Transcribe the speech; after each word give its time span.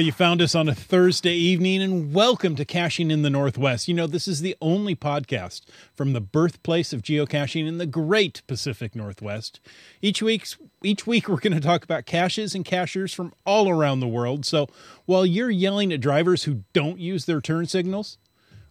You 0.00 0.12
found 0.12 0.40
us 0.40 0.54
on 0.54 0.66
a 0.66 0.74
Thursday 0.74 1.34
evening, 1.34 1.82
and 1.82 2.14
welcome 2.14 2.56
to 2.56 2.64
Caching 2.64 3.10
in 3.10 3.20
the 3.20 3.28
Northwest. 3.28 3.86
You 3.86 3.92
know, 3.92 4.06
this 4.06 4.26
is 4.26 4.40
the 4.40 4.56
only 4.62 4.96
podcast 4.96 5.60
from 5.94 6.14
the 6.14 6.22
birthplace 6.22 6.94
of 6.94 7.02
geocaching 7.02 7.68
in 7.68 7.76
the 7.76 7.84
great 7.84 8.40
Pacific 8.46 8.96
Northwest. 8.96 9.60
Each 10.00 10.22
week, 10.22 10.46
each 10.82 11.06
week 11.06 11.28
we're 11.28 11.36
going 11.36 11.52
to 11.52 11.60
talk 11.60 11.84
about 11.84 12.06
caches 12.06 12.54
and 12.54 12.64
cachers 12.64 13.12
from 13.12 13.34
all 13.44 13.68
around 13.68 14.00
the 14.00 14.08
world. 14.08 14.46
So 14.46 14.68
while 15.04 15.26
you're 15.26 15.50
yelling 15.50 15.92
at 15.92 16.00
drivers 16.00 16.44
who 16.44 16.64
don't 16.72 16.98
use 16.98 17.26
their 17.26 17.42
turn 17.42 17.66
signals, 17.66 18.16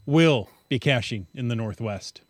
we'll 0.07 0.49
be 0.67 0.80
caching 0.80 1.27
in 1.35 1.47
the 1.47 1.55
Northwest. 1.55 2.21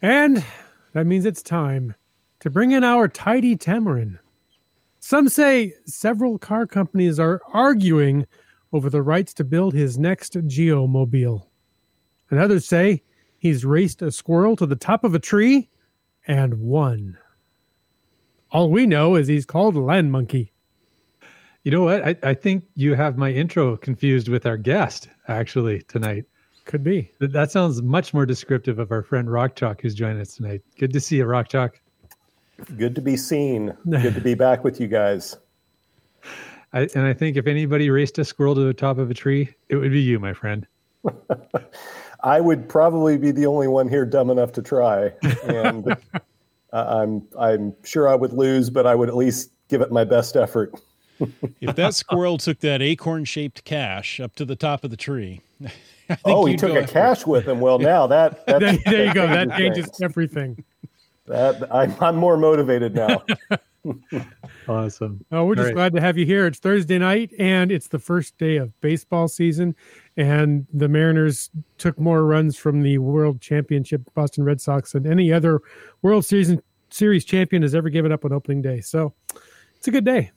And 0.00 0.44
that 0.92 1.06
means 1.06 1.24
it's 1.24 1.42
time 1.42 1.96
to 2.38 2.48
bring 2.48 2.70
in 2.70 2.84
our 2.84 3.08
tidy 3.08 3.56
tamarin. 3.56 4.20
Some 5.04 5.28
say 5.28 5.74
several 5.84 6.38
car 6.38 6.64
companies 6.64 7.18
are 7.18 7.40
arguing 7.52 8.24
over 8.72 8.88
the 8.88 9.02
rights 9.02 9.34
to 9.34 9.44
build 9.44 9.74
his 9.74 9.98
next 9.98 10.34
geomobile. 10.34 11.48
And 12.30 12.38
others 12.38 12.66
say 12.66 13.02
he's 13.38 13.64
raced 13.64 14.00
a 14.00 14.12
squirrel 14.12 14.54
to 14.56 14.64
the 14.64 14.76
top 14.76 15.02
of 15.02 15.16
a 15.16 15.18
tree 15.18 15.68
and 16.28 16.54
won. 16.54 17.18
All 18.52 18.70
we 18.70 18.86
know 18.86 19.16
is 19.16 19.26
he's 19.26 19.44
called 19.44 19.74
land 19.74 20.12
monkey. 20.12 20.52
You 21.64 21.72
know 21.72 21.82
what? 21.82 22.06
I, 22.06 22.16
I 22.22 22.34
think 22.34 22.64
you 22.76 22.94
have 22.94 23.18
my 23.18 23.32
intro 23.32 23.76
confused 23.76 24.28
with 24.28 24.46
our 24.46 24.56
guest, 24.56 25.08
actually, 25.26 25.82
tonight. 25.88 26.26
Could 26.64 26.84
be. 26.84 27.10
That, 27.18 27.32
that 27.32 27.50
sounds 27.50 27.82
much 27.82 28.14
more 28.14 28.24
descriptive 28.24 28.78
of 28.78 28.92
our 28.92 29.02
friend 29.02 29.30
Rock 29.30 29.56
Chalk 29.56 29.80
who's 29.80 29.96
joining 29.96 30.20
us 30.20 30.36
tonight. 30.36 30.62
Good 30.78 30.92
to 30.92 31.00
see 31.00 31.16
you, 31.16 31.24
Rock 31.24 31.48
Chalk. 31.48 31.80
Good 32.76 32.94
to 32.94 33.00
be 33.00 33.16
seen. 33.16 33.76
Good 33.88 34.14
to 34.14 34.20
be 34.20 34.34
back 34.46 34.64
with 34.64 34.80
you 34.80 34.88
guys. 34.88 35.36
I, 36.72 36.88
and 36.94 37.04
I 37.04 37.12
think 37.12 37.36
if 37.36 37.46
anybody 37.46 37.90
raced 37.90 38.18
a 38.18 38.24
squirrel 38.24 38.54
to 38.54 38.62
the 38.62 38.74
top 38.74 38.98
of 38.98 39.10
a 39.10 39.14
tree, 39.14 39.54
it 39.68 39.76
would 39.76 39.90
be 39.90 40.00
you, 40.00 40.18
my 40.18 40.32
friend. 40.32 40.66
I 42.24 42.40
would 42.40 42.68
probably 42.68 43.18
be 43.18 43.30
the 43.30 43.46
only 43.46 43.68
one 43.68 43.88
here 43.88 44.06
dumb 44.06 44.30
enough 44.30 44.52
to 44.52 44.62
try, 44.62 45.12
and 45.42 45.88
uh, 46.72 46.84
I'm 47.02 47.26
I'm 47.38 47.74
sure 47.84 48.08
I 48.08 48.14
would 48.14 48.32
lose, 48.32 48.70
but 48.70 48.86
I 48.86 48.94
would 48.94 49.08
at 49.08 49.16
least 49.16 49.50
give 49.68 49.80
it 49.80 49.90
my 49.90 50.04
best 50.04 50.36
effort. 50.36 50.72
if 51.60 51.76
that 51.76 51.94
squirrel 51.94 52.38
took 52.38 52.60
that 52.60 52.80
acorn-shaped 52.80 53.64
cache 53.64 54.20
up 54.20 54.34
to 54.36 54.44
the 54.44 54.56
top 54.56 54.84
of 54.84 54.90
the 54.90 54.96
tree, 54.96 55.40
oh, 56.24 56.46
he 56.46 56.56
took 56.56 56.76
a 56.76 56.86
cache 56.86 57.26
with 57.26 57.48
him. 57.48 57.60
Well, 57.60 57.80
now 57.80 58.06
that 58.06 58.46
there, 58.46 58.78
there 58.86 59.06
you 59.06 59.14
go. 59.14 59.26
That 59.26 59.56
changes 59.56 59.90
everything. 60.00 60.64
That 61.26 61.72
I'm, 61.72 61.94
I'm 62.00 62.16
more 62.16 62.36
motivated 62.36 62.94
now. 62.94 63.22
awesome. 64.68 65.24
Oh, 65.30 65.44
we're 65.44 65.54
just 65.54 65.66
right. 65.66 65.74
glad 65.74 65.94
to 65.94 66.00
have 66.00 66.18
you 66.18 66.26
here. 66.26 66.46
It's 66.46 66.58
Thursday 66.58 66.98
night, 66.98 67.32
and 67.38 67.70
it's 67.70 67.88
the 67.88 67.98
first 67.98 68.36
day 68.38 68.56
of 68.56 68.78
baseball 68.80 69.28
season. 69.28 69.76
And 70.16 70.66
the 70.72 70.88
Mariners 70.88 71.50
took 71.78 71.98
more 71.98 72.24
runs 72.24 72.56
from 72.56 72.82
the 72.82 72.98
World 72.98 73.40
Championship 73.40 74.02
Boston 74.14 74.44
Red 74.44 74.60
Sox 74.60 74.92
than 74.92 75.06
any 75.06 75.32
other 75.32 75.60
World 76.02 76.24
Series 76.24 76.56
Series 76.90 77.24
champion 77.24 77.62
has 77.62 77.74
ever 77.74 77.88
given 77.88 78.12
up 78.12 78.24
on 78.24 78.32
opening 78.32 78.60
day. 78.60 78.80
So 78.80 79.14
it's 79.76 79.88
a 79.88 79.90
good 79.90 80.04
day. 80.04 80.30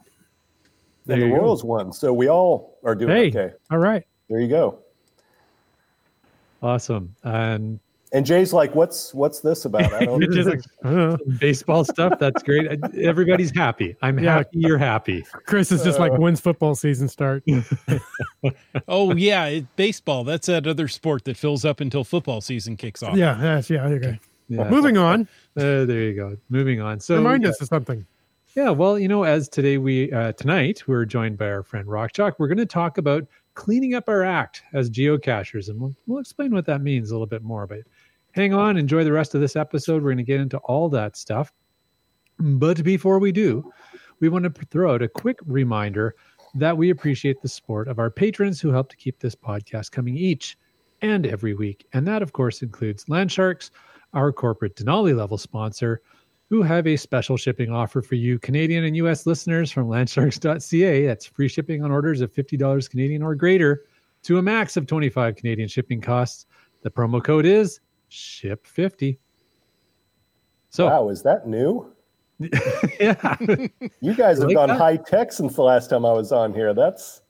And 1.08 1.22
the 1.22 1.32
Royals 1.32 1.64
won, 1.64 1.92
so 1.92 2.14
we 2.14 2.30
all 2.30 2.80
are 2.84 2.96
doing 2.96 3.12
hey, 3.12 3.28
okay. 3.28 3.56
All 3.70 3.78
right, 3.78 4.04
there 4.30 4.40
you 4.40 4.48
go. 4.48 4.80
Awesome. 6.64 7.16
And 7.24 7.80
and 8.16 8.26
Jay's 8.26 8.54
like, 8.54 8.74
"What's 8.74 9.14
what's 9.14 9.42
this 9.42 9.66
about?" 9.66 9.92
I 9.94 10.06
don't 10.06 10.22
just 10.32 10.48
like, 10.48 10.62
uh, 10.86 11.18
baseball 11.38 11.84
stuff. 11.84 12.18
That's 12.18 12.42
great. 12.44 12.80
Everybody's 12.98 13.52
happy. 13.52 13.98
I'm 14.02 14.18
yeah. 14.18 14.38
happy. 14.38 14.50
You're 14.54 14.78
happy. 14.78 15.26
Chris 15.46 15.70
is 15.70 15.84
just 15.84 16.00
uh, 16.00 16.04
like, 16.04 16.18
"When's 16.18 16.40
football 16.40 16.76
season 16.76 17.10
start?" 17.10 17.44
oh 18.88 19.14
yeah, 19.16 19.46
it, 19.48 19.76
baseball. 19.76 20.24
That's 20.24 20.48
that 20.48 20.66
other 20.66 20.88
sport 20.88 21.26
that 21.26 21.36
fills 21.36 21.66
up 21.66 21.82
until 21.82 22.06
football 22.06 22.40
season 22.40 22.78
kicks 22.78 23.04
off. 23.04 23.18
Yeah, 23.18 23.34
that's 23.34 23.70
yeah. 23.70 23.84
Okay. 23.86 24.18
Yeah. 24.48 24.70
Moving 24.70 24.98
on. 24.98 25.28
Uh, 25.58 25.84
there 25.84 26.04
you 26.04 26.14
go. 26.14 26.38
Moving 26.50 26.80
on. 26.80 27.02
So 27.02 27.18
remind 27.18 27.44
yeah. 27.44 27.50
us 27.50 27.60
of 27.60 27.68
something. 27.68 28.06
Yeah, 28.56 28.70
well, 28.70 28.98
you 28.98 29.10
know, 29.10 29.24
as 29.24 29.50
today 29.50 29.78
we 29.78 30.10
uh, 30.14 30.32
tonight 30.32 30.84
we're 30.88 31.04
joined 31.04 31.38
by 31.38 31.48
our 31.50 31.64
friend 31.64 31.86
Rock 31.86 32.14
Chalk. 32.14 32.40
We're 32.40 32.48
going 32.48 32.60
to 32.60 32.66
talk 32.66 32.98
about 32.98 33.28
cleaning 33.56 33.96
up 33.96 34.08
our 34.08 34.24
act 34.24 34.64
as 34.74 34.90
geocachers, 34.90 35.70
and 35.70 35.80
we'll, 35.80 35.96
we'll 36.06 36.20
explain 36.20 36.54
what 36.54 36.66
that 36.66 36.82
means 36.82 37.10
a 37.10 37.14
little 37.14 37.26
bit 37.26 37.42
more. 37.42 37.66
But 37.66 37.80
hang 38.34 38.54
on, 38.54 38.78
enjoy 38.78 39.04
the 39.04 39.12
rest 39.12 39.34
of 39.34 39.42
this 39.42 39.56
episode. 39.56 40.04
We're 40.04 40.10
going 40.10 40.18
to 40.18 40.24
get 40.24 40.42
into 40.42 40.58
all 40.60 40.90
that 40.90 41.18
stuff. 41.18 41.52
But 42.38 42.84
before 42.84 43.18
we 43.18 43.32
do, 43.32 43.72
we 44.20 44.30
want 44.30 44.44
to 44.44 44.66
throw 44.66 44.94
out 44.94 45.02
a 45.02 45.08
quick 45.08 45.40
reminder 45.46 46.16
that 46.54 46.78
we 46.78 46.90
appreciate 46.90 47.42
the 47.42 47.48
support 47.48 47.88
of 47.88 48.00
our 48.00 48.12
patrons 48.12 48.62
who 48.62 48.72
help 48.72 48.90
to 48.90 48.96
keep 48.96 49.20
this 49.20 49.36
podcast 49.36 49.92
coming 49.92 50.18
each 50.18 50.58
and 51.02 51.26
every 51.26 51.54
week. 51.54 51.86
And 51.94 52.08
that, 52.08 52.22
of 52.22 52.34
course, 52.34 52.62
includes 52.62 53.06
Landsharks, 53.06 53.72
our 54.14 54.32
corporate 54.32 54.76
Denali 54.76 55.16
level 55.16 55.38
sponsor, 55.38 56.02
who 56.50 56.62
have 56.62 56.86
a 56.88 56.96
special 56.96 57.38
shipping 57.38 57.72
offer 57.72 58.02
for 58.02 58.16
you, 58.16 58.38
Canadian 58.40 58.84
and 58.84 58.96
US 58.98 59.26
listeners 59.26 59.72
from 59.72 59.88
landsharks.ca. 59.88 61.06
That's 61.06 61.26
free 61.26 61.48
shipping 61.48 61.84
on 61.84 61.92
orders 61.92 62.22
of 62.22 62.34
$50 62.34 62.90
Canadian 62.90 63.24
or 63.24 63.36
greater 63.36 63.86
to 64.24 64.38
a 64.38 64.42
max 64.42 64.78
of 64.78 64.88
25 64.88 65.36
Canadian 65.36 65.68
shipping 65.68 66.02
costs. 66.02 66.46
The 66.84 66.92
promo 66.92 67.24
code 67.24 67.46
is 67.46 67.80
ship 68.10 68.68
50 68.68 69.20
so 70.76 70.88
wow 70.88 71.08
is 71.08 71.24
that 71.24 71.48
new? 71.48 71.92
Yeah. 73.00 73.38
You 74.02 74.14
guys 74.14 74.40
have 74.40 74.48
like 74.48 74.56
gone 74.56 74.68
that? 74.68 74.78
high 74.78 74.98
tech 74.98 75.32
since 75.32 75.56
the 75.56 75.62
last 75.62 75.90
time 75.90 76.06
i 76.06 76.12
was 76.12 76.34
on 76.34 76.54
here. 76.54 76.74
That's 76.74 77.22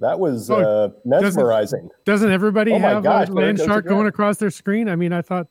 that 0.00 0.20
was 0.20 0.50
oh, 0.50 0.56
uh, 0.56 0.88
mesmerizing. 1.06 1.88
doesn't, 1.88 2.04
doesn't 2.04 2.30
everybody 2.30 2.72
oh 2.72 2.78
have 2.78 3.02
gosh, 3.02 3.28
a 3.28 3.32
land 3.32 3.58
shark 3.58 3.86
going 3.86 4.06
across 4.06 4.36
their 4.36 4.50
screen? 4.50 4.88
I 4.88 4.96
mean 4.96 5.14
i 5.14 5.22
thought 5.22 5.46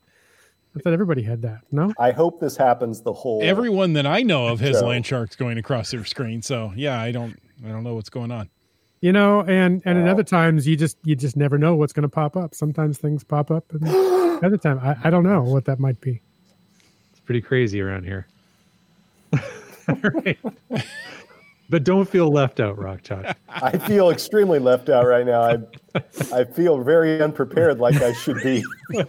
I 0.79 0.83
thought 0.83 0.93
everybody 0.93 1.23
had 1.23 1.41
that. 1.43 1.61
No. 1.71 1.93
I 1.99 2.11
hope 2.11 2.39
this 2.39 2.57
happens 2.57 3.01
the 3.01 3.13
whole. 3.13 3.41
Everyone 3.43 3.93
that 3.93 4.05
I 4.05 4.21
know 4.21 4.47
of 4.47 4.59
has 4.59 4.81
land 4.81 5.05
sharks 5.05 5.35
going 5.35 5.57
across 5.57 5.91
their 5.91 6.05
screen. 6.05 6.41
So 6.41 6.73
yeah, 6.75 7.01
I 7.01 7.11
don't. 7.11 7.39
I 7.65 7.69
don't 7.69 7.83
know 7.83 7.95
what's 7.95 8.09
going 8.09 8.31
on 8.31 8.49
you 9.01 9.11
know 9.11 9.41
and 9.41 9.81
and 9.85 9.99
wow. 9.99 10.05
at 10.05 10.11
other 10.11 10.23
times 10.23 10.67
you 10.67 10.75
just 10.75 10.97
you 11.03 11.15
just 11.15 11.37
never 11.37 11.57
know 11.57 11.75
what's 11.75 11.93
going 11.93 12.03
to 12.03 12.09
pop 12.09 12.35
up 12.35 12.55
sometimes 12.55 12.97
things 12.97 13.23
pop 13.23 13.51
up 13.51 13.65
and 13.71 13.87
other 14.43 14.57
time 14.57 14.79
I, 14.79 14.95
I 15.05 15.09
don't 15.09 15.23
know 15.23 15.41
what 15.43 15.65
that 15.65 15.79
might 15.79 15.99
be 16.01 16.21
it's 17.11 17.19
pretty 17.21 17.41
crazy 17.41 17.81
around 17.81 18.05
here 18.05 18.27
right. 19.87 20.39
but 21.69 21.83
don't 21.83 22.07
feel 22.07 22.31
left 22.31 22.59
out 22.59 22.77
rock 22.77 23.03
chalk 23.03 23.37
i 23.49 23.77
feel 23.77 24.09
extremely 24.09 24.59
left 24.59 24.89
out 24.89 25.05
right 25.05 25.25
now 25.25 25.41
i 25.41 25.57
i 26.33 26.43
feel 26.43 26.81
very 26.81 27.21
unprepared 27.21 27.79
like 27.79 28.01
i 28.01 28.13
should 28.13 28.41
be 28.41 28.63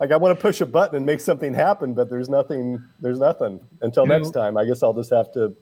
like 0.00 0.12
i 0.12 0.16
want 0.16 0.36
to 0.36 0.40
push 0.40 0.60
a 0.60 0.66
button 0.66 0.96
and 0.96 1.06
make 1.06 1.20
something 1.20 1.54
happen 1.54 1.94
but 1.94 2.08
there's 2.10 2.28
nothing 2.28 2.82
there's 3.00 3.18
nothing 3.18 3.60
until 3.82 4.04
you 4.04 4.10
next 4.10 4.34
know, 4.34 4.42
time 4.42 4.56
i 4.56 4.64
guess 4.64 4.82
i'll 4.82 4.94
just 4.94 5.10
have 5.10 5.32
to 5.32 5.54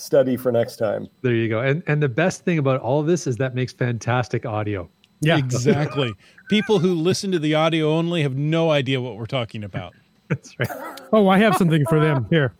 study 0.00 0.36
for 0.36 0.50
next 0.50 0.76
time. 0.76 1.08
There 1.22 1.34
you 1.34 1.48
go. 1.48 1.60
And 1.60 1.82
and 1.86 2.02
the 2.02 2.08
best 2.08 2.44
thing 2.44 2.58
about 2.58 2.80
all 2.80 3.00
of 3.00 3.06
this 3.06 3.26
is 3.26 3.36
that 3.36 3.54
makes 3.54 3.72
fantastic 3.72 4.46
audio. 4.46 4.88
Yeah, 5.20 5.36
exactly. 5.36 6.14
People 6.48 6.78
who 6.78 6.94
listen 6.94 7.30
to 7.32 7.38
the 7.38 7.54
audio 7.54 7.92
only 7.92 8.22
have 8.22 8.36
no 8.36 8.70
idea 8.70 9.00
what 9.00 9.16
we're 9.16 9.26
talking 9.26 9.62
about. 9.64 9.94
That's 10.28 10.58
right. 10.58 10.70
Oh, 11.12 11.28
I 11.28 11.38
have 11.38 11.56
something 11.56 11.84
for 11.86 12.00
them 12.00 12.26
here. 12.30 12.54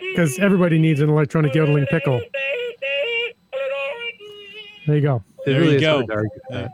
Because 0.00 0.38
everybody 0.40 0.78
needs 0.78 1.00
an 1.00 1.08
electronic 1.08 1.54
yodeling 1.54 1.86
pickle. 1.86 2.20
There 4.86 4.96
you 4.96 5.02
go. 5.02 5.22
It 5.46 5.52
there 5.52 5.64
you 5.64 5.80
go. 5.80 6.02
Yeah. 6.50 6.68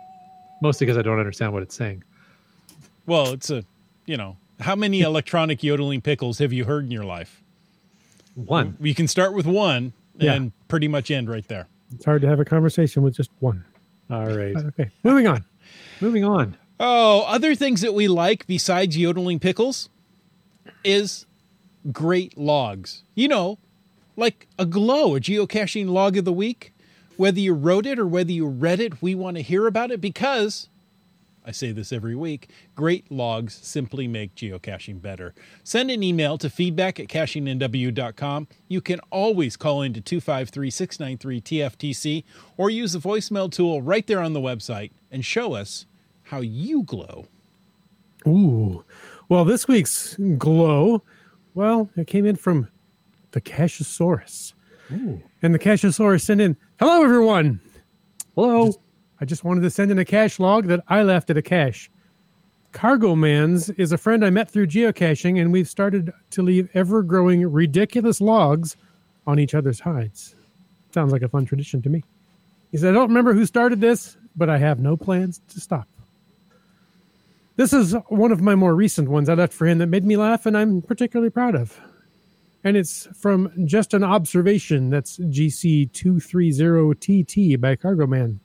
Mostly 0.65 0.87
because 0.87 0.97
I 0.97 1.03
don't 1.03 1.19
understand 1.19 1.53
what 1.53 1.63
it's 1.63 1.75
saying. 1.75 2.03
Well, 3.05 3.35
it's 3.35 3.51
a, 3.51 3.65
you 4.07 4.17
know, 4.17 4.39
how 4.61 4.75
many 4.75 5.01
electronic 5.11 5.63
yodeling 5.63 6.01
pickles 6.01 6.39
have 6.39 6.55
you 6.55 6.65
heard 6.65 6.85
in 6.87 6.91
your 6.91 7.05
life? 7.05 7.43
One. 8.35 8.75
We 8.81 8.95
can 8.95 9.07
start 9.07 9.35
with 9.35 9.45
one 9.45 9.93
and 10.19 10.53
pretty 10.69 10.89
much 10.89 11.11
end 11.11 11.29
right 11.29 11.47
there. 11.49 11.69
It's 11.95 12.07
hard 12.07 12.23
to 12.23 12.29
have 12.29 12.41
a 12.41 12.47
conversation 12.47 13.03
with 13.03 13.15
just 13.15 13.31
one. 13.41 13.63
All 14.11 14.25
right. 14.27 14.57
Okay. 14.69 14.91
Moving 15.03 15.27
on. 15.27 15.45
Moving 16.01 16.25
on. 16.25 16.57
Oh, 16.81 17.25
other 17.29 17.55
things 17.55 17.83
that 17.83 17.93
we 17.93 18.09
like 18.09 18.47
besides 18.47 18.97
yodeling 18.97 19.41
pickles 19.41 19.91
is 20.83 21.27
great 21.93 22.39
logs. 22.39 23.03
You 23.15 23.29
know, 23.29 23.59
like 24.17 24.49
a 24.59 24.65
glow, 24.65 25.15
a 25.15 25.21
geocaching 25.21 25.91
log 25.91 26.17
of 26.17 26.25
the 26.25 26.33
week. 26.33 26.73
Whether 27.17 27.41
you 27.41 27.55
wrote 27.55 27.87
it 27.87 27.99
or 27.99 28.07
whether 28.07 28.33
you 28.33 28.47
read 28.47 28.81
it, 28.81 29.03
we 29.03 29.15
want 29.15 29.37
to 29.37 29.43
hear 29.43 29.67
about 29.67 29.91
it 29.91 30.01
because 30.01 30.69
I 31.47 31.53
say 31.53 31.73
this 31.73 31.93
every 31.93 32.15
week. 32.17 32.49
Great 32.75 33.11
logs 33.13 33.55
simply 33.63 34.09
make 34.09 34.35
geocaching 34.35 35.03
better. 35.03 35.35
Send 35.63 35.91
an 35.91 36.03
email 36.03 36.39
to 36.39 36.49
feedback 36.49 36.99
at 36.99 37.09
cachingnw.com. 37.09 38.49
You 38.69 38.81
can 38.81 39.01
always 39.11 39.57
call 39.57 39.83
into 39.83 40.01
253 40.01 40.71
693 40.71 41.41
TFTC 41.41 42.25
or 42.57 42.71
use 42.71 42.95
the 42.95 42.99
voicemail 42.99 43.53
tool 43.53 43.83
right 43.83 44.07
there 44.07 44.21
on 44.21 44.33
the 44.33 44.41
website 44.41 44.91
and 45.11 45.25
show 45.25 45.53
us 45.53 45.85
how 46.25 46.41
you 46.41 46.83
glow. 46.83 47.27
Ooh. 48.27 48.85
Well, 49.29 49.45
this 49.45 49.69
week's 49.69 50.17
glow, 50.39 51.03
well, 51.53 51.91
it 51.95 52.07
came 52.07 52.25
in 52.25 52.37
from 52.37 52.69
the 53.33 53.41
Cachesaurus. 53.43 54.55
And 55.43 55.55
the 55.55 55.59
Cachesaurus 55.59 56.23
sent 56.23 56.41
in, 56.41 56.57
Hello, 56.87 57.03
everyone. 57.03 57.63
Hello. 58.35 58.71
I 59.19 59.25
just 59.25 59.43
wanted 59.43 59.63
to 59.63 59.71
send 59.71 59.91
in 59.91 59.99
a 59.99 60.05
cache 60.05 60.39
log 60.39 60.67
that 60.67 60.85
I 60.87 61.03
left 61.03 61.31
at 61.31 61.39
a 61.39 61.41
cache. 61.41 61.91
Cargo 62.73 63.17
Mans 63.17 63.71
is 63.71 63.91
a 63.91 63.97
friend 63.97 64.23
I 64.23 64.29
met 64.29 64.51
through 64.51 64.67
geocaching, 64.67 65.41
and 65.41 65.51
we've 65.51 65.67
started 65.67 66.13
to 66.33 66.43
leave 66.43 66.69
ever 66.75 67.03
growing 67.03 67.51
ridiculous 67.51 68.21
logs 68.21 68.77
on 69.27 69.39
each 69.39 69.55
other's 69.55 69.81
hides. 69.81 70.37
Sounds 70.93 71.11
like 71.11 71.23
a 71.23 71.29
fun 71.31 71.47
tradition 71.47 71.81
to 71.81 71.89
me. 71.89 72.05
He 72.71 72.77
said, 72.77 72.91
I 72.91 72.93
don't 72.93 73.09
remember 73.09 73.33
who 73.33 73.47
started 73.47 73.81
this, 73.81 74.19
but 74.37 74.51
I 74.51 74.59
have 74.59 74.79
no 74.79 74.95
plans 74.95 75.41
to 75.49 75.61
stop. 75.61 75.89
This 77.57 77.73
is 77.73 77.97
one 78.09 78.31
of 78.31 78.43
my 78.43 78.55
more 78.55 78.75
recent 78.75 79.09
ones 79.09 79.31
I 79.31 79.35
left 79.35 79.55
for 79.55 79.67
him 79.67 79.79
that 79.79 79.87
made 79.87 80.05
me 80.05 80.19
laugh, 80.19 80.45
and 80.45 80.55
I'm 80.55 80.83
particularly 80.83 81.31
proud 81.31 81.55
of. 81.55 81.81
And 82.65 82.77
it's 82.77 83.07
from 83.15 83.53
Just 83.67 83.95
an 83.95 84.03
Observation. 84.03 84.91
That's 84.91 85.19
GC230TT 85.19 87.61
by 87.61 87.77
Cargo 87.77 88.07
Man. 88.07 88.41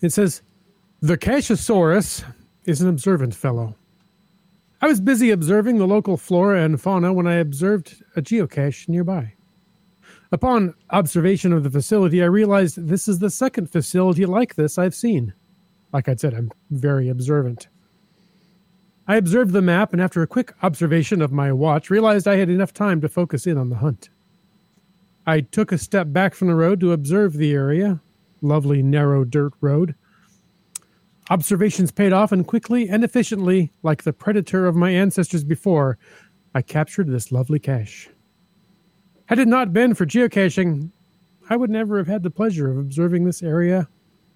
It 0.00 0.12
says, 0.12 0.42
The 1.00 1.16
Cachesaurus 1.16 2.24
is 2.64 2.82
an 2.82 2.88
observant 2.88 3.36
fellow. 3.36 3.76
I 4.82 4.88
was 4.88 5.00
busy 5.00 5.30
observing 5.30 5.78
the 5.78 5.86
local 5.86 6.16
flora 6.16 6.64
and 6.64 6.80
fauna 6.80 7.12
when 7.12 7.26
I 7.26 7.34
observed 7.34 8.02
a 8.16 8.22
geocache 8.22 8.88
nearby. 8.88 9.34
Upon 10.32 10.74
observation 10.90 11.52
of 11.52 11.64
the 11.64 11.70
facility, 11.70 12.22
I 12.22 12.26
realized 12.26 12.88
this 12.88 13.06
is 13.06 13.18
the 13.18 13.30
second 13.30 13.70
facility 13.70 14.24
like 14.26 14.54
this 14.54 14.78
I've 14.78 14.94
seen. 14.94 15.34
Like 15.92 16.08
I 16.08 16.14
said, 16.14 16.34
I'm 16.34 16.50
very 16.70 17.08
observant. 17.08 17.68
I 19.10 19.16
observed 19.16 19.50
the 19.50 19.60
map 19.60 19.92
and, 19.92 20.00
after 20.00 20.22
a 20.22 20.26
quick 20.28 20.52
observation 20.62 21.20
of 21.20 21.32
my 21.32 21.50
watch, 21.50 21.90
realized 21.90 22.28
I 22.28 22.36
had 22.36 22.48
enough 22.48 22.72
time 22.72 23.00
to 23.00 23.08
focus 23.08 23.44
in 23.44 23.58
on 23.58 23.68
the 23.68 23.78
hunt. 23.78 24.08
I 25.26 25.40
took 25.40 25.72
a 25.72 25.78
step 25.78 26.12
back 26.12 26.32
from 26.32 26.46
the 26.46 26.54
road 26.54 26.78
to 26.78 26.92
observe 26.92 27.32
the 27.32 27.52
area. 27.52 28.00
Lovely, 28.40 28.84
narrow 28.84 29.24
dirt 29.24 29.52
road. 29.60 29.96
Observations 31.28 31.90
paid 31.90 32.12
off, 32.12 32.30
and 32.30 32.46
quickly 32.46 32.88
and 32.88 33.02
efficiently, 33.02 33.72
like 33.82 34.04
the 34.04 34.12
predator 34.12 34.68
of 34.68 34.76
my 34.76 34.90
ancestors 34.90 35.42
before, 35.42 35.98
I 36.54 36.62
captured 36.62 37.08
this 37.08 37.32
lovely 37.32 37.58
cache. 37.58 38.08
Had 39.26 39.40
it 39.40 39.48
not 39.48 39.72
been 39.72 39.92
for 39.94 40.06
geocaching, 40.06 40.92
I 41.48 41.56
would 41.56 41.68
never 41.68 41.98
have 41.98 42.06
had 42.06 42.22
the 42.22 42.30
pleasure 42.30 42.70
of 42.70 42.78
observing 42.78 43.24
this 43.24 43.42
area, 43.42 43.88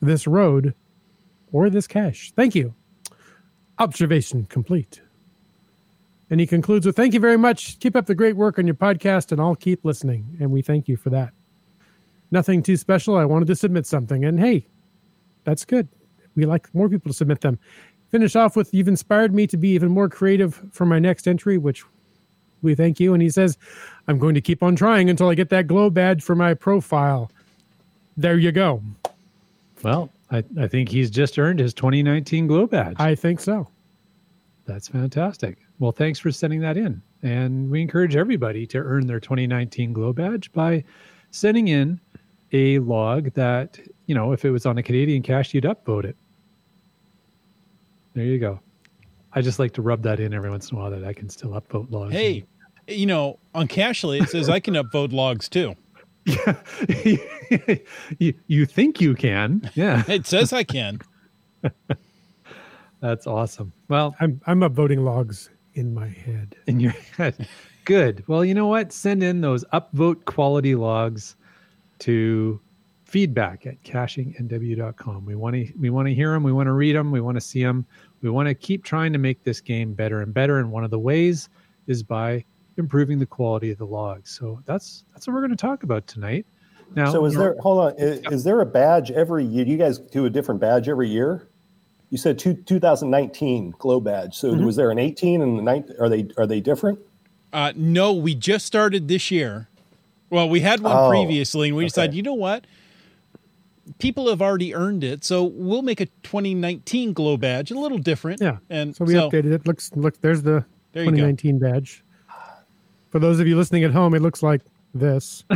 this 0.03 0.27
road, 0.27 0.75
or 1.53 1.71
this 1.71 1.87
cache. 1.87 2.33
Thank 2.35 2.57
you. 2.57 2.75
Observation 3.79 4.47
complete. 4.47 5.01
And 6.31 6.41
he 6.41 6.47
concludes 6.47 6.87
with 6.87 6.97
Thank 6.97 7.15
you 7.15 7.21
very 7.21 7.37
much. 7.37 7.79
Keep 7.81 7.97
up 7.97 8.07
the 8.07 8.15
great 8.15 8.37
work 8.37 8.59
on 8.59 8.67
your 8.67 8.75
podcast, 8.75 9.33
and 9.33 9.41
I'll 9.41 9.57
keep 9.57 9.85
listening. 9.85 10.37
And 10.41 10.51
we 10.51 10.63
thank 10.63 10.89
you 10.89 10.97
for 10.97 11.11
that. 11.11 11.33
Nothing 12.31 12.63
too 12.63 12.77
special. 12.77 13.17
I 13.17 13.25
wanted 13.25 13.47
to 13.49 13.57
submit 13.57 13.87
something. 13.87 14.25
And 14.25 14.41
hey, 14.41 14.67
that's 15.45 15.65
good. 15.65 15.89
We 16.35 16.47
like 16.47 16.75
more 16.75 16.89
people 16.89 17.11
to 17.11 17.17
submit 17.17 17.41
them. 17.41 17.59
Finish 18.11 18.37
off 18.37 18.57
with 18.57 18.73
You've 18.73 18.89
inspired 18.89 19.35
me 19.35 19.47
to 19.49 19.57
be 19.57 19.71
even 19.71 19.91
more 19.91 20.09
creative 20.09 20.61
for 20.73 20.87
my 20.87 20.99
next 20.99 21.29
entry, 21.29 21.59
which 21.59 21.85
we 22.63 22.75
thank 22.75 22.99
you. 22.99 23.13
And 23.13 23.23
he 23.23 23.31
says, 23.31 23.59
I'm 24.09 24.19
going 24.19 24.35
to 24.35 24.41
keep 24.41 24.63
on 24.63 24.77
trying 24.77 25.11
until 25.11 25.29
I 25.29 25.35
get 25.35 25.51
that 25.51 25.67
glow 25.67 25.91
badge 25.91 26.23
for 26.23 26.35
my 26.35 26.55
profile. 26.55 27.31
There 28.17 28.39
you 28.39 28.53
go. 28.53 28.83
Well, 29.83 30.11
I, 30.35 30.43
I 30.59 30.67
think 30.67 30.89
he's 30.89 31.11
just 31.11 31.39
earned 31.39 31.61
his 31.61 31.73
2019 31.75 32.49
Glow 32.49 32.67
badge. 32.67 32.97
I 32.99 33.15
think 33.15 33.39
so. 33.39 33.69
That's 34.67 34.89
fantastic. 34.89 35.59
Well, 35.79 35.93
thanks 35.93 36.19
for 36.19 36.33
sending 36.33 36.61
that 36.61 36.77
in. 36.77 37.01
And 37.23 37.71
we 37.71 37.81
encourage 37.81 38.17
everybody 38.17 38.67
to 38.69 38.79
earn 38.79 39.07
their 39.07 39.21
2019 39.21 39.93
Glow 39.93 40.13
badge 40.13 40.51
by 40.53 40.83
sending 41.31 41.69
in 41.69 42.01
a 42.53 42.81
log 42.81 43.33
that, 43.35 43.79
you 44.07 44.15
know, 44.15 44.33
if 44.33 44.45
it 44.45 44.51
was 44.51 44.67
on 44.67 44.77
a 44.79 44.83
Canadian 44.83 45.23
cache, 45.23 45.55
you'd 45.55 45.65
upvote 45.65 46.05
it. 46.05 46.17
There 48.15 48.25
you 48.25 48.39
go. 48.39 48.59
I 49.33 49.41
just 49.41 49.61
like 49.61 49.73
to 49.75 49.83
rub 49.83 50.03
that 50.03 50.19
in 50.19 50.35
every 50.35 50.51
once 50.51 50.71
in 50.71 50.77
a 50.77 50.81
while 50.81 50.91
that 50.91 51.05
I 51.05 51.13
can 51.13 51.29
still 51.29 51.51
upvote 51.51 51.91
logs. 51.93 52.13
Hey, 52.13 52.45
you 52.89 53.07
know, 53.07 53.39
on 53.55 53.69
Cachly 53.69 54.21
it 54.21 54.29
says 54.31 54.49
I 54.49 54.59
can 54.59 54.75
upvote 54.75 55.13
logs 55.13 55.49
too. 55.49 55.77
you, 58.19 58.35
you 58.47 58.67
think 58.67 59.01
you 59.01 59.15
can. 59.15 59.71
Yeah. 59.75 60.03
It 60.09 60.27
says 60.27 60.53
I 60.53 60.65
can. 60.65 61.01
That's 63.01 63.27
awesome. 63.27 63.73
Well, 63.89 64.15
I'm 64.21 64.41
I'm 64.47 64.61
upvoting 64.61 65.05
logs 65.05 65.51
in 65.75 65.93
my 65.93 66.09
head. 66.09 66.57
in 66.67 66.81
your 66.81 66.95
head. 67.17 67.47
Good. 67.85 68.25
Well, 68.27 68.45
you 68.45 68.55
know 68.55 68.67
what? 68.67 68.93
Send 68.93 69.23
in 69.23 69.41
those 69.43 69.65
upvote 69.73 70.25
quality 70.25 70.75
logs 70.75 71.37
to 72.01 72.61
feedback 73.05 73.67
at 73.67 73.83
cachingNW.com. 73.83 75.27
We 75.27 75.35
want 75.35 75.55
to 75.55 75.73
we 75.79 75.91
want 75.91 76.09
to 76.09 76.15
hear 76.15 76.33
them. 76.33 76.43
We 76.43 76.53
want 76.53 76.67
to 76.69 76.73
read 76.73 76.97
them. 76.97 77.11
We 77.11 77.21
want 77.21 77.37
to 77.37 77.41
see 77.41 77.63
them. 77.63 77.85
We 78.23 78.31
want 78.31 78.49
to 78.49 78.55
keep 78.55 78.85
trying 78.85 79.13
to 79.13 79.19
make 79.19 79.45
this 79.45 79.61
game 79.61 79.93
better 79.93 80.23
and 80.23 80.33
better. 80.33 80.59
And 80.59 80.73
one 80.73 80.85
of 80.85 80.91
the 80.91 80.99
ways 80.99 81.51
is 81.87 82.03
by 82.03 82.45
improving 82.77 83.19
the 83.19 83.27
quality 83.27 83.71
of 83.71 83.79
the 83.79 83.87
logs. 83.87 84.31
So 84.31 84.61
that's 84.67 85.05
that's 85.13 85.27
what 85.27 85.35
we're 85.35 85.41
going 85.41 85.51
to 85.51 85.57
talk 85.57 85.83
about 85.83 86.07
tonight. 86.07 86.47
Now, 86.95 87.11
So 87.11 87.25
is 87.25 87.35
there? 87.35 87.57
Hold 87.61 87.79
on. 87.81 87.95
Is, 87.99 88.21
is 88.31 88.45
there 88.45 88.61
a 88.61 88.67
badge 88.67 89.11
every 89.11 89.45
year? 89.45 89.65
You 89.67 89.77
guys 89.77 89.99
do 89.99 90.27
a 90.27 90.31
different 90.31 90.61
badge 90.61 90.89
every 90.89 91.09
year. 91.09 91.49
You 92.11 92.19
said 92.19 92.39
two, 92.39 92.55
2019 92.55 93.75
glow 93.79 93.99
badge. 93.99 94.37
So 94.37 94.53
was 94.55 94.77
there 94.77 94.91
an 94.91 94.99
18 95.01 95.43
and 95.43 95.59
the 95.59 95.63
19? 95.63 95.97
Are 95.99 96.09
they 96.09 96.29
are 96.37 96.47
they 96.47 96.61
different? 96.61 97.01
Uh, 97.53 97.73
no, 97.75 98.13
we 98.13 98.35
just 98.35 98.67
started 98.67 99.09
this 99.09 99.31
year. 99.31 99.69
Well, 100.31 100.49
we 100.49 100.61
had 100.61 100.81
one 100.81 100.97
Oh, 100.97 101.09
previously, 101.11 101.69
and 101.69 101.77
we 101.77 101.85
decided, 101.85 102.15
you 102.15 102.23
know 102.23 102.35
what? 102.35 102.67
People 103.99 104.29
have 104.29 104.41
already 104.41 104.75
earned 104.75 105.05
it, 105.05 105.25
so 105.25 105.45
we'll 105.45 105.83
make 105.83 106.01
a 106.01 106.07
2019 106.07 107.13
glow 107.13 107.37
badge 107.37 107.71
a 107.71 107.79
little 107.79 107.99
different. 107.99 108.41
Yeah. 108.41 108.59
and 108.71 108.95
So 108.95 109.05
we 109.05 109.15
updated 109.15 109.53
it. 109.53 109.67
Looks 109.67 109.91
look 109.95 110.21
there's 110.21 110.43
the 110.43 110.65
There 110.93 111.05
you 111.05 111.11
go. 111.11 111.17
2019 111.17 111.59
badge. 111.59 112.04
For 113.15 113.21
those 113.21 113.39
of 113.39 113.47
you 113.47 113.57
listening 113.57 113.85
at 113.85 113.93
home, 113.93 114.13
it 114.13 114.23
looks 114.23 114.43
like 114.43 114.63
this. 114.93 115.45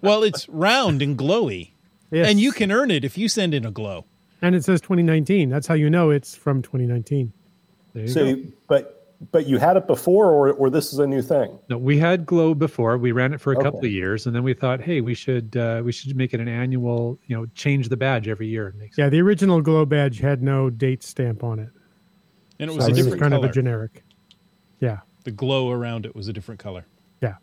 Well, 0.00 0.22
it's 0.22 0.48
round 0.48 1.02
and 1.02 1.18
glowy, 1.18 1.72
Yes. 2.12 2.28
and 2.28 2.38
you 2.38 2.52
can 2.52 2.70
earn 2.70 2.92
it 2.92 3.04
if 3.04 3.18
you 3.18 3.28
send 3.28 3.52
in 3.52 3.66
a 3.66 3.72
glow. 3.72 4.04
and 4.40 4.54
it 4.54 4.64
says 4.64 4.80
2019. 4.80 5.50
That's 5.50 5.66
how 5.66 5.74
you 5.74 5.90
know 5.90 6.10
it's 6.10 6.36
from 6.36 6.62
2019. 6.62 7.32
there 7.94 8.02
you 8.04 8.08
So, 8.08 8.20
go. 8.20 8.28
you- 8.30 8.52
but 8.68 8.96
but 9.32 9.46
you 9.48 9.58
had 9.58 9.76
it 9.76 9.88
before, 9.88 10.30
or 10.30 10.52
or 10.52 10.70
this 10.70 10.92
is 10.92 11.00
a 11.00 11.06
new 11.08 11.20
thing. 11.22 11.58
No, 11.68 11.76
we 11.78 11.98
had 11.98 12.24
Glow 12.26 12.54
before. 12.54 12.96
We 12.98 13.10
ran 13.10 13.32
it 13.34 13.40
for 13.40 13.52
a 13.52 13.56
couple 13.60 13.80
of 13.80 13.90
years, 13.90 14.24
and 14.26 14.34
then 14.36 14.44
we 14.44 14.54
thought, 14.54 14.80
hey, 14.80 15.00
we 15.00 15.14
should 15.14 15.56
uh, 15.56 15.82
we 15.84 15.90
should 15.90 16.14
make 16.16 16.32
it 16.32 16.38
an 16.38 16.46
annual. 16.48 17.18
You 17.26 17.36
know, 17.36 17.46
change 17.56 17.88
the 17.88 17.96
badge 17.96 18.28
every 18.28 18.46
year. 18.46 18.68
It 18.68 18.76
makes 18.76 18.96
Yeah, 18.96 19.08
the 19.08 19.20
original 19.20 19.60
glow 19.60 19.84
badge 19.84 20.20
had 20.20 20.40
no 20.40 20.70
date 20.70 21.02
stamp 21.02 21.42
on 21.42 21.58
it. 21.58 21.70
And 22.60 22.70
it 22.70 22.74
So 22.74 22.76
was 22.76 22.86
a 22.86 23.00
it 23.00 23.04
was 23.10 23.20
kind 23.20 23.32
color. 23.32 23.44
of 23.44 23.50
a 23.50 23.52
generic. 23.52 24.04
Yeah. 24.78 25.00
The 25.24 25.30
glow 25.30 25.70
around 25.70 26.06
it 26.06 26.14
was 26.14 26.28
a 26.28 26.32
different 26.32 26.60
color. 26.60 26.84
Yeah. 27.20 27.34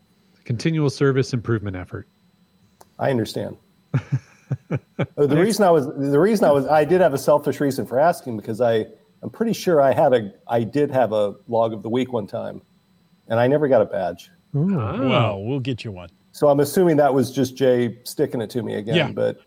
continual 0.46 0.90
service 0.90 1.34
improvement 1.34 1.76
effort. 1.76 2.08
I 3.00 3.12
understand. 3.12 3.58
The 5.16 5.36
reason 5.36 5.66
I 5.66 5.72
was 5.72 5.88
the 5.88 6.20
reason 6.20 6.46
I 6.46 6.52
was 6.52 6.66
I 6.68 6.86
did 6.86 7.02
have 7.02 7.14
a 7.14 7.18
selfish 7.18 7.60
reason 7.60 7.86
for 7.86 8.00
asking 8.00 8.38
because 8.38 8.62
I 8.62 8.86
I'm 9.22 9.30
pretty 9.30 9.54
sure 9.54 9.82
I 9.82 9.92
had 9.92 10.14
a 10.14 10.32
I 10.48 10.64
did 10.64 10.90
have 10.92 11.12
a 11.12 11.36
log 11.48 11.74
of 11.74 11.84
the 11.84 11.90
week 11.90 12.14
one 12.14 12.28
time, 12.28 12.62
and 13.28 13.40
I 13.40 13.48
never 13.48 13.68
got 13.68 13.82
a 13.82 13.86
badge. 13.86 14.32
Oh. 14.56 14.80
Ah. 14.80 15.00
Well, 15.00 15.44
we'll 15.44 15.60
get 15.60 15.84
you 15.84 15.92
one. 15.92 16.10
So 16.32 16.48
I'm 16.48 16.60
assuming 16.60 16.98
that 16.98 17.14
was 17.14 17.32
just 17.32 17.58
Jay 17.58 18.00
sticking 18.04 18.42
it 18.42 18.50
to 18.52 18.64
me 18.64 18.76
again. 18.76 18.96
Yeah. 18.96 19.12
But 19.12 19.40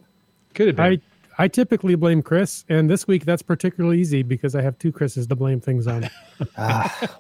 Could 0.55 0.67
have 0.67 0.77
been. 0.77 1.01
I 1.39 1.45
I 1.45 1.49
typically 1.49 1.95
blame 1.95 2.21
Chris, 2.23 2.65
and 2.69 2.91
this 2.91 3.07
week 3.07 3.25
that's 3.25 3.43
particularly 3.43 4.01
easy 4.01 4.23
because 4.23 4.55
I 4.55 4.61
have 4.61 4.79
two 4.79 4.93
Chris's 4.93 5.27
to 5.29 5.37
blame 5.37 5.61
things 5.61 5.87
on. 5.87 6.11
Ah. 6.59 7.19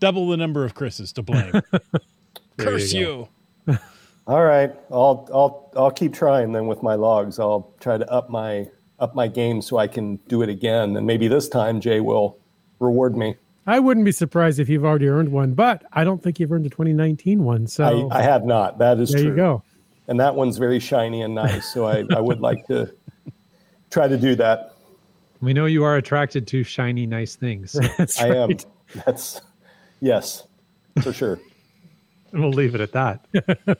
Double 0.00 0.28
the 0.28 0.36
number 0.36 0.64
of 0.64 0.74
Chris's 0.74 1.12
to 1.12 1.22
blame. 1.22 1.62
Curse 2.56 2.92
you 2.92 3.28
you. 3.66 3.78
all 4.26 4.42
right, 4.42 4.74
I'll 4.90 5.28
I'll 5.32 5.72
I'll 5.76 5.90
keep 5.90 6.14
trying 6.14 6.52
then 6.52 6.66
with 6.66 6.82
my 6.82 6.94
logs. 6.94 7.38
I'll 7.38 7.72
try 7.80 7.98
to 7.98 8.10
up 8.10 8.30
my 8.30 8.68
up 8.98 9.14
my 9.14 9.28
game 9.28 9.62
so 9.62 9.78
I 9.78 9.86
can 9.86 10.16
do 10.28 10.42
it 10.42 10.48
again, 10.48 10.96
and 10.96 11.06
maybe 11.06 11.28
this 11.28 11.48
time 11.48 11.80
Jay 11.80 12.00
will 12.00 12.38
reward 12.78 13.16
me. 13.16 13.36
I 13.66 13.78
wouldn't 13.78 14.04
be 14.04 14.12
surprised 14.12 14.58
if 14.58 14.68
you've 14.68 14.84
already 14.84 15.08
earned 15.08 15.30
one, 15.30 15.52
but 15.52 15.84
I 15.92 16.02
don't 16.02 16.22
think 16.22 16.40
you've 16.40 16.50
earned 16.50 16.66
a 16.66 16.70
2019 16.70 17.44
one. 17.44 17.66
So 17.66 18.08
I, 18.10 18.20
I 18.20 18.22
have 18.22 18.44
not. 18.44 18.78
That 18.78 18.98
is 18.98 19.10
there 19.10 19.20
true. 19.20 19.30
you 19.30 19.36
go. 19.36 19.62
and 20.08 20.18
that 20.18 20.34
one's 20.34 20.56
very 20.56 20.80
shiny 20.80 21.22
and 21.22 21.34
nice. 21.34 21.72
So 21.72 21.86
I, 21.86 22.04
I 22.14 22.20
would 22.20 22.40
like 22.40 22.66
to 22.68 22.92
try 23.90 24.08
to 24.08 24.16
do 24.16 24.34
that. 24.36 24.74
we 25.40 25.52
know 25.52 25.66
you 25.66 25.84
are 25.84 25.96
attracted 25.96 26.46
to 26.48 26.64
shiny, 26.64 27.06
nice 27.06 27.36
things. 27.36 27.72
so 27.72 27.80
That's 27.98 28.20
I 28.20 28.28
am. 28.28 28.56
That's 29.04 29.40
yes, 30.00 30.46
for 31.02 31.12
sure. 31.12 31.40
And 32.32 32.40
we'll 32.42 32.50
leave 32.50 32.74
it 32.74 32.80
at 32.80 32.92
that. 32.92 33.26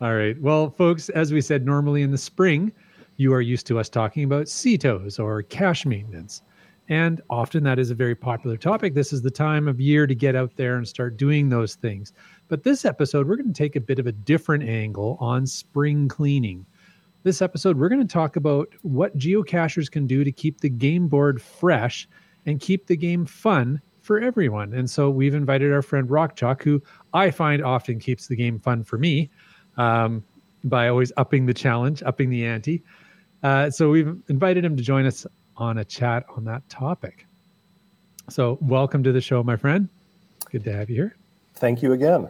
All 0.00 0.14
right. 0.14 0.40
Well, 0.40 0.70
folks, 0.70 1.08
as 1.10 1.32
we 1.32 1.40
said, 1.40 1.64
normally 1.64 2.02
in 2.02 2.10
the 2.10 2.18
spring, 2.18 2.72
you 3.16 3.32
are 3.32 3.40
used 3.40 3.66
to 3.68 3.78
us 3.78 3.88
talking 3.88 4.24
about 4.24 4.46
CITOs 4.46 5.20
or 5.22 5.42
cache 5.42 5.86
maintenance. 5.86 6.42
And 6.88 7.20
often 7.30 7.62
that 7.64 7.78
is 7.78 7.90
a 7.90 7.94
very 7.94 8.16
popular 8.16 8.56
topic. 8.56 8.94
This 8.94 9.12
is 9.12 9.22
the 9.22 9.30
time 9.30 9.68
of 9.68 9.80
year 9.80 10.06
to 10.06 10.14
get 10.14 10.34
out 10.34 10.56
there 10.56 10.76
and 10.76 10.86
start 10.86 11.16
doing 11.16 11.48
those 11.48 11.76
things. 11.76 12.12
But 12.48 12.64
this 12.64 12.84
episode, 12.84 13.28
we're 13.28 13.36
going 13.36 13.52
to 13.52 13.58
take 13.62 13.76
a 13.76 13.80
bit 13.80 14.00
of 14.00 14.06
a 14.06 14.12
different 14.12 14.64
angle 14.64 15.16
on 15.20 15.46
spring 15.46 16.08
cleaning. 16.08 16.66
This 17.22 17.40
episode, 17.40 17.78
we're 17.78 17.88
going 17.88 18.06
to 18.06 18.12
talk 18.12 18.34
about 18.34 18.68
what 18.82 19.16
geocachers 19.16 19.88
can 19.88 20.08
do 20.08 20.24
to 20.24 20.32
keep 20.32 20.60
the 20.60 20.68
game 20.68 21.06
board 21.06 21.40
fresh 21.40 22.08
and 22.46 22.58
keep 22.58 22.88
the 22.88 22.96
game 22.96 23.24
fun 23.24 23.80
for 24.02 24.20
everyone. 24.20 24.74
And 24.74 24.90
so 24.90 25.08
we've 25.08 25.34
invited 25.34 25.72
our 25.72 25.80
friend 25.80 26.10
Rock 26.10 26.36
Chalk, 26.36 26.62
who 26.62 26.82
I 27.14 27.30
find 27.30 27.64
often 27.64 27.98
keeps 27.98 28.26
the 28.26 28.36
game 28.36 28.58
fun 28.58 28.84
for 28.84 28.98
me 28.98 29.30
um, 29.76 30.22
by 30.64 30.88
always 30.88 31.12
upping 31.16 31.46
the 31.46 31.54
challenge, 31.54 32.02
upping 32.02 32.28
the 32.28 32.44
ante. 32.44 32.82
Uh, 33.42 33.70
so 33.70 33.90
we've 33.90 34.16
invited 34.28 34.64
him 34.64 34.76
to 34.76 34.82
join 34.82 35.06
us 35.06 35.26
on 35.56 35.78
a 35.78 35.84
chat 35.84 36.24
on 36.36 36.44
that 36.44 36.68
topic. 36.68 37.26
So 38.28 38.58
welcome 38.60 39.02
to 39.04 39.12
the 39.12 39.20
show, 39.20 39.42
my 39.42 39.56
friend. 39.56 39.88
Good 40.50 40.64
to 40.64 40.72
have 40.72 40.90
you 40.90 40.96
here. 40.96 41.16
Thank 41.54 41.82
you 41.82 41.92
again. 41.92 42.28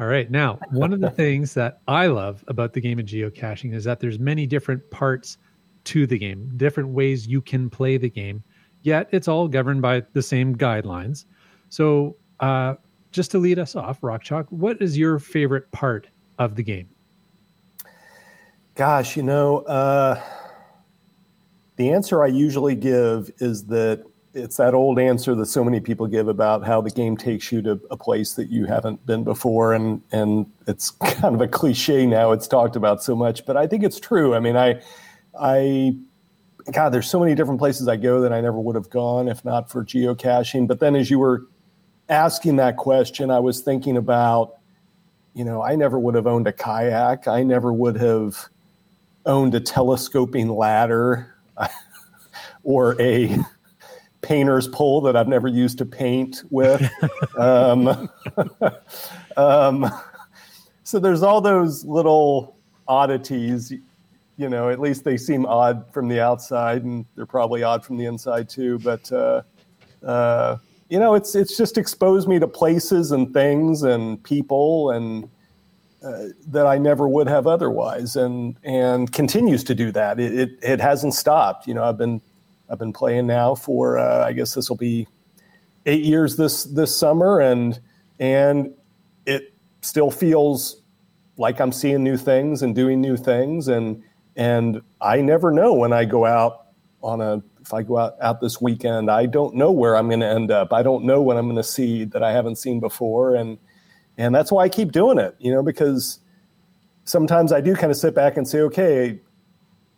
All 0.00 0.06
right. 0.06 0.30
Now, 0.30 0.58
one 0.70 0.92
of 0.92 1.00
the 1.00 1.10
things 1.22 1.54
that 1.54 1.80
I 1.86 2.06
love 2.06 2.44
about 2.48 2.72
the 2.72 2.80
game 2.80 2.98
of 2.98 3.06
geocaching 3.06 3.74
is 3.74 3.84
that 3.84 4.00
there's 4.00 4.18
many 4.18 4.46
different 4.46 4.88
parts 4.90 5.38
to 5.84 6.06
the 6.06 6.18
game, 6.18 6.50
different 6.56 6.90
ways 6.90 7.26
you 7.26 7.40
can 7.40 7.70
play 7.70 7.96
the 7.96 8.10
game, 8.10 8.42
yet 8.84 9.08
it's 9.10 9.26
all 9.26 9.48
governed 9.48 9.82
by 9.82 10.02
the 10.12 10.22
same 10.22 10.54
guidelines. 10.54 11.24
So, 11.70 12.16
uh, 12.38 12.76
just 13.10 13.30
to 13.32 13.38
lead 13.38 13.58
us 13.58 13.74
off, 13.74 14.02
Rock 14.02 14.22
Chalk, 14.22 14.46
what 14.50 14.80
is 14.80 14.96
your 14.96 15.18
favorite 15.18 15.70
part 15.72 16.08
of 16.38 16.54
the 16.54 16.62
game? 16.62 16.88
Gosh, 18.74 19.16
you 19.16 19.22
know, 19.22 19.58
uh, 19.60 20.20
the 21.76 21.90
answer 21.90 22.22
I 22.22 22.26
usually 22.26 22.74
give 22.74 23.30
is 23.38 23.64
that 23.66 24.04
it's 24.34 24.56
that 24.56 24.74
old 24.74 24.98
answer 24.98 25.34
that 25.36 25.46
so 25.46 25.62
many 25.62 25.78
people 25.78 26.08
give 26.08 26.26
about 26.26 26.64
how 26.64 26.80
the 26.80 26.90
game 26.90 27.16
takes 27.16 27.52
you 27.52 27.62
to 27.62 27.80
a 27.90 27.96
place 27.96 28.34
that 28.34 28.50
you 28.50 28.66
haven't 28.66 29.04
been 29.06 29.22
before 29.22 29.72
and 29.74 30.02
and 30.10 30.46
it's 30.66 30.90
kind 30.90 31.36
of 31.36 31.40
a 31.40 31.46
cliche 31.46 32.04
now 32.04 32.32
it's 32.32 32.48
talked 32.48 32.74
about 32.74 33.00
so 33.00 33.14
much 33.14 33.46
but 33.46 33.56
i 33.56 33.64
think 33.64 33.84
it's 33.84 34.00
true 34.00 34.34
i 34.34 34.40
mean 34.40 34.56
i 34.56 34.80
i 35.38 35.96
god 36.72 36.90
there's 36.90 37.08
so 37.08 37.20
many 37.20 37.34
different 37.34 37.58
places 37.58 37.88
i 37.88 37.96
go 37.96 38.20
that 38.20 38.32
i 38.32 38.40
never 38.40 38.58
would 38.58 38.74
have 38.74 38.90
gone 38.90 39.28
if 39.28 39.44
not 39.44 39.70
for 39.70 39.84
geocaching 39.84 40.66
but 40.66 40.80
then 40.80 40.96
as 40.96 41.10
you 41.10 41.18
were 41.18 41.46
asking 42.08 42.56
that 42.56 42.76
question 42.76 43.30
i 43.30 43.38
was 43.38 43.60
thinking 43.60 43.96
about 43.96 44.54
you 45.34 45.44
know 45.44 45.62
i 45.62 45.74
never 45.74 45.98
would 45.98 46.14
have 46.14 46.26
owned 46.26 46.46
a 46.46 46.52
kayak 46.52 47.28
i 47.28 47.42
never 47.42 47.72
would 47.72 47.96
have 47.96 48.48
owned 49.26 49.54
a 49.54 49.60
telescoping 49.60 50.48
ladder 50.48 51.34
or 52.62 53.00
a 53.00 53.38
painter's 54.24 54.66
pole 54.66 55.02
that 55.02 55.16
I've 55.16 55.28
never 55.28 55.46
used 55.46 55.78
to 55.78 55.86
paint 55.86 56.42
with. 56.50 56.90
um, 57.38 58.08
um, 59.36 59.90
so 60.82 60.98
there's 60.98 61.22
all 61.22 61.40
those 61.40 61.84
little 61.84 62.56
oddities. 62.88 63.72
You 64.36 64.48
know, 64.48 64.68
at 64.68 64.80
least 64.80 65.04
they 65.04 65.16
seem 65.16 65.46
odd 65.46 65.92
from 65.92 66.08
the 66.08 66.20
outside, 66.20 66.84
and 66.84 67.06
they're 67.14 67.26
probably 67.26 67.62
odd 67.62 67.84
from 67.84 67.96
the 67.96 68.06
inside 68.06 68.48
too. 68.48 68.78
But 68.80 69.10
uh, 69.12 69.42
uh, 70.04 70.58
you 70.88 70.98
know, 70.98 71.14
it's 71.14 71.34
it's 71.34 71.56
just 71.56 71.78
exposed 71.78 72.28
me 72.28 72.38
to 72.38 72.48
places 72.48 73.12
and 73.12 73.32
things 73.32 73.82
and 73.82 74.22
people 74.22 74.90
and. 74.90 75.28
Uh, 76.02 76.28
that 76.46 76.66
I 76.66 76.76
never 76.76 77.08
would 77.08 77.26
have 77.28 77.46
otherwise, 77.46 78.14
and 78.14 78.58
and 78.62 79.10
continues 79.10 79.64
to 79.64 79.74
do 79.74 79.90
that. 79.92 80.20
It, 80.20 80.38
it, 80.38 80.50
it 80.62 80.78
hasn't 80.78 81.14
stopped. 81.14 81.66
You 81.66 81.72
know, 81.72 81.82
I've 81.82 81.96
been 81.96 82.20
I've 82.68 82.78
been 82.78 82.92
playing 82.92 83.26
now 83.26 83.54
for 83.54 83.98
uh, 83.98 84.22
I 84.22 84.34
guess 84.34 84.52
this 84.52 84.68
will 84.68 84.76
be 84.76 85.06
eight 85.86 86.04
years 86.04 86.36
this 86.36 86.64
this 86.64 86.94
summer, 86.94 87.40
and 87.40 87.80
and 88.18 88.74
it 89.26 89.54
still 89.80 90.10
feels 90.10 90.82
like 91.36 91.60
I'm 91.60 91.72
seeing 91.72 92.02
new 92.02 92.16
things 92.16 92.62
and 92.62 92.74
doing 92.74 93.00
new 93.00 93.16
things, 93.16 93.68
and 93.68 94.02
and 94.36 94.82
I 95.00 95.20
never 95.20 95.50
know 95.50 95.72
when 95.74 95.92
I 95.92 96.04
go 96.04 96.24
out 96.24 96.66
on 97.02 97.20
a 97.20 97.42
if 97.64 97.72
I 97.72 97.82
go 97.82 97.96
out, 97.96 98.16
out 98.20 98.42
this 98.42 98.60
weekend, 98.60 99.10
I 99.10 99.24
don't 99.24 99.54
know 99.54 99.72
where 99.72 99.96
I'm 99.96 100.08
going 100.08 100.20
to 100.20 100.28
end 100.28 100.50
up. 100.50 100.72
I 100.74 100.82
don't 100.82 101.04
know 101.04 101.22
what 101.22 101.38
I'm 101.38 101.46
going 101.46 101.56
to 101.56 101.62
see 101.62 102.04
that 102.04 102.22
I 102.22 102.30
haven't 102.30 102.56
seen 102.56 102.78
before, 102.78 103.34
and 103.36 103.58
and 104.18 104.34
that's 104.34 104.52
why 104.52 104.64
I 104.64 104.68
keep 104.68 104.92
doing 104.92 105.18
it. 105.18 105.34
You 105.38 105.52
know, 105.52 105.62
because 105.62 106.20
sometimes 107.04 107.52
I 107.52 107.60
do 107.60 107.74
kind 107.74 107.90
of 107.90 107.96
sit 107.96 108.14
back 108.14 108.36
and 108.36 108.46
say, 108.46 108.60
okay, 108.60 109.20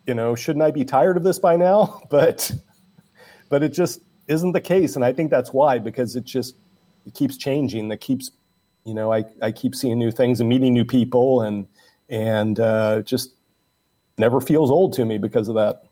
you 0.07 0.15
know, 0.15 0.35
shouldn't 0.35 0.63
I 0.63 0.71
be 0.71 0.85
tired 0.85 1.17
of 1.17 1.25
this 1.25 1.39
by 1.39 1.57
now? 1.57 2.03
But 2.11 2.53
but 3.49 3.63
it 3.63 3.73
just 3.73 4.01
isn't 4.29 4.53
the 4.53 4.61
case, 4.61 4.97
and 4.97 5.05
I 5.05 5.13
think 5.13 5.31
that's 5.31 5.53
why 5.53 5.79
because 5.79 6.15
it 6.15 6.25
just 6.25 6.57
it 7.05 7.15
keeps 7.15 7.37
changing. 7.37 7.89
That 7.89 8.01
keeps 8.01 8.31
you 8.85 8.95
know 8.95 9.13
I 9.13 9.25
I 9.43 9.51
keep 9.51 9.75
seeing 9.75 9.99
new 9.99 10.13
things 10.13 10.41
and 10.41 10.49
meeting 10.49 10.73
new 10.73 10.85
people 10.85 11.43
and 11.43 11.67
and 12.09 12.61
uh, 12.61 13.03
just 13.03 13.36
never 14.19 14.41
feels 14.41 14.71
old 14.71 14.93
to 14.95 15.05
me 15.05 15.19
because 15.19 15.49
of 15.49 15.55
that. 15.55 15.85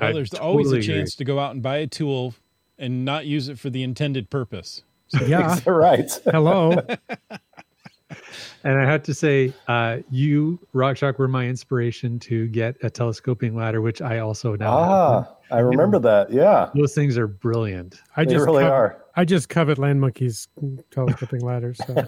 Well, 0.00 0.12
there's 0.12 0.30
totally 0.30 0.48
always 0.48 0.72
a 0.72 0.82
chance 0.82 1.14
agree. 1.14 1.24
to 1.24 1.24
go 1.24 1.38
out 1.38 1.52
and 1.52 1.62
buy 1.62 1.78
a 1.78 1.86
tool 1.86 2.34
and 2.78 3.04
not 3.04 3.26
use 3.26 3.48
it 3.48 3.58
for 3.58 3.70
the 3.70 3.82
intended 3.82 4.28
purpose. 4.30 4.82
So. 5.08 5.24
Yeah, 5.24 5.58
right. 5.66 6.10
Hello. 6.24 6.76
And 8.62 8.78
I 8.78 8.84
had 8.90 9.04
to 9.04 9.14
say, 9.14 9.52
uh, 9.68 9.98
you, 10.10 10.58
Rock 10.72 10.96
Chalk, 10.96 11.18
were 11.18 11.28
my 11.28 11.46
inspiration 11.46 12.18
to 12.20 12.46
get 12.48 12.76
a 12.82 12.88
telescoping 12.88 13.54
ladder, 13.54 13.82
which 13.82 14.00
I 14.00 14.20
also 14.20 14.56
now 14.56 14.72
ah, 14.72 15.22
have. 15.22 15.34
I 15.50 15.58
remember 15.58 15.98
you 15.98 16.02
know, 16.02 16.24
that. 16.24 16.32
Yeah. 16.32 16.70
Those 16.74 16.94
things 16.94 17.18
are 17.18 17.26
brilliant. 17.26 18.00
I 18.16 18.24
they 18.24 18.32
just 18.32 18.46
really 18.46 18.64
are. 18.64 19.04
I 19.16 19.26
just 19.26 19.50
covet 19.50 19.78
Land 19.78 20.00
Monkey's 20.00 20.48
telescoping 20.90 21.40
ladders. 21.40 21.78
So. 21.86 22.06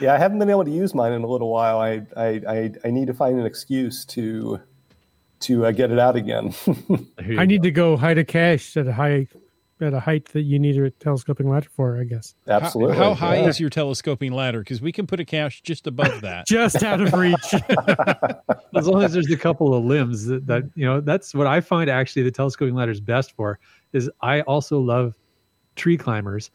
Yeah, 0.00 0.14
I 0.14 0.18
haven't 0.18 0.38
been 0.38 0.50
able 0.50 0.64
to 0.64 0.70
use 0.70 0.94
mine 0.94 1.12
in 1.12 1.22
a 1.22 1.26
little 1.26 1.50
while. 1.50 1.78
I, 1.78 2.02
I, 2.16 2.40
I, 2.48 2.72
I 2.84 2.90
need 2.90 3.06
to 3.06 3.14
find 3.14 3.38
an 3.38 3.46
excuse 3.46 4.04
to 4.06 4.60
to 5.40 5.64
uh, 5.64 5.70
get 5.70 5.90
it 5.90 5.98
out 5.98 6.16
again. 6.16 6.52
I 7.38 7.46
need 7.46 7.62
go. 7.62 7.62
to 7.62 7.70
go 7.70 7.96
hide 7.96 8.18
a 8.18 8.24
cache 8.24 8.76
at 8.76 8.86
a 8.86 8.92
high 8.92 9.26
at 9.82 9.94
a 9.94 10.00
height 10.00 10.26
that 10.32 10.42
you 10.42 10.58
need 10.58 10.76
a 10.78 10.90
telescoping 10.90 11.48
ladder 11.48 11.68
for, 11.74 11.98
I 11.98 12.04
guess. 12.04 12.34
Absolutely. 12.46 12.96
How, 12.96 13.14
how 13.14 13.14
high 13.14 13.36
yeah. 13.40 13.48
is 13.48 13.60
your 13.60 13.70
telescoping 13.70 14.32
ladder? 14.32 14.60
Because 14.60 14.80
we 14.80 14.92
can 14.92 15.06
put 15.06 15.20
a 15.20 15.24
cache 15.24 15.62
just 15.62 15.86
above 15.86 16.20
that. 16.22 16.46
just 16.46 16.82
out 16.82 17.00
of 17.00 17.12
reach. 17.14 17.54
as 18.76 18.86
long 18.86 19.02
as 19.02 19.12
there's 19.12 19.30
a 19.30 19.36
couple 19.36 19.74
of 19.74 19.84
limbs 19.84 20.26
that, 20.26 20.46
that, 20.46 20.64
you 20.74 20.84
know, 20.84 21.00
that's 21.00 21.34
what 21.34 21.46
I 21.46 21.60
find 21.60 21.88
actually 21.88 22.22
the 22.22 22.30
telescoping 22.30 22.74
ladder 22.74 22.92
is 22.92 23.00
best 23.00 23.32
for. 23.32 23.58
Is 23.92 24.10
I 24.20 24.42
also 24.42 24.78
love 24.78 25.14
tree 25.76 25.96
climbers, 25.96 26.50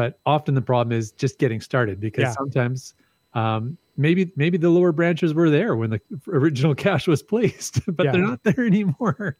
but 0.00 0.18
often 0.24 0.54
the 0.54 0.62
problem 0.62 0.96
is 0.96 1.10
just 1.10 1.38
getting 1.38 1.60
started 1.60 2.00
because 2.00 2.22
yeah. 2.22 2.30
sometimes 2.30 2.94
um, 3.34 3.76
maybe 3.98 4.32
maybe 4.34 4.56
the 4.56 4.70
lower 4.70 4.92
branches 4.92 5.34
were 5.34 5.50
there 5.50 5.76
when 5.76 5.90
the 5.90 6.00
original 6.28 6.74
cache 6.74 7.06
was 7.06 7.22
placed, 7.22 7.80
but 7.94 8.06
yeah. 8.06 8.12
they're 8.12 8.22
not 8.22 8.42
there 8.42 8.64
anymore. 8.64 9.36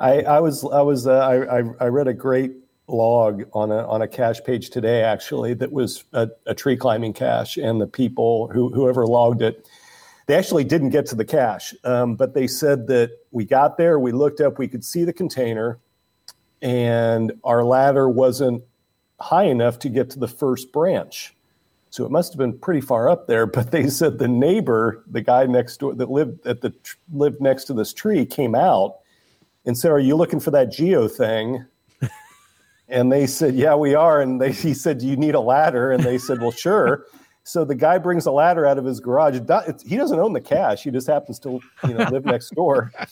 I, 0.00 0.22
I 0.22 0.40
was 0.40 0.64
I 0.64 0.80
was 0.80 1.06
uh, 1.06 1.18
I, 1.18 1.84
I 1.84 1.88
read 1.88 2.08
a 2.08 2.14
great 2.14 2.52
log 2.86 3.44
on 3.52 3.70
a 3.70 3.86
on 3.86 4.00
a 4.00 4.08
cache 4.08 4.42
page 4.42 4.70
today 4.70 5.02
actually 5.02 5.52
that 5.52 5.70
was 5.70 6.04
a, 6.14 6.30
a, 6.46 6.54
tree 6.54 6.74
climbing 6.74 7.12
cache 7.12 7.58
and 7.58 7.82
the 7.82 7.86
people 7.86 8.48
who 8.48 8.70
whoever 8.72 9.06
logged 9.06 9.42
it 9.42 9.68
they 10.24 10.34
actually 10.34 10.64
didn't 10.64 10.88
get 10.88 11.04
to 11.04 11.14
the 11.14 11.26
cache 11.26 11.74
um, 11.84 12.14
but 12.14 12.32
they 12.32 12.46
said 12.46 12.86
that 12.86 13.10
we 13.30 13.44
got 13.44 13.76
there 13.76 13.98
we 13.98 14.10
looked 14.10 14.40
up 14.40 14.58
we 14.58 14.66
could 14.66 14.82
see 14.82 15.04
the 15.04 15.12
container 15.12 15.78
and 16.62 17.32
our 17.44 17.62
ladder 17.62 18.08
wasn't 18.08 18.62
high 19.20 19.44
enough 19.44 19.78
to 19.78 19.88
get 19.88 20.10
to 20.10 20.18
the 20.18 20.28
first 20.28 20.72
branch 20.72 21.34
so 21.90 22.04
it 22.04 22.10
must 22.10 22.32
have 22.32 22.38
been 22.38 22.56
pretty 22.58 22.80
far 22.80 23.08
up 23.08 23.26
there 23.26 23.46
but 23.46 23.70
they 23.70 23.88
said 23.88 24.18
the 24.18 24.28
neighbor 24.28 25.04
the 25.06 25.20
guy 25.20 25.44
next 25.46 25.78
door 25.78 25.94
that 25.94 26.10
lived 26.10 26.46
at 26.46 26.60
the 26.60 26.72
lived 27.12 27.40
next 27.40 27.64
to 27.64 27.74
this 27.74 27.92
tree 27.92 28.24
came 28.24 28.54
out 28.54 28.98
and 29.68 29.76
said, 29.76 29.90
"Are 29.92 30.00
you 30.00 30.16
looking 30.16 30.40
for 30.40 30.50
that 30.50 30.72
geo 30.72 31.06
thing?" 31.06 31.64
and 32.88 33.12
they 33.12 33.26
said, 33.26 33.54
"Yeah, 33.54 33.74
we 33.76 33.94
are." 33.94 34.20
And 34.20 34.40
they, 34.40 34.50
he 34.50 34.74
said, 34.74 34.98
"Do 34.98 35.06
you 35.06 35.16
need 35.16 35.34
a 35.34 35.40
ladder?" 35.40 35.92
And 35.92 36.02
they 36.02 36.18
said, 36.18 36.40
"Well, 36.40 36.50
sure." 36.50 37.04
So 37.44 37.64
the 37.64 37.74
guy 37.74 37.96
brings 37.96 38.26
a 38.26 38.30
ladder 38.30 38.66
out 38.66 38.76
of 38.76 38.84
his 38.84 39.00
garage. 39.00 39.40
He 39.86 39.96
doesn't 39.96 40.18
own 40.18 40.34
the 40.34 40.40
cache. 40.40 40.82
He 40.82 40.90
just 40.90 41.06
happens 41.06 41.38
to, 41.38 41.62
you 41.86 41.94
know, 41.94 42.06
live 42.10 42.26
next 42.26 42.50
door. 42.50 42.92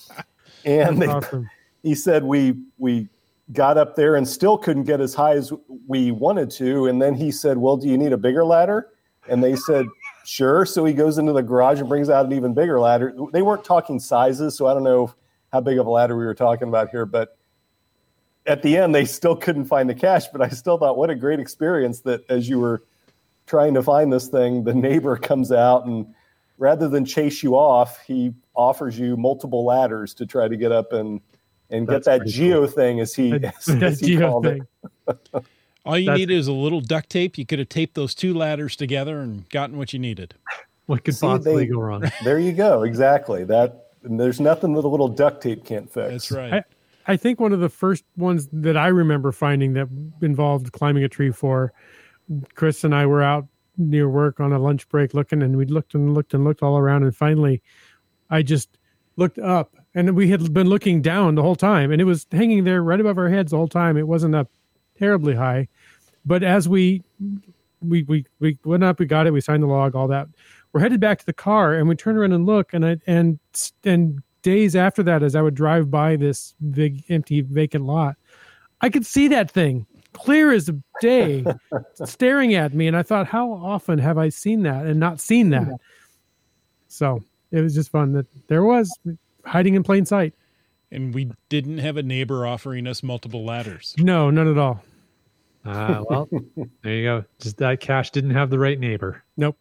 And 0.67 1.01
they, 1.01 1.07
awesome. 1.07 1.49
he 1.83 1.95
said 1.95 2.25
we 2.25 2.55
we 2.77 3.09
got 3.53 3.79
up 3.79 3.95
there 3.95 4.17
and 4.17 4.27
still 4.27 4.59
couldn't 4.59 4.85
get 4.85 5.01
as 5.01 5.15
high 5.15 5.35
as 5.35 5.53
we 5.87 6.11
wanted 6.11 6.51
to. 6.53 6.87
And 6.87 7.01
then 7.01 7.15
he 7.15 7.31
said, 7.31 7.59
"Well, 7.59 7.77
do 7.77 7.89
you 7.89 7.97
need 7.97 8.13
a 8.13 8.17
bigger 8.17 8.45
ladder?" 8.45 8.89
And 9.29 9.43
they 9.43 9.57
said, 9.57 9.87
"Sure." 10.25 10.65
So 10.65 10.85
he 10.85 10.93
goes 10.93 11.19
into 11.19 11.33
the 11.33 11.43
garage 11.43 11.81
and 11.81 11.89
brings 11.89 12.11
out 12.11 12.27
an 12.27 12.33
even 12.33 12.55
bigger 12.55 12.81
ladder. 12.81 13.15
They 13.33 13.43
weren't 13.43 13.65
talking 13.65 14.01
sizes, 14.01 14.57
so 14.57 14.67
I 14.67 14.75
don't 14.75 14.85
know 14.85 15.13
how 15.53 15.61
big 15.61 15.79
of 15.79 15.87
a 15.87 15.91
ladder 15.91 16.17
we 16.17 16.25
were 16.25 16.35
talking 16.35 16.69
about 16.69 16.91
here, 16.91 17.07
but 17.07 17.37
at 18.47 18.63
the 18.63 18.77
end 18.77 18.95
they 18.95 19.05
still 19.05 19.37
couldn't 19.37 19.67
find 19.67 19.89
the 19.89 19.95
cache. 19.95 20.29
But 20.29 20.43
I 20.43 20.49
still 20.49 20.79
thought, 20.79 20.97
what 20.97 21.11
a 21.11 21.15
great 21.15 21.41
experience 21.41 22.01
that 22.01 22.29
as 22.29 22.49
you 22.49 22.59
were 22.59 22.83
trying 23.47 23.75
to 23.75 23.83
find 23.83 24.13
this 24.13 24.29
thing, 24.29 24.65
the 24.65 24.75
neighbor 24.75 25.17
comes 25.17 25.53
out 25.53 25.87
and 25.87 26.07
rather 26.59 26.89
than 26.89 27.05
chase 27.05 27.43
you 27.43 27.55
off, 27.55 28.01
he 28.07 28.33
offers 28.55 28.99
you 28.99 29.17
multiple 29.17 29.65
ladders 29.65 30.15
to 30.15 30.27
try 30.27 30.49
to 30.49 30.57
get 30.57 30.73
up 30.73 30.93
and 30.93 31.21
and 31.71 31.87
That's 31.87 32.05
get 32.07 32.13
that 32.13 32.19
pretty 32.21 32.33
geo 32.33 32.67
thing 32.67 33.01
as 33.01 33.15
he 33.15 33.33
as, 33.33 33.41
that 33.67 33.83
as 33.83 34.01
he 34.01 34.07
geo 34.17 34.31
called 34.31 34.45
thing. 34.45 34.67
it. 35.09 35.29
All 35.85 35.97
you 35.99 36.07
That's- 36.07 36.19
needed 36.19 36.35
is 36.37 36.49
a 36.49 36.53
little 36.53 36.81
duct 36.81 37.11
tape. 37.11 37.39
You 37.39 37.47
could 37.47 37.59
have 37.61 37.69
taped 37.69 37.95
those 37.95 38.15
two 38.15 38.35
ladders 38.35 38.75
together 38.77 39.21
and 39.21 39.49
gotten 39.51 39.77
what 39.77 39.93
you 39.93 39.99
needed. 39.99 40.35
What 40.87 41.05
could 41.05 41.15
See, 41.15 41.27
possibly 41.27 41.67
they- 41.67 41.73
go 41.73 41.81
wrong? 41.81 42.11
There 42.25 42.39
you 42.39 42.53
go. 42.53 42.83
Exactly. 42.83 43.45
That 43.45 43.87
and 44.03 44.19
there's 44.21 44.41
nothing 44.41 44.73
that 44.75 44.85
a 44.85 44.89
little 44.89 45.09
duct 45.09 45.43
tape 45.43 45.65
can't 45.65 45.93
fix. 45.93 46.11
That's 46.11 46.31
right. 46.33 46.53
I- 46.55 46.65
I 47.09 47.17
think 47.17 47.39
one 47.39 47.53
of 47.53 47.61
the 47.61 47.69
first 47.69 48.03
ones 48.17 48.49
that 48.53 48.77
I 48.77 48.89
remember 48.89 49.31
finding 49.31 49.75
that 49.75 49.87
involved 50.23 50.73
climbing 50.73 51.05
a 51.05 51.09
tree 51.09 51.31
for 51.31 51.73
Chris 52.57 52.83
and 52.83 52.93
I 52.93 53.07
were 53.07 53.23
out 53.23 53.47
near 53.79 54.09
work 54.09 54.41
on 54.41 54.53
a 54.53 54.59
lunch 54.59 54.89
break 54.89 55.15
looking 55.15 55.41
and 55.41 55.57
we 55.57 55.67
looked 55.67 55.95
and 55.95 56.15
looked 56.15 56.35
and 56.35 56.43
looked 56.43 56.65
all 56.65 56.77
around 56.77 57.05
and 57.05 57.15
finally 57.15 57.63
I 58.29 58.43
just 58.43 58.71
looked 59.15 59.39
up 59.39 59.77
and 59.97 60.15
we 60.15 60.29
had 60.29 60.53
been 60.53 60.69
looking 60.69 61.01
down 61.01 61.35
the 61.35 61.43
whole 61.43 61.57
time 61.57 61.91
and 61.91 62.01
it 62.01 62.05
was 62.05 62.27
hanging 62.31 62.65
there 62.65 62.83
right 62.83 63.01
above 63.01 63.17
our 63.17 63.31
heads 63.31 63.51
the 63.51 63.57
whole 63.57 63.67
time. 63.67 63.97
It 63.97 64.07
wasn't 64.07 64.35
up 64.35 64.49
terribly 64.99 65.35
high. 65.35 65.69
But 66.25 66.43
as 66.43 66.69
we 66.69 67.03
we 67.81 68.03
we 68.05 68.27
we 68.39 68.59
went 68.65 68.85
up, 68.85 69.01
we 69.01 69.07
got 69.07 69.27
it, 69.27 69.33
we 69.33 69.41
signed 69.41 69.63
the 69.63 69.67
log, 69.67 69.97
all 69.97 70.07
that. 70.09 70.29
We're 70.73 70.81
headed 70.81 71.01
back 71.01 71.19
to 71.21 71.27
the 71.27 71.33
car 71.33 71.75
and 71.75 71.89
we 71.89 71.97
turn 71.97 72.19
around 72.19 72.33
and 72.33 72.45
look 72.45 72.75
and 72.75 72.85
I 72.85 72.97
and 73.07 73.39
and 73.85 74.23
days 74.43 74.77
after 74.77 75.03
that, 75.03 75.23
as 75.23 75.35
I 75.35 75.41
would 75.41 75.55
drive 75.55 75.91
by 75.91 76.17
this 76.17 76.55
big 76.71 77.03
empty 77.09 77.41
vacant 77.41 77.87
lot, 77.87 78.17
I 78.83 78.91
could 78.91 79.07
see 79.07 79.29
that 79.29 79.51
thing 79.51 79.87
clear 80.13 80.53
as 80.53 80.71
day 81.01 81.45
staring 82.05 82.55
at 82.55 82.75
me. 82.75 82.87
And 82.87 82.97
I 82.97 83.03
thought, 83.03 83.27
how 83.27 83.51
often 83.51 83.99
have 83.99 84.19
I 84.19 84.29
seen 84.29 84.63
that 84.65 84.85
and 84.85 85.01
not 85.01 85.21
seen 85.21 85.51
that? 85.51 85.69
So 86.89 87.23
it 87.51 87.63
was 87.63 87.75
just 87.75 87.91
fun 87.91 88.13
that 88.13 88.27
there 88.49 88.65
was 88.65 88.95
hiding 89.47 89.75
in 89.75 89.83
plain 89.83 90.05
sight. 90.05 90.35
and 90.91 91.15
we 91.15 91.31
didn't 91.49 91.79
have 91.79 91.97
a 91.97 92.03
neighbor 92.03 92.47
offering 92.47 92.87
us 92.87 93.03
multiple 93.03 93.45
ladders. 93.45 93.95
No, 93.99 94.31
none 94.31 94.49
at 94.49 94.59
all. 94.59 94.83
Ah, 95.65 96.03
well, 96.09 96.29
there 96.83 96.95
you 96.95 97.05
go. 97.05 97.25
Just 97.41 97.57
that 97.57 97.81
cache 97.81 98.11
didn't 98.11 98.31
have 98.31 98.51
the 98.51 98.59
right 98.59 98.79
neighbor. 98.79 99.25
Nope. 99.37 99.59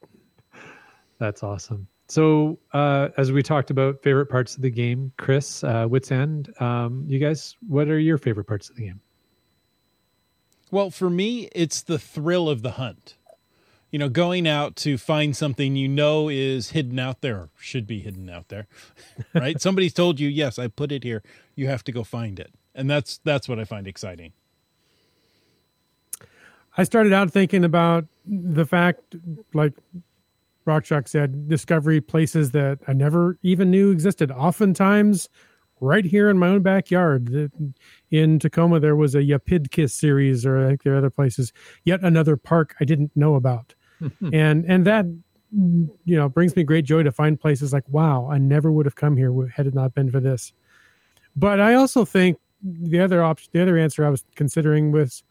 That's 1.17 1.41
awesome. 1.41 1.87
So, 2.07 2.59
uh, 2.73 3.09
as 3.17 3.31
we 3.31 3.41
talked 3.41 3.71
about 3.71 4.03
favorite 4.03 4.27
parts 4.27 4.55
of 4.55 4.61
the 4.61 4.69
game, 4.69 5.11
Chris, 5.17 5.63
uh, 5.63 5.87
Wits 5.89 6.11
End, 6.11 6.53
um, 6.61 7.03
you 7.07 7.17
guys, 7.17 7.55
what 7.67 7.87
are 7.87 7.97
your 7.97 8.19
favorite 8.19 8.45
parts 8.45 8.69
of 8.69 8.75
the 8.75 8.83
game? 8.83 9.01
Well, 10.69 10.91
for 10.91 11.09
me, 11.09 11.49
it's 11.53 11.81
the 11.81 11.97
thrill 11.97 12.49
of 12.49 12.61
the 12.61 12.71
hunt. 12.71 13.14
You 13.95 13.99
know, 13.99 14.09
going 14.09 14.45
out 14.45 14.75
to 14.83 14.97
find 14.97 15.37
something 15.37 15.77
you 15.77 15.87
know 15.87 16.27
is 16.27 16.71
hidden 16.71 16.99
out 16.99 17.21
there, 17.21 17.37
or 17.37 17.49
should 17.57 17.87
be 17.87 18.01
hidden 18.01 18.29
out 18.29 18.49
there, 18.49 18.67
right? 19.33 19.61
Somebody's 19.61 19.93
told 19.93 20.19
you, 20.19 20.27
"Yes, 20.27 20.59
I 20.59 20.67
put 20.67 20.91
it 20.91 21.05
here." 21.05 21.23
You 21.55 21.67
have 21.67 21.81
to 21.85 21.93
go 21.93 22.03
find 22.03 22.37
it, 22.37 22.51
and 22.75 22.89
that's 22.89 23.19
that's 23.23 23.47
what 23.47 23.57
I 23.57 23.63
find 23.63 23.87
exciting. 23.87 24.33
I 26.75 26.83
started 26.83 27.13
out 27.13 27.31
thinking 27.31 27.63
about 27.63 28.03
the 28.25 28.65
fact, 28.65 29.15
like 29.53 29.71
Rock 30.65 30.83
Chalk 30.83 31.07
said, 31.07 31.47
discovery 31.47 32.01
places 32.01 32.51
that 32.51 32.79
I 32.89 32.91
never 32.91 33.37
even 33.43 33.71
knew 33.71 33.91
existed. 33.91 34.29
Oftentimes, 34.29 35.29
right 35.79 36.05
here 36.05 36.29
in 36.29 36.37
my 36.37 36.49
own 36.49 36.61
backyard. 36.61 37.51
In 38.11 38.39
Tacoma, 38.39 38.79
there 38.79 38.95
was 38.95 39.15
a 39.15 39.19
Yapidkis 39.19 39.91
series, 39.91 40.45
or 40.45 40.63
I 40.63 40.67
think 40.69 40.83
there 40.83 40.93
are 40.93 40.97
other 40.97 41.09
places. 41.09 41.53
Yet 41.83 42.01
another 42.01 42.37
park 42.37 42.75
I 42.79 42.85
didn't 42.85 43.15
know 43.15 43.35
about, 43.35 43.74
and 44.33 44.65
and 44.65 44.85
that 44.85 45.05
you 45.51 46.15
know 46.17 46.27
brings 46.27 46.55
me 46.55 46.63
great 46.63 46.85
joy 46.85 47.03
to 47.03 47.11
find 47.11 47.39
places 47.39 47.73
like 47.73 47.87
wow, 47.89 48.27
I 48.29 48.37
never 48.37 48.71
would 48.71 48.85
have 48.85 48.95
come 48.95 49.17
here 49.17 49.47
had 49.47 49.67
it 49.67 49.73
not 49.73 49.93
been 49.93 50.11
for 50.11 50.19
this. 50.19 50.53
But 51.35 51.59
I 51.59 51.73
also 51.73 52.05
think 52.05 52.37
the 52.63 52.99
other 52.99 53.23
option, 53.23 53.49
the 53.53 53.61
other 53.61 53.77
answer 53.77 54.05
I 54.05 54.09
was 54.09 54.23
considering 54.35 54.91
was 54.91 55.23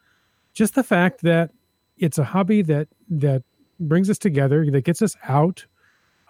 just 0.52 0.74
the 0.74 0.84
fact 0.84 1.22
that 1.22 1.50
it's 1.98 2.18
a 2.18 2.24
hobby 2.24 2.62
that 2.62 2.88
that 3.08 3.42
brings 3.80 4.08
us 4.08 4.18
together 4.18 4.70
that 4.70 4.84
gets 4.84 5.02
us 5.02 5.16
out 5.24 5.66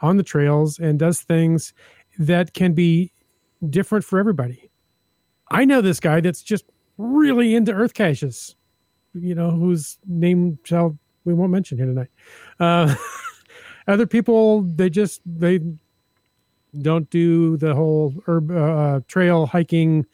on 0.02 0.16
the 0.16 0.22
trails 0.22 0.78
and 0.78 0.98
does 0.98 1.20
things 1.20 1.72
that 2.18 2.54
can 2.54 2.72
be 2.72 3.12
different 3.70 4.04
for 4.04 4.18
everybody 4.18 4.70
i 5.50 5.64
know 5.64 5.80
this 5.80 6.00
guy 6.00 6.20
that's 6.20 6.42
just 6.42 6.64
really 6.98 7.54
into 7.54 7.72
earth 7.72 7.94
caches 7.94 8.56
you 9.14 9.34
know 9.34 9.50
whose 9.50 9.98
name 10.06 10.58
shall 10.64 10.98
we 11.24 11.34
won't 11.34 11.50
mention 11.50 11.78
here 11.78 11.86
tonight. 11.86 12.10
Uh, 12.60 12.94
other 13.88 14.06
people 14.06 14.62
they 14.62 14.90
just 14.90 15.20
they 15.26 15.60
don't 16.80 17.08
do 17.10 17.56
the 17.56 17.74
whole 17.74 18.14
herb, 18.26 18.50
uh, 18.50 19.00
trail 19.06 19.46
hiking 19.46 20.06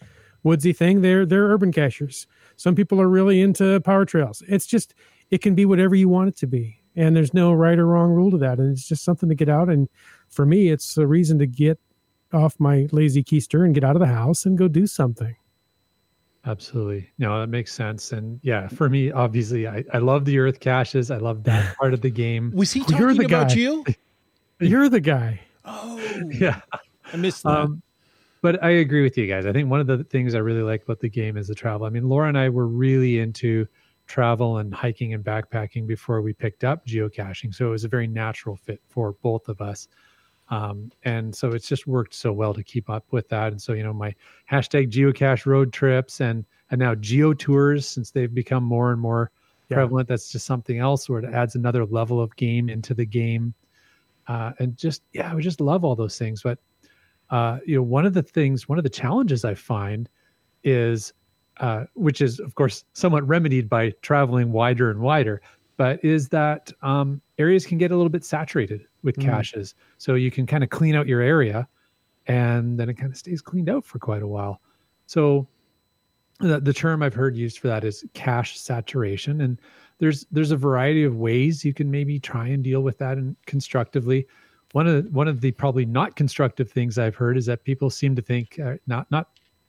woodsy 0.42 0.72
thing. 0.72 1.02
They're 1.02 1.26
they're 1.26 1.48
urban 1.48 1.72
cachers 1.72 2.26
some 2.60 2.74
people 2.74 3.00
are 3.00 3.08
really 3.08 3.40
into 3.40 3.80
power 3.80 4.04
trails. 4.04 4.42
It's 4.46 4.66
just 4.66 4.94
it 5.30 5.40
can 5.40 5.54
be 5.54 5.64
whatever 5.64 5.94
you 5.94 6.10
want 6.10 6.28
it 6.28 6.36
to 6.38 6.46
be. 6.46 6.76
And 6.94 7.16
there's 7.16 7.32
no 7.32 7.54
right 7.54 7.78
or 7.78 7.86
wrong 7.86 8.10
rule 8.10 8.30
to 8.32 8.36
that. 8.36 8.58
And 8.58 8.70
it's 8.70 8.86
just 8.86 9.02
something 9.02 9.30
to 9.30 9.34
get 9.34 9.48
out. 9.48 9.70
And 9.70 9.88
for 10.28 10.44
me 10.44 10.68
it's 10.68 10.98
a 10.98 11.06
reason 11.06 11.38
to 11.38 11.46
get 11.46 11.78
off 12.34 12.60
my 12.60 12.86
lazy 12.92 13.24
keister 13.24 13.64
and 13.64 13.74
get 13.74 13.82
out 13.82 13.96
of 13.96 14.00
the 14.00 14.08
house 14.08 14.44
and 14.44 14.58
go 14.58 14.68
do 14.68 14.86
something 14.86 15.36
Absolutely. 16.46 17.10
No, 17.18 17.38
that 17.40 17.48
makes 17.48 17.72
sense. 17.72 18.12
And 18.12 18.40
yeah, 18.42 18.66
for 18.68 18.88
me, 18.88 19.10
obviously, 19.12 19.66
I, 19.68 19.84
I 19.92 19.98
love 19.98 20.24
the 20.24 20.38
earth 20.38 20.58
caches. 20.60 21.10
I 21.10 21.18
love 21.18 21.44
that 21.44 21.76
part 21.78 21.92
of 21.92 22.00
the 22.00 22.10
game. 22.10 22.50
Was 22.54 22.72
he 22.72 22.80
Oh, 22.80 22.84
you're 22.90 22.98
talking 23.12 23.16
the 23.18 23.24
about 23.26 23.48
guy. 23.50 23.54
you? 23.56 23.84
you're 24.60 24.88
the 24.88 25.00
guy 25.00 25.40
Oh, 25.64 25.98
Yeah. 26.30 26.60
I 27.12 27.16
missed 27.16 27.42
that. 27.42 27.50
Um, 27.50 27.82
but 28.42 28.62
I 28.64 28.70
agree 28.70 29.02
with 29.02 29.18
you 29.18 29.26
guys. 29.26 29.44
I 29.44 29.52
think 29.52 29.68
one 29.68 29.80
of 29.80 29.86
the 29.86 30.02
things 30.04 30.34
I 30.34 30.38
really 30.38 30.62
like 30.62 30.82
about 30.84 31.00
the 31.00 31.10
game 31.10 31.36
is 31.36 31.48
the 31.48 31.54
travel. 31.54 31.86
I 31.86 31.90
mean, 31.90 32.08
Laura 32.08 32.28
and 32.28 32.38
I 32.38 32.48
were 32.48 32.66
really 32.66 33.18
into 33.18 33.66
travel 34.06 34.58
and 34.58 34.72
hiking 34.74 35.12
and 35.12 35.22
backpacking 35.22 35.86
before 35.86 36.22
we 36.22 36.32
picked 36.32 36.64
up 36.64 36.86
geocaching. 36.86 37.54
So 37.54 37.66
it 37.66 37.70
was 37.70 37.84
a 37.84 37.88
very 37.88 38.06
natural 38.06 38.56
fit 38.56 38.80
for 38.88 39.12
both 39.22 39.48
of 39.48 39.60
us. 39.60 39.88
Um, 40.50 40.90
and 41.04 41.34
so 41.34 41.50
it's 41.50 41.68
just 41.68 41.86
worked 41.86 42.12
so 42.14 42.32
well 42.32 42.52
to 42.54 42.62
keep 42.62 42.90
up 42.90 43.04
with 43.12 43.28
that. 43.28 43.52
And 43.52 43.62
so, 43.62 43.72
you 43.72 43.84
know, 43.84 43.92
my 43.92 44.14
hashtag 44.50 44.90
geocache 44.90 45.46
road 45.46 45.72
trips 45.72 46.20
and, 46.20 46.44
and 46.70 46.78
now 46.80 46.94
geo 46.96 47.32
tours, 47.32 47.86
since 47.88 48.10
they've 48.10 48.34
become 48.34 48.64
more 48.64 48.92
and 48.92 49.00
more 49.00 49.30
Yeah. 49.68 49.76
prevalent, 49.76 50.08
that's 50.08 50.32
just 50.32 50.46
something 50.46 50.78
else 50.78 51.08
where 51.08 51.20
it 51.22 51.32
adds 51.32 51.54
another 51.54 51.86
level 51.86 52.20
of 52.20 52.34
game 52.36 52.68
into 52.68 52.94
the 52.94 53.06
game. 53.06 53.54
Uh, 54.26 54.52
and 54.58 54.76
just, 54.76 55.02
yeah, 55.12 55.30
I 55.30 55.34
would 55.34 55.44
just 55.44 55.60
love 55.60 55.84
all 55.84 55.94
those 55.94 56.18
things. 56.18 56.42
But 56.42 56.58
uh, 57.30 57.58
you 57.64 57.76
know, 57.76 57.82
one 57.82 58.04
of 58.06 58.12
the 58.14 58.22
things, 58.24 58.68
one 58.68 58.78
of 58.78 58.82
the 58.82 58.90
challenges 58.90 59.44
I 59.44 59.54
find 59.54 60.08
is, 60.64 61.12
uh, 61.58 61.84
which 61.94 62.20
is 62.20 62.40
of 62.40 62.54
course 62.56 62.84
somewhat 62.94 63.26
remedied 63.28 63.68
by 63.68 63.90
traveling 64.02 64.50
wider 64.50 64.90
and 64.90 65.00
wider, 65.00 65.40
but 65.76 66.04
is 66.04 66.28
that 66.30 66.72
um, 66.82 67.20
areas 67.38 67.64
can 67.66 67.78
get 67.78 67.92
a 67.92 67.96
little 67.96 68.10
bit 68.10 68.24
saturated 68.24 68.86
with 69.02 69.16
Mm. 69.16 69.24
caches. 69.24 69.74
So 69.98 70.14
you 70.14 70.30
can 70.30 70.46
kind 70.46 70.64
of 70.64 70.70
clean 70.70 70.94
out 70.94 71.06
your 71.06 71.20
area, 71.20 71.68
and 72.26 72.78
then 72.78 72.88
it 72.88 72.94
kind 72.94 73.10
of 73.10 73.16
stays 73.16 73.40
cleaned 73.40 73.68
out 73.68 73.84
for 73.84 73.98
quite 73.98 74.22
a 74.22 74.26
while. 74.26 74.60
So 75.06 75.48
the, 76.38 76.60
the 76.60 76.72
term 76.72 77.02
I've 77.02 77.14
heard 77.14 77.36
used 77.36 77.58
for 77.58 77.68
that 77.68 77.84
is 77.84 78.04
cache 78.14 78.58
saturation, 78.58 79.40
and 79.42 79.60
there's 79.98 80.26
there's 80.30 80.50
a 80.50 80.56
variety 80.56 81.04
of 81.04 81.16
ways 81.16 81.64
you 81.64 81.74
can 81.74 81.90
maybe 81.90 82.18
try 82.18 82.48
and 82.48 82.64
deal 82.64 82.82
with 82.82 82.98
that 82.98 83.18
and 83.18 83.36
constructively 83.46 84.26
one 84.72 84.86
of 84.86 85.04
the, 85.04 85.10
one 85.10 85.28
of 85.28 85.40
the 85.40 85.50
probably 85.52 85.84
not 85.84 86.16
constructive 86.16 86.70
things 86.70 86.98
I've 86.98 87.16
heard 87.16 87.36
is 87.36 87.46
that 87.46 87.64
people 87.64 87.90
seem 87.90 88.14
to 88.16 88.22
think 88.22 88.58
uh, 88.58 88.76
not 88.86 89.10
not 89.10 89.28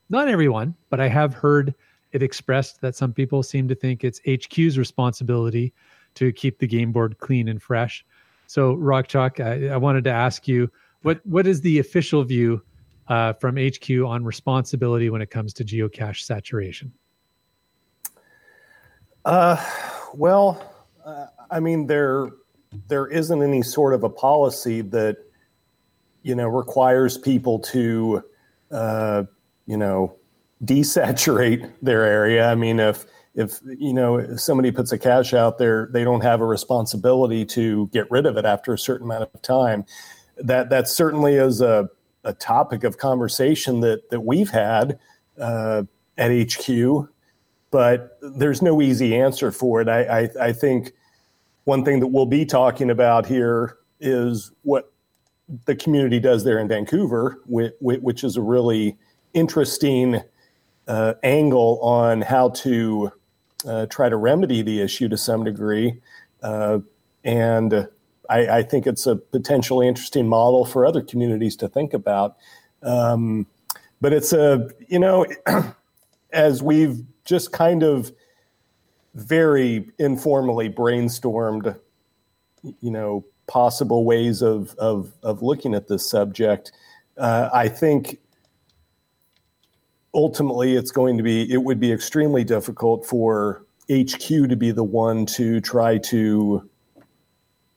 not 0.09 0.27
everyone, 0.27 0.75
but 0.89 0.99
I 0.99 1.07
have 1.07 1.33
heard 1.33 1.73
it 2.11 2.21
expressed 2.21 2.81
that 2.81 2.95
some 2.95 3.13
people 3.13 3.41
seem 3.41 3.67
to 3.69 3.75
think 3.75 4.03
it's 4.03 4.19
HQ's 4.27 4.77
responsibility 4.77 5.73
to 6.15 6.31
keep 6.33 6.59
the 6.59 6.67
game 6.67 6.91
board 6.91 7.17
clean 7.19 7.47
and 7.47 7.61
fresh. 7.61 8.05
So 8.51 8.73
Rock 8.73 9.07
Chalk, 9.07 9.39
I, 9.39 9.69
I 9.69 9.77
wanted 9.77 10.03
to 10.03 10.09
ask 10.09 10.45
you 10.45 10.69
what 11.03 11.25
what 11.25 11.47
is 11.47 11.61
the 11.61 11.79
official 11.79 12.21
view 12.25 12.61
uh, 13.07 13.31
from 13.31 13.55
HQ 13.55 13.89
on 14.05 14.25
responsibility 14.25 15.09
when 15.09 15.21
it 15.21 15.29
comes 15.29 15.53
to 15.53 15.63
geocache 15.63 16.25
saturation? 16.25 16.91
Uh, 19.23 19.55
well, 20.13 20.75
uh, 21.05 21.27
I 21.49 21.61
mean, 21.61 21.87
there 21.87 22.31
there 22.89 23.07
isn't 23.07 23.41
any 23.41 23.61
sort 23.61 23.93
of 23.93 24.03
a 24.03 24.09
policy 24.09 24.81
that 24.81 25.15
you 26.21 26.35
know 26.35 26.49
requires 26.49 27.17
people 27.17 27.57
to 27.59 28.21
uh, 28.69 29.23
you 29.65 29.77
know 29.77 30.13
desaturate 30.65 31.71
their 31.81 32.03
area. 32.03 32.51
I 32.51 32.55
mean, 32.55 32.81
if 32.81 33.05
if 33.33 33.59
you 33.65 33.93
know 33.93 34.35
somebody 34.35 34.71
puts 34.71 34.91
a 34.91 34.97
cache 34.97 35.33
out 35.33 35.57
there, 35.57 35.89
they 35.91 36.03
don't 36.03 36.21
have 36.21 36.41
a 36.41 36.45
responsibility 36.45 37.45
to 37.45 37.87
get 37.93 38.09
rid 38.11 38.25
of 38.25 38.37
it 38.37 38.45
after 38.45 38.73
a 38.73 38.77
certain 38.77 39.05
amount 39.07 39.29
of 39.33 39.41
time. 39.41 39.85
That 40.37 40.69
that 40.69 40.87
certainly 40.87 41.35
is 41.35 41.61
a 41.61 41.89
a 42.23 42.33
topic 42.33 42.83
of 42.83 42.97
conversation 42.97 43.79
that 43.81 44.09
that 44.09 44.21
we've 44.21 44.49
had 44.49 44.99
uh, 45.39 45.83
at 46.17 46.31
HQ 46.31 47.09
but 47.71 48.17
there's 48.21 48.61
no 48.61 48.81
easy 48.81 49.15
answer 49.15 49.51
for 49.51 49.81
it. 49.81 49.87
I, 49.87 50.23
I, 50.23 50.29
I 50.39 50.53
think 50.53 50.91
one 51.63 51.83
thing 51.83 52.01
that 52.01 52.07
we'll 52.07 52.25
be 52.25 52.45
talking 52.45 52.89
about 52.89 53.25
here 53.25 53.77
is 53.99 54.51
what 54.63 54.91
the 55.65 55.75
community 55.75 56.19
does 56.19 56.43
there 56.43 56.59
in 56.59 56.67
Vancouver, 56.67 57.41
which, 57.45 57.73
which 57.79 58.23
is 58.23 58.35
a 58.35 58.41
really 58.41 58.97
interesting 59.33 60.21
uh, 60.87 61.13
angle 61.23 61.79
on 61.81 62.21
how 62.21 62.49
to 62.49 63.11
uh, 63.65 63.85
try 63.87 64.09
to 64.09 64.15
remedy 64.15 64.61
the 64.61 64.81
issue 64.81 65.09
to 65.09 65.17
some 65.17 65.43
degree. 65.43 65.99
Uh, 66.41 66.79
and 67.23 67.87
I, 68.29 68.47
I, 68.47 68.63
think 68.63 68.87
it's 68.87 69.05
a 69.05 69.15
potentially 69.15 69.87
interesting 69.87 70.27
model 70.27 70.65
for 70.65 70.85
other 70.85 71.01
communities 71.01 71.55
to 71.57 71.67
think 71.67 71.93
about. 71.93 72.37
Um, 72.81 73.45
but 73.99 74.13
it's 74.13 74.33
a, 74.33 74.69
you 74.87 74.97
know, 74.97 75.25
as 76.33 76.63
we've 76.63 77.03
just 77.25 77.51
kind 77.51 77.83
of 77.83 78.11
very 79.13 79.89
informally 79.99 80.69
brainstormed, 80.69 81.77
you 82.63 82.91
know, 82.91 83.25
possible 83.47 84.05
ways 84.05 84.41
of 84.41 84.73
of, 84.75 85.11
of 85.21 85.43
looking 85.43 85.75
at 85.75 85.87
this 85.87 86.09
subject. 86.09 86.71
Uh, 87.17 87.49
I 87.53 87.67
think 87.67 88.19
ultimately 90.13 90.75
it's 90.75 90.91
going 90.91 91.17
to 91.17 91.23
be 91.23 91.51
it 91.51 91.63
would 91.63 91.79
be 91.79 91.91
extremely 91.91 92.43
difficult 92.43 93.05
for 93.05 93.65
HQ 93.89 94.27
to 94.27 94.55
be 94.55 94.71
the 94.71 94.83
one 94.83 95.25
to 95.27 95.61
try 95.61 95.97
to 95.97 96.69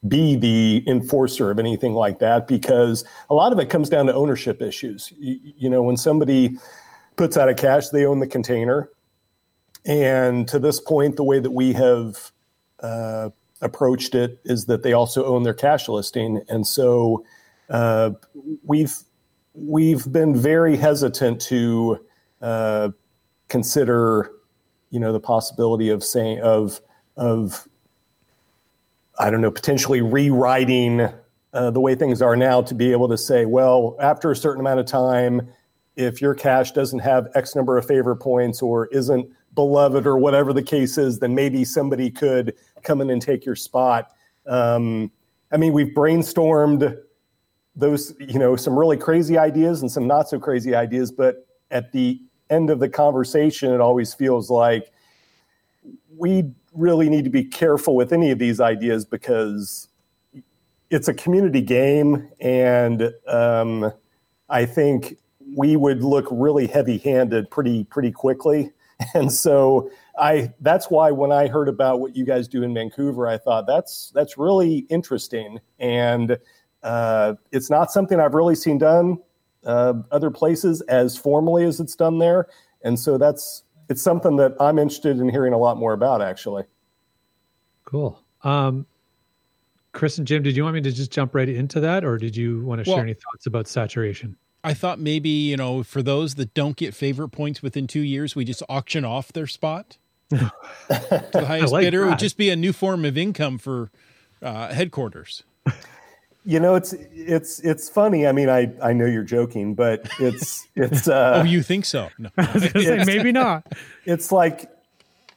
be 0.07 0.37
the 0.37 0.85
enforcer 0.87 1.51
of 1.51 1.59
anything 1.59 1.94
like 1.94 2.18
that 2.18 2.47
because 2.47 3.05
a 3.31 3.35
lot 3.35 3.53
of 3.53 3.59
it 3.59 3.70
comes 3.70 3.88
down 3.88 4.07
to 4.07 4.14
ownership 4.14 4.61
issues. 4.61 5.12
You, 5.18 5.38
you 5.42 5.70
know, 5.70 5.83
when 5.83 5.97
somebody 5.97 6.59
puts 7.16 7.37
out 7.37 7.49
a 7.49 7.55
cache, 7.55 7.88
they 7.88 8.05
own 8.05 8.20
the 8.20 8.27
container. 8.27 8.90
And 9.87 10.47
to 10.49 10.59
this 10.59 10.81
point, 10.81 11.16
the 11.16 11.25
way 11.25 11.38
that 11.38 11.51
we 11.51 11.73
have 11.73 12.33
uh, 12.81 13.31
approached 13.61 14.14
it 14.14 14.40
is 14.44 14.66
that 14.66 14.83
they 14.83 14.92
also 14.92 15.25
own 15.25 15.42
their 15.42 15.55
cache 15.55 15.88
listing, 15.88 16.42
and 16.49 16.66
so 16.66 17.25
uh, 17.68 18.11
we've 18.62 18.97
we've 19.55 20.11
been 20.11 20.35
very 20.35 20.77
hesitant 20.77 21.40
to 21.42 21.99
uh, 22.44 22.90
consider, 23.48 24.30
you 24.90 25.00
know, 25.00 25.12
the 25.12 25.20
possibility 25.20 25.88
of 25.88 26.04
saying 26.04 26.40
of 26.40 26.80
of 27.16 27.66
I 29.18 29.30
don't 29.30 29.40
know 29.40 29.50
potentially 29.50 30.02
rewriting 30.02 31.09
uh, 31.54 31.70
the 31.70 31.80
way 31.80 31.94
things 31.94 32.20
are 32.20 32.37
now 32.37 32.61
to 32.61 32.74
be 32.74 32.92
able 32.92 33.09
to 33.09 33.16
say, 33.16 33.46
well, 33.46 33.96
after 34.00 34.30
a 34.30 34.37
certain 34.37 34.61
amount 34.61 34.80
of 34.80 34.87
time, 34.87 35.48
if 35.96 36.20
your 36.20 36.35
cache 36.35 36.72
doesn't 36.72 36.98
have 36.98 37.28
X 37.35 37.54
number 37.54 37.78
of 37.78 37.87
favor 37.87 38.14
points 38.14 38.61
or 38.61 38.88
isn't 38.88 39.26
beloved 39.54 40.07
or 40.07 40.18
whatever 40.18 40.52
the 40.52 40.62
case 40.62 40.98
is, 40.98 41.20
then 41.20 41.35
maybe 41.35 41.64
somebody 41.64 42.11
could 42.11 42.54
come 42.83 43.00
in 43.00 43.09
and 43.09 43.22
take 43.22 43.46
your 43.46 43.57
spot. 43.57 44.11
Um, 44.46 45.11
I 45.50 45.57
mean, 45.57 45.72
we've 45.72 45.94
brainstormed 45.94 46.98
those, 47.76 48.14
you 48.18 48.38
know, 48.38 48.57
some 48.57 48.76
really 48.78 48.96
crazy 48.96 49.38
ideas 49.38 49.80
and 49.80 49.90
some 49.90 50.07
not 50.07 50.28
so 50.28 50.38
crazy 50.38 50.74
ideas, 50.74 51.11
but 51.12 51.46
at 51.70 51.92
the 51.92 52.20
end 52.50 52.70
of 52.70 52.78
the 52.78 52.88
conversation, 52.88 53.72
it 53.72 53.80
always 53.80 54.14
feels 54.14 54.50
like 54.50 54.92
we 56.16 56.44
really 56.72 57.09
need 57.09 57.24
to 57.24 57.30
be 57.30 57.44
careful 57.44 57.94
with 57.94 58.12
any 58.12 58.30
of 58.30 58.38
these 58.38 58.61
ideas 58.61 59.04
because 59.04 59.88
it's 60.90 61.09
a 61.09 61.14
community 61.14 61.61
game, 61.61 62.28
and 62.40 63.12
um, 63.26 63.92
I 64.48 64.66
think 64.66 65.18
we 65.57 65.76
would 65.76 66.02
look 66.02 66.26
really 66.30 66.66
heavy-handed 66.66 67.50
pretty 67.50 67.85
pretty 67.85 68.12
quickly. 68.12 68.70
And 69.12 69.33
so 69.33 69.90
I 70.16 70.52
that's 70.61 70.88
why 70.88 71.11
when 71.11 71.33
I 71.33 71.48
heard 71.48 71.68
about 71.68 71.98
what 71.98 72.16
you 72.16 72.24
guys 72.24 72.46
do 72.46 72.62
in 72.62 72.72
Vancouver, 72.72 73.26
I 73.26 73.38
thought 73.38 73.66
that's 73.66 74.12
that's 74.14 74.38
really 74.38 74.87
interesting, 74.88 75.59
and 75.80 76.38
uh, 76.85 77.35
it's 77.50 77.70
not 77.70 77.90
something 77.90 78.20
I've 78.20 78.35
really 78.35 78.54
seen 78.54 78.78
done 78.78 79.18
uh, 79.64 79.94
other 80.11 80.31
places 80.31 80.81
as 80.83 81.16
formally 81.16 81.64
as 81.64 81.81
it's 81.81 81.94
done 81.94 82.18
there, 82.18 82.46
and 82.83 82.98
so 82.98 83.18
that's 83.18 83.64
it's 83.88 84.03
something 84.03 84.37
that 84.37 84.55
I'm 84.61 84.79
interested 84.79 85.18
in 85.18 85.29
hearing 85.29 85.53
a 85.53 85.59
lot 85.59 85.77
more 85.77 85.92
about. 85.92 86.22
Actually, 86.22 86.64
cool. 87.85 88.22
Um, 88.42 88.87
Chris 89.92 90.18
and 90.18 90.27
Jim, 90.27 90.42
did 90.42 90.57
you 90.57 90.64
want 90.64 90.74
me 90.74 90.81
to 90.83 90.92
just 90.92 91.11
jump 91.11 91.35
right 91.35 91.48
into 91.48 91.81
that, 91.81 92.05
or 92.05 92.18
did 92.18 92.37
you 92.37 92.62
want 92.64 92.85
to 92.85 92.90
well, 92.90 92.98
share 92.98 93.05
any 93.05 93.14
thoughts 93.14 93.46
about 93.46 93.66
saturation? 93.66 94.37
I 94.64 94.74
thought 94.74 94.98
maybe, 94.98 95.29
you 95.29 95.57
know, 95.57 95.83
for 95.83 96.03
those 96.03 96.37
that 96.37 96.55
don't 96.55 96.77
get 96.77 96.94
favorite 96.94 97.29
points 97.29 97.62
within 97.62 97.87
two 97.87 98.00
years, 98.00 98.35
we 98.35 98.44
just 98.44 98.62
auction 98.68 99.05
off 99.05 99.33
their 99.33 99.46
spot 99.46 99.98
to 100.31 100.50
the 100.88 101.44
highest 101.46 101.72
like 101.72 101.85
bidder. 101.85 102.00
That. 102.00 102.07
It 102.07 102.09
would 102.11 102.18
just 102.18 102.37
be 102.38 102.50
a 102.50 102.57
new 102.57 102.72
form 102.72 103.05
of 103.05 103.18
income 103.18 103.59
for 103.59 103.90
uh, 104.42 104.72
headquarters. 104.72 105.44
You 106.44 106.61
know, 106.61 106.74
it's 106.74 106.92
it's 106.92 107.61
it's 107.61 107.88
funny. 107.88 108.26
I 108.26 108.33
mean, 108.33 108.48
I 108.48 108.72
I 108.83 108.92
know 108.92 109.07
you're 109.07 109.22
joking, 109.22 109.74
but 109.74 110.09
it's 110.18 110.68
it's. 110.74 111.09
Uh, 111.09 111.40
oh, 111.42 111.44
you 111.44 111.62
think 111.62 111.85
so? 111.85 112.11
No, 112.18 112.30
say, 112.59 113.02
maybe 113.07 113.33
not. 113.33 113.72
It's 114.04 114.30
like 114.30 114.70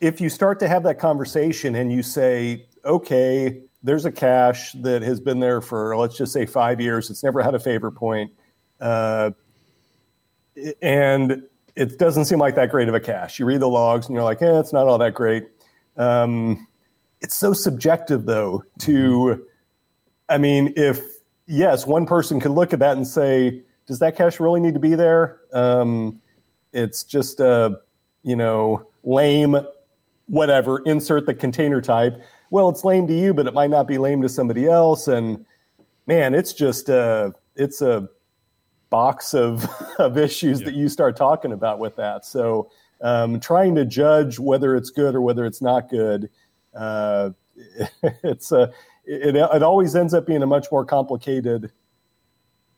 if 0.01 0.19
you 0.19 0.29
start 0.29 0.59
to 0.59 0.67
have 0.67 0.83
that 0.83 0.99
conversation 0.99 1.75
and 1.75 1.91
you 1.91 2.03
say, 2.03 2.65
okay, 2.85 3.61
there's 3.83 4.05
a 4.05 4.11
cache 4.11 4.73
that 4.73 5.01
has 5.01 5.19
been 5.19 5.39
there 5.39 5.61
for 5.61 5.95
let's 5.97 6.17
just 6.17 6.33
say 6.33 6.45
five 6.45 6.81
years. 6.81 7.09
It's 7.09 7.23
never 7.23 7.41
had 7.41 7.55
a 7.55 7.59
favor 7.59 7.89
point, 7.89 8.31
uh, 8.81 9.31
and 10.81 11.43
it 11.77 11.99
doesn't 11.99 12.25
seem 12.25 12.39
like 12.39 12.55
that 12.55 12.71
great 12.71 12.89
of 12.89 12.95
a 12.95 12.99
cache. 12.99 13.39
You 13.39 13.45
read 13.45 13.61
the 13.61 13.69
logs 13.69 14.07
and 14.07 14.15
you're 14.15 14.23
like, 14.23 14.41
eh, 14.41 14.59
it's 14.59 14.73
not 14.73 14.87
all 14.87 14.97
that 14.97 15.13
great. 15.13 15.47
Um, 15.95 16.67
it's 17.21 17.35
so 17.35 17.53
subjective, 17.53 18.25
though, 18.25 18.63
to, 18.79 19.45
I 20.29 20.37
mean, 20.37 20.73
if, 20.75 21.01
yes, 21.45 21.87
one 21.87 22.05
person 22.05 22.39
could 22.39 22.51
look 22.51 22.73
at 22.73 22.79
that 22.79 22.97
and 22.97 23.07
say, 23.07 23.61
does 23.85 23.99
that 23.99 24.15
cache 24.15 24.39
really 24.39 24.59
need 24.59 24.73
to 24.73 24.79
be 24.79 24.95
there? 24.95 25.39
Um, 25.53 26.21
it's 26.73 27.03
just 27.03 27.39
a, 27.39 27.79
you 28.23 28.35
know, 28.35 28.87
lame, 29.03 29.57
whatever, 30.27 30.79
insert 30.79 31.25
the 31.25 31.33
container 31.33 31.81
type. 31.81 32.21
Well, 32.49 32.69
it's 32.69 32.83
lame 32.83 33.07
to 33.07 33.13
you, 33.13 33.33
but 33.33 33.47
it 33.47 33.53
might 33.53 33.69
not 33.69 33.87
be 33.87 33.97
lame 33.97 34.21
to 34.21 34.29
somebody 34.29 34.67
else. 34.67 35.07
And 35.07 35.45
man, 36.05 36.33
it's 36.35 36.53
just, 36.53 36.89
a, 36.89 37.33
it's 37.55 37.81
a, 37.81 38.09
box 38.89 39.33
of, 39.33 39.69
of 39.99 40.17
issues 40.17 40.59
yeah. 40.59 40.65
that 40.65 40.75
you 40.75 40.89
start 40.89 41.15
talking 41.15 41.51
about 41.51 41.79
with 41.79 41.95
that. 41.97 42.25
So 42.25 42.69
um, 43.01 43.39
trying 43.39 43.75
to 43.75 43.85
judge 43.85 44.39
whether 44.39 44.75
it's 44.75 44.89
good 44.89 45.15
or 45.15 45.21
whether 45.21 45.45
it's 45.45 45.61
not 45.61 45.89
good, 45.89 46.29
uh, 46.73 47.31
it's 48.23 48.51
a, 48.51 48.71
it, 49.07 49.35
it 49.35 49.63
always 49.63 49.95
ends 49.95 50.13
up 50.13 50.27
being 50.27 50.43
a 50.43 50.47
much 50.47 50.67
more 50.71 50.85
complicated 50.85 51.71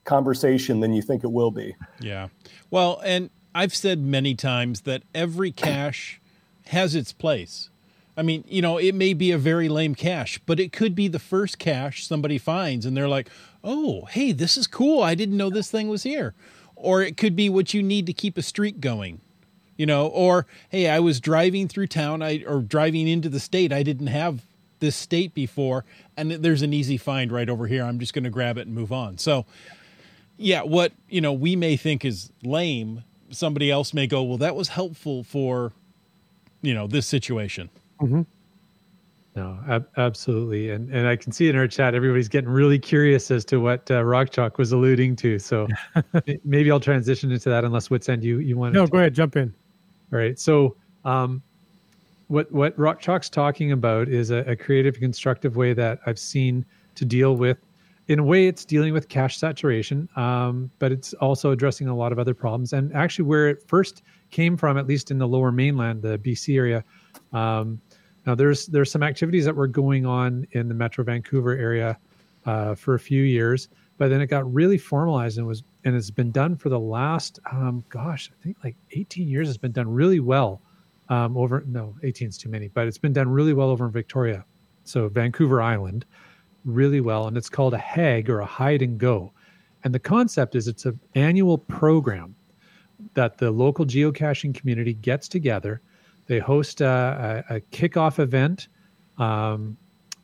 conversation 0.06 0.80
than 0.80 0.94
you 0.94 1.02
think 1.02 1.24
it 1.24 1.32
will 1.32 1.52
be. 1.52 1.76
Yeah. 2.00 2.30
Well, 2.70 3.02
and 3.04 3.30
I've 3.54 3.76
said 3.76 4.00
many 4.00 4.36
times 4.36 4.82
that 4.82 5.04
every 5.14 5.52
cache 5.52 6.22
has 6.68 6.96
its 6.96 7.12
place. 7.12 7.70
I 8.16 8.22
mean, 8.22 8.44
you 8.48 8.62
know, 8.62 8.78
it 8.78 8.94
may 8.94 9.14
be 9.14 9.32
a 9.32 9.38
very 9.38 9.70
lame 9.70 9.96
cache, 9.96 10.40
but 10.46 10.60
it 10.60 10.72
could 10.72 10.94
be 10.94 11.08
the 11.08 11.20
first 11.20 11.58
cache 11.58 12.06
somebody 12.06 12.38
finds 12.38 12.86
and 12.86 12.96
they're 12.96 13.08
like, 13.08 13.30
oh, 13.64 14.06
hey, 14.06 14.32
this 14.32 14.58
is 14.58 14.68
cool. 14.68 15.02
I 15.02 15.16
didn't 15.16 15.38
know 15.38 15.50
this 15.50 15.72
thing 15.72 15.90
was 15.90 16.04
here. 16.04 16.34
Or 16.76 17.02
it 17.02 17.18
could 17.18 17.36
be 17.36 17.50
what 17.50 17.74
you 17.74 17.82
need 17.82 18.06
to 18.06 18.14
keep 18.14 18.38
a 18.38 18.42
streak 18.42 18.80
going, 18.80 19.22
you 19.78 19.86
know, 19.86 20.08
or 20.08 20.48
hey, 20.70 20.90
I 20.90 21.00
was 21.00 21.20
driving 21.20 21.68
through 21.68 21.88
town 21.88 22.22
I, 22.22 22.44
or 22.46 22.62
driving 22.62 23.08
into 23.08 23.30
the 23.30 23.40
state. 23.40 23.74
I 23.74 23.84
didn't 23.84 24.08
have 24.08 24.44
this 24.80 24.96
state 24.96 25.34
before, 25.34 25.86
and 26.18 26.32
there's 26.32 26.62
an 26.62 26.74
easy 26.74 26.98
find 26.98 27.32
right 27.32 27.50
over 27.50 27.68
here. 27.68 27.84
I'm 27.84 28.00
just 28.00 28.14
going 28.14 28.24
to 28.24 28.30
grab 28.30 28.58
it 28.58 28.68
and 28.68 28.76
move 28.76 28.92
on. 28.92 29.18
So, 29.18 29.46
yeah, 30.38 30.62
what, 30.62 30.94
you 31.10 31.22
know, 31.22 31.34
we 31.34 31.56
may 31.56 31.76
think 31.78 32.06
is 32.06 32.32
lame, 32.44 33.04
somebody 33.30 33.70
else 33.70 33.94
may 33.94 34.08
go, 34.08 34.24
well, 34.24 34.38
that 34.38 34.56
was 34.56 34.70
helpful 34.70 35.24
for, 35.24 35.74
you 36.62 36.74
know, 36.74 36.88
this 36.88 37.08
situation. 37.08 37.70
Mm-hmm. 38.02 38.22
No, 39.36 39.58
ab- 39.70 39.88
absolutely, 39.96 40.72
and 40.72 40.90
and 40.94 41.08
I 41.08 41.16
can 41.16 41.32
see 41.32 41.48
in 41.48 41.56
our 41.56 41.68
chat 41.68 41.94
everybody's 41.94 42.28
getting 42.28 42.50
really 42.50 42.80
curious 42.80 43.30
as 43.32 43.46
to 43.46 43.60
what 43.60 43.90
uh, 43.92 44.04
Rock 44.04 44.32
Chalk 44.32 44.58
was 44.58 44.72
alluding 44.72 45.16
to. 45.18 45.38
So 45.40 45.68
maybe 46.44 46.72
I'll 46.72 46.80
transition 46.80 47.32
into 47.32 47.48
that 47.50 47.64
unless 47.64 47.90
Witsend 47.90 48.24
you 48.24 48.40
you 48.40 48.58
want. 48.58 48.74
No, 48.74 48.88
go 48.88 48.98
ahead, 48.98 49.14
jump 49.14 49.38
in. 49.38 49.54
All 50.12 50.20
right, 50.20 50.38
so 50.38 50.76
um, 51.06 51.42
what 52.30 52.52
what 52.52 52.78
Rock 52.80 53.02
Chalk's 53.02 53.30
talking 53.30 53.72
about 53.72 54.08
is 54.08 54.32
a, 54.32 54.38
a 54.50 54.56
creative, 54.56 55.00
constructive 55.00 55.58
way 55.58 55.74
that 55.74 56.00
I've 56.06 56.20
seen 56.20 56.64
to 56.96 57.04
deal 57.04 57.36
with. 57.36 57.58
In 58.08 58.20
a 58.20 58.24
way, 58.24 58.48
it's 58.48 58.66
dealing 58.66 58.94
with 58.94 59.10
cache 59.10 59.38
saturation, 59.38 60.08
um, 60.16 60.72
but 60.80 60.92
it's 60.92 61.14
also 61.16 61.52
addressing 61.52 61.88
a 61.88 61.96
lot 61.96 62.12
of 62.12 62.18
other 62.18 62.34
problems. 62.34 62.72
And 62.74 62.94
actually, 62.96 63.26
where 63.26 63.50
it 63.50 63.68
first 63.68 64.04
came 64.32 64.58
from, 64.58 64.78
at 64.78 64.88
least 64.88 65.12
in 65.12 65.18
the 65.18 65.28
Lower 65.28 65.52
Mainland, 65.52 66.02
the 66.02 66.18
BC 66.20 66.56
area. 66.56 66.84
Um, 67.34 67.82
now, 68.26 68.36
there's 68.36 68.68
there's 68.68 68.92
some 68.92 69.04
activities 69.04 69.46
that 69.46 69.56
were 69.56 69.68
going 69.68 70.06
on 70.06 70.46
in 70.52 70.68
the 70.68 70.76
Metro 70.76 71.04
Vancouver 71.04 71.52
area 71.58 71.98
uh, 72.46 72.76
for 72.76 72.94
a 72.94 73.00
few 73.00 73.24
years, 73.24 73.70
but 73.98 74.10
then 74.10 74.22
it 74.22 74.28
got 74.28 74.52
really 74.52 74.78
formalized 74.78 75.40
and 75.40 75.48
was 75.48 75.64
and 75.84 75.96
it's 75.96 76.12
been 76.12 76.32
done 76.32 76.56
for 76.56 76.70
the 76.70 76.80
last 76.80 77.40
um, 77.52 77.84
gosh, 77.90 78.30
I 78.32 78.44
think 78.44 78.58
like 78.64 78.76
18 78.92 79.28
years. 79.28 79.50
It's 79.50 79.58
been 79.58 79.72
done 79.72 79.92
really 79.92 80.20
well 80.20 80.62
um, 81.10 81.36
over 81.38 81.64
no 81.68 81.96
18 82.04 82.30
is 82.30 82.38
too 82.38 82.50
many, 82.50 82.68
but 82.68 82.88
it's 82.88 82.98
been 82.98 83.14
done 83.14 83.30
really 83.30 83.54
well 83.54 83.70
over 83.70 83.86
in 83.86 83.92
Victoria, 83.92 84.46
so 84.84 85.10
Vancouver 85.10 85.62
Island, 85.62 86.06
really 86.66 87.02
well, 87.02 87.28
and 87.28 87.38
it's 87.38 87.50
called 87.50 87.74
a 87.74 87.80
HAG 87.80 88.30
or 88.30 88.40
a 88.40 88.46
hide 88.46 88.82
and 88.82 88.98
go. 88.98 89.34
And 89.84 89.94
the 89.94 90.00
concept 90.00 90.56
is 90.56 90.68
it's 90.68 90.86
an 90.86 91.00
annual 91.16 91.58
program 91.58 92.36
that 93.14 93.38
the 93.38 93.52
local 93.52 93.86
geocaching 93.86 94.54
community 94.54 94.94
gets 94.94 95.28
together. 95.28 95.82
They 96.28 96.40
host 96.40 96.82
a, 96.82 97.44
a, 97.50 97.56
a 97.56 97.62
kickoff 97.72 98.20
event. 98.20 98.68
Um, 99.18 99.78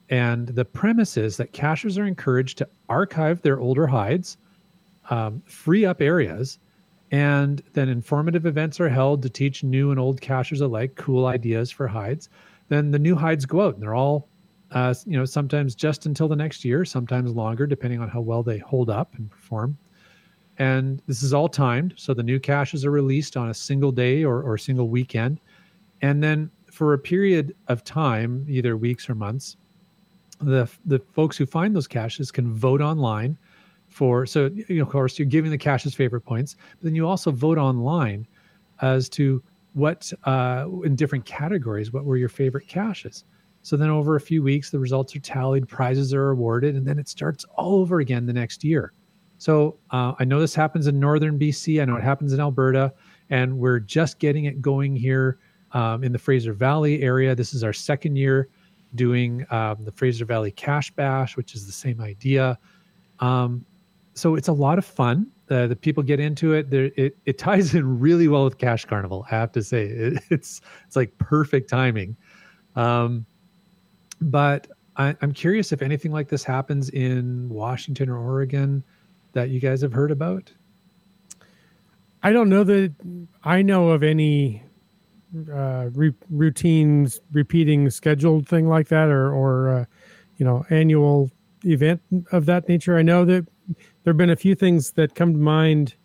and 0.09 0.47
the 0.47 0.65
premise 0.65 1.17
is 1.17 1.37
that 1.37 1.53
cachers 1.53 1.97
are 1.97 2.05
encouraged 2.05 2.57
to 2.59 2.69
archive 2.89 3.41
their 3.41 3.59
older 3.59 3.87
hides, 3.87 4.37
um, 5.09 5.41
free 5.45 5.85
up 5.85 6.01
areas, 6.01 6.59
and 7.11 7.61
then 7.73 7.89
informative 7.89 8.45
events 8.45 8.79
are 8.79 8.89
held 8.89 9.21
to 9.21 9.29
teach 9.29 9.63
new 9.63 9.91
and 9.91 9.99
old 9.99 10.21
cachers 10.21 10.61
alike 10.61 10.95
cool 10.95 11.27
ideas 11.27 11.71
for 11.71 11.87
hides. 11.87 12.29
Then 12.69 12.91
the 12.91 12.99
new 12.99 13.15
hides 13.15 13.45
go 13.45 13.61
out 13.61 13.75
and 13.75 13.83
they're 13.83 13.93
all, 13.95 14.27
uh, 14.71 14.93
you 15.05 15.17
know, 15.17 15.25
sometimes 15.25 15.75
just 15.75 16.05
until 16.05 16.27
the 16.27 16.35
next 16.35 16.65
year, 16.65 16.83
sometimes 16.83 17.31
longer, 17.31 17.67
depending 17.67 18.01
on 18.01 18.09
how 18.09 18.21
well 18.21 18.41
they 18.41 18.57
hold 18.57 18.89
up 18.89 19.13
and 19.15 19.29
perform. 19.29 19.77
And 20.57 21.01
this 21.05 21.21
is 21.21 21.33
all 21.33 21.49
timed. 21.49 21.93
So 21.97 22.13
the 22.13 22.23
new 22.23 22.39
caches 22.39 22.85
are 22.85 22.91
released 22.91 23.37
on 23.37 23.49
a 23.49 23.53
single 23.53 23.91
day 23.91 24.23
or, 24.23 24.41
or 24.41 24.57
single 24.57 24.89
weekend. 24.89 25.39
And 26.01 26.23
then 26.23 26.49
for 26.71 26.93
a 26.93 26.99
period 26.99 27.55
of 27.67 27.83
time, 27.83 28.45
either 28.49 28.77
weeks 28.77 29.09
or 29.09 29.15
months, 29.15 29.57
the 30.41 30.69
the 30.85 30.99
folks 31.13 31.37
who 31.37 31.45
find 31.45 31.75
those 31.75 31.87
caches 31.87 32.31
can 32.31 32.53
vote 32.53 32.81
online 32.81 33.37
for 33.95 34.25
so 34.25 34.49
you 34.67 34.75
know, 34.75 34.83
of 34.83 34.89
course 34.89 35.17
you're 35.17 35.25
giving 35.25 35.49
the 35.49 35.57
caches 35.57 35.95
favorite 35.95 36.19
points 36.19 36.57
but 36.71 36.81
then 36.81 36.95
you 36.95 37.07
also 37.07 37.31
vote 37.31 37.57
online 37.57 38.27
as 38.81 39.07
to 39.07 39.41
what 39.71 40.11
uh, 40.25 40.65
in 40.83 40.97
different 40.97 41.23
categories 41.23 41.93
what 41.93 42.03
were 42.03 42.17
your 42.17 42.29
favorite 42.29 42.67
caches. 42.67 43.23
So 43.61 43.77
then 43.77 43.89
over 43.89 44.17
a 44.17 44.21
few 44.21 44.43
weeks 44.43 44.69
the 44.69 44.79
results 44.79 45.15
are 45.15 45.19
tallied 45.19 45.67
prizes 45.69 46.13
are 46.13 46.31
awarded 46.31 46.75
and 46.75 46.85
then 46.85 46.99
it 46.99 47.07
starts 47.07 47.45
all 47.55 47.79
over 47.79 48.01
again 48.01 48.25
the 48.25 48.33
next 48.33 48.65
year. 48.65 48.91
So 49.37 49.77
uh, 49.91 50.11
i 50.19 50.25
know 50.25 50.41
this 50.41 50.55
happens 50.55 50.87
in 50.87 50.99
northern 50.99 51.39
bc 51.39 51.81
i 51.81 51.85
know 51.85 51.95
it 51.95 52.03
happens 52.03 52.33
in 52.33 52.39
alberta 52.41 52.93
and 53.29 53.57
we're 53.57 53.79
just 53.79 54.19
getting 54.19 54.45
it 54.45 54.61
going 54.61 54.93
here 54.93 55.39
um, 55.71 56.03
in 56.03 56.11
the 56.11 56.19
fraser 56.19 56.53
valley 56.53 57.01
area. 57.01 57.33
This 57.33 57.53
is 57.53 57.63
our 57.63 57.73
second 57.73 58.17
year 58.17 58.49
doing 58.95 59.45
um, 59.51 59.83
the 59.83 59.91
Fraser 59.91 60.25
Valley 60.25 60.51
cache 60.51 60.91
Bash, 60.91 61.37
which 61.37 61.53
is 61.53 61.65
the 61.65 61.71
same 61.71 62.01
idea. 62.01 62.57
Um, 63.19 63.65
so 64.15 64.35
it's 64.35 64.47
a 64.47 64.53
lot 64.53 64.77
of 64.77 64.85
fun. 64.85 65.27
Uh, 65.49 65.67
the 65.67 65.75
people 65.75 66.01
get 66.01 66.19
into 66.19 66.53
it. 66.53 66.69
There, 66.71 66.89
it 66.95 67.17
it 67.25 67.37
ties 67.37 67.75
in 67.75 67.99
really 67.99 68.27
well 68.27 68.45
with 68.45 68.57
Cache 68.57 68.85
Carnival. 68.85 69.25
I 69.29 69.35
have 69.35 69.51
to 69.51 69.61
say, 69.63 69.85
it, 69.85 70.23
it's 70.29 70.61
it's 70.87 70.95
like 70.95 71.15
perfect 71.17 71.69
timing. 71.69 72.15
Um, 72.75 73.25
but 74.21 74.67
I, 74.97 75.15
I'm 75.21 75.33
curious 75.33 75.71
if 75.71 75.81
anything 75.81 76.11
like 76.11 76.29
this 76.29 76.43
happens 76.43 76.89
in 76.89 77.49
Washington 77.49 78.09
or 78.09 78.17
Oregon 78.17 78.83
that 79.33 79.49
you 79.49 79.59
guys 79.59 79.81
have 79.81 79.93
heard 79.93 80.11
about. 80.11 80.51
I 82.23 82.31
don't 82.31 82.49
know 82.49 82.63
that 82.63 82.93
I 83.43 83.61
know 83.61 83.89
of 83.89 84.01
any 84.01 84.63
uh, 85.53 85.89
re- 85.93 86.13
routines 86.29 87.19
repeating 87.31 87.89
scheduled 87.89 88.47
thing 88.47 88.67
like 88.67 88.87
that 88.87 89.09
or 89.09 89.31
or 89.31 89.69
uh, 89.69 89.85
you 90.37 90.45
know 90.45 90.65
annual 90.69 91.29
event 91.63 92.01
of 92.31 92.45
that 92.45 92.69
nature 92.69 92.95
i 92.97 93.01
know 93.01 93.25
that 93.25 93.45
there 94.05 94.11
have 94.11 94.17
been 94.17 94.29
a 94.29 94.35
few 94.35 94.55
things 94.55 94.91
that 94.91 95.15
come 95.15 95.33
to 95.33 95.39
mind. 95.39 95.95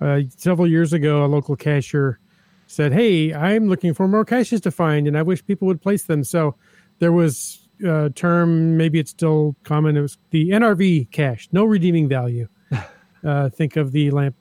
Uh, 0.00 0.20
several 0.36 0.66
years 0.66 0.94
ago 0.94 1.26
a 1.26 1.28
local 1.28 1.54
cashier 1.54 2.18
said 2.66 2.90
hey 2.90 3.34
i'm 3.34 3.68
looking 3.68 3.92
for 3.92 4.08
more 4.08 4.24
caches 4.24 4.58
to 4.58 4.70
find 4.70 5.06
and 5.06 5.18
i 5.18 5.20
wish 5.20 5.44
people 5.44 5.66
would 5.66 5.82
place 5.82 6.04
them. 6.04 6.24
So 6.24 6.54
there 7.00 7.12
was 7.12 7.68
a 7.84 8.08
term 8.10 8.78
maybe 8.78 8.98
it's 8.98 9.10
still 9.10 9.54
common 9.62 9.98
it 9.98 10.00
was 10.00 10.16
the 10.30 10.50
nrv 10.50 11.10
cache 11.10 11.48
no 11.52 11.64
redeeming 11.64 12.08
value. 12.08 12.48
Uh, 13.22 13.50
think 13.50 13.76
of 13.76 13.92
the 13.92 14.10
lamp 14.10 14.34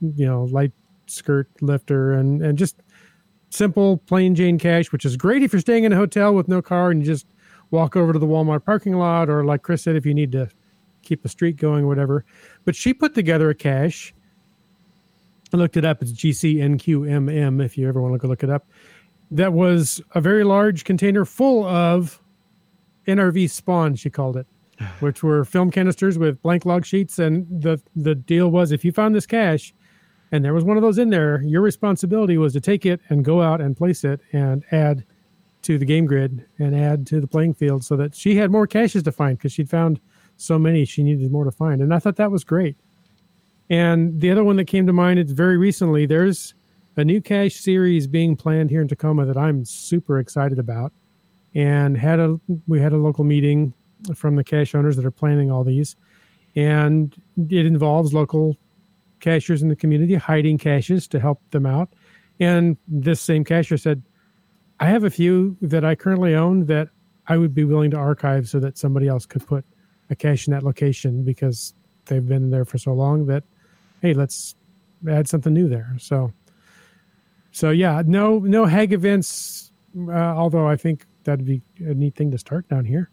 you 0.00 0.24
know 0.24 0.44
light 0.44 0.72
skirt 1.06 1.50
lifter 1.60 2.14
and 2.14 2.40
and 2.40 2.56
just 2.56 2.82
simple 3.50 3.98
plain 3.98 4.34
Jane 4.34 4.58
cache, 4.58 4.92
which 4.92 5.04
is 5.04 5.16
great 5.16 5.42
if 5.42 5.52
you're 5.52 5.60
staying 5.60 5.84
in 5.84 5.92
a 5.92 5.96
hotel 5.96 6.34
with 6.34 6.48
no 6.48 6.62
car 6.62 6.90
and 6.90 7.00
you 7.00 7.06
just 7.06 7.26
walk 7.70 7.96
over 7.96 8.12
to 8.12 8.18
the 8.18 8.26
Walmart 8.26 8.64
parking 8.64 8.94
lot, 8.94 9.28
or 9.28 9.44
like 9.44 9.62
Chris 9.62 9.82
said, 9.82 9.96
if 9.96 10.06
you 10.06 10.14
need 10.14 10.32
to 10.32 10.48
keep 11.06 11.24
a 11.24 11.28
streak 11.28 11.56
going 11.56 11.84
or 11.84 11.88
whatever. 11.88 12.24
But 12.64 12.76
she 12.76 12.92
put 12.92 13.14
together 13.14 13.48
a 13.50 13.54
cache. 13.54 14.14
I 15.52 15.56
looked 15.56 15.76
it 15.76 15.84
up. 15.84 16.02
It's 16.02 16.12
GCNQMM 16.12 17.64
if 17.64 17.78
you 17.78 17.88
ever 17.88 18.02
want 18.02 18.14
to 18.14 18.18
go 18.18 18.28
look 18.28 18.42
it 18.42 18.50
up. 18.50 18.66
That 19.30 19.52
was 19.52 20.00
a 20.14 20.20
very 20.20 20.44
large 20.44 20.84
container 20.84 21.24
full 21.24 21.64
of 21.64 22.20
NRV 23.06 23.48
spawn, 23.50 23.94
she 23.94 24.10
called 24.10 24.36
it, 24.36 24.46
which 25.00 25.22
were 25.22 25.44
film 25.44 25.70
canisters 25.70 26.18
with 26.18 26.42
blank 26.42 26.66
log 26.66 26.84
sheets. 26.84 27.18
And 27.18 27.46
the, 27.62 27.80
the 27.94 28.14
deal 28.14 28.50
was 28.50 28.72
if 28.72 28.84
you 28.84 28.92
found 28.92 29.14
this 29.14 29.26
cache, 29.26 29.72
and 30.32 30.44
there 30.44 30.54
was 30.54 30.64
one 30.64 30.76
of 30.76 30.82
those 30.82 30.98
in 30.98 31.10
there, 31.10 31.40
your 31.42 31.62
responsibility 31.62 32.36
was 32.36 32.52
to 32.54 32.60
take 32.60 32.84
it 32.84 33.00
and 33.08 33.24
go 33.24 33.42
out 33.42 33.60
and 33.60 33.76
place 33.76 34.02
it 34.02 34.20
and 34.32 34.64
add 34.72 35.04
to 35.62 35.78
the 35.78 35.84
game 35.84 36.06
grid 36.06 36.44
and 36.58 36.76
add 36.76 37.06
to 37.08 37.20
the 37.20 37.26
playing 37.26 37.54
field 37.54 37.84
so 37.84 37.96
that 37.96 38.14
she 38.14 38.36
had 38.36 38.50
more 38.50 38.66
caches 38.66 39.02
to 39.04 39.12
find 39.12 39.38
because 39.38 39.52
she'd 39.52 39.70
found 39.70 40.00
so 40.36 40.58
many 40.58 40.84
she 40.84 41.02
needed 41.02 41.30
more 41.30 41.44
to 41.44 41.50
find. 41.50 41.80
And 41.80 41.94
I 41.94 41.98
thought 41.98 42.16
that 42.16 42.30
was 42.30 42.44
great. 42.44 42.76
And 43.68 44.20
the 44.20 44.30
other 44.30 44.44
one 44.44 44.56
that 44.56 44.66
came 44.66 44.86
to 44.86 44.92
mind 44.92 45.18
is 45.18 45.32
very 45.32 45.56
recently, 45.56 46.06
there's 46.06 46.54
a 46.96 47.04
new 47.04 47.20
cache 47.20 47.56
series 47.56 48.06
being 48.06 48.36
planned 48.36 48.70
here 48.70 48.80
in 48.80 48.88
Tacoma 48.88 49.26
that 49.26 49.36
I'm 49.36 49.64
super 49.64 50.18
excited 50.18 50.58
about. 50.58 50.92
And 51.54 51.96
had 51.96 52.20
a 52.20 52.38
we 52.66 52.80
had 52.80 52.92
a 52.92 52.98
local 52.98 53.24
meeting 53.24 53.72
from 54.14 54.36
the 54.36 54.44
cache 54.44 54.74
owners 54.74 54.96
that 54.96 55.06
are 55.06 55.10
planning 55.10 55.50
all 55.50 55.64
these. 55.64 55.96
And 56.54 57.14
it 57.50 57.66
involves 57.66 58.12
local 58.12 58.56
cachers 59.20 59.62
in 59.62 59.68
the 59.68 59.76
community 59.76 60.14
hiding 60.14 60.58
caches 60.58 61.08
to 61.08 61.20
help 61.20 61.40
them 61.50 61.66
out. 61.66 61.88
And 62.38 62.76
this 62.86 63.20
same 63.20 63.44
cacher 63.44 63.78
said, 63.78 64.02
I 64.78 64.86
have 64.86 65.04
a 65.04 65.10
few 65.10 65.56
that 65.62 65.84
I 65.84 65.94
currently 65.94 66.34
own 66.34 66.66
that 66.66 66.88
I 67.26 67.38
would 67.38 67.54
be 67.54 67.64
willing 67.64 67.90
to 67.92 67.96
archive 67.96 68.48
so 68.48 68.60
that 68.60 68.76
somebody 68.76 69.08
else 69.08 69.24
could 69.24 69.46
put 69.46 69.64
a 70.10 70.16
cache 70.16 70.46
in 70.46 70.52
that 70.52 70.62
location 70.62 71.22
because 71.22 71.74
they've 72.06 72.26
been 72.26 72.50
there 72.50 72.64
for 72.64 72.78
so 72.78 72.92
long 72.92 73.26
that, 73.26 73.44
hey, 74.02 74.14
let's 74.14 74.54
add 75.08 75.28
something 75.28 75.52
new 75.52 75.68
there. 75.68 75.94
So, 75.98 76.32
so 77.52 77.70
yeah, 77.70 78.02
no, 78.06 78.38
no 78.38 78.66
hag 78.66 78.92
events. 78.92 79.72
Uh, 79.96 80.12
although 80.12 80.68
I 80.68 80.76
think 80.76 81.06
that'd 81.24 81.46
be 81.46 81.62
a 81.80 81.94
neat 81.94 82.14
thing 82.14 82.30
to 82.30 82.38
start 82.38 82.68
down 82.68 82.84
here. 82.84 83.10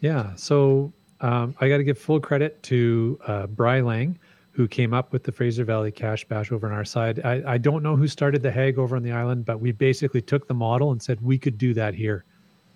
Yeah. 0.00 0.34
So 0.36 0.92
um, 1.20 1.54
I 1.60 1.68
got 1.68 1.78
to 1.78 1.84
give 1.84 1.98
full 1.98 2.20
credit 2.20 2.62
to 2.64 3.18
uh, 3.26 3.46
Bry 3.48 3.80
Lang 3.80 4.18
who 4.56 4.66
came 4.66 4.94
up 4.94 5.12
with 5.12 5.22
the 5.22 5.30
Fraser 5.30 5.64
Valley 5.64 5.90
Cache 5.90 6.24
Bash 6.24 6.50
over 6.50 6.66
on 6.66 6.72
our 6.72 6.84
side. 6.84 7.20
I, 7.24 7.42
I 7.46 7.58
don't 7.58 7.82
know 7.82 7.94
who 7.94 8.08
started 8.08 8.42
the 8.42 8.50
Hag 8.50 8.78
over 8.78 8.96
on 8.96 9.02
the 9.02 9.12
island, 9.12 9.44
but 9.44 9.60
we 9.60 9.70
basically 9.70 10.22
took 10.22 10.48
the 10.48 10.54
model 10.54 10.92
and 10.92 11.02
said 11.02 11.20
we 11.20 11.36
could 11.36 11.58
do 11.58 11.74
that 11.74 11.92
here. 11.92 12.24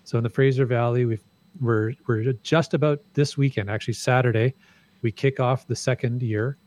So 0.03 0.19
in 0.19 0.23
the 0.23 0.29
Fraser 0.29 0.67
Valley, 0.67 1.05
we've 1.05 1.23
we're 1.59 1.93
we're 2.07 2.33
just 2.43 2.73
about 2.73 3.01
this 3.13 3.37
weekend, 3.37 3.69
actually 3.69 3.93
Saturday, 3.93 4.53
we 5.01 5.11
kick 5.11 5.39
off 5.39 5.67
the 5.67 5.75
second 5.75 6.21
year, 6.21 6.57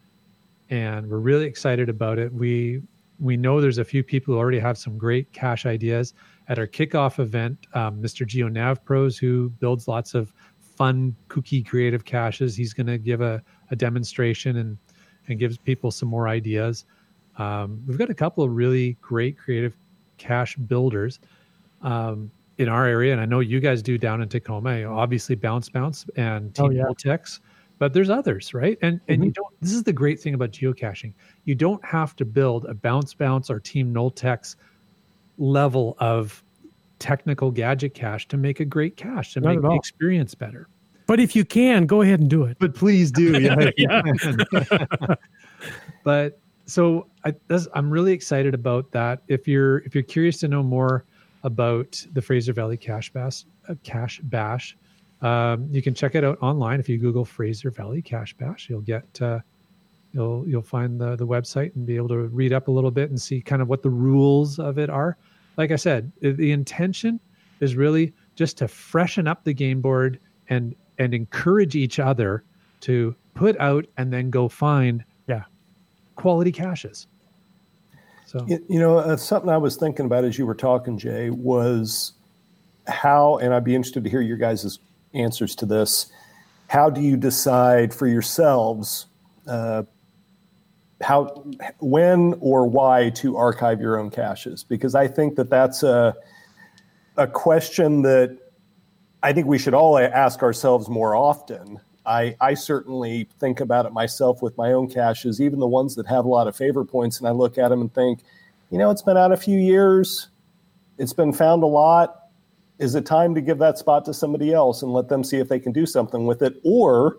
and 0.71 1.09
we're 1.09 1.19
really 1.19 1.47
excited 1.47 1.89
about 1.89 2.19
it. 2.19 2.33
We 2.33 2.83
we 3.21 3.37
know 3.37 3.61
there's 3.61 3.79
a 3.79 3.85
few 3.85 4.03
people 4.03 4.35
who 4.35 4.41
already 4.41 4.59
have 4.59 4.77
some 4.77 4.99
great 4.99 5.33
cache 5.33 5.67
ideas 5.67 6.15
at 6.49 6.59
our 6.59 6.67
kickoff 6.67 7.19
event. 7.19 7.67
Um, 7.75 8.03
Mr. 8.03 8.27
Geo 8.27 8.49
Nav 8.49 8.85
Pros, 8.85 9.17
who 9.17 9.51
builds 9.61 9.87
lots 9.87 10.15
of 10.15 10.33
fun, 10.59 11.15
kooky, 11.29 11.65
creative 11.65 12.05
caches, 12.05 12.57
he's 12.57 12.75
going 12.75 12.89
to 12.89 12.99
give 12.99 13.21
a, 13.21 13.43
a 13.71 13.77
demonstration 13.77 14.57
and 14.57 14.77
and 15.29 15.39
gives 15.39 15.57
people 15.57 15.91
some 15.91 16.09
more 16.09 16.29
ideas. 16.29 16.85
Um, 17.39 17.83
we've 17.87 17.99
got 17.99 18.11
a 18.11 18.15
couple 18.15 18.45
of 18.45 18.51
really 18.51 18.99
great 19.01 19.39
creative 19.39 19.77
cache 20.19 20.57
builders 20.57 21.19
um, 21.83 22.31
in 22.59 22.69
our 22.69 22.87
area, 22.87 23.13
and 23.13 23.21
I 23.21 23.25
know 23.25 23.41
you 23.41 23.61
guys 23.61 23.83
do 23.83 23.99
down 23.99 24.23
in 24.23 24.29
Tacoma. 24.29 24.85
Obviously, 24.85 25.35
Bounce 25.35 25.69
Bounce 25.69 26.07
and 26.17 26.55
Team 26.55 26.67
oh, 26.67 26.71
yeah. 26.71 27.17
but 27.79 27.93
there's 27.93 28.11
others, 28.11 28.55
right? 28.55 28.79
And 28.83 29.01
and 29.09 29.19
mm-hmm. 29.19 29.25
you 29.25 29.31
don't. 29.33 29.61
This 29.61 29.73
is 29.73 29.83
the 29.83 29.93
great 29.93 30.21
thing 30.21 30.35
about 30.35 30.53
geocaching. 30.53 31.13
You 31.45 31.55
don't 31.55 31.85
have 31.85 32.15
to 32.17 32.25
build 32.25 32.67
a 32.67 32.75
Bounce 32.75 33.15
Bounce 33.15 33.51
or 33.51 33.59
Team 33.59 33.93
Noltex 33.93 34.57
level 35.39 35.97
of 35.99 36.43
technical 36.99 37.51
gadget 37.51 37.95
cache 37.95 38.29
to 38.29 38.37
make 38.37 38.61
a 38.61 38.65
great 38.65 38.97
cache 38.97 39.35
to 39.35 39.41
Not 39.41 39.57
make 39.57 39.63
the 39.63 39.75
experience 39.75 40.35
better. 40.35 40.69
But 41.07 41.21
if 41.21 41.37
you 41.37 41.45
can, 41.45 41.87
go 41.87 42.01
ahead 42.01 42.21
and 42.21 42.31
do 42.31 42.45
it. 42.45 42.57
But 42.59 42.75
please 42.75 43.11
do. 43.11 43.39
Yeah. 43.41 43.71
yeah. 43.77 44.03
but 46.05 46.39
so 46.67 47.09
I 47.25 47.35
I, 47.51 47.59
am 47.75 47.91
really 47.91 48.13
excited 48.13 48.55
about 48.55 48.91
that. 48.93 49.23
If 49.29 49.47
you're 49.49 49.79
if 49.79 49.95
you're 49.95 50.05
curious 50.05 50.39
to 50.39 50.49
know 50.49 50.63
more 50.63 51.05
about 51.45 52.05
the 52.13 52.21
Fraser 52.23 52.53
Valley 52.53 52.77
Cash 52.77 53.13
Bash, 53.13 53.45
uh, 53.69 53.75
Cache 53.85 54.21
Bash, 54.25 54.77
um, 55.23 55.69
you 55.71 55.81
can 55.81 55.95
check 55.95 56.15
it 56.15 56.25
out 56.25 56.39
online. 56.43 56.81
If 56.81 56.89
you 56.89 56.99
Google 56.99 57.25
Fraser 57.25 57.71
Valley 57.71 58.03
Cache 58.03 58.35
Bash, 58.37 58.69
you'll 58.69 58.81
get 58.81 59.23
uh, 59.23 59.39
you'll 60.13 60.47
you'll 60.49 60.63
find 60.63 61.01
the 61.01 61.17
the 61.17 61.27
website 61.27 61.75
and 61.77 61.87
be 61.87 61.97
able 61.97 62.09
to 62.09 62.19
read 62.29 62.53
up 62.53 62.69
a 62.69 62.71
little 62.71 62.91
bit 62.91 63.11
and 63.11 63.21
see 63.21 63.41
kind 63.41 63.63
of 63.63 63.69
what 63.69 63.83
the 63.83 63.91
rules 63.91 64.59
of 64.59 64.79
it 64.79 64.91
are. 64.91 65.17
Like 65.57 65.71
I 65.71 65.77
said, 65.77 66.11
the 66.21 66.51
intention 66.51 67.21
is 67.61 67.77
really 67.77 68.13
just 68.35 68.59
to 68.59 68.69
freshen 68.69 69.29
up 69.29 69.45
the 69.45 69.55
game 69.55 69.81
board 69.81 70.19
and 70.49 70.75
and 70.99 71.15
encourage 71.15 71.77
each 71.77 71.99
other 71.99 72.43
to 72.81 73.15
put 73.35 73.59
out 73.61 73.87
and 73.97 74.13
then 74.13 74.31
go 74.31 74.49
find 74.49 75.05
Yeah. 75.29 75.45
quality 76.17 76.53
caches. 76.53 77.07
So 78.35 78.45
You, 78.49 78.65
you 78.69 78.79
know, 78.81 78.99
uh, 78.99 79.17
something 79.17 79.49
I 79.49 79.59
was 79.59 79.77
thinking 79.77 80.07
about 80.07 80.25
as 80.25 80.37
you 80.37 80.45
were 80.45 80.57
talking, 80.57 80.99
Jay, 80.99 81.31
was 81.31 82.15
how, 82.89 83.39
and 83.39 83.55
I'd 83.55 83.63
be 83.63 83.77
interested 83.77 84.03
to 84.03 84.11
hear 84.11 84.21
your 84.21 84.37
guys' 84.37 84.81
answers 85.15 85.55
to 85.57 85.67
this. 85.67 86.11
How 86.67 86.91
do 86.91 87.01
you 87.01 87.17
decide 87.17 87.95
for 87.95 88.09
yourselves 88.09 89.07
uh, 89.47 89.85
how, 91.01 91.45
when, 91.79 92.35
or 92.41 92.67
why 92.67 93.11
to 93.11 93.37
archive 93.37 93.81
your 93.81 94.01
own 94.01 94.11
caches? 94.11 94.65
Because 94.65 94.97
I 94.97 95.07
think 95.07 95.37
that 95.37 95.49
that's 95.49 95.83
a 95.83 96.17
a 97.17 97.29
question 97.29 98.03
that 98.03 98.37
I 99.23 99.33
think 99.33 99.47
we 99.47 99.59
should 99.59 99.75
all 99.75 99.97
ask 99.97 100.43
ourselves 100.43 100.89
more 100.89 101.15
often. 101.15 101.79
I, 102.07 102.37
I 102.41 102.55
certainly 102.55 103.29
think 103.39 103.61
about 103.61 103.87
it 103.87 103.93
myself 103.93 104.43
with 104.43 104.57
my 104.59 104.73
own 104.73 104.89
caches, 104.89 105.41
even 105.41 105.59
the 105.59 105.67
ones 105.67 105.95
that 105.95 106.07
have 106.07 106.25
a 106.25 106.29
lot 106.29 106.47
of 106.47 106.57
favor 106.57 106.85
points, 106.85 107.19
and 107.19 107.27
I 107.27 107.31
look 107.31 107.57
at 107.57 107.69
them 107.69 107.81
and 107.81 107.95
think, 107.95 108.21
you 108.71 108.79
know, 108.79 108.91
it's 108.91 109.03
been 109.03 109.17
out 109.17 109.33
a 109.33 109.37
few 109.37 109.59
years, 109.59 110.29
it's 110.99 111.13
been 111.13 111.33
found 111.33 111.63
a 111.63 111.67
lot. 111.67 112.21
Is 112.79 112.95
it 112.95 113.07
time 113.07 113.35
to 113.37 113.41
give 113.41 113.59
that 113.59 113.79
spot 113.79 114.05
to 114.07 114.15
somebody 114.15 114.53
else 114.53 114.83
and 114.83 114.93
let 114.93 115.09
them 115.09 115.23
see 115.23 115.39
if 115.39 115.49
they 115.49 115.61
can 115.61 115.73
do 115.73 115.87
something 115.87 116.27
with 116.27 116.43
it? 116.43 116.61
Or, 116.65 117.19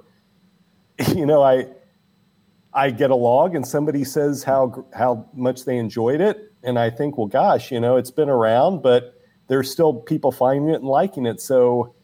you 1.16 1.26
know, 1.26 1.42
I 1.42 1.68
I 2.74 2.92
get 2.92 3.10
a 3.10 3.16
log 3.16 3.56
and 3.56 3.66
somebody 3.66 4.04
says 4.04 4.44
how 4.44 4.86
how 4.94 5.30
much 5.34 5.66
they 5.66 5.78
enjoyed 5.78 6.22
it, 6.22 6.52
and 6.64 6.78
I 6.78 6.90
think, 6.90 7.18
well, 7.18 7.28
gosh, 7.28 7.72
you 7.72 7.80
know, 7.80 7.96
it's 7.96 8.12
been 8.12 8.30
around, 8.30 8.84
but 8.84 9.14
there's 9.48 9.72
still 9.72 9.94
people 9.94 10.32
finding 10.32 10.70
it 10.70 10.82
and 10.82 10.86
liking 10.86 11.26
it. 11.26 11.40
So 11.40 11.96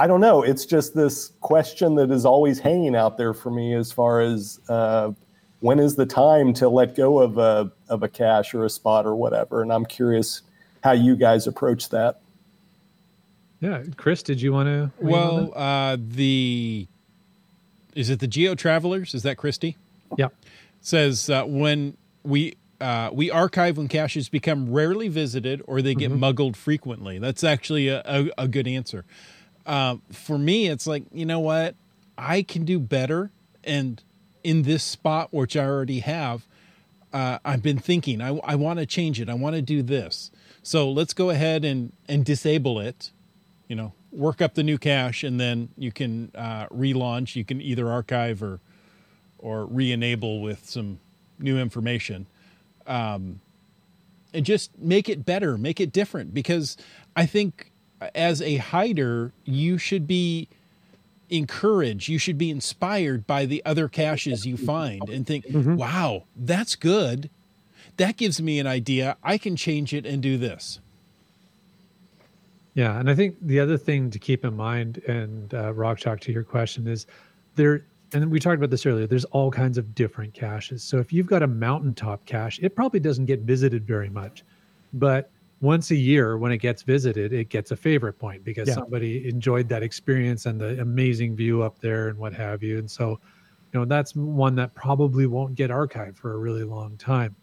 I 0.00 0.06
don't 0.06 0.22
know. 0.22 0.42
It's 0.42 0.64
just 0.64 0.94
this 0.94 1.32
question 1.42 1.96
that 1.96 2.10
is 2.10 2.24
always 2.24 2.58
hanging 2.58 2.96
out 2.96 3.18
there 3.18 3.34
for 3.34 3.50
me 3.50 3.74
as 3.74 3.92
far 3.92 4.22
as 4.22 4.58
uh, 4.66 5.12
when 5.58 5.78
is 5.78 5.96
the 5.96 6.06
time 6.06 6.54
to 6.54 6.70
let 6.70 6.96
go 6.96 7.18
of 7.18 7.36
a 7.36 7.70
of 7.90 8.02
a 8.02 8.08
cache 8.08 8.54
or 8.54 8.64
a 8.64 8.70
spot 8.70 9.04
or 9.04 9.14
whatever. 9.14 9.60
And 9.60 9.70
I'm 9.70 9.84
curious 9.84 10.40
how 10.82 10.92
you 10.92 11.16
guys 11.16 11.46
approach 11.46 11.90
that. 11.90 12.22
yeah, 13.60 13.82
Chris, 13.98 14.22
did 14.22 14.40
you 14.40 14.54
want 14.54 14.68
to? 14.68 14.90
Well, 15.00 15.52
uh, 15.54 15.98
the 16.00 16.88
is 17.94 18.08
it 18.08 18.20
the 18.20 18.26
Geo 18.26 18.54
Travelers? 18.54 19.12
Is 19.12 19.22
that 19.24 19.36
Christy? 19.36 19.76
yeah, 20.16 20.28
says 20.80 21.28
uh, 21.28 21.44
when 21.44 21.98
we 22.22 22.54
uh, 22.80 23.10
we 23.12 23.30
archive 23.30 23.76
when 23.76 23.88
caches 23.88 24.30
become 24.30 24.72
rarely 24.72 25.08
visited 25.08 25.60
or 25.66 25.82
they 25.82 25.94
get 25.94 26.10
muggled 26.10 26.56
frequently. 26.56 27.18
That's 27.18 27.44
actually 27.44 27.88
a, 27.88 28.00
a, 28.06 28.30
a 28.38 28.48
good 28.48 28.66
answer. 28.66 29.04
Um, 29.70 30.02
for 30.10 30.36
me, 30.36 30.66
it's 30.66 30.86
like 30.86 31.04
you 31.12 31.24
know 31.24 31.38
what 31.38 31.76
I 32.18 32.42
can 32.42 32.64
do 32.64 32.80
better, 32.80 33.30
and 33.62 34.02
in 34.42 34.62
this 34.62 34.82
spot 34.82 35.32
which 35.32 35.56
I 35.56 35.64
already 35.64 36.00
have, 36.00 36.46
uh, 37.12 37.38
I've 37.44 37.62
been 37.62 37.78
thinking 37.78 38.20
I, 38.20 38.36
I 38.38 38.56
want 38.56 38.80
to 38.80 38.86
change 38.86 39.20
it. 39.20 39.28
I 39.28 39.34
want 39.34 39.54
to 39.54 39.62
do 39.62 39.82
this. 39.82 40.32
So 40.64 40.90
let's 40.90 41.14
go 41.14 41.30
ahead 41.30 41.64
and 41.64 41.92
and 42.08 42.24
disable 42.24 42.80
it. 42.80 43.12
You 43.68 43.76
know, 43.76 43.92
work 44.10 44.42
up 44.42 44.54
the 44.54 44.64
new 44.64 44.76
cache, 44.76 45.22
and 45.22 45.38
then 45.38 45.68
you 45.78 45.92
can 45.92 46.32
uh, 46.34 46.66
relaunch. 46.66 47.36
You 47.36 47.44
can 47.44 47.62
either 47.62 47.88
archive 47.88 48.42
or 48.42 48.58
or 49.38 49.66
re-enable 49.66 50.40
with 50.40 50.68
some 50.68 50.98
new 51.38 51.58
information 51.58 52.26
um, 52.86 53.40
and 54.34 54.44
just 54.44 54.76
make 54.78 55.08
it 55.08 55.24
better 55.24 55.56
make 55.56 55.80
it 55.80 55.92
different 55.92 56.32
because 56.34 56.76
i 57.16 57.26
think 57.26 57.69
as 58.14 58.40
a 58.42 58.56
hider 58.56 59.32
you 59.44 59.78
should 59.78 60.06
be 60.06 60.48
encouraged 61.28 62.08
you 62.08 62.18
should 62.18 62.38
be 62.38 62.50
inspired 62.50 63.26
by 63.26 63.46
the 63.46 63.62
other 63.64 63.88
caches 63.88 64.46
you 64.46 64.56
find 64.56 65.08
and 65.08 65.26
think 65.26 65.44
wow 65.52 66.24
that's 66.36 66.74
good 66.76 67.30
that 67.96 68.16
gives 68.16 68.40
me 68.42 68.58
an 68.58 68.66
idea 68.66 69.16
i 69.22 69.38
can 69.38 69.54
change 69.54 69.92
it 69.94 70.04
and 70.06 70.22
do 70.22 70.36
this 70.38 70.80
Yeah, 72.74 72.98
and 72.98 73.10
I 73.10 73.14
think 73.14 73.36
the 73.42 73.58
other 73.60 73.76
thing 73.76 74.10
to 74.10 74.18
keep 74.18 74.44
in 74.44 74.56
mind, 74.56 75.02
and 75.08 75.52
uh, 75.52 75.72
Rock 75.74 75.98
Chalk, 75.98 76.20
to 76.20 76.32
your 76.32 76.44
question, 76.44 76.86
is 76.86 77.06
there. 77.56 77.84
And 78.12 78.30
we 78.30 78.38
talked 78.40 78.56
about 78.56 78.70
this 78.70 78.86
earlier. 78.86 79.06
There's 79.06 79.24
all 79.26 79.50
kinds 79.50 79.76
of 79.76 79.94
different 79.94 80.34
caches. 80.34 80.82
So 80.82 80.98
if 80.98 81.12
you've 81.12 81.26
got 81.26 81.42
a 81.42 81.46
mountaintop 81.46 82.24
cache, 82.26 82.58
it 82.62 82.74
probably 82.74 83.00
doesn't 83.00 83.26
get 83.26 83.40
visited 83.40 83.86
very 83.86 84.08
much, 84.08 84.44
but 84.92 85.30
once 85.60 85.90
a 85.90 85.96
year 85.96 86.38
when 86.38 86.52
it 86.52 86.58
gets 86.58 86.82
visited, 86.82 87.32
it 87.32 87.48
gets 87.50 87.70
a 87.70 87.76
favorite 87.76 88.18
point 88.18 88.42
because 88.44 88.68
Yeah. 88.68 88.74
somebody 88.74 89.28
enjoyed 89.28 89.68
that 89.68 89.82
experience 89.82 90.46
and 90.46 90.60
the 90.60 90.80
amazing 90.80 91.36
view 91.36 91.62
up 91.62 91.78
there 91.80 92.08
and 92.08 92.18
what 92.18 92.32
have 92.34 92.62
you. 92.62 92.78
And 92.78 92.90
so, 92.90 93.10
you 93.72 93.78
know, 93.80 93.84
that's 93.84 94.14
one 94.16 94.54
that 94.56 94.74
probably 94.74 95.26
won't 95.26 95.54
get 95.54 95.70
archived 95.70 96.16
for 96.16 96.32
a 96.34 96.38
really 96.38 96.64
long 96.64 96.96
time 96.96 97.36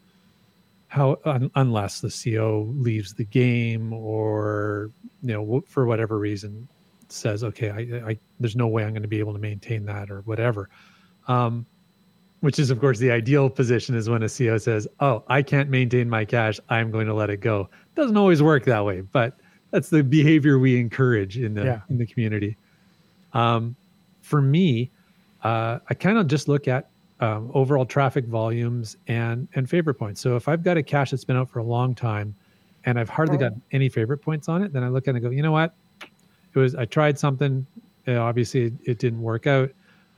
how 0.87 1.17
un, 1.25 1.51
unless 1.55 1.99
the 1.99 2.09
CO 2.09 2.71
leaves 2.77 3.13
the 3.13 3.25
game 3.25 3.91
or 3.93 4.91
you 5.21 5.33
know 5.33 5.61
for 5.67 5.85
whatever 5.85 6.17
reason 6.17 6.67
says 7.09 7.43
okay 7.43 7.69
I, 7.69 8.09
I 8.11 8.19
there's 8.39 8.55
no 8.55 8.67
way 8.67 8.83
I'm 8.83 8.91
going 8.91 9.01
to 9.01 9.07
be 9.07 9.19
able 9.19 9.33
to 9.33 9.39
maintain 9.39 9.85
that 9.85 10.09
or 10.09 10.21
whatever 10.21 10.69
um 11.27 11.65
which 12.41 12.59
is 12.59 12.69
of 12.69 12.79
course 12.79 12.99
the 12.99 13.11
ideal 13.11 13.49
position 13.49 13.95
is 13.95 14.09
when 14.09 14.23
a 14.23 14.27
CEO 14.27 14.61
says 14.61 14.87
oh 14.99 15.23
I 15.27 15.41
can't 15.41 15.69
maintain 15.69 16.09
my 16.09 16.23
cache. 16.25 16.59
I'm 16.69 16.91
going 16.91 17.07
to 17.07 17.13
let 17.13 17.29
it 17.29 17.37
go 17.41 17.69
doesn't 17.97 18.15
always 18.17 18.41
work 18.41 18.63
that 18.65 18.85
way 18.85 19.01
but 19.01 19.37
that's 19.71 19.89
the 19.89 20.01
behavior 20.03 20.57
we 20.59 20.79
encourage 20.79 21.37
in 21.37 21.53
the 21.53 21.63
Yeah. 21.65 21.81
in 21.89 21.97
the 21.97 22.05
community 22.05 22.55
um 23.33 23.75
for 24.21 24.41
me 24.41 24.89
uh 25.43 25.79
I 25.89 25.93
kind 25.93 26.17
of 26.17 26.27
just 26.27 26.47
look 26.47 26.67
at 26.67 26.89
um, 27.19 27.49
overall 27.55 27.85
traffic 27.85 28.25
volumes 28.25 28.95
and 29.07 29.47
and 29.55 29.67
favorite 29.67 29.95
points. 29.95 30.21
So 30.21 30.35
if 30.35 30.47
I've 30.47 30.61
got 30.61 30.77
a 30.77 30.83
cache 30.83 31.09
that's 31.09 31.23
been 31.25 31.35
out 31.35 31.49
for 31.49 31.57
a 31.57 31.63
long 31.63 31.95
time, 31.95 32.35
and 32.85 32.99
I've 32.99 33.09
hardly 33.09 33.37
got 33.39 33.53
any 33.71 33.89
favorite 33.89 34.19
points 34.19 34.47
on 34.47 34.61
it, 34.61 34.71
then 34.71 34.83
I 34.83 34.89
look 34.89 35.07
at 35.07 35.15
it 35.15 35.17
and 35.17 35.23
go, 35.25 35.31
you 35.31 35.41
know 35.41 35.51
what? 35.51 35.73
It 36.01 36.59
was 36.59 36.75
I 36.75 36.85
tried 36.85 37.17
something. 37.17 37.65
uh, 38.07 38.17
obviously, 38.19 38.65
it, 38.65 38.73
it 38.85 38.99
didn't 38.99 39.19
work 39.21 39.47
out. 39.47 39.71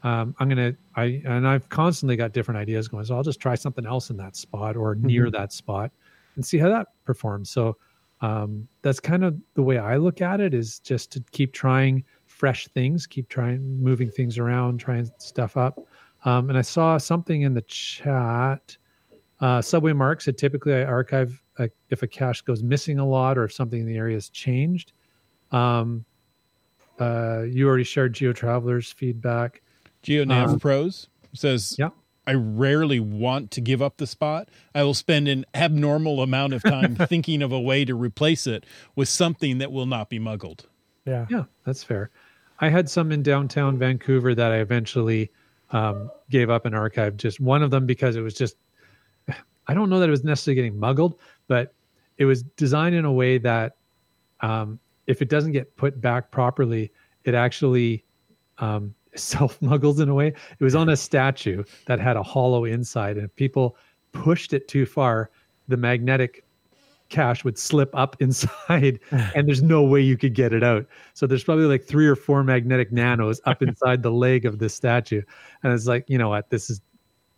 Um, 0.03 0.35
I'm 0.39 0.49
gonna 0.49 0.75
I 0.97 1.21
and 1.25 1.47
I've 1.47 1.69
constantly 1.69 2.17
got 2.17 2.33
different 2.33 2.57
ideas 2.57 2.89
going. 2.89 3.05
So 3.05 3.15
I'll 3.15 3.23
just 3.23 3.39
try 3.39 3.55
something 3.55 3.85
else 3.85 4.09
in 4.09 4.17
that 4.17 4.35
spot 4.35 4.75
or 4.75 4.95
near 4.95 5.31
that 5.31 5.53
spot 5.53 5.91
and 6.39 6.45
see 6.45 6.57
how 6.57 6.69
that 6.69 6.87
performs. 7.03 7.49
So 7.49 7.75
um, 8.21 8.65
that's 8.81 9.01
kind 9.01 9.25
of 9.25 9.37
the 9.55 9.61
way 9.61 9.77
I 9.77 9.97
look 9.97 10.21
at 10.21 10.39
it. 10.39 10.53
Is 10.53 10.79
just 10.79 11.11
to 11.11 11.23
keep 11.31 11.51
trying 11.51 12.05
fresh 12.27 12.65
things, 12.69 13.05
keep 13.05 13.27
trying 13.27 13.83
moving 13.83 14.09
things 14.09 14.37
around, 14.37 14.79
trying 14.79 15.11
stuff 15.17 15.57
up. 15.57 15.77
Um, 16.23 16.47
and 16.47 16.57
I 16.57 16.61
saw 16.61 16.97
something 16.97 17.41
in 17.41 17.53
the 17.53 17.61
chat. 17.63 18.77
Uh, 19.41 19.61
Subway 19.61 19.91
Mark 19.91 20.21
said 20.21 20.37
typically 20.37 20.73
I 20.73 20.85
archive 20.85 21.43
uh, 21.57 21.67
if 21.89 22.03
a 22.03 22.07
cache 22.07 22.41
goes 22.41 22.63
missing 22.63 22.99
a 22.99 23.05
lot 23.05 23.37
or 23.37 23.43
if 23.43 23.51
something 23.51 23.81
in 23.81 23.85
the 23.85 23.97
area 23.97 24.15
has 24.15 24.29
changed. 24.29 24.93
Um, 25.51 26.05
uh, 27.01 27.43
you 27.49 27.67
already 27.67 27.83
shared 27.83 28.13
Geo 28.13 28.31
Travelers 28.31 28.93
feedback. 28.93 29.61
GeoNav 30.03 30.47
Um, 30.47 30.59
Pros 30.59 31.09
says, 31.33 31.75
Yeah. 31.77 31.89
I 32.29 32.35
rarely 32.35 32.99
want 32.99 33.49
to 33.51 33.61
give 33.61 33.81
up 33.81 33.97
the 33.97 34.05
spot. 34.05 34.49
I 34.75 34.83
will 34.83 34.93
spend 34.93 35.27
an 35.27 35.47
abnormal 35.55 36.21
amount 36.21 36.53
of 36.53 36.61
time 36.61 36.95
thinking 37.07 37.41
of 37.41 37.51
a 37.51 37.59
way 37.59 37.85
to 37.85 37.95
replace 37.95 38.45
it 38.45 38.67
with 38.95 39.09
something 39.09 39.57
that 39.57 39.71
will 39.71 39.87
not 39.87 40.11
be 40.11 40.19
muggled. 40.19 40.69
Yeah. 41.07 41.25
Yeah, 41.27 41.45
that's 41.65 41.83
fair. 41.83 42.11
I 42.59 42.69
had 42.69 42.87
some 42.87 43.11
in 43.11 43.23
downtown 43.23 43.79
Vancouver 43.79 44.35
that 44.35 44.51
I 44.51 44.57
eventually 44.57 45.31
um, 45.71 46.11
gave 46.29 46.51
up 46.51 46.67
and 46.67 46.75
archived. 46.75 47.17
Just 47.17 47.39
one 47.39 47.63
of 47.63 47.71
them 47.71 47.87
because 47.87 48.15
it 48.15 48.21
was 48.21 48.35
just, 48.35 48.57
I 49.67 49.73
don't 49.73 49.89
know 49.89 49.99
that 49.99 50.07
it 50.07 50.11
was 50.11 50.23
necessarily 50.23 50.53
getting 50.53 50.79
muggled, 50.79 51.17
but 51.47 51.73
it 52.19 52.25
was 52.25 52.43
designed 52.43 52.93
in 52.93 53.05
a 53.05 53.11
way 53.11 53.39
that 53.39 53.77
um, 54.41 54.79
if 55.07 55.23
it 55.23 55.29
doesn't 55.29 55.53
get 55.53 55.75
put 55.77 55.99
back 55.99 56.29
properly, 56.29 56.91
it 57.23 57.33
actually 57.33 58.03
um, 58.59 58.93
self 59.19 59.59
muggles 59.61 59.99
in 59.99 60.09
a 60.09 60.13
way. 60.13 60.27
It 60.27 60.63
was 60.63 60.75
on 60.75 60.89
a 60.89 60.97
statue 60.97 61.63
that 61.85 61.99
had 61.99 62.17
a 62.17 62.23
hollow 62.23 62.65
inside, 62.65 63.17
and 63.17 63.25
if 63.25 63.35
people 63.35 63.75
pushed 64.11 64.53
it 64.53 64.67
too 64.67 64.85
far, 64.85 65.29
the 65.67 65.77
magnetic 65.77 66.43
cache 67.09 67.43
would 67.43 67.57
slip 67.57 67.89
up 67.95 68.15
inside 68.21 68.99
and 69.11 69.47
there's 69.47 69.63
no 69.63 69.81
way 69.83 69.99
you 69.99 70.15
could 70.17 70.33
get 70.35 70.53
it 70.53 70.63
out. 70.63 70.85
So 71.15 71.25
there's 71.25 71.43
probably 71.43 71.65
like 71.65 71.83
three 71.83 72.07
or 72.07 72.15
four 72.15 72.43
magnetic 72.43 72.91
nanos 72.91 73.41
up 73.45 73.61
inside 73.63 74.03
the 74.03 74.11
leg 74.11 74.45
of 74.45 74.59
the 74.59 74.69
statue. 74.69 75.21
And 75.63 75.73
it's 75.73 75.87
like, 75.87 76.05
you 76.07 76.17
know 76.19 76.29
what, 76.29 76.49
this 76.51 76.69
is 76.69 76.81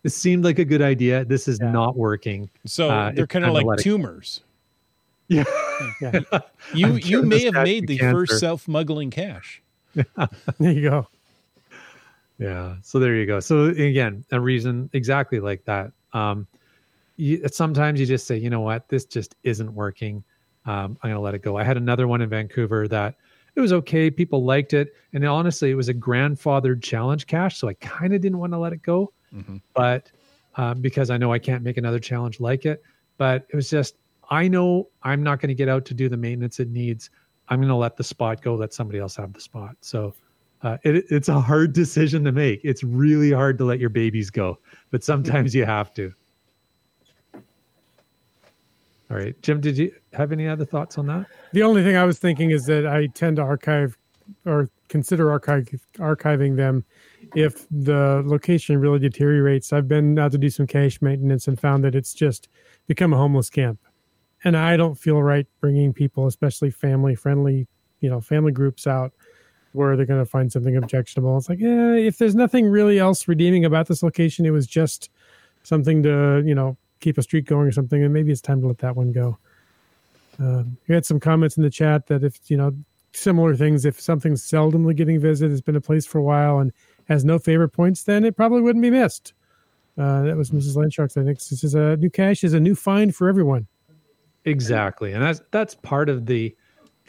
this 0.02 0.14
seemed 0.16 0.44
like 0.44 0.58
a 0.58 0.64
good 0.64 0.82
idea. 0.82 1.24
This 1.24 1.48
is 1.48 1.58
Yeah. 1.62 1.70
not 1.72 1.96
working. 1.96 2.50
So 2.66 2.90
Uh, 2.90 3.12
they're 3.12 3.26
kind 3.26 3.44
of 3.46 3.54
like 3.54 3.64
let 3.64 3.80
it 3.80 3.82
tumors. 3.82 4.42
Yeah. 5.28 5.44
Yeah. 6.02 6.20
You 6.74 6.86
I'm 6.88 6.98
you 7.02 7.22
may 7.22 7.44
have 7.44 7.54
made 7.54 7.86
the 7.86 7.96
cancer. 7.98 8.26
first 8.26 8.40
self 8.40 8.68
muggling 8.68 9.10
cache. 9.10 9.62
There 9.94 10.04
you 10.60 10.82
go. 10.90 11.06
Yeah. 12.38 12.76
So 12.82 12.98
there 12.98 13.14
you 13.14 13.26
go. 13.26 13.40
So 13.40 13.66
again, 13.66 14.24
a 14.32 14.40
reason 14.40 14.90
exactly 14.92 15.38
like 15.40 15.64
that. 15.66 15.92
Um, 16.12 16.46
you, 17.16 17.46
sometimes 17.48 18.00
you 18.00 18.06
just 18.06 18.26
say, 18.26 18.36
you 18.36 18.50
know 18.50 18.60
what, 18.60 18.88
this 18.88 19.04
just 19.04 19.36
isn't 19.44 19.72
working. 19.72 20.24
Um, 20.64 20.96
I'm 21.02 21.10
going 21.10 21.14
to 21.14 21.20
let 21.20 21.34
it 21.34 21.42
go. 21.42 21.56
I 21.56 21.64
had 21.64 21.76
another 21.76 22.08
one 22.08 22.20
in 22.20 22.28
Vancouver 22.28 22.88
that 22.88 23.16
it 23.54 23.60
was 23.60 23.72
okay. 23.72 24.10
People 24.10 24.44
liked 24.44 24.72
it, 24.72 24.94
and 25.12 25.24
honestly, 25.26 25.70
it 25.70 25.74
was 25.74 25.88
a 25.88 25.94
grandfathered 25.94 26.82
challenge 26.82 27.26
cache. 27.26 27.58
so 27.58 27.68
I 27.68 27.74
kind 27.74 28.14
of 28.14 28.20
didn't 28.22 28.38
want 28.38 28.52
to 28.52 28.58
let 28.58 28.72
it 28.72 28.82
go, 28.82 29.12
Mm-hmm. 29.34 29.56
but 29.74 30.10
um, 30.56 30.80
because 30.80 31.10
I 31.10 31.16
know 31.16 31.32
I 31.32 31.38
can't 31.38 31.62
make 31.62 31.76
another 31.78 31.98
challenge 31.98 32.40
like 32.40 32.64
it. 32.66 32.82
But 33.18 33.46
it 33.50 33.56
was 33.56 33.68
just 33.70 33.96
I 34.30 34.48
know 34.48 34.88
I'm 35.02 35.22
not 35.22 35.40
going 35.40 35.48
to 35.48 35.54
get 35.54 35.68
out 35.68 35.84
to 35.86 35.94
do 35.94 36.08
the 36.08 36.16
maintenance 36.16 36.60
it 36.60 36.68
needs. 36.68 37.10
I'm 37.48 37.58
going 37.58 37.68
to 37.68 37.74
let 37.76 37.96
the 37.96 38.04
spot 38.04 38.40
go. 38.42 38.54
Let 38.54 38.72
somebody 38.72 38.98
else 38.98 39.16
have 39.16 39.32
the 39.32 39.40
spot. 39.40 39.76
So. 39.80 40.14
Uh, 40.62 40.78
it, 40.84 41.04
it's 41.10 41.28
a 41.28 41.40
hard 41.40 41.72
decision 41.72 42.24
to 42.24 42.32
make. 42.32 42.60
It's 42.62 42.84
really 42.84 43.32
hard 43.32 43.58
to 43.58 43.64
let 43.64 43.80
your 43.80 43.90
babies 43.90 44.30
go, 44.30 44.58
but 44.90 45.02
sometimes 45.12 45.54
you 45.54 45.64
have 45.64 45.92
to. 45.94 46.12
All 49.10 49.18
right, 49.18 49.40
Jim, 49.42 49.60
did 49.60 49.76
you 49.76 49.92
have 50.14 50.32
any 50.32 50.48
other 50.48 50.64
thoughts 50.64 50.96
on 50.96 51.06
that? 51.08 51.26
The 51.52 51.62
only 51.62 51.82
thing 51.82 51.96
I 51.96 52.04
was 52.04 52.18
thinking 52.18 52.50
is 52.50 52.62
that 52.64 52.86
I 52.86 53.08
tend 53.08 53.36
to 53.36 53.42
archive 53.42 53.98
or 54.46 54.70
consider 54.88 55.30
archive, 55.30 55.68
archiving 55.96 56.56
them 56.56 56.84
if 57.34 57.66
the 57.70 58.22
location 58.24 58.78
really 58.78 58.98
deteriorates. 58.98 59.72
I've 59.72 59.88
been 59.88 60.18
out 60.18 60.32
to 60.32 60.38
do 60.38 60.48
some 60.48 60.66
cache 60.66 61.02
maintenance 61.02 61.46
and 61.46 61.60
found 61.60 61.84
that 61.84 61.94
it's 61.94 62.14
just 62.14 62.48
become 62.86 63.12
a 63.12 63.16
homeless 63.16 63.50
camp. 63.50 63.78
And 64.44 64.56
I 64.56 64.76
don't 64.76 64.94
feel 64.94 65.22
right 65.22 65.46
bringing 65.60 65.92
people, 65.92 66.26
especially 66.26 66.70
family 66.70 67.14
friendly, 67.14 67.68
you 68.00 68.08
know, 68.08 68.20
family 68.20 68.52
groups 68.52 68.86
out 68.86 69.12
where 69.72 69.96
they're 69.96 70.06
going 70.06 70.20
to 70.20 70.28
find 70.28 70.52
something 70.52 70.76
objectionable. 70.76 71.36
It's 71.36 71.48
like, 71.48 71.60
yeah, 71.60 71.94
if 71.94 72.18
there's 72.18 72.34
nothing 72.34 72.66
really 72.66 72.98
else 72.98 73.26
redeeming 73.26 73.64
about 73.64 73.86
this 73.86 74.02
location, 74.02 74.44
it 74.44 74.50
was 74.50 74.66
just 74.66 75.10
something 75.62 76.02
to, 76.02 76.42
you 76.44 76.54
know, 76.54 76.76
keep 77.00 77.18
a 77.18 77.22
streak 77.22 77.46
going 77.46 77.66
or 77.66 77.72
something, 77.72 78.02
and 78.02 78.12
maybe 78.12 78.32
it's 78.32 78.40
time 78.40 78.60
to 78.60 78.66
let 78.66 78.78
that 78.78 78.96
one 78.96 79.12
go. 79.12 79.36
Um, 80.38 80.76
we 80.88 80.94
had 80.94 81.04
some 81.04 81.20
comments 81.20 81.56
in 81.56 81.62
the 81.62 81.70
chat 81.70 82.06
that 82.06 82.24
if 82.24 82.50
you 82.50 82.56
know 82.56 82.74
similar 83.12 83.54
things, 83.54 83.84
if 83.84 84.00
something's 84.00 84.42
seldomly 84.42 84.96
getting 84.96 85.20
visited, 85.20 85.50
has 85.50 85.60
been 85.60 85.76
a 85.76 85.80
place 85.80 86.06
for 86.06 86.18
a 86.18 86.22
while, 86.22 86.58
and 86.58 86.72
has 87.08 87.24
no 87.24 87.38
favorite 87.38 87.70
points, 87.70 88.04
then 88.04 88.24
it 88.24 88.36
probably 88.36 88.62
wouldn't 88.62 88.82
be 88.82 88.90
missed. 88.90 89.34
Uh, 89.98 90.22
that 90.22 90.36
was 90.36 90.50
Mrs. 90.50 90.76
Landsharks. 90.76 91.20
I 91.20 91.24
think 91.24 91.38
this 91.38 91.62
is 91.62 91.74
a 91.74 91.96
new 91.96 92.08
cache 92.08 92.44
is 92.44 92.54
a 92.54 92.60
new 92.60 92.74
find 92.74 93.14
for 93.14 93.28
everyone. 93.28 93.66
Exactly, 94.44 95.12
and 95.12 95.22
that's 95.22 95.42
that's 95.50 95.74
part 95.74 96.08
of 96.08 96.26
the 96.26 96.56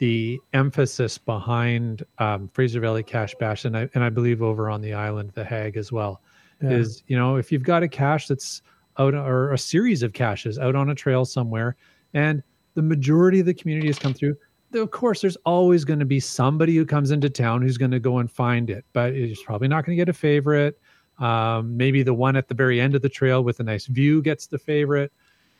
the 0.03 0.37
emphasis 0.51 1.17
behind 1.17 2.03
um, 2.17 2.49
Fraser 2.51 2.81
Valley 2.81 3.03
Cache 3.03 3.35
Bash, 3.39 3.63
and 3.63 3.77
I 3.77 3.89
and 3.93 4.03
I 4.03 4.09
believe 4.09 4.41
over 4.41 4.69
on 4.69 4.81
the 4.81 4.93
island, 4.93 5.31
the 5.33 5.45
Hag 5.45 5.77
as 5.77 5.93
well, 5.93 6.21
Yeah. 6.61 6.71
is 6.71 7.03
you 7.07 7.17
know 7.17 7.37
if 7.37 7.53
you've 7.53 7.63
got 7.63 7.83
a 7.83 7.87
cache 7.87 8.27
that's 8.27 8.61
out 8.99 9.13
or 9.13 9.53
a 9.53 9.57
series 9.57 10.03
of 10.03 10.11
caches 10.11 10.59
out 10.59 10.75
on 10.75 10.89
a 10.89 10.95
trail 10.95 11.23
somewhere, 11.23 11.77
and 12.13 12.43
the 12.73 12.81
majority 12.81 13.39
of 13.39 13.45
the 13.45 13.53
community 13.53 13.87
has 13.87 13.97
come 13.97 14.13
through. 14.13 14.35
Of 14.73 14.91
course, 14.91 15.21
there's 15.21 15.37
always 15.45 15.85
going 15.85 15.99
to 15.99 16.05
be 16.05 16.19
somebody 16.19 16.75
who 16.75 16.85
comes 16.85 17.11
into 17.11 17.29
town 17.29 17.61
who's 17.61 17.77
going 17.77 17.91
to 17.91 17.99
go 17.99 18.17
and 18.17 18.29
find 18.29 18.69
it, 18.69 18.83
but 18.91 19.13
it's 19.13 19.41
probably 19.41 19.69
not 19.69 19.85
going 19.85 19.95
to 19.97 20.01
get 20.01 20.09
a 20.09 20.13
favorite. 20.13 20.77
Um, 21.19 21.77
maybe 21.77 22.03
the 22.03 22.13
one 22.13 22.35
at 22.35 22.49
the 22.49 22.55
very 22.55 22.81
end 22.81 22.93
of 22.93 23.01
the 23.01 23.07
trail 23.07 23.41
with 23.41 23.61
a 23.61 23.63
nice 23.63 23.85
view 23.85 24.21
gets 24.21 24.47
the 24.47 24.59
favorite. 24.59 25.13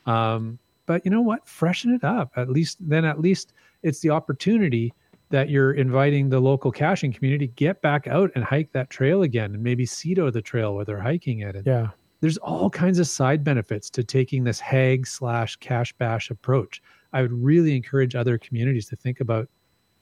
Um, 0.04 0.58
but 0.84 1.02
you 1.06 1.10
know 1.10 1.22
what? 1.22 1.48
Freshen 1.48 1.94
it 1.94 2.04
up. 2.04 2.32
At 2.36 2.50
least 2.50 2.76
then, 2.80 3.06
at 3.06 3.20
least 3.20 3.54
it's 3.84 4.00
the 4.00 4.10
opportunity 4.10 4.92
that 5.30 5.48
you're 5.48 5.72
inviting 5.72 6.28
the 6.28 6.40
local 6.40 6.70
caching 6.70 7.12
community 7.12 7.48
get 7.48 7.80
back 7.82 8.06
out 8.06 8.30
and 8.34 8.44
hike 8.44 8.72
that 8.72 8.90
trail 8.90 9.22
again, 9.22 9.54
and 9.54 9.62
maybe 9.62 9.84
CITO 9.84 10.32
the 10.32 10.42
trail 10.42 10.74
where 10.74 10.84
they're 10.84 11.00
hiking 11.00 11.40
it. 11.40 11.56
And 11.56 11.66
Yeah, 11.66 11.88
there's 12.20 12.38
all 12.38 12.70
kinds 12.70 12.98
of 12.98 13.06
side 13.06 13.44
benefits 13.44 13.90
to 13.90 14.02
taking 14.04 14.44
this 14.44 14.60
hag 14.60 15.06
slash 15.06 15.56
cache 15.56 15.92
bash 15.98 16.30
approach. 16.30 16.82
I 17.12 17.22
would 17.22 17.32
really 17.32 17.76
encourage 17.76 18.14
other 18.14 18.38
communities 18.38 18.86
to 18.88 18.96
think 18.96 19.20
about 19.20 19.48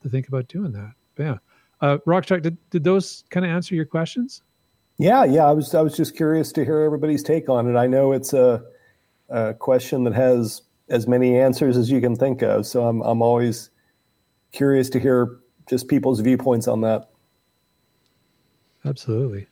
to 0.01 0.09
think 0.09 0.27
about 0.27 0.47
doing 0.47 0.71
that. 0.73 0.91
But 1.15 1.23
yeah, 1.23 1.37
uh, 1.81 1.97
Rock 2.05 2.25
Chalk, 2.25 2.41
did 2.41 2.57
did 2.69 2.83
those 2.83 3.23
kind 3.29 3.45
of 3.45 3.51
answer 3.51 3.75
your 3.75 3.85
questions? 3.85 4.41
Yeah, 4.97 5.23
yeah. 5.25 5.45
I 5.45 5.51
was 5.51 5.73
I 5.73 5.81
was 5.81 5.97
just 5.97 6.15
curious 6.15 6.51
to 6.53 6.63
hear 6.63 6.79
everybody's 6.81 7.23
take 7.23 7.49
on 7.49 7.67
it. 7.67 7.77
I 7.77 7.87
know 7.87 8.11
it's 8.11 8.33
a, 8.33 8.63
a 9.29 9.53
question 9.53 10.03
that 10.03 10.13
has 10.13 10.61
as 10.89 11.07
many 11.07 11.37
answers 11.37 11.75
as 11.75 11.89
you 11.89 11.99
can 12.01 12.15
think 12.15 12.41
of, 12.41 12.65
so 12.65 12.87
I'm 12.87 13.01
I'm 13.01 13.21
always 13.21 13.69
curious 14.53 14.89
to 14.91 14.99
hear 14.99 15.39
just 15.69 15.87
people's 15.89 16.21
viewpoints 16.21 16.67
on 16.67 16.81
that. 16.81 17.09
Absolutely. 18.85 19.47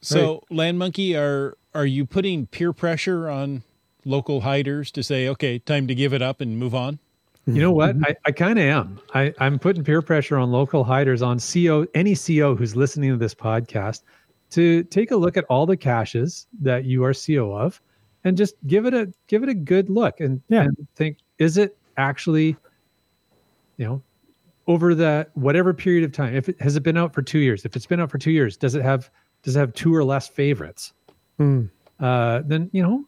So, 0.00 0.42
Land 0.50 0.78
Monkey, 0.78 1.16
are 1.16 1.56
are 1.74 1.86
you 1.86 2.04
putting 2.04 2.46
peer 2.46 2.72
pressure 2.72 3.28
on 3.28 3.62
local 4.04 4.40
hiders 4.40 4.90
to 4.92 5.02
say, 5.02 5.28
okay, 5.28 5.58
time 5.58 5.86
to 5.86 5.94
give 5.94 6.12
it 6.12 6.22
up 6.22 6.40
and 6.40 6.58
move 6.58 6.74
on? 6.74 6.98
You 7.46 7.60
know 7.60 7.72
what? 7.72 7.96
I, 8.04 8.14
I 8.24 8.30
kind 8.30 8.56
of 8.56 8.64
am. 8.64 9.00
I, 9.14 9.34
I'm 9.40 9.58
putting 9.58 9.82
peer 9.82 10.00
pressure 10.00 10.36
on 10.36 10.52
local 10.52 10.84
hiders, 10.84 11.22
on 11.22 11.40
CO, 11.40 11.86
any 11.92 12.14
CO 12.14 12.54
who's 12.54 12.76
listening 12.76 13.10
to 13.10 13.16
this 13.16 13.34
podcast, 13.34 14.02
to 14.50 14.84
take 14.84 15.10
a 15.10 15.16
look 15.16 15.36
at 15.36 15.44
all 15.46 15.66
the 15.66 15.76
caches 15.76 16.46
that 16.60 16.84
you 16.84 17.02
are 17.04 17.12
CO 17.12 17.52
of, 17.52 17.80
and 18.22 18.36
just 18.36 18.54
give 18.68 18.86
it 18.86 18.94
a 18.94 19.12
give 19.26 19.42
it 19.42 19.48
a 19.48 19.54
good 19.54 19.90
look 19.90 20.20
and, 20.20 20.40
Yeah. 20.48 20.62
and 20.62 20.86
think: 20.94 21.18
is 21.38 21.58
it 21.58 21.76
actually, 21.96 22.56
you 23.76 23.86
know, 23.86 24.02
over 24.66 24.94
the 24.94 25.28
whatever 25.34 25.74
period 25.74 26.04
of 26.04 26.12
time? 26.12 26.34
If 26.34 26.48
it 26.48 26.60
has 26.60 26.76
it 26.76 26.82
been 26.82 26.96
out 26.96 27.14
for 27.14 27.22
two 27.22 27.40
years? 27.40 27.64
If 27.64 27.76
it's 27.76 27.86
been 27.86 28.00
out 28.00 28.10
for 28.10 28.18
two 28.18 28.30
years, 28.30 28.56
does 28.56 28.74
it 28.74 28.82
have 28.82 29.10
does 29.42 29.56
it 29.56 29.58
have 29.58 29.72
two 29.74 29.94
or 29.94 30.04
less 30.04 30.28
favorites? 30.28 30.92
Hmm. 31.38 31.66
Uh, 32.00 32.42
then 32.44 32.70
you 32.72 32.82
know, 32.82 33.04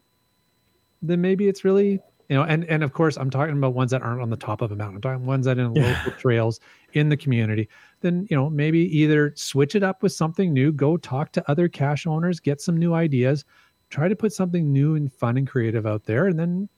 then 1.02 1.20
maybe 1.20 1.48
it's 1.48 1.64
really 1.64 2.00
you 2.28 2.36
know 2.36 2.42
and 2.42 2.64
and 2.64 2.82
of 2.82 2.92
course 2.92 3.16
i'm 3.16 3.30
talking 3.30 3.56
about 3.56 3.74
ones 3.74 3.90
that 3.90 4.02
aren't 4.02 4.22
on 4.22 4.30
the 4.30 4.36
top 4.36 4.62
of 4.62 4.72
a 4.72 4.76
mountain 4.76 4.96
i'm 4.96 5.02
talking 5.02 5.26
ones 5.26 5.44
that 5.44 5.58
are 5.58 5.62
in 5.62 5.74
local 5.74 6.12
trails 6.18 6.60
in 6.94 7.08
the 7.08 7.16
community 7.16 7.68
then 8.00 8.26
you 8.30 8.36
know 8.36 8.48
maybe 8.48 8.80
either 8.96 9.32
switch 9.36 9.74
it 9.74 9.82
up 9.82 10.02
with 10.02 10.12
something 10.12 10.52
new 10.52 10.72
go 10.72 10.96
talk 10.96 11.32
to 11.32 11.50
other 11.50 11.68
cache 11.68 12.06
owners 12.06 12.40
get 12.40 12.60
some 12.60 12.76
new 12.76 12.94
ideas 12.94 13.44
try 13.90 14.08
to 14.08 14.16
put 14.16 14.32
something 14.32 14.72
new 14.72 14.94
and 14.94 15.12
fun 15.12 15.36
and 15.36 15.48
creative 15.48 15.86
out 15.86 16.04
there 16.04 16.26
and 16.26 16.38
then 16.38 16.68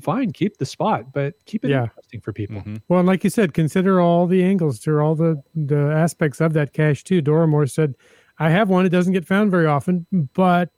fine 0.00 0.30
keep 0.32 0.58
the 0.58 0.66
spot 0.66 1.12
but 1.12 1.34
keep 1.46 1.64
it 1.64 1.70
Yeah. 1.70 1.84
interesting 1.84 2.20
for 2.20 2.32
people 2.32 2.60
Mhm. 2.62 2.80
Well, 2.88 3.00
and 3.00 3.06
like 3.06 3.24
you 3.24 3.30
said, 3.30 3.54
consider 3.54 4.00
all 4.00 4.26
the 4.26 4.42
angles 4.42 4.78
to 4.80 4.98
all 4.98 5.14
the 5.14 5.42
the 5.54 5.78
aspects 5.92 6.40
of 6.40 6.52
that 6.52 6.72
cache 6.72 7.02
too. 7.04 7.20
Dora 7.22 7.46
Moore 7.48 7.66
said, 7.66 7.94
"I 8.38 8.50
have 8.50 8.68
one. 8.68 8.84
It 8.86 8.90
doesn't 8.90 9.12
get 9.14 9.24
found 9.26 9.50
very 9.50 9.66
often, 9.66 10.06
but 10.34 10.70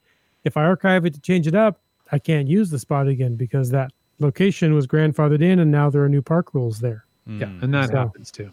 if 0.44 0.56
I 0.56 0.64
archive 0.64 1.04
it 1.04 1.14
to 1.14 1.20
change 1.20 1.46
it 1.48 1.54
up, 1.54 1.80
I 2.12 2.18
can't 2.18 2.48
use 2.48 2.70
the 2.70 2.78
spot 2.78 3.08
again 3.08 3.34
because 3.36 3.70
that 3.70 3.92
location 4.20 4.72
was 4.74 4.86
grandfathered 4.86 5.42
in, 5.42 5.58
and 5.58 5.70
now 5.70 5.90
there 5.90 6.02
are 6.04 6.08
new 6.08 6.22
park 6.22 6.54
rules 6.54 6.78
there." 6.80 7.04
yeah 7.26 7.50
and 7.60 7.74
that 7.74 7.90
So- 7.90 7.96
happens 7.96 8.30
too 8.30 8.50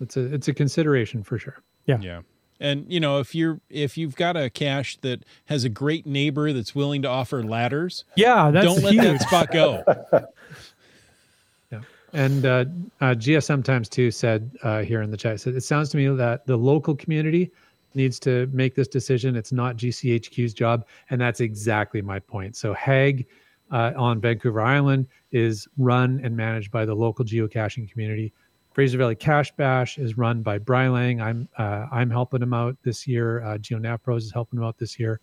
it's 0.00 0.16
a 0.16 0.34
it's 0.34 0.48
a 0.48 0.54
consideration 0.54 1.22
for 1.22 1.38
sure 1.38 1.58
Yeah. 1.86 1.98
Yeah. 2.00 2.20
And 2.60 2.84
you 2.92 2.98
know, 3.00 3.18
if 3.18 3.34
you're 3.34 3.60
if 3.70 3.96
you've 3.96 4.16
got 4.16 4.36
a 4.36 4.50
cache 4.50 4.96
that 5.02 5.24
has 5.46 5.64
a 5.64 5.68
great 5.68 6.06
neighbor 6.06 6.52
that's 6.52 6.74
willing 6.74 7.02
to 7.02 7.08
offer 7.08 7.42
ladders, 7.44 8.04
Yeah, 8.16 8.50
that's 8.50 8.66
don't 8.66 8.82
let 8.82 8.92
huge. 8.94 9.04
that 9.04 9.20
spot 9.22 9.50
go. 9.52 9.82
Yeah. 11.70 11.80
And 12.12 12.46
uh, 12.46 12.64
uh, 13.00 13.14
GSM 13.14 13.62
Times 13.64 13.88
2 13.88 14.10
said 14.10 14.50
uh, 14.62 14.80
here 14.82 15.02
in 15.02 15.10
the 15.10 15.16
chat, 15.16 15.40
said, 15.40 15.54
it 15.54 15.62
sounds 15.62 15.90
to 15.90 15.96
me 15.96 16.08
that 16.08 16.46
the 16.46 16.56
local 16.56 16.96
community 16.96 17.50
needs 17.94 18.18
to 18.20 18.46
make 18.52 18.74
this 18.74 18.88
decision. 18.88 19.36
It's 19.36 19.52
not 19.52 19.76
GCHQ's 19.76 20.54
job. 20.54 20.86
And 21.10 21.20
that's 21.20 21.40
exactly 21.40 22.00
my 22.02 22.18
point. 22.18 22.56
So 22.56 22.72
HAG 22.74 23.26
uh, 23.70 23.92
on 23.96 24.20
Vancouver 24.20 24.60
Island 24.62 25.06
is 25.32 25.68
run 25.76 26.20
and 26.24 26.36
managed 26.36 26.70
by 26.70 26.84
the 26.86 26.94
local 26.94 27.24
geocaching 27.24 27.90
community. 27.90 28.32
Fraser 28.78 28.96
Valley 28.96 29.16
Cache 29.16 29.50
Bash 29.56 29.98
is 29.98 30.16
run 30.16 30.40
by 30.40 30.56
Brylang. 30.56 31.20
I'm 31.20 31.48
uh, 31.58 31.86
I'm 31.90 32.08
helping 32.08 32.40
him 32.40 32.54
out 32.54 32.76
this 32.84 33.08
year. 33.08 33.42
Uh, 33.42 33.58
GeoNavPros 33.58 34.18
is 34.18 34.30
helping 34.30 34.60
him 34.60 34.64
out 34.64 34.78
this 34.78 35.00
year. 35.00 35.18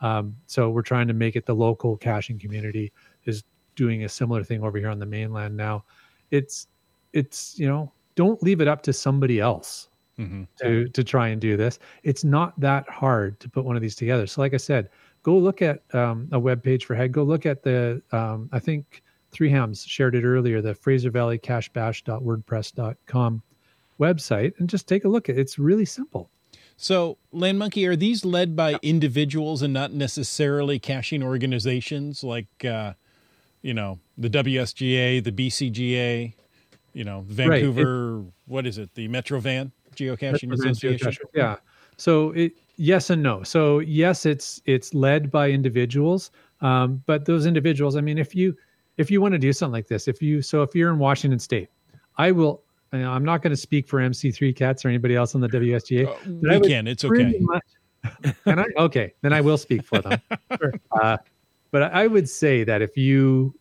Um, 0.00 0.36
so 0.46 0.70
we're 0.70 0.82
trying 0.82 1.08
to 1.08 1.12
make 1.12 1.34
it 1.34 1.44
the 1.44 1.52
local 1.52 1.96
caching 1.96 2.38
community 2.38 2.92
is 3.24 3.42
doing 3.74 4.04
a 4.04 4.08
similar 4.08 4.44
thing 4.44 4.62
over 4.62 4.78
here 4.78 4.88
on 4.88 5.00
the 5.00 5.06
mainland 5.06 5.56
now. 5.56 5.82
It's 6.30 6.68
it's 7.12 7.58
you 7.58 7.66
know 7.66 7.90
don't 8.14 8.40
leave 8.44 8.60
it 8.60 8.68
up 8.68 8.80
to 8.82 8.92
somebody 8.92 9.40
else 9.40 9.88
Mhm. 10.16 10.46
to 10.62 10.88
to 10.90 11.02
try 11.02 11.30
and 11.30 11.40
do 11.40 11.56
this. 11.56 11.80
It's 12.04 12.22
not 12.22 12.60
that 12.60 12.88
hard 12.88 13.40
to 13.40 13.48
put 13.48 13.64
one 13.64 13.74
of 13.74 13.82
these 13.82 13.96
together. 13.96 14.28
So 14.28 14.40
like 14.40 14.54
I 14.54 14.58
said, 14.58 14.88
go 15.24 15.36
look 15.36 15.62
at 15.62 15.82
um, 15.96 16.28
a 16.30 16.38
web 16.38 16.62
page 16.62 16.84
for 16.84 16.94
head. 16.94 17.10
Go 17.10 17.24
look 17.24 17.44
at 17.44 17.64
the 17.64 18.00
um, 18.12 18.48
I 18.52 18.60
think 18.60 19.02
Three 19.30 19.50
Hams 19.50 19.84
shared 19.84 20.14
it 20.14 20.24
earlier, 20.24 20.60
the 20.60 20.74
Fraser 20.74 21.10
Valley 21.10 21.38
Cashbash.wordpress.com 21.38 23.42
website, 23.98 24.52
and 24.58 24.68
just 24.68 24.88
take 24.88 25.04
a 25.04 25.08
look 25.08 25.28
at 25.28 25.36
it. 25.36 25.40
It's 25.40 25.58
really 25.58 25.84
simple. 25.84 26.30
So, 26.76 27.18
Land 27.30 27.58
Monkey, 27.58 27.86
are 27.86 27.94
these 27.94 28.24
led 28.24 28.56
by 28.56 28.78
individuals 28.82 29.60
and 29.60 29.74
not 29.74 29.92
necessarily 29.92 30.78
caching 30.78 31.22
organizations 31.22 32.24
like, 32.24 32.64
uh, 32.64 32.94
you 33.60 33.74
know, 33.74 33.98
the 34.16 34.30
WSGA, 34.30 35.22
the 35.22 35.30
BCGA, 35.30 36.32
you 36.94 37.04
know, 37.04 37.22
Vancouver, 37.28 38.24
what 38.46 38.66
is 38.66 38.78
it, 38.78 38.94
the 38.94 39.08
Metrovan 39.08 39.72
Geocaching 39.94 40.52
Association? 40.52 41.12
Yeah. 41.34 41.56
So 41.96 42.30
it 42.30 42.52
yes 42.78 43.10
and 43.10 43.22
no. 43.22 43.42
So 43.42 43.80
yes, 43.80 44.24
it's 44.24 44.62
it's 44.64 44.94
led 44.94 45.30
by 45.30 45.50
individuals, 45.50 46.30
um, 46.62 47.02
but 47.04 47.26
those 47.26 47.44
individuals. 47.44 47.94
I 47.94 48.00
mean, 48.00 48.16
if 48.16 48.34
you 48.34 48.56
if 49.00 49.10
you 49.10 49.20
want 49.20 49.32
to 49.32 49.38
do 49.38 49.52
something 49.52 49.72
like 49.72 49.88
this, 49.88 50.06
if 50.08 50.20
you 50.20 50.42
so 50.42 50.62
if 50.62 50.74
you're 50.74 50.92
in 50.92 50.98
Washington 50.98 51.38
State, 51.38 51.68
I 52.18 52.30
will 52.32 52.62
I'm 52.92 53.24
not 53.24 53.40
going 53.40 53.52
to 53.52 53.56
speak 53.56 53.88
for 53.88 54.00
MC3 54.00 54.54
Cats 54.54 54.84
or 54.84 54.88
anybody 54.88 55.14
else 55.16 55.34
on 55.34 55.40
the 55.40 55.48
WSGA. 55.48 56.06
Uh, 56.08 56.52
I 56.54 56.58
we 56.58 56.68
can. 56.68 56.86
It's 56.86 57.04
okay. 57.04 57.36
much- 57.40 57.62
Can 58.44 58.58
I? 58.58 58.64
Okay, 58.78 59.14
then 59.22 59.32
I 59.32 59.40
will 59.40 59.56
speak 59.58 59.84
for 59.84 60.00
them. 60.00 60.20
uh, 61.02 61.16
but 61.70 61.82
I 61.94 62.06
would 62.06 62.28
say 62.28 62.64
that 62.64 62.82
if 62.82 62.96
you 62.96 63.54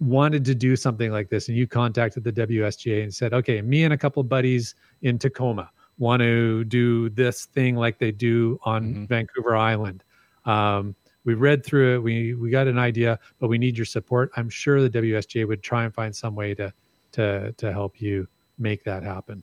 wanted 0.00 0.44
to 0.46 0.54
do 0.56 0.74
something 0.74 1.12
like 1.12 1.28
this 1.30 1.48
and 1.48 1.56
you 1.56 1.66
contacted 1.68 2.24
the 2.24 2.32
WSGA 2.32 3.04
and 3.04 3.14
said, 3.14 3.32
okay, 3.32 3.62
me 3.62 3.84
and 3.84 3.92
a 3.94 3.96
couple 3.98 4.22
buddies 4.24 4.74
in 5.02 5.18
Tacoma 5.18 5.70
want 5.98 6.20
to 6.20 6.64
do 6.64 7.08
this 7.10 7.46
thing 7.46 7.76
like 7.76 7.98
they 8.00 8.10
do 8.10 8.58
on 8.64 8.82
Mhm. 8.92 9.08
Vancouver 9.08 9.54
Island. 9.54 10.02
Um, 10.46 10.96
we 11.24 11.34
read 11.34 11.64
through 11.64 11.96
it. 11.96 11.98
We 11.98 12.34
we 12.34 12.50
got 12.50 12.66
an 12.66 12.78
idea, 12.78 13.18
but 13.38 13.48
we 13.48 13.58
need 13.58 13.76
your 13.76 13.86
support. 13.86 14.30
I'm 14.36 14.48
sure 14.48 14.86
the 14.86 14.90
WSJ 14.90 15.46
would 15.48 15.62
try 15.62 15.84
and 15.84 15.94
find 15.94 16.14
some 16.14 16.34
way 16.34 16.54
to 16.54 16.72
to 17.12 17.52
to 17.52 17.72
help 17.72 18.00
you 18.00 18.28
make 18.58 18.84
that 18.84 19.02
happen. 19.02 19.42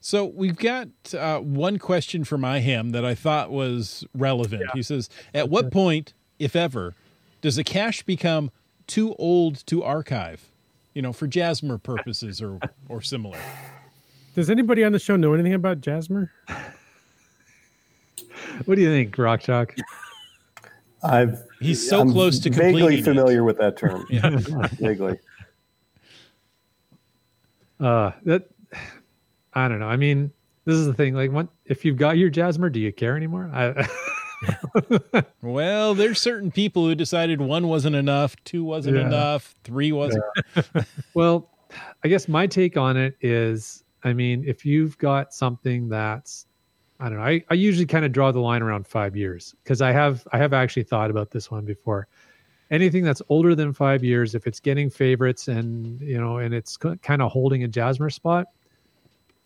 So 0.00 0.24
we've 0.24 0.56
got 0.56 0.88
uh, 1.14 1.40
one 1.40 1.78
question 1.78 2.22
from 2.24 2.42
IHAM 2.42 2.92
that 2.92 3.04
I 3.04 3.14
thought 3.14 3.50
was 3.50 4.04
relevant. 4.14 4.64
He 4.74 4.82
says, 4.82 5.08
"At 5.34 5.48
what 5.48 5.72
point, 5.72 6.14
if 6.38 6.54
ever, 6.54 6.94
does 7.40 7.58
a 7.58 7.64
cache 7.64 8.02
become 8.02 8.50
too 8.86 9.14
old 9.18 9.66
to 9.66 9.82
archive? 9.82 10.50
You 10.94 11.02
know, 11.02 11.12
for 11.12 11.26
Jasmer 11.26 11.78
purposes 11.78 12.40
or 12.40 12.60
or 12.88 13.02
similar." 13.02 13.38
Does 14.34 14.50
anybody 14.50 14.84
on 14.84 14.92
the 14.92 14.98
show 14.98 15.16
know 15.16 15.32
anything 15.32 15.54
about 15.54 15.80
Jasmer? 15.80 16.30
What 18.66 18.74
do 18.74 18.82
you 18.82 18.90
think, 18.90 19.16
Rock 19.16 19.40
Chalk? 19.40 19.74
I've 21.02 21.42
He's 21.60 21.88
so 21.88 22.00
I'm 22.00 22.10
close 22.12 22.38
to 22.40 22.50
vaguely 22.50 22.80
completing. 22.80 22.98
it. 23.00 23.04
familiar 23.04 23.44
with 23.44 23.58
that 23.58 23.76
term. 23.76 24.06
Yeah. 24.10 24.30
vaguely. 24.80 25.18
Uh, 27.80 28.12
that 28.24 28.48
I 29.54 29.68
don't 29.68 29.78
know. 29.78 29.88
I 29.88 29.96
mean, 29.96 30.30
this 30.64 30.76
is 30.76 30.86
the 30.86 30.94
thing. 30.94 31.14
Like, 31.14 31.30
what 31.32 31.48
if 31.66 31.84
you've 31.84 31.96
got 31.96 32.16
your 32.18 32.30
Jasmer? 32.30 32.70
Do 32.72 32.80
you 32.80 32.92
care 32.92 33.16
anymore? 33.16 33.50
I, 33.52 33.86
Well, 35.42 35.94
there's 35.94 36.20
certain 36.20 36.50
people 36.50 36.86
who 36.86 36.94
decided 36.94 37.40
one 37.40 37.68
wasn't 37.68 37.96
enough, 37.96 38.36
two 38.44 38.64
wasn't 38.64 38.96
Yeah. 38.96 39.06
enough, 39.06 39.54
three 39.64 39.92
wasn't. 39.92 40.24
well, 41.14 41.50
I 42.04 42.08
guess 42.08 42.28
my 42.28 42.46
take 42.46 42.76
on 42.76 42.96
it 42.96 43.16
is, 43.20 43.84
I 44.04 44.12
mean, 44.12 44.44
if 44.46 44.64
you've 44.66 44.96
got 44.98 45.32
something 45.32 45.88
that's, 45.88 46.45
I 46.98 47.08
don't 47.08 47.18
know. 47.18 47.24
I, 47.24 47.44
I 47.50 47.54
usually 47.54 47.86
kind 47.86 48.04
of 48.04 48.12
draw 48.12 48.32
the 48.32 48.40
line 48.40 48.62
around 48.62 48.86
five 48.86 49.16
years 49.16 49.54
because 49.62 49.82
I 49.82 49.92
have 49.92 50.26
I 50.32 50.38
have 50.38 50.52
actually 50.52 50.84
thought 50.84 51.10
about 51.10 51.30
this 51.30 51.50
one 51.50 51.64
before. 51.64 52.08
Anything 52.70 53.04
that's 53.04 53.22
older 53.28 53.54
than 53.54 53.72
five 53.72 54.02
years, 54.02 54.34
if 54.34 54.46
it's 54.46 54.60
getting 54.60 54.90
favorites 54.90 55.48
and 55.48 56.00
you 56.00 56.18
know, 56.18 56.38
and 56.38 56.54
it's 56.54 56.76
kind 56.76 57.22
of 57.22 57.30
holding 57.30 57.64
a 57.64 57.68
Jasmer 57.68 58.10
spot, 58.10 58.46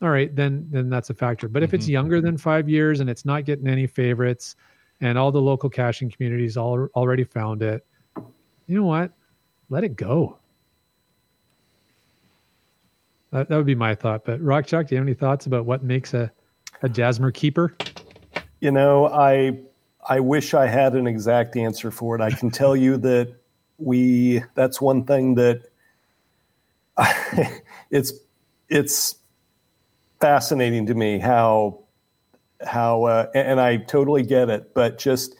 all 0.01 0.11
right, 0.11 0.35
then 0.35 0.67
then 0.71 0.89
that's 0.89 1.11
a 1.11 1.15
factor. 1.15 1.49
But 1.49 1.63
if 1.63 1.75
it's 1.75 1.87
Mhm. 1.87 1.91
younger 1.91 2.21
than 2.21 2.39
five 2.39 2.69
years 2.69 3.01
and 3.01 3.11
it's 3.11 3.25
not 3.25 3.45
getting 3.45 3.67
any 3.67 3.87
favorites, 3.87 4.55
and 5.01 5.19
all 5.19 5.33
the 5.33 5.43
local 5.43 5.69
caching 5.69 6.11
communities 6.11 6.57
all 6.57 6.87
already 6.95 7.25
found 7.25 7.63
it, 7.63 7.85
you 8.67 8.77
know 8.77 8.85
what? 8.87 9.13
Let 9.71 9.83
it 9.85 9.97
go. 9.97 10.39
That, 13.33 13.49
that 13.49 13.57
would 13.57 13.67
be 13.67 13.75
my 13.75 13.95
thought. 13.95 14.25
But 14.25 14.41
Rock 14.41 14.67
Chalk, 14.67 14.87
do 14.89 14.95
you 14.95 14.99
have 15.01 15.07
any 15.07 15.15
thoughts 15.15 15.47
about 15.47 15.65
what 15.65 15.85
makes 15.85 16.15
a 16.15 16.33
a 16.83 16.89
Jasmer 16.89 17.31
keeper? 17.31 17.75
You 18.61 18.71
know, 18.71 19.07
I 19.07 19.59
I 20.09 20.21
wish 20.21 20.55
I 20.55 20.67
had 20.67 20.95
an 20.95 21.07
exact 21.07 21.57
answer 21.57 21.91
for 21.91 22.15
it. 22.17 22.21
I 22.21 22.31
can 22.31 22.51
tell 22.51 22.77
you 22.77 22.97
that 22.99 23.35
we 23.79 24.43
that's 24.55 24.81
one 24.81 25.05
thing 25.05 25.35
that 25.37 25.63
it's 27.91 28.13
it's 28.69 29.17
fascinating 30.21 30.87
to 30.87 30.95
me 30.95 31.19
how 31.19 31.81
how 32.65 33.05
uh, 33.05 33.31
and 33.35 33.49
and 33.49 33.61
I 33.61 33.79
totally 33.79 34.23
get 34.23 34.51
it, 34.51 34.75
but 34.75 34.99
just 34.99 35.35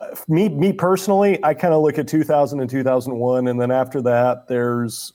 uh, 0.00 0.14
me 0.28 0.48
me 0.48 0.72
personally, 0.72 1.42
I 1.44 1.54
kind 1.54 1.74
of 1.74 1.82
look 1.82 1.98
at 1.98 2.08
2000 2.08 2.60
and 2.60 2.70
2001, 2.70 3.48
and 3.48 3.60
then 3.60 3.70
after 3.70 4.00
that, 4.02 4.48
there's 4.48 5.12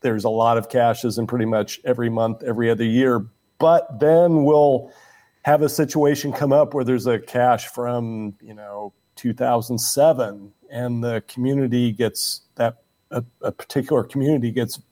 there's 0.00 0.24
a 0.24 0.30
lot 0.30 0.58
of 0.58 0.68
caches 0.68 1.18
in 1.18 1.26
pretty 1.26 1.44
much 1.44 1.80
every 1.84 2.10
month, 2.10 2.42
every 2.42 2.70
other 2.70 2.84
year. 2.84 3.26
But 3.62 4.00
then 4.00 4.42
we'll 4.42 4.90
have 5.42 5.62
a 5.62 5.68
situation 5.68 6.32
come 6.32 6.52
up 6.52 6.74
where 6.74 6.82
there's 6.82 7.06
a 7.06 7.20
cache 7.20 7.68
from 7.68 8.34
you 8.42 8.54
know 8.54 8.92
2007, 9.14 10.52
and 10.68 11.04
the 11.04 11.22
community 11.28 11.92
gets 11.92 12.40
that 12.56 12.78
a, 13.12 13.22
a 13.40 13.52
particular 13.52 14.02
community 14.02 14.50
gets 14.50 14.82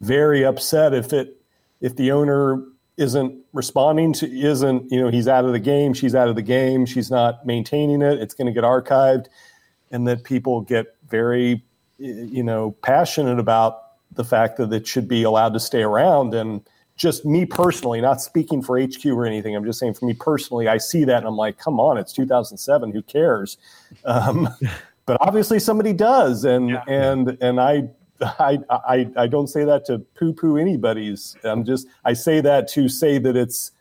very 0.00 0.44
upset 0.44 0.94
if 0.94 1.12
it 1.12 1.36
if 1.80 1.96
the 1.96 2.12
owner 2.12 2.62
isn't 2.96 3.44
responding 3.52 4.12
to 4.12 4.30
isn't 4.30 4.92
you 4.92 5.00
know 5.00 5.08
he's 5.08 5.26
out 5.26 5.44
of 5.44 5.50
the 5.50 5.58
game 5.58 5.92
she's 5.92 6.14
out 6.14 6.28
of 6.28 6.36
the 6.36 6.42
game 6.42 6.86
she's 6.86 7.10
not 7.10 7.44
maintaining 7.44 8.02
it 8.02 8.20
it's 8.20 8.34
going 8.34 8.46
to 8.46 8.52
get 8.52 8.62
archived 8.62 9.26
and 9.90 10.06
that 10.06 10.22
people 10.22 10.60
get 10.60 10.94
very 11.08 11.64
you 11.98 12.42
know 12.42 12.72
passionate 12.82 13.38
about 13.38 13.82
the 14.12 14.24
fact 14.24 14.58
that 14.58 14.72
it 14.72 14.86
should 14.86 15.08
be 15.08 15.22
allowed 15.22 15.54
to 15.54 15.60
stay 15.60 15.82
around 15.82 16.34
and 16.34 16.60
just 17.02 17.24
me 17.26 17.44
personally 17.44 18.00
not 18.00 18.20
speaking 18.20 18.62
for 18.62 18.78
hq 18.78 19.04
or 19.06 19.26
anything 19.26 19.56
i'm 19.56 19.64
just 19.64 19.78
saying 19.80 19.92
for 19.92 20.06
me 20.06 20.14
personally 20.14 20.68
i 20.68 20.78
see 20.78 21.04
that 21.04 21.18
and 21.18 21.26
i'm 21.26 21.36
like 21.36 21.58
come 21.58 21.80
on 21.80 21.98
it's 21.98 22.12
2007 22.12 22.92
who 22.92 23.02
cares 23.02 23.58
um, 24.04 24.48
but 25.06 25.16
obviously 25.20 25.58
somebody 25.58 25.92
does 25.92 26.44
and 26.44 26.70
Yeah. 26.70 26.84
and 26.86 27.36
and 27.40 27.60
i 27.60 27.88
I, 28.38 28.58
I 28.70 29.10
I 29.16 29.26
don't 29.26 29.48
say 29.48 29.64
that 29.64 29.84
to 29.86 29.98
poo 30.16 30.32
poo 30.32 30.56
anybody's. 30.56 31.36
I'm 31.42 31.64
just 31.64 31.88
I 32.04 32.12
say 32.12 32.40
that 32.40 32.68
to 32.68 32.88
say 32.88 33.18
that 33.18 33.34
it's 33.36 33.72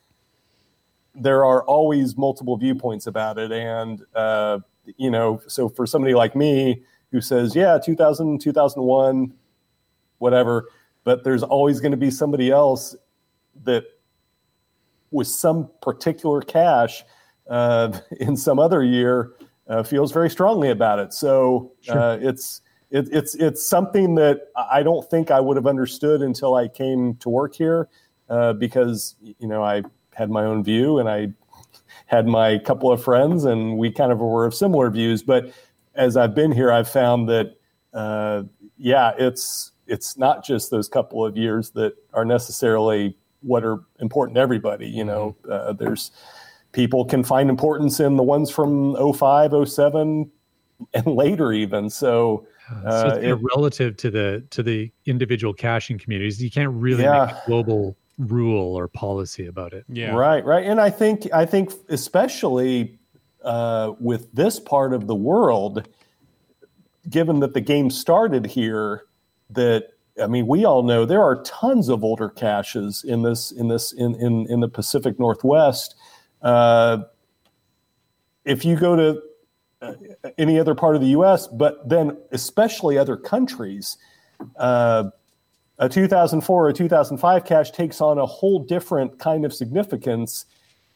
there 1.14 1.46
are 1.46 1.62
always 1.66 2.18
multiple 2.18 2.58
viewpoints 2.58 3.06
about 3.06 3.38
it, 3.38 3.52
and 3.52 4.02
uh, 4.16 4.58
you 4.98 5.12
know, 5.12 5.42
so 5.48 5.70
for 5.70 5.86
somebody 5.86 6.16
like 6.16 6.36
me 6.36 6.82
who 7.12 7.22
says, 7.22 7.56
yeah, 7.56 7.78
2000, 7.78 8.40
2001, 8.42 9.32
whatever, 10.18 10.70
but 11.04 11.24
there's 11.24 11.44
always 11.44 11.80
going 11.80 11.92
to 11.92 11.98
be 11.98 12.10
somebody 12.10 12.50
else 12.50 12.96
that 13.64 13.86
with 15.12 15.28
some 15.28 15.70
particular 15.82 16.42
cache 16.42 17.04
uh, 17.50 17.98
in 18.20 18.36
some 18.36 18.60
other 18.60 18.84
year 18.84 19.34
uh, 19.68 19.84
feels 19.84 20.12
very 20.12 20.30
strongly 20.30 20.70
about 20.70 21.00
it. 21.00 21.14
So 21.14 21.74
uh, 21.90 22.18
it's 22.22 22.62
it, 22.90 23.08
it's 23.12 23.36
it's 23.36 23.66
something 23.66 24.16
that 24.16 24.48
I 24.56 24.84
don't 24.84 25.10
think 25.10 25.32
I 25.32 25.40
would 25.40 25.56
have 25.56 25.68
understood 25.68 26.22
until 26.22 26.56
I 26.56 26.68
came 26.68 27.16
to 27.18 27.30
work 27.30 27.56
here, 27.56 27.88
uh, 28.30 28.54
because 28.54 29.16
you 29.22 29.48
know 29.48 29.64
I 29.64 29.84
had 30.14 30.30
my 30.30 30.44
own 30.44 30.64
view 30.64 31.00
and 31.00 31.08
I 31.08 31.34
had 32.06 32.28
my 32.28 32.58
couple 32.58 32.92
of 32.92 33.02
friends 33.02 33.46
and 33.46 33.78
we 33.78 33.90
kind 33.92 34.12
of 34.12 34.20
were 34.20 34.46
of 34.46 34.54
similar 34.54 34.90
views. 34.90 35.24
But 35.24 35.54
as 35.96 36.18
I've 36.18 36.36
been 36.36 36.52
here, 36.52 36.72
I've 36.72 36.90
found 36.90 37.30
that 37.30 37.56
uh, 37.94 38.44
yeah, 38.78 39.14
it's 39.18 39.72
it's 39.88 40.18
not 40.18 40.44
just 40.44 40.72
those 40.72 40.88
couple 40.90 41.26
of 41.26 41.38
years 41.38 41.72
that 41.72 41.94
are 42.14 42.26
necessarily 42.26 43.18
what 43.42 43.64
are 43.64 43.80
important 44.00 44.36
to 44.36 44.42
everybody. 44.42 44.88
You 44.88 45.04
know, 45.04 45.36
uh, 45.50 45.74
there's 45.74 46.12
people 46.72 47.06
can 47.06 47.24
find 47.24 47.50
importance 47.50 48.00
in 48.00 48.16
the 48.18 48.24
ones 48.24 48.50
from 48.50 48.96
05, 49.14 49.54
07, 49.68 50.32
and 50.94 51.06
later 51.08 51.52
even. 51.52 51.90
So 51.90 52.46
so 52.70 52.88
Uh, 52.88 53.14
it's 53.18 53.26
it- 53.26 53.40
relative 53.56 53.98
to 53.98 54.10
the 54.12 54.44
to 54.52 54.64
the 54.64 54.92
individual 55.06 55.54
caching 55.54 55.98
communities. 56.00 56.42
You 56.42 56.50
can't 56.52 56.72
really 56.72 57.04
Yeah. 57.04 57.26
make 57.26 57.36
a 57.36 57.42
global 57.46 57.96
rule 58.18 58.76
or 58.78 58.88
policy 58.88 59.48
about 59.48 59.74
it. 59.74 59.84
Yeah. 59.90 60.16
Right, 60.16 60.46
right, 60.46 60.66
and 60.66 60.80
I 60.80 60.90
think 60.90 61.28
I 61.34 61.46
think 61.46 61.72
especially 61.90 62.98
uh, 63.44 63.94
with 64.00 64.32
this 64.34 64.60
part 64.60 64.94
of 64.94 65.08
the 65.08 65.16
world, 65.16 65.88
given 67.10 67.40
that 67.40 67.54
the 67.56 67.62
game 67.62 67.90
started 67.90 68.46
here, 68.46 69.06
that 69.50 69.91
I 70.22 70.28
mean, 70.28 70.48
we 70.48 70.66
all 70.66 70.84
know 70.84 71.06
there 71.06 71.22
are 71.22 71.42
tons 71.44 71.90
of 71.90 72.04
older 72.04 72.30
caches 72.30 73.04
in 73.04 73.22
this 73.22 73.52
in 73.52 73.68
this 73.68 73.94
in 73.94 74.16
in, 74.16 74.48
in 74.50 74.60
the 74.60 74.68
Pacific 74.68 75.20
Northwest. 75.20 75.96
Uh, 76.42 77.04
if 78.44 78.66
you 78.66 78.76
go 78.76 78.96
to 78.96 79.22
uh, 79.82 79.94
any 80.38 80.60
other 80.60 80.76
part 80.76 80.96
of 80.96 81.02
the 81.02 81.08
U.S., 81.10 81.48
but 81.48 81.88
then 81.88 82.18
especially 82.32 82.98
other 82.98 83.18
countries. 83.18 83.98
Uh, 84.58 85.10
a 85.80 85.90
2004 85.90 86.68
or 86.68 86.72
2005 86.72 87.44
cache 87.44 87.72
takes 87.72 88.02
on 88.02 88.20
a 88.20 88.26
whole 88.26 88.60
different 88.60 89.18
kind 89.18 89.44
of 89.46 89.52
significance 89.52 90.46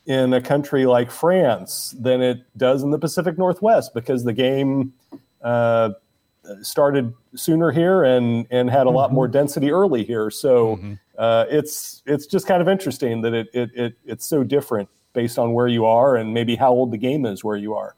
in 0.05 0.34
a 0.34 0.41
country 0.41 0.86
like 0.86 1.09
France 1.09 1.95
than 1.99 2.22
it 2.22 2.41
does 2.57 2.84
in 2.84 2.91
the 2.91 2.99
Pacific 2.99 3.38
Northwest 3.38 3.95
because 3.95 4.24
the 4.24 4.34
game 4.34 4.93
uh, 5.41 5.89
started 6.62 7.14
sooner 7.36 7.72
here 7.72 8.04
and 8.04 8.46
and 8.52 8.70
had 8.70 8.88
a 8.88 8.89
lot 8.89 9.12
more 9.14 9.28
density 9.28 9.72
early 9.72 10.04
here. 10.04 10.30
So 10.30 10.78
Mhm. 10.78 11.00
uh, 11.18 11.46
it's 11.50 12.02
it's 12.06 12.26
just 12.26 12.48
kind 12.48 12.62
of 12.62 12.68
interesting 12.68 13.22
that 13.22 13.34
it, 13.34 13.48
it 13.54 13.70
it 13.76 13.93
it's 14.06 14.26
so 14.26 14.43
different 14.43 14.89
based 15.14 15.39
on 15.39 15.54
where 15.54 15.68
you 15.68 15.86
are 15.86 16.16
and 16.18 16.34
maybe 16.34 16.56
how 16.56 16.72
old 16.72 16.91
the 16.91 16.98
game 16.98 17.26
is 17.26 17.43
where 17.43 17.56
you 17.58 17.74
are. 17.74 17.96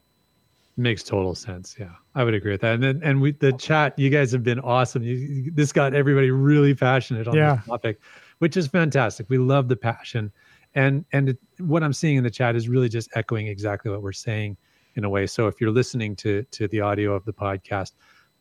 Makes 0.76 1.02
total 1.02 1.34
sense. 1.34 1.74
Yeah, 1.78 1.90
I 2.14 2.22
would 2.22 2.34
agree 2.34 2.52
with 2.52 2.60
that. 2.60 2.74
And 2.74 2.82
then, 2.84 3.00
and 3.02 3.20
we, 3.20 3.32
the 3.32 3.52
chat, 3.54 3.98
you 3.98 4.10
guys 4.10 4.30
have 4.30 4.44
been 4.44 4.60
awesome. 4.60 5.02
You, 5.02 5.50
this 5.50 5.72
got 5.72 5.92
everybody 5.92 6.30
really 6.30 6.72
passionate 6.72 7.26
on 7.26 7.34
Yeah. 7.34 7.56
this 7.56 7.66
topic. 7.66 7.98
which 8.38 8.56
is 8.56 8.68
fantastic. 8.68 9.28
We 9.28 9.38
love 9.38 9.66
the 9.66 9.74
passion, 9.74 10.30
and 10.76 11.04
and 11.12 11.30
it, 11.30 11.38
what 11.58 11.82
I'm 11.82 11.92
seeing 11.92 12.16
in 12.16 12.22
the 12.22 12.30
chat 12.30 12.54
is 12.54 12.68
really 12.68 12.88
just 12.88 13.10
echoing 13.16 13.48
exactly 13.48 13.90
what 13.90 14.00
we're 14.02 14.12
saying 14.12 14.56
in 14.94 15.02
a 15.02 15.10
way. 15.10 15.26
So 15.26 15.48
if 15.48 15.60
you're 15.60 15.72
listening 15.72 16.14
to 16.16 16.44
to 16.52 16.68
the 16.68 16.80
audio 16.80 17.12
of 17.14 17.24
the 17.24 17.32
podcast, 17.32 17.94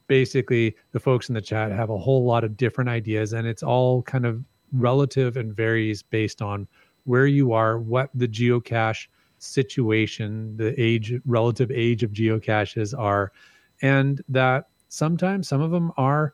basically 0.08 0.76
the 0.92 1.00
folks 1.00 1.30
in 1.30 1.36
the 1.36 1.42
chat 1.42 1.72
have 1.72 1.90
a 1.90 1.98
whole 1.98 2.26
lot 2.26 2.44
of 2.44 2.58
different 2.58 2.90
ideas, 2.90 3.34
and 3.34 3.48
it's 3.48 3.64
all 3.64 4.02
kind 4.04 4.26
of 4.26 4.44
relative 4.72 5.38
and 5.38 5.56
varies 5.56 6.04
based 6.04 6.42
on 6.42 6.68
where 7.06 7.28
you 7.28 7.54
are, 7.54 7.80
what 7.80 8.10
the 8.14 8.28
geocache 8.28 9.08
situation, 9.40 10.58
the 10.58 10.80
age, 10.82 11.14
relative 11.26 11.72
age 11.72 12.04
of 12.04 12.12
geocaches 12.12 12.98
are, 12.98 13.32
and 13.82 14.22
that 14.30 14.68
sometimes 14.90 15.48
some 15.48 15.62
of 15.62 15.72
them 15.72 15.92
are 15.98 16.34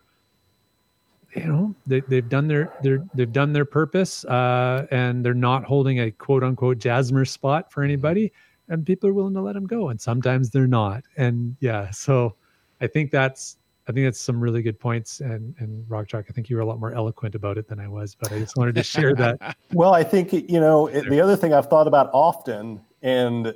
you 1.36 1.46
know 1.46 1.76
they, 1.88 2.02
they've 2.02 2.30
done 2.30 2.48
their, 2.48 2.72
they've 3.14 3.32
done 3.32 3.54
their 3.54 3.66
purpose 3.66 4.24
uh, 4.26 4.86
and 4.92 5.26
they're 5.26 5.34
not 5.34 5.64
holding 5.64 6.00
a 6.00 6.12
quote 6.12 6.44
unquote 6.44 6.78
jasmer 6.78 7.26
spot 7.26 7.72
for 7.72 7.84
anybody 7.84 8.32
and 8.70 8.86
people 8.86 9.10
are 9.10 9.14
willing 9.14 9.34
to 9.34 9.42
let 9.42 9.54
them 9.54 9.66
go 9.66 9.90
and 9.90 10.00
sometimes 10.00 10.50
they're 10.50 10.68
not 10.68 11.04
and 11.18 11.56
yeah 11.60 11.90
so 11.90 12.36
i 12.82 12.88
think 12.88 13.12
that's 13.12 13.58
i 13.88 13.92
think 13.92 14.06
that's 14.06 14.20
some 14.20 14.40
really 14.40 14.62
good 14.62 14.80
points 14.80 15.20
and 15.20 15.56
and 15.60 15.86
rock 15.90 16.08
chalk 16.08 16.26
i 16.30 16.34
think 16.34 16.50
you 16.50 16.56
were 16.56 16.62
a 16.62 16.66
lot 16.66 16.80
more 16.80 16.94
eloquent 16.94 17.36
about 17.36 17.58
it 17.58 17.68
than 17.68 17.80
i 17.80 17.88
was 17.88 18.16
but 18.16 18.32
i 18.32 18.40
just 18.40 18.58
wanted 18.58 18.76
to 18.76 18.84
share 18.84 19.14
that. 19.16 19.58
Well 19.74 19.94
i 19.94 20.04
think 20.04 20.34
you 20.34 20.60
know 20.60 20.88
it, 20.88 21.10
the 21.10 21.22
other 21.22 21.36
thing 21.36 21.54
i've 21.54 21.68
thought 21.68 21.88
about 21.88 22.10
often 22.14 22.82
and 23.02 23.54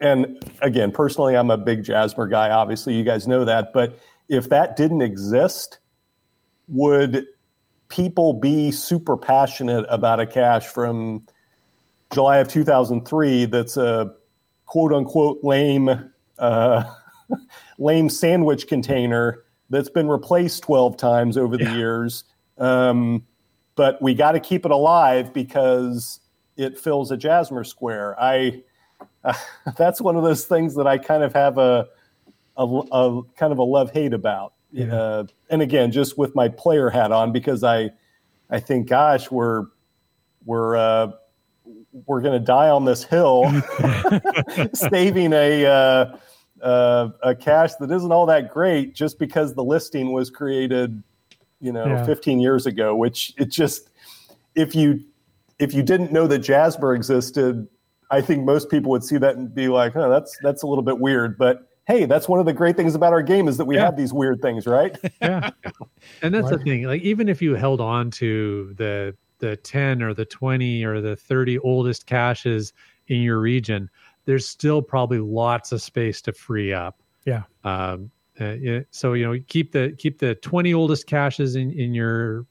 and 0.00 0.42
again 0.62 0.92
personally 0.92 1.36
i'm 1.36 1.50
a 1.50 1.58
big 1.58 1.82
jasmer 1.84 2.28
guy 2.28 2.50
obviously 2.50 2.94
you 2.94 3.04
guys 3.04 3.26
know 3.26 3.44
that 3.44 3.72
but 3.72 3.98
if 4.28 4.48
that 4.48 4.76
didn't 4.76 5.02
exist 5.02 5.78
would 6.68 7.26
people 7.88 8.34
be 8.34 8.70
super 8.70 9.16
passionate 9.16 9.86
about 9.88 10.20
a 10.20 10.26
cache 10.26 10.66
from 10.66 11.24
July 12.12 12.38
of 12.38 12.48
2003 12.48 13.46
that's 13.46 13.76
a 13.76 14.12
quote 14.66 14.92
unquote 14.92 15.38
lame 15.42 16.10
uh, 16.38 16.84
lame 17.78 18.08
sandwich 18.08 18.66
container 18.66 19.44
that's 19.70 19.88
been 19.88 20.08
replaced 20.08 20.62
12 20.62 20.96
times 20.96 21.36
over 21.36 21.56
the 21.56 21.64
yeah. 21.64 21.76
years. 21.76 22.24
Um, 22.58 23.26
but 23.74 24.00
we 24.00 24.14
got 24.14 24.32
to 24.32 24.40
keep 24.40 24.64
it 24.64 24.70
alive 24.70 25.32
because 25.32 26.20
it 26.56 26.78
fills 26.78 27.10
a 27.10 27.16
Jasmer 27.16 27.64
square. 27.64 28.18
I 28.18 28.62
uh, 29.24 29.34
that's 29.76 30.00
one 30.00 30.16
of 30.16 30.22
those 30.22 30.44
things 30.44 30.74
that 30.76 30.86
I 30.86 30.98
kind 30.98 31.22
of 31.22 31.32
have 31.34 31.58
a, 31.58 31.88
a, 32.56 32.64
a 32.64 33.22
kind 33.36 33.52
of 33.52 33.58
a 33.58 33.64
love 33.64 33.92
hate 33.92 34.14
about. 34.14 34.54
Yeah. 34.72 34.94
Uh, 34.94 35.24
and 35.50 35.62
again, 35.62 35.92
just 35.92 36.18
with 36.18 36.34
my 36.34 36.48
player 36.48 36.90
hat 36.90 37.12
on, 37.12 37.32
because 37.32 37.62
I, 37.64 37.90
I 38.50 38.60
think, 38.60 38.88
gosh, 38.88 39.30
we're 39.30 39.66
we're 40.44 40.76
uh, 40.76 41.12
we're 42.06 42.20
going 42.20 42.38
to 42.38 42.44
die 42.44 42.68
on 42.68 42.84
this 42.84 43.02
hill, 43.04 43.44
saving 44.74 45.32
a 45.32 46.18
uh, 46.62 47.10
a 47.22 47.34
cache 47.34 47.74
that 47.74 47.90
isn't 47.90 48.12
all 48.12 48.26
that 48.26 48.52
great 48.52 48.94
just 48.94 49.18
because 49.18 49.54
the 49.54 49.64
listing 49.64 50.12
was 50.12 50.30
created, 50.30 51.02
you 51.60 51.72
know, 51.72 51.86
yeah. 51.86 52.04
15 52.04 52.40
years 52.40 52.66
ago. 52.66 52.94
Which 52.94 53.34
it 53.38 53.50
just 53.50 53.90
if 54.54 54.74
you 54.74 55.04
if 55.58 55.74
you 55.74 55.82
didn't 55.82 56.12
know 56.12 56.26
that 56.26 56.38
Jasmer 56.40 56.94
existed, 56.94 57.66
I 58.10 58.20
think 58.20 58.44
most 58.44 58.70
people 58.70 58.90
would 58.90 59.04
see 59.04 59.18
that 59.18 59.36
and 59.36 59.54
be 59.54 59.68
like, 59.68 59.96
"Oh, 59.96 60.10
that's 60.10 60.36
that's 60.42 60.62
a 60.62 60.66
little 60.66 60.84
bit 60.84 60.98
weird." 60.98 61.38
But 61.38 61.68
hey, 61.86 62.04
that's 62.04 62.28
one 62.28 62.40
of 62.40 62.46
the 62.46 62.52
great 62.52 62.76
things 62.76 62.94
about 62.94 63.12
our 63.12 63.22
game 63.22 63.48
is 63.48 63.56
that 63.56 63.64
we 63.64 63.76
yeah. 63.76 63.84
have 63.84 63.96
these 63.96 64.12
weird 64.12 64.42
things, 64.42 64.66
right? 64.66 64.96
yeah. 65.22 65.50
And 66.22 66.34
that's 66.34 66.50
the 66.50 66.58
thing. 66.58 66.82
Like 66.82 67.02
even 67.02 67.28
if 67.28 67.40
you 67.40 67.54
held 67.54 67.80
on 67.80 68.10
to 68.12 68.74
the 68.76 69.16
the 69.38 69.56
10 69.56 70.02
or 70.02 70.14
the 70.14 70.24
20 70.24 70.82
or 70.84 71.02
the 71.02 71.14
30 71.14 71.58
oldest 71.58 72.06
caches 72.06 72.72
in 73.08 73.20
your 73.20 73.38
region, 73.38 73.90
there's 74.26 74.46
still 74.46 74.82
probably 74.82 75.18
lots 75.18 75.72
of 75.72 75.80
space 75.80 76.20
to 76.22 76.32
free 76.32 76.72
up. 76.72 77.02
Yeah. 77.24 77.44
Um, 77.64 78.10
uh, 78.38 78.56
so 78.90 79.14
you 79.14 79.24
know, 79.24 79.40
keep 79.48 79.72
the 79.72 79.94
keep 79.98 80.18
the 80.18 80.34
20 80.36 80.74
oldest 80.74 81.06
caches 81.06 81.56
in 81.56 81.72
in 81.72 81.94
your 81.94 82.46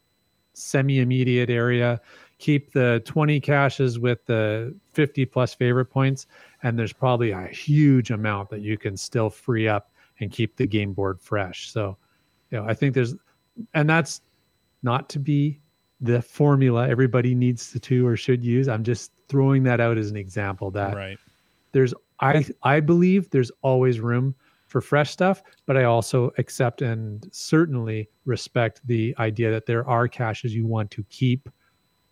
semi 0.54 1.00
immediate 1.00 1.50
area 1.50 2.02
keep 2.38 2.74
the 2.74 3.02
20 3.06 3.40
caches 3.40 4.00
with 4.00 4.26
the 4.26 4.76
50 4.94 5.26
plus 5.26 5.54
favorite 5.54 5.86
points 5.86 6.28
and 6.64 6.78
there's 6.78 6.94
probably 6.94 7.32
a 7.32 7.48
huge 7.48 8.12
amount 8.12 8.50
that 8.50 8.62
you 8.62 8.78
can 8.78 8.98
still 8.98 9.30
free 9.30 9.68
up 9.68 9.92
and 10.20 10.32
keep 10.32 10.56
the 10.58 10.68
game 10.68 10.94
board 10.94 11.20
fresh 11.22 11.72
so 11.72 11.98
you 12.52 12.58
know 12.58 12.66
i 12.66 12.74
think 12.74 12.94
there's 12.94 13.16
and 13.74 13.90
that's 13.90 14.22
not 14.84 15.08
to 15.10 15.20
be 15.20 15.60
the 16.02 16.22
formula 16.22 16.88
everybody 16.90 17.34
needs 17.34 17.72
to 17.72 17.80
to 17.80 18.06
or 18.06 18.18
should 18.18 18.44
use 18.44 18.68
i'm 18.68 18.84
just 18.84 19.12
throwing 19.28 19.64
that 19.64 19.80
out 19.80 19.98
as 19.98 20.10
an 20.10 20.18
example 20.18 20.70
that 20.72 20.96
right 20.96 21.18
there's 21.76 21.94
i 22.22 22.46
i 22.64 22.80
believe 22.80 23.30
there's 23.30 23.52
always 23.62 24.00
room 24.00 24.34
for 24.68 24.82
fresh 24.82 25.12
stuff 25.12 25.44
but 25.66 25.76
i 25.76 25.84
also 25.84 26.32
accept 26.38 26.82
and 26.82 27.28
certainly 27.32 28.10
respect 28.26 28.82
the 28.86 29.14
idea 29.20 29.52
that 29.52 29.66
there 29.66 29.88
are 29.88 30.08
caches 30.08 30.56
you 30.56 30.66
want 30.66 30.90
to 30.90 31.04
keep 31.10 31.50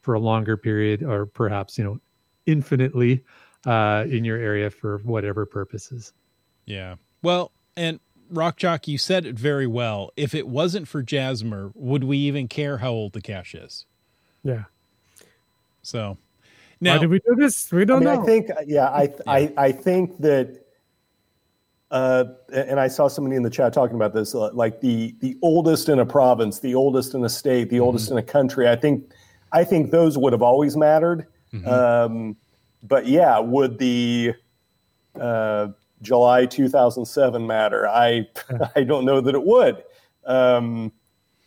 for 0.01 0.15
a 0.15 0.19
longer 0.19 0.57
period 0.57 1.01
or 1.01 1.25
perhaps 1.25 1.77
you 1.77 1.83
know 1.83 1.97
infinitely 2.45 3.23
uh, 3.65 4.05
in 4.09 4.25
your 4.25 4.37
area 4.37 4.69
for 4.69 4.99
whatever 4.99 5.45
purposes. 5.45 6.13
Yeah. 6.65 6.95
Well, 7.21 7.51
and 7.75 7.99
Rock 8.29 8.57
Chalk, 8.57 8.87
you 8.87 8.97
said 8.97 9.25
it 9.25 9.37
very 9.37 9.67
well. 9.67 10.11
If 10.15 10.35
it 10.35 10.47
wasn't 10.47 10.87
for 10.87 11.01
Jasmer, 11.01 11.71
would 11.75 12.03
we 12.03 12.17
even 12.17 12.47
care 12.47 12.77
how 12.77 12.91
old 12.91 13.13
the 13.13 13.21
cache 13.21 13.55
is? 13.55 13.85
Yeah. 14.43 14.63
So 15.81 16.17
now, 16.83 16.93
Why 16.95 16.99
did 16.99 17.09
we 17.09 17.19
do 17.19 17.35
this? 17.35 17.71
We 17.71 17.85
don't 17.85 18.05
I 18.05 18.11
mean, 18.11 18.15
know. 18.15 18.21
I 18.21 18.25
think, 18.25 18.49
yeah, 18.67 18.89
I, 18.89 19.03
yeah. 19.03 19.09
I, 19.25 19.53
I 19.57 19.71
think 19.71 20.19
that, 20.19 20.59
uh, 21.91 22.25
and 22.53 22.79
I 22.79 22.87
saw 22.87 23.07
somebody 23.07 23.35
in 23.35 23.43
the 23.43 23.49
chat 23.49 23.71
talking 23.73 23.95
about 23.95 24.13
this, 24.13 24.35
uh, 24.35 24.51
like 24.53 24.81
the 24.81 25.15
the 25.19 25.37
oldest 25.41 25.89
in 25.89 25.99
a 25.99 26.05
province, 26.05 26.59
the 26.59 26.73
oldest 26.73 27.13
in 27.13 27.23
a 27.23 27.29
state, 27.29 27.69
the 27.69 27.77
mm-hmm. 27.77 27.85
oldest 27.85 28.09
in 28.11 28.17
a 28.17 28.23
country. 28.23 28.67
I 28.67 28.75
think 28.75 29.11
I 29.51 29.63
think 29.63 29.91
those 29.91 30.17
would 30.17 30.33
have 30.33 30.41
always 30.41 30.75
mattered. 30.75 31.27
Mm-hmm. 31.53 31.67
Um, 31.67 32.35
but 32.81 33.05
yeah, 33.05 33.37
would 33.37 33.77
the 33.77 34.33
uh, 35.19 35.67
July 36.01 36.47
2007 36.47 37.45
matter? 37.45 37.87
I 37.87 38.27
I 38.75 38.83
don't 38.83 39.05
know 39.05 39.21
that 39.21 39.35
it 39.35 39.43
would. 39.43 39.83
Um, 40.25 40.91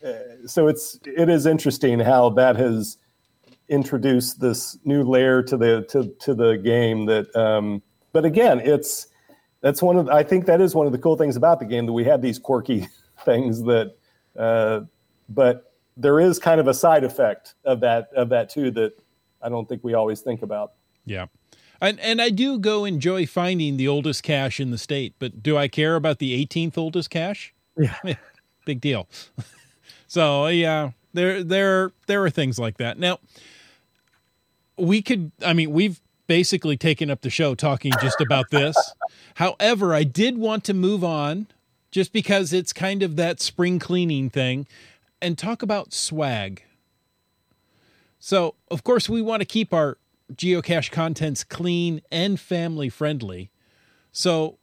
uh, 0.04 0.12
so 0.46 0.68
it's 0.68 1.00
it 1.04 1.28
is 1.28 1.44
interesting 1.46 1.98
how 1.98 2.30
that 2.30 2.54
has 2.54 2.98
introduced 3.68 4.40
this 4.40 4.78
new 4.84 5.02
layer 5.02 5.42
to 5.42 5.56
the 5.56 5.82
to 5.90 6.14
to 6.20 6.34
the 6.34 6.56
game. 6.56 7.06
That 7.06 7.34
um, 7.34 7.82
but 8.12 8.24
again, 8.24 8.60
it's 8.60 9.08
that's 9.60 9.82
one 9.82 9.96
of 9.96 10.08
I 10.08 10.22
think 10.22 10.46
that 10.46 10.60
is 10.60 10.74
one 10.74 10.86
of 10.86 10.92
the 10.92 10.98
cool 10.98 11.16
things 11.16 11.36
about 11.36 11.58
the 11.58 11.66
game 11.66 11.86
that 11.86 11.92
we 11.92 12.04
have 12.04 12.22
these 12.22 12.38
quirky 12.38 12.88
things 13.24 13.62
that. 13.62 13.96
Uh, 14.36 14.80
but 15.28 15.72
there 15.96 16.20
is 16.20 16.38
kind 16.38 16.60
of 16.60 16.68
a 16.68 16.74
side 16.74 17.04
effect 17.04 17.54
of 17.64 17.80
that 17.80 18.08
of 18.14 18.28
that 18.28 18.50
too 18.50 18.70
that 18.72 18.92
I 19.42 19.48
don't 19.48 19.68
think 19.68 19.82
we 19.82 19.94
always 19.94 20.20
think 20.20 20.42
about. 20.42 20.72
Yeah. 21.04 21.26
And 21.80 22.00
and 22.00 22.20
I 22.20 22.30
do 22.30 22.58
go 22.58 22.84
enjoy 22.84 23.26
finding 23.26 23.76
the 23.76 23.88
oldest 23.88 24.22
cache 24.22 24.60
in 24.60 24.70
the 24.70 24.78
state, 24.78 25.14
but 25.18 25.42
do 25.42 25.56
I 25.56 25.68
care 25.68 25.96
about 25.96 26.18
the 26.18 26.46
18th 26.46 26.78
oldest 26.78 27.10
cache? 27.10 27.54
Yeah. 27.76 27.96
Big 28.64 28.80
deal. 28.80 29.08
so, 30.06 30.46
yeah, 30.48 30.90
there 31.12 31.44
there 31.44 31.92
there 32.06 32.24
are 32.24 32.30
things 32.30 32.58
like 32.58 32.78
that. 32.78 32.98
Now, 32.98 33.18
we 34.76 35.02
could 35.02 35.32
I 35.44 35.52
mean, 35.52 35.72
we've 35.72 36.00
basically 36.26 36.76
taken 36.76 37.10
up 37.10 37.20
the 37.20 37.30
show 37.30 37.54
talking 37.54 37.92
just 38.00 38.20
about 38.20 38.50
this. 38.50 38.76
However, 39.34 39.94
I 39.94 40.04
did 40.04 40.38
want 40.38 40.64
to 40.64 40.74
move 40.74 41.04
on 41.04 41.46
just 41.90 42.12
because 42.12 42.52
it's 42.52 42.72
kind 42.72 43.02
of 43.02 43.16
that 43.16 43.40
spring 43.40 43.78
cleaning 43.78 44.28
thing 44.28 44.66
and 45.22 45.38
talk 45.38 45.62
about 45.62 45.92
swag. 45.92 46.62
So, 48.18 48.54
of 48.70 48.82
course, 48.82 49.08
we 49.08 49.22
want 49.22 49.40
to 49.40 49.46
keep 49.46 49.72
our 49.72 49.98
geocache 50.34 50.90
contents 50.90 51.44
clean 51.44 52.02
and 52.10 52.40
family 52.40 52.88
friendly. 52.88 53.50
So, 54.10 54.58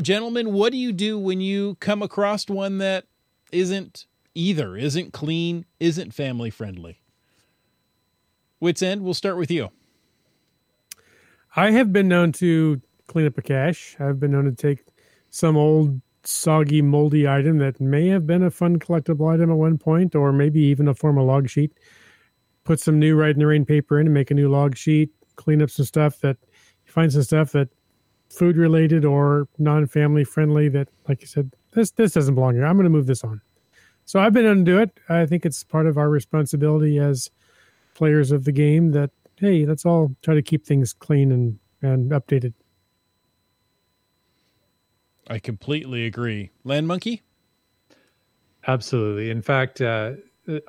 gentlemen, 0.00 0.52
what 0.52 0.72
do 0.72 0.78
you 0.78 0.92
do 0.92 1.18
when 1.18 1.40
you 1.40 1.76
come 1.76 2.02
across 2.02 2.48
one 2.48 2.78
that 2.78 3.04
isn't 3.52 4.06
either, 4.34 4.76
isn't 4.76 5.12
clean, 5.12 5.64
isn't 5.78 6.12
family 6.12 6.50
friendly? 6.50 7.00
Wits 8.60 8.82
End, 8.82 9.02
we'll 9.02 9.14
start 9.14 9.36
with 9.36 9.50
you. 9.50 9.70
I 11.56 11.70
have 11.70 11.92
been 11.92 12.08
known 12.08 12.32
to 12.32 12.80
clean 13.06 13.26
up 13.26 13.38
a 13.38 13.42
cache. 13.42 13.96
I've 13.98 14.20
been 14.20 14.32
known 14.32 14.44
to 14.44 14.52
take 14.52 14.84
some 15.30 15.56
old 15.56 16.00
soggy, 16.24 16.82
moldy 16.82 17.28
item 17.28 17.58
that 17.58 17.80
may 17.80 18.08
have 18.08 18.26
been 18.26 18.42
a 18.42 18.50
fun 18.50 18.78
collectible 18.78 19.32
item 19.32 19.50
at 19.50 19.56
one 19.56 19.78
point, 19.78 20.14
or 20.14 20.32
maybe 20.32 20.60
even 20.60 20.88
a 20.88 20.94
former 20.94 21.22
log 21.22 21.48
sheet. 21.48 21.72
Put 22.64 22.80
some 22.80 22.98
new 22.98 23.20
in 23.22 23.38
the 23.38 23.46
Rain 23.46 23.64
paper 23.64 23.98
in 23.98 24.06
and 24.06 24.14
make 24.14 24.30
a 24.30 24.34
new 24.34 24.48
log 24.48 24.76
sheet. 24.76 25.10
Clean 25.36 25.62
up 25.62 25.70
some 25.70 25.86
stuff 25.86 26.20
that 26.20 26.36
you 26.86 26.92
find 26.92 27.12
some 27.12 27.22
stuff 27.22 27.52
that 27.52 27.68
food 28.28 28.56
related 28.56 29.04
or 29.04 29.48
non-family 29.58 30.24
friendly 30.24 30.68
that, 30.68 30.88
like 31.08 31.20
you 31.22 31.26
said, 31.26 31.50
this 31.72 31.92
this 31.92 32.12
doesn't 32.12 32.34
belong 32.34 32.54
here. 32.54 32.66
I'm 32.66 32.76
going 32.76 32.84
to 32.84 32.90
move 32.90 33.06
this 33.06 33.24
on. 33.24 33.40
So 34.04 34.20
I've 34.20 34.32
been 34.32 34.44
able 34.44 34.56
to 34.56 34.64
do 34.64 34.78
it. 34.78 34.98
I 35.08 35.26
think 35.26 35.46
it's 35.46 35.62
part 35.62 35.86
of 35.86 35.96
our 35.96 36.10
responsibility 36.10 36.98
as 36.98 37.30
players 37.98 38.30
of 38.30 38.44
the 38.44 38.52
game 38.52 38.92
that 38.92 39.10
hey, 39.36 39.66
let's 39.66 39.84
all 39.84 40.14
try 40.22 40.34
to 40.34 40.42
keep 40.42 40.64
things 40.64 40.92
clean 40.92 41.32
and 41.32 41.58
and 41.82 42.12
updated. 42.12 42.54
I 45.28 45.38
completely 45.40 46.06
agree. 46.06 46.50
Land 46.64 46.86
Monkey? 46.86 47.22
Absolutely. 48.66 49.30
In 49.30 49.42
fact, 49.42 49.80
uh, 49.80 50.12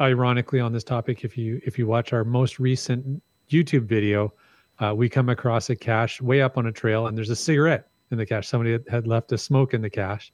ironically, 0.01 0.59
on 0.59 0.73
this 0.73 0.83
topic, 0.83 1.23
if 1.23 1.37
you 1.37 1.61
if 1.63 1.77
you 1.77 1.85
watch 1.85 2.13
our 2.13 2.23
most 2.23 2.59
recent 2.59 3.21
YouTube 3.49 3.85
video, 3.85 4.33
uh, 4.79 4.93
we 4.95 5.07
come 5.07 5.29
across 5.29 5.69
a 5.69 5.75
cache 5.75 6.19
way 6.19 6.41
up 6.41 6.57
on 6.57 6.65
a 6.65 6.71
trail, 6.71 7.07
and 7.07 7.17
there's 7.17 7.29
a 7.29 7.35
cigarette 7.35 7.87
in 8.11 8.17
the 8.17 8.25
cache. 8.25 8.47
Somebody 8.47 8.77
had 8.89 9.05
left 9.05 9.31
a 9.31 9.37
smoke 9.37 9.73
in 9.75 9.81
the 9.81 9.89
cache, 9.89 10.33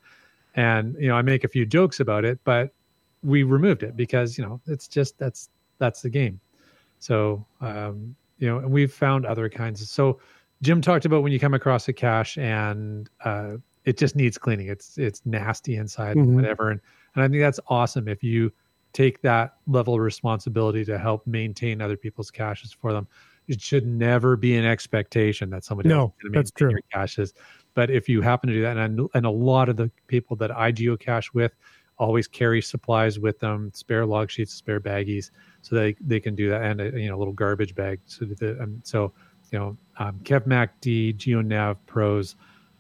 and 0.56 0.96
you 0.98 1.10
know 1.10 1.16
I 1.16 1.22
make 1.22 1.44
a 1.44 1.50
few 1.50 1.66
jokes 1.66 2.00
about 2.00 2.24
it, 2.24 2.40
but 2.46 2.74
we 3.22 3.44
removed 3.44 3.84
it 3.84 3.98
because 3.98 4.38
you 4.38 4.46
know 4.46 4.62
it's 4.66 4.88
just 4.88 5.18
that's 5.20 5.50
that's 5.78 6.02
the 6.02 6.10
game. 6.10 6.40
So 7.00 7.46
um, 7.62 8.16
you 8.38 8.48
know, 8.48 8.58
and 8.60 8.72
we've 8.72 8.92
found 8.94 9.26
other 9.26 9.50
kinds. 9.50 9.88
So 9.90 10.20
Jim 10.62 10.82
talked 10.82 11.06
about 11.06 11.24
when 11.24 11.32
you 11.32 11.40
come 11.40 11.54
across 11.54 11.88
a 11.88 11.94
cache 11.94 12.38
and 12.38 13.10
uh, 13.24 13.58
it 13.86 13.98
just 13.98 14.16
needs 14.16 14.38
cleaning. 14.38 14.68
It's 14.68 14.98
it's 14.98 15.22
nasty 15.26 15.76
inside, 15.76 16.18
Mhm. 16.18 16.36
whatever, 16.36 16.72
and 16.72 16.80
and 17.16 17.24
I 17.24 17.28
think 17.28 17.42
that's 17.42 17.60
awesome 17.68 18.08
if 18.08 18.24
you 18.24 18.52
take 18.94 19.22
that 19.22 19.56
level 19.68 19.94
of 19.96 20.00
responsibility 20.00 20.86
to 20.86 20.98
help 20.98 21.28
maintain 21.28 21.82
other 21.82 21.98
people's 21.98 22.32
caches 22.32 22.72
for 22.72 22.94
them. 22.94 23.08
It 23.48 23.62
should 23.62 23.86
never 23.86 24.38
be 24.38 24.56
an 24.56 24.66
expectation 24.66 25.50
that 25.52 25.64
somebody 25.66 25.90
No, 25.90 26.04
else 26.06 26.14
is 26.24 26.32
that's 26.34 26.52
true. 26.52 26.72
your 26.72 26.82
caches. 26.92 27.34
But 27.74 27.90
if 27.92 28.08
you 28.10 28.22
happen 28.22 28.48
to 28.50 28.56
do 28.56 28.62
that, 28.62 28.78
and 28.78 29.02
and 29.14 29.26
a 29.26 29.30
lot 29.30 29.70
of 29.70 29.76
the 29.78 29.92
people 30.08 30.36
that 30.38 30.50
I 30.58 30.72
geocache 30.72 31.34
with 31.34 31.54
always 31.98 32.28
carry 32.28 32.62
supplies 32.62 33.20
with 33.20 33.40
them, 33.40 33.72
spare 33.74 34.06
log 34.06 34.32
sheets, 34.32 34.54
spare 34.54 34.80
baggies, 34.82 35.30
so 35.66 35.76
they 35.76 35.96
they 36.00 36.20
can 36.20 36.36
do 36.36 36.48
that, 36.50 36.62
and 36.62 36.80
a 36.80 36.92
you 36.92 37.10
know 37.10 37.16
a 37.16 37.18
little 37.18 37.34
garbage 37.34 37.74
bag. 37.74 38.00
So 38.06 38.26
the, 38.26 38.62
um, 38.62 38.80
so 38.84 39.12
you 39.52 39.58
know 39.58 39.76
um, 39.98 40.20
Kev 40.24 40.46
Mac 40.46 40.80
D, 40.80 41.12
GeoNav 41.12 41.78
Pros, 41.88 42.36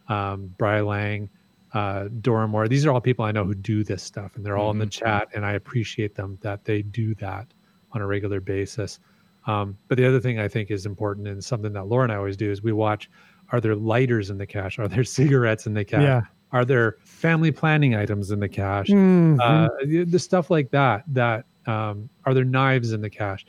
um, 0.07 0.53
Bri 0.59 0.81
Lang, 0.81 1.27
uh, 1.73 2.09
Doramore. 2.21 2.69
These 2.69 2.85
are 2.85 2.91
all 2.91 3.01
people 3.01 3.25
I 3.25 3.31
know 3.31 3.43
who 3.43 3.55
do 3.55 3.83
this 3.83 4.03
stuff, 4.03 4.35
and 4.35 4.45
they're 4.45 4.55
all 4.55 4.69
in 4.69 4.77
the 4.77 4.85
chat, 4.85 5.29
and 5.33 5.43
I 5.43 5.53
appreciate 5.53 6.13
them 6.13 6.37
that 6.41 6.63
they 6.63 6.83
do 6.83 7.15
that 7.15 7.47
on 7.91 8.01
a 8.01 8.05
regular 8.05 8.39
basis. 8.39 8.99
Um, 9.47 9.75
but 9.87 9.97
the 9.97 10.05
other 10.05 10.19
thing 10.19 10.39
I 10.39 10.47
think 10.47 10.69
is 10.69 10.85
important 10.85 11.27
and 11.27 11.43
something 11.43 11.73
that 11.73 11.87
Laura 11.87 12.03
and 12.03 12.11
I 12.11 12.17
always 12.17 12.37
do 12.37 12.51
is 12.51 12.61
we 12.61 12.71
watch: 12.71 13.09
are 13.51 13.59
there 13.59 13.75
lighters 13.75 14.29
in 14.29 14.37
the 14.37 14.45
cache? 14.45 14.77
Are 14.77 14.87
there 14.87 15.03
cigarettes 15.17 15.65
in 15.65 15.73
the 15.73 15.83
cache? 15.83 16.03
Yeah. 16.03 16.21
Are 16.51 16.65
there 16.65 16.97
family 17.03 17.51
planning 17.51 17.95
items 17.95 18.29
in 18.29 18.39
the 18.39 18.47
cache? 18.47 18.89
Mhm. 18.89 19.39
uh, 19.41 19.69
the, 19.87 20.03
the 20.03 20.19
stuff 20.19 20.51
like 20.51 20.69
that 20.69 21.03
that 21.07 21.45
um, 21.67 22.09
are 22.25 22.33
there 22.33 22.43
knives 22.45 22.91
in 22.91 23.01
the 23.01 23.09
cache 23.09 23.45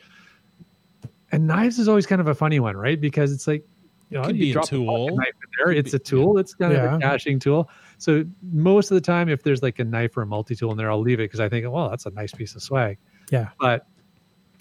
and 1.33 1.47
knives 1.47 1.79
is 1.79 1.89
always 1.89 2.07
kind 2.07 2.21
of 2.21 2.29
a 2.29 2.35
funny 2.35 2.61
one 2.61 2.77
right 2.77 3.01
because 3.01 3.33
it's 3.33 3.47
like 3.47 3.65
you 4.11 4.17
know 4.19 4.25
Could 4.25 4.37
you 4.37 4.43
be 4.43 4.51
a 4.51 4.53
drop 4.55 4.67
fucking 4.67 4.87
tool. 4.87 5.17
knife 5.17 5.27
in 5.29 5.51
there 5.59 5.73
it's 5.73 5.93
a 5.95 5.99
tool 5.99 6.39
it's 6.39 6.55
kind 6.55 6.73
of 6.73 6.95
a 6.95 6.99
caching 6.99 7.39
tool 7.39 7.69
so 7.99 8.25
most 8.53 8.91
of 8.91 8.95
the 8.95 9.01
time 9.01 9.29
if 9.29 9.43
there's 9.43 9.63
like 9.63 9.79
a 9.79 9.85
knife 9.85 10.17
or 10.17 10.23
a 10.23 10.27
multi-tool 10.27 10.71
in 10.71 10.77
there 10.77 10.91
i'll 10.91 11.01
leave 11.01 11.19
it 11.21 11.25
because 11.25 11.41
i 11.41 11.49
think 11.49 11.67
well 11.71 11.89
that's 11.91 12.07
a 12.07 12.11
nice 12.11 12.33
piece 12.33 12.55
of 12.55 12.63
swag 12.63 12.99
Yeah. 13.31 13.49
but 13.59 13.87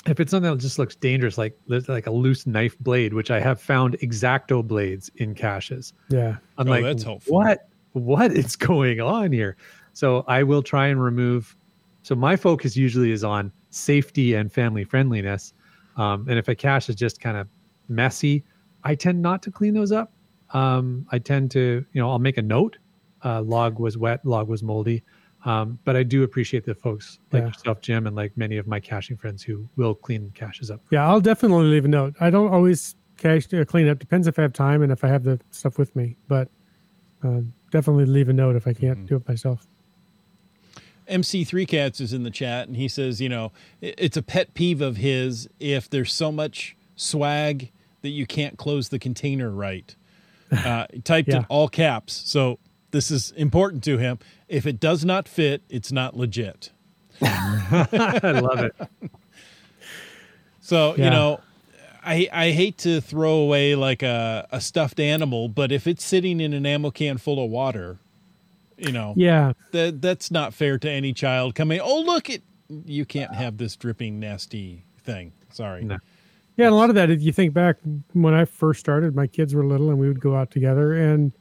if 0.08 0.20
it's 0.20 0.32
something 0.32 0.52
that 0.52 0.60
just 0.60 0.78
looks 0.80 0.96
dangerous 0.96 1.38
like 1.38 1.58
like 1.68 2.08
a 2.08 2.12
loose 2.12 2.46
knife 2.48 2.78
blade 2.80 3.14
which 3.14 3.30
i 3.32 3.40
have 3.40 3.62
found 3.62 3.98
exacto 4.00 4.66
blades 4.66 5.10
in 5.18 5.36
caches 5.36 5.94
yeah. 6.10 6.38
I'm 6.58 6.68
Oh, 6.68 6.72
like, 6.72 6.84
that's 6.84 7.04
helpful. 7.04 7.36
what 7.36 7.68
what 7.94 8.32
is 8.32 8.56
going 8.58 9.00
on 9.00 9.32
here? 9.32 9.56
So 9.94 10.26
I 10.28 10.44
will 10.44 10.62
try 10.62 10.88
and 10.88 11.02
remove. 11.02 11.56
So 12.06 12.14
my 12.14 12.36
focus 12.36 12.78
usually 12.78 13.12
is 13.12 13.24
on 13.24 13.52
safety 13.72 14.36
and 14.36 14.54
family 14.54 14.84
friendliness. 14.84 15.56
Um, 15.98 16.28
and 16.30 16.38
if 16.38 16.48
a 16.48 16.54
cache 16.54 16.88
is 16.88 16.96
just 16.96 17.20
kind 17.20 17.36
of 17.36 17.48
messy, 17.90 18.44
I 18.84 18.94
tend 18.94 19.24
not 19.24 19.42
to 19.42 19.50
clean 19.50 19.74
those 19.74 19.92
up. 19.92 20.14
Um, 20.52 21.08
I 21.12 21.18
tend 21.18 21.50
to, 21.52 21.84
you 21.94 22.00
know, 22.00 22.08
I'll 22.12 22.20
make 22.20 22.38
a 22.38 22.44
note. 22.44 22.78
Uh, 23.24 23.42
log 23.42 23.80
was 23.80 23.98
wet, 23.98 24.24
log 24.24 24.48
was 24.48 24.62
moldy. 24.62 25.02
Um, 25.46 25.80
but 25.84 25.96
I 25.96 26.04
do 26.04 26.22
appreciate 26.22 26.64
the 26.64 26.76
folks 26.76 27.18
like 27.32 27.42
Yeah. 27.42 27.48
yourself, 27.48 27.82
Jim, 27.82 28.06
and 28.06 28.16
like 28.16 28.38
many 28.38 28.58
of 28.58 28.68
my 28.68 28.80
caching 28.80 29.18
friends 29.18 29.42
who 29.42 29.68
will 29.76 29.96
clean 29.96 30.32
caches 30.36 30.70
up. 30.70 30.82
Yeah, 30.92 31.08
I'll 31.10 31.22
definitely 31.22 31.66
leave 31.66 31.86
a 31.86 31.88
note. 31.88 32.14
I 32.20 32.30
don't 32.30 32.54
always 32.54 32.96
cache 33.18 33.52
uh, 33.52 33.66
clean 33.66 33.88
up. 33.88 33.98
Depends 33.98 34.28
if 34.28 34.38
I 34.38 34.44
have 34.44 34.54
time 34.54 34.84
and 34.84 34.92
if 34.92 35.04
I 35.04 35.08
have 35.08 35.24
the 35.24 35.40
stuff 35.50 35.80
with 35.80 35.96
me. 35.96 36.18
But 36.28 36.50
uh, 37.24 37.42
definitely 37.72 38.06
leave 38.06 38.30
a 38.30 38.34
note 38.34 38.56
if 38.56 38.68
I 38.68 38.74
can't 38.74 39.08
do 39.08 39.16
it 39.16 39.28
myself. 39.28 39.66
MC3 41.10 41.68
Cats 41.68 42.00
is 42.02 42.14
in 42.14 42.24
the 42.24 42.32
chat 42.32 42.68
and 42.68 42.76
he 42.78 42.88
says, 42.88 43.22
you 43.22 43.30
know, 43.30 43.52
it's 43.82 44.18
a 44.18 44.22
pet 44.22 44.54
peeve 44.54 44.82
of 44.82 44.98
his 44.98 45.48
if 45.60 45.90
there's 45.90 46.14
so 46.14 46.32
much 46.32 46.76
swag 46.96 47.72
that 48.02 48.10
you 48.10 48.26
can't 48.26 48.58
close 48.58 48.90
the 48.90 49.00
container 49.00 49.50
right. 49.50 49.96
Uh, 50.52 50.86
typed 51.04 51.30
Yeah. 51.30 51.38
in 51.38 51.46
all 51.50 51.68
caps. 51.68 52.14
So 52.26 52.60
this 52.92 53.10
is 53.12 53.32
important 53.32 53.84
to 53.86 53.98
him. 53.98 54.20
If 54.48 54.66
it 54.68 54.80
does 54.80 55.04
not 55.04 55.28
fit, 55.28 55.64
it's 55.70 55.92
not 55.92 56.16
legit. 56.16 56.72
I 57.22 58.20
love 58.42 58.60
it. 58.60 58.76
So, 60.62 60.96
you 60.96 61.10
know, 61.10 61.40
I 62.04 62.28
I 62.32 62.52
hate 62.52 62.78
to 62.80 63.02
throw 63.02 63.34
away 63.40 63.76
like 63.76 64.04
a, 64.04 64.48
a 64.52 64.62
stuffed 64.62 65.00
animal, 65.00 65.48
but 65.50 65.72
if 65.72 65.88
it's 65.88 66.04
sitting 66.04 66.40
in 66.40 66.54
an 66.54 66.66
ammo 66.66 66.92
can 66.92 67.18
full 67.18 67.44
of 67.44 67.50
water, 67.50 67.98
you 68.78 68.92
know, 68.92 69.14
Yeah, 69.18 69.54
that 69.72 70.02
that's 70.02 70.32
not 70.32 70.54
fair 70.54 70.78
to 70.80 70.90
any 70.90 71.14
child 71.14 71.56
coming. 71.56 71.80
Oh, 71.82 72.02
look 72.02 72.30
it! 72.30 72.44
You 72.70 73.06
can't 73.06 73.34
have 73.34 73.58
this 73.58 73.76
dripping 73.76 74.20
nasty 74.20 74.86
thing. 75.04 75.32
Sorry. 75.52 75.84
No. 75.84 75.98
yeah. 76.58 76.66
And 76.66 76.74
a 76.74 76.78
lot 76.78 76.90
of 76.90 76.96
that, 76.96 77.10
if 77.12 77.22
you 77.22 77.32
think 77.32 77.54
back 77.54 77.78
when 78.14 78.34
I 78.34 78.46
first 78.46 78.80
started, 78.80 79.16
my 79.16 79.28
kids 79.28 79.54
were 79.54 79.66
little 79.66 79.90
and 79.90 80.00
we 80.00 80.08
would 80.08 80.20
go 80.20 80.36
out 80.36 80.52
together, 80.52 80.94
and 80.94 81.32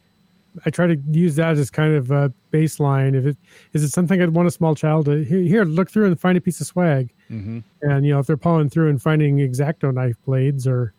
I 0.65 0.71
try 0.71 0.87
to 0.87 0.97
use 1.11 1.35
that 1.37 1.57
as 1.59 1.71
kind 1.71 1.95
of 1.95 2.11
a 2.13 2.33
baseline. 2.53 3.15
If 3.17 3.27
it 3.27 3.37
is 3.73 3.83
it 3.83 3.89
something 3.91 4.21
I'd 4.23 4.31
want 4.31 4.47
a 4.49 4.51
small 4.53 4.75
child 4.75 5.07
to 5.07 5.25
here, 5.25 5.41
here 5.41 5.65
look 5.65 5.91
through 5.91 6.07
and 6.07 6.21
find 6.21 6.37
a 6.39 6.41
piece 6.41 6.61
of 6.61 6.67
swag, 6.67 7.13
hmm 7.29 7.61
and 7.83 8.05
you 8.07 8.13
know 8.13 8.21
if 8.21 8.27
they're 8.27 8.37
pulling 8.37 8.69
through 8.71 8.91
and 8.91 9.01
finding 9.03 9.39
exacto 9.39 9.93
knife 9.93 10.17
blades 10.27 10.67
or 10.67 10.93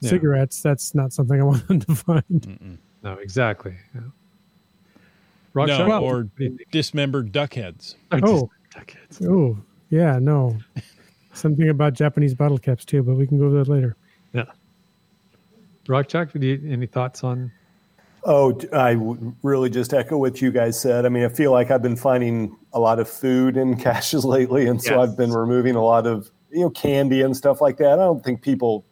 Yeah. 0.00 0.10
cigarettes, 0.10 0.62
that's 0.62 0.94
not 0.94 1.12
something 1.12 1.40
I 1.40 1.44
want 1.44 1.66
them 1.68 1.80
to 1.80 1.94
find. 1.94 2.78
No, 3.02 3.14
exactly. 3.14 3.76
Yeah. 3.94 4.00
Rock 5.54 5.68
No, 5.68 5.76
Shark? 5.76 6.02
or 6.02 6.16
What 6.18 6.36
do 6.36 6.58
dismembered 6.70 7.32
duck 7.32 7.54
heads. 7.54 7.96
Oh. 8.10 8.50
just 8.70 8.86
duckheads. 9.20 9.28
Oh, 9.28 9.58
yeah, 9.90 10.18
no. 10.18 10.56
Something 11.34 11.68
about 11.68 11.94
Japanese 11.94 12.34
bottle 12.34 12.58
caps 12.58 12.84
too, 12.84 13.02
but 13.02 13.14
we 13.14 13.26
can 13.26 13.38
go 13.38 13.48
to 13.48 13.54
that 13.56 13.68
later. 13.68 13.96
Yeah. 14.32 14.44
Rock 15.88 16.08
Chalk, 16.08 16.32
do 16.32 16.46
you, 16.46 16.62
any 16.70 16.86
thoughts 16.86 17.24
on? 17.24 17.50
Oh, 18.24 18.58
I 18.72 18.96
really 19.42 19.68
just 19.68 19.92
echo 19.92 20.16
what 20.16 20.40
you 20.40 20.52
guys 20.52 20.80
said. 20.80 21.04
I 21.04 21.08
mean, 21.08 21.24
I 21.24 21.28
feel 21.28 21.50
like 21.50 21.70
I've 21.72 21.82
been 21.82 21.96
finding 21.96 22.56
a 22.72 22.78
lot 22.78 23.00
of 23.00 23.08
food 23.08 23.56
in 23.56 23.76
caches 23.80 24.24
lately, 24.24 24.66
and 24.68 24.80
so 24.80 24.92
Yes. 24.92 25.10
I've 25.10 25.16
been 25.16 25.32
removing 25.32 25.74
a 25.74 25.82
lot 25.82 26.06
of 26.06 26.30
you 26.50 26.60
know 26.60 26.70
candy 26.70 27.22
and 27.22 27.36
stuff 27.36 27.60
like 27.60 27.78
that. 27.78 27.94
I 27.98 28.04
don't 28.04 28.22
think 28.22 28.42
people 28.42 28.84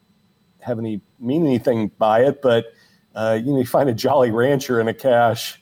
have 0.61 0.79
any 0.79 1.01
mean 1.21 1.47
anything 1.47 1.89
by 1.99 2.25
it, 2.25 2.43
but 2.43 2.67
uh, 3.15 3.39
you 3.41 3.53
know, 3.53 3.59
you 3.59 3.67
find 3.67 3.89
a 3.89 3.95
Jolly 3.95 4.31
Rancher 4.33 4.81
in 4.81 4.89
a 4.89 4.95
cache 4.95 5.61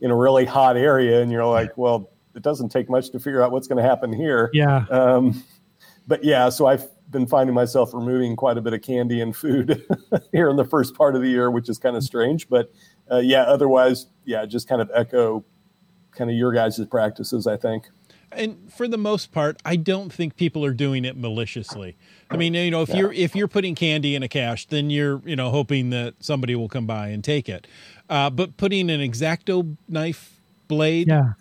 in 0.00 0.10
a 0.10 0.16
really 0.16 0.44
hot 0.44 0.76
area, 0.76 1.20
and 1.20 1.30
you're 1.32 1.44
like, 1.44 1.76
well, 1.76 2.10
it 2.34 2.42
doesn't 2.42 2.70
take 2.70 2.88
much 2.88 3.10
to 3.10 3.18
figure 3.18 3.42
out 3.42 3.50
what's 3.50 3.66
going 3.66 3.82
to 3.82 3.88
happen 3.88 4.12
here. 4.12 4.50
Yeah, 4.52 4.84
Um, 4.90 5.42
but 6.06 6.24
yeah, 6.24 6.48
so 6.48 6.66
I've 6.66 6.88
been 7.10 7.26
finding 7.26 7.54
myself 7.54 7.92
removing 7.92 8.36
quite 8.36 8.56
a 8.56 8.60
bit 8.60 8.72
of 8.72 8.82
candy 8.82 9.20
and 9.20 9.36
food 9.36 9.84
here 10.32 10.48
in 10.48 10.56
the 10.56 10.64
first 10.64 10.94
part 10.94 11.14
of 11.14 11.22
the 11.22 11.28
year, 11.28 11.50
which 11.50 11.68
is 11.68 11.78
kind 11.78 11.96
of 11.96 12.02
strange. 12.02 12.48
But 12.48 12.72
uh, 13.10 13.18
yeah, 13.18 13.42
otherwise, 13.42 14.06
yeah, 14.24 14.44
just 14.46 14.68
kind 14.68 14.80
of 14.80 14.90
echo 14.94 15.44
kind 16.12 16.30
of 16.30 16.36
your 16.36 16.52
guys' 16.52 16.84
practices, 16.90 17.46
I 17.46 17.56
think. 17.56 17.88
and 18.32 18.72
for 18.72 18.88
the 18.88 18.98
most 18.98 19.32
part, 19.32 19.60
I 19.64 19.76
don't 19.76 20.12
think 20.12 20.36
people 20.36 20.64
are 20.64 20.74
doing 20.74 21.04
it 21.04 21.16
maliciously. 21.16 21.96
I 22.30 22.36
mean, 22.36 22.54
you 22.54 22.70
know, 22.70 22.82
if 22.82 22.90
you're 22.90 23.12
if 23.12 23.34
you're 23.34 23.48
putting 23.48 23.74
candy 23.74 24.14
in 24.14 24.22
a 24.22 24.28
cache, 24.28 24.66
then 24.66 24.90
you're 24.90 25.22
you 25.24 25.36
know 25.36 25.50
hoping 25.50 25.90
that 25.90 26.14
somebody 26.20 26.54
will 26.54 26.68
come 26.68 26.86
by 26.86 27.08
and 27.08 27.22
take 27.24 27.48
it. 27.48 27.66
Uh, 28.08 28.30
but 28.30 28.56
putting 28.56 28.90
an 28.90 29.00
exacto 29.00 29.76
knife 29.88 30.40
blade, 30.66 31.08
yeah, 31.08 31.32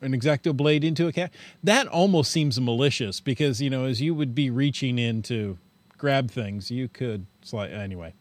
an 0.00 0.12
exacto 0.12 0.56
blade 0.56 0.84
into 0.84 1.06
a 1.06 1.12
cat, 1.12 1.32
that 1.62 1.86
almost 1.88 2.30
seems 2.30 2.60
malicious 2.60 3.20
because 3.20 3.60
you 3.60 3.70
know 3.70 3.84
as 3.84 4.00
you 4.00 4.14
would 4.14 4.34
be 4.34 4.50
reaching 4.50 4.98
in 4.98 5.22
to 5.22 5.58
grab 5.98 6.30
things, 6.30 6.70
you 6.70 6.88
could 6.88 7.26
slide 7.42 7.70
anyway. 7.72 8.12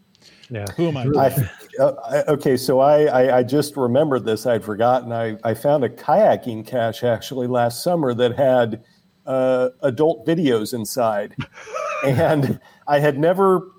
Yeah. 0.50 0.66
Who 0.78 0.88
am 0.88 0.98
I? 0.98 1.04
I, 1.18 1.50
uh, 1.80 1.94
I- 2.06 2.32
okay, 2.32 2.56
so 2.58 2.80
I, 2.80 3.06
I, 3.06 3.38
I 3.40 3.44
just 3.44 3.76
remembered 3.76 4.24
this. 4.26 4.46
I'd 4.46 4.64
forgotten. 4.64 5.12
I, 5.12 5.38
I 5.44 5.54
found 5.54 5.84
a 5.84 5.90
kayaking 5.90 6.66
cache 6.66 7.04
actually 7.04 7.48
last 7.48 7.84
summer 7.84 8.14
that 8.14 8.38
had 8.38 8.84
uh, 9.26 9.70
adult 9.82 10.26
videos 10.26 10.74
inside, 10.74 11.36
and 12.06 12.60
I 12.88 13.00
had 13.00 13.18
never 13.18 13.72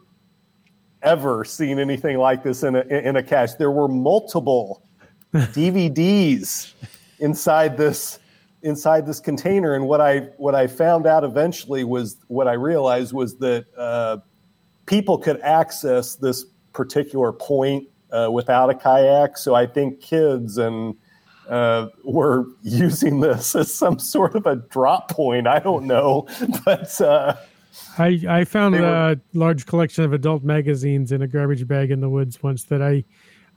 ever 1.04 1.44
seen 1.44 1.78
anything 1.78 2.18
like 2.18 2.42
this 2.42 2.62
in 2.62 2.76
a 2.76 2.80
in 2.80 3.16
a 3.16 3.22
cache. 3.22 3.54
There 3.54 3.70
were 3.70 3.88
multiple 3.88 4.82
DVDs 5.34 6.72
inside 7.20 7.76
this 7.76 8.18
inside 8.62 9.06
this 9.06 9.20
container. 9.20 9.74
And 9.74 9.86
what 9.86 10.00
I 10.00 10.20
what 10.38 10.54
I 10.54 10.66
found 10.66 11.06
out 11.06 11.22
eventually 11.22 11.84
was 11.84 12.16
what 12.28 12.48
I 12.48 12.54
realized 12.54 13.12
was 13.12 13.36
that 13.36 13.66
uh, 13.76 14.18
people 14.86 15.18
could 15.18 15.40
access 15.42 16.16
this 16.16 16.44
particular 16.72 17.32
point 17.32 17.88
uh, 18.10 18.28
without 18.32 18.70
a 18.70 18.74
kayak. 18.74 19.36
So 19.36 19.54
I 19.54 19.66
think 19.66 20.00
kids 20.00 20.58
and 20.58 20.96
uh, 21.48 21.88
were 22.04 22.46
using 22.62 23.20
this 23.20 23.54
as 23.54 23.72
some 23.72 23.98
sort 23.98 24.34
of 24.34 24.46
a 24.46 24.56
drop 24.56 25.10
point. 25.10 25.46
I 25.46 25.58
don't 25.58 25.86
know, 25.86 26.26
but 26.64 27.00
uh, 27.00 27.36
I 27.98 28.20
I 28.28 28.44
found 28.44 28.74
were- 28.74 28.82
a 28.84 29.16
large 29.32 29.66
collection 29.66 30.04
of 30.04 30.12
adult 30.12 30.42
magazines 30.44 31.12
in 31.12 31.22
a 31.22 31.26
garbage 31.26 31.66
bag 31.66 31.90
in 31.90 32.00
the 32.00 32.08
woods 32.08 32.42
once 32.42 32.64
that 32.64 32.82
I 32.82 33.04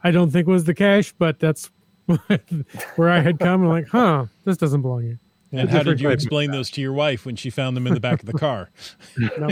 I 0.03 0.11
don't 0.11 0.31
think 0.31 0.47
was 0.47 0.63
the 0.65 0.73
cache, 0.73 1.13
but 1.17 1.39
that's 1.39 1.69
where 2.95 3.09
I 3.09 3.19
had 3.19 3.39
come. 3.39 3.63
I'm 3.63 3.69
like, 3.69 3.87
huh, 3.87 4.25
this 4.45 4.57
doesn't 4.57 4.81
belong 4.81 5.03
here. 5.03 5.19
And 5.51 5.69
A 5.69 5.71
how 5.71 5.83
did 5.83 6.01
you 6.01 6.09
explain 6.09 6.51
those 6.51 6.69
to 6.71 6.81
your 6.81 6.93
wife 6.93 7.25
when 7.25 7.35
she 7.35 7.49
found 7.49 7.77
them 7.77 7.87
in 7.87 7.93
the 7.93 7.99
back 7.99 8.19
of 8.21 8.25
the 8.25 8.33
car? 8.37 8.69
No. 9.37 9.49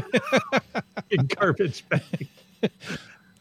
in 1.09 1.25
garbage 1.27 1.87
bag. 1.89 2.27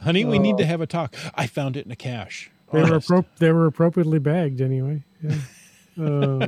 Honey, 0.00 0.24
we 0.24 0.38
need 0.38 0.58
to 0.58 0.64
have 0.66 0.80
a 0.80 0.86
talk. 0.86 1.16
I 1.34 1.46
found 1.46 1.76
it 1.76 1.84
in 1.86 1.92
a 1.92 1.96
cache. 1.96 2.50
They 2.72 2.82
were 2.82 2.98
appro- 2.98 3.24
they 3.38 3.50
were 3.52 3.66
appropriately 3.66 4.18
bagged 4.18 4.60
anyway. 4.60 5.02
Yeah. 5.22 5.36
Uh, 6.00 6.46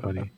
funny. 0.00 0.30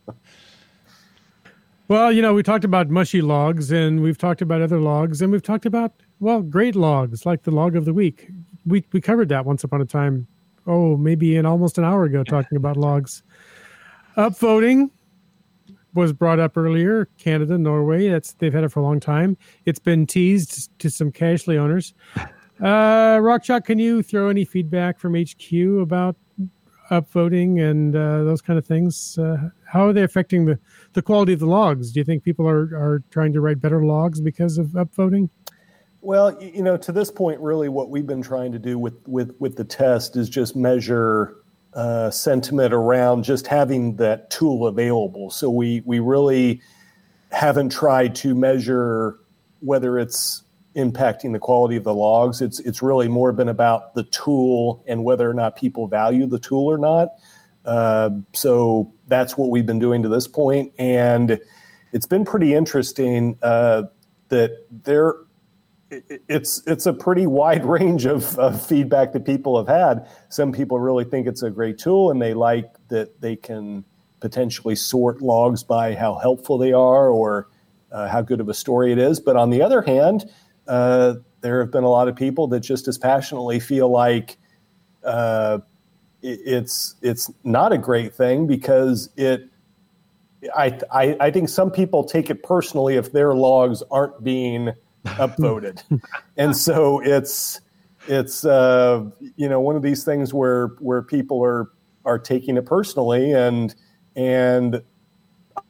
Well, 1.87 2.11
you 2.11 2.23
know, 2.23 2.33
we 2.33 2.43
talked 2.43 2.65
about 2.65 2.89
mushy 2.89 3.21
logs, 3.21 3.71
and 3.71 4.01
we've 4.01 4.17
talked 4.17 4.41
about 4.41 4.63
other 4.63 4.81
logs, 4.81 5.21
and 5.21 5.31
we've 5.31 5.43
talked 5.43 5.67
about 5.67 5.93
well, 6.19 6.41
great 6.41 6.75
logs 6.75 7.27
like 7.27 7.43
the 7.43 7.51
log 7.51 7.77
of 7.77 7.85
the 7.85 7.93
week. 7.93 8.31
We 8.65 8.85
we 8.93 9.01
covered 9.03 9.29
that 9.29 9.45
once 9.45 9.65
upon 9.65 9.83
a 9.83 9.85
time. 9.85 10.27
Oh, 10.67 10.97
maybe 10.97 11.37
in 11.37 11.45
almost 11.45 11.77
an 11.77 11.85
hour 11.85 12.05
ago, 12.05 12.25
talking 12.25 12.57
about 12.57 12.79
logs. 12.79 13.23
Upvoting 14.17 14.91
was 15.93 16.15
brought 16.15 16.41
up 16.41 16.57
earlier. 16.57 17.07
Canada, 17.19 17.59
Norway. 17.59 18.09
That's 18.09 18.33
they've 18.33 18.55
had 18.55 18.65
it 18.65 18.71
for 18.71 18.81
a 18.81 18.83
long 18.83 18.99
time. 18.99 19.37
It's 19.67 19.79
been 19.79 20.07
teased 20.07 20.71
to 20.79 20.89
some 20.89 21.13
Cachly 21.13 21.59
owners. 21.59 21.93
Uh, 22.63 23.19
Rock 23.21 23.43
Chalk, 23.43 23.67
can 23.67 23.79
you 23.79 24.03
throw 24.03 24.29
any 24.29 24.47
feedback 24.47 24.99
from 24.99 25.15
HQ 25.15 25.53
about 25.83 26.17
upvoting 26.91 27.61
and 27.61 27.95
uh, 27.95 28.25
those 28.25 28.41
kind 28.41 28.59
of 28.59 28.65
things? 28.65 29.19
Uh, 29.19 29.51
how 29.75 29.89
are 29.89 29.93
they 29.93 30.05
affecting 30.05 30.45
the, 30.45 30.57
the 30.93 31.03
quality 31.03 31.33
of 31.33 31.41
the 31.41 31.47
logs? 31.47 31.91
Do 31.91 31.99
you 31.99 32.05
think 32.05 32.23
people 32.23 32.49
are, 32.49 32.63
are 32.75 33.03
trying 33.11 33.33
to 33.33 33.41
write 33.41 33.61
better 33.61 33.85
logs 33.85 34.21
because 34.21 34.57
of 34.57 34.69
upvoting? 34.69 35.29
Well, 36.01 36.41
you 36.41 36.63
know, 36.63 36.77
to 36.77 36.93
this 36.93 37.11
point, 37.11 37.41
really, 37.41 37.69
what 37.69 37.91
we've 37.91 38.07
been 38.07 38.23
trying 38.23 38.53
to 38.53 38.59
do 38.59 38.79
with 38.79 38.95
with 39.07 39.35
with 39.41 39.57
the 39.57 39.65
test 39.65 40.17
is 40.17 40.29
just 40.29 40.55
measure 40.55 41.37
uh, 41.73 42.11
sentiment 42.11 42.73
around 42.73 43.25
just 43.25 43.49
having 43.49 43.97
that 43.97 44.31
tool 44.31 44.69
available. 44.69 45.31
So 45.31 45.51
we 45.51 45.83
we 45.85 45.99
really 45.99 46.61
haven't 47.33 47.71
tried 47.71 48.15
to 48.17 48.35
measure 48.35 49.19
whether 49.61 49.99
it's 49.99 50.45
impacting 50.77 51.33
the 51.33 51.39
quality 51.39 51.75
of 51.75 51.85
the 51.85 51.95
logs. 51.95 52.41
It's 52.41 52.61
it's 52.61 52.81
really 52.81 53.09
more 53.09 53.33
been 53.33 53.49
about 53.49 53.95
the 53.95 54.05
tool 54.05 54.85
and 54.87 55.03
whether 55.03 55.29
or 55.29 55.35
not 55.35 55.57
people 55.57 55.89
value 55.89 56.27
the 56.27 56.39
tool 56.39 56.71
or 56.71 56.79
not. 56.79 57.09
Uh, 57.65 58.11
so 58.33 58.93
that's 59.09 59.37
what 59.37 59.51
we've 59.51 59.67
been 59.67 59.79
doing 59.79 60.03
to 60.03 60.09
this 60.09 60.27
point, 60.29 60.73
and 60.79 61.39
it's 61.93 62.07
been 62.07 62.25
pretty 62.25 62.55
interesting 62.55 63.39
uh, 63.43 63.85
that 64.29 64.67
there 64.85 65.15
it- 65.91 66.23
it's 66.29 66.63
it's 66.67 66.87
a 66.87 66.93
pretty 66.93 67.27
wide 67.27 67.65
range 67.77 68.05
of, 68.07 68.39
of 68.39 68.61
feedback 68.65 69.13
that 69.13 69.25
people 69.25 69.57
have 69.57 69.69
had. 69.69 70.07
Some 70.29 70.53
people 70.53 70.79
really 70.79 71.05
think 71.05 71.27
it's 71.27 71.43
a 71.43 71.51
great 71.51 71.79
tool, 71.79 72.11
and 72.11 72.21
they 72.21 72.35
like 72.35 72.71
that 72.89 73.21
they 73.21 73.37
can 73.37 73.85
potentially 74.21 74.75
sort 74.75 75.21
logs 75.23 75.63
by 75.63 75.95
how 75.95 76.15
helpful 76.15 76.57
they 76.59 76.73
are 76.73 77.09
or 77.11 77.49
uh, 77.93 78.09
how 78.09 78.23
good 78.23 78.41
of 78.41 78.49
a 78.49 78.55
story 78.55 78.91
it 78.91 78.99
is. 78.99 79.21
But 79.21 79.37
on 79.37 79.51
the 79.51 79.63
other 79.63 79.83
hand, 79.83 80.29
uh, 80.67 81.17
there 81.43 81.61
have 81.61 81.71
been 81.71 81.85
a 81.85 81.91
lot 81.91 82.09
of 82.09 82.17
people 82.17 82.47
that 82.49 82.61
just 82.61 82.89
as 82.89 82.97
passionately 82.99 83.61
feel 83.61 83.89
like 83.91 84.39
uh, 85.05 85.59
it's 86.25 86.95
it's 87.03 87.31
not 87.45 87.73
a 87.73 87.79
great 87.79 88.15
thing 88.15 88.47
because 88.47 89.11
it 89.17 89.49
I, 90.57 90.79
I 90.91 91.17
I 91.21 91.31
think 91.31 91.49
some 91.49 91.71
people 91.71 92.03
take 92.03 92.31
it 92.31 92.43
personally 92.43 92.97
if 92.97 93.13
their 93.13 93.35
logs 93.35 93.83
aren't 93.91 94.25
being 94.25 94.73
upvoted, 95.05 95.83
and 96.37 96.57
so 96.57 97.01
it's 97.01 97.61
it's 98.09 98.45
uh, 98.45 99.05
you 99.37 99.49
know 99.49 99.61
one 99.61 99.77
of 99.77 99.83
these 99.83 100.03
things 100.05 100.33
where 100.33 100.69
where 100.79 101.03
people 101.03 101.45
are 101.45 101.71
are 102.05 102.19
taking 102.19 102.57
it 102.57 102.65
personally, 102.65 103.33
and 103.33 103.75
and 104.17 104.83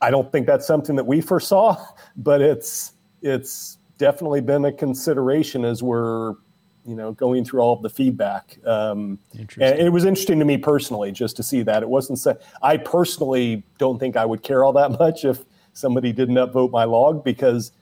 I 0.00 0.10
don't 0.10 0.30
think 0.30 0.46
that's 0.46 0.66
something 0.66 0.96
that 0.96 1.06
we 1.06 1.20
foresaw, 1.20 1.84
but 2.16 2.40
it's 2.40 2.92
it's 3.22 3.78
definitely 3.98 4.40
been 4.40 4.64
a 4.64 4.72
consideration 4.72 5.64
as 5.64 5.82
we're 5.82 6.34
you 6.86 6.94
know 6.94 7.12
going 7.12 7.44
through 7.44 7.60
all 7.60 7.72
of 7.74 7.82
the 7.82 7.90
feedback. 7.90 8.58
Um, 8.66 9.18
and 9.62 9.78
it 9.78 9.90
was 9.92 10.04
interesting 10.04 10.38
to 10.38 10.44
me 10.44 10.56
personally 10.58 11.12
just 11.12 11.36
to 11.36 11.42
see 11.42 11.62
that 11.62 11.82
it 11.82 11.88
wasn't. 11.88 12.18
So, 12.18 12.38
I 12.62 12.76
personally 12.76 13.62
don't 13.78 13.98
think 13.98 14.16
I 14.16 14.24
would 14.24 14.42
care 14.42 14.64
all 14.64 14.72
that 14.74 14.98
much 14.98 15.24
if 15.24 15.44
somebody 15.72 16.12
didn't 16.12 16.36
upvote 16.36 16.70
my 16.70 16.84
log 16.84 17.24
because 17.24 17.72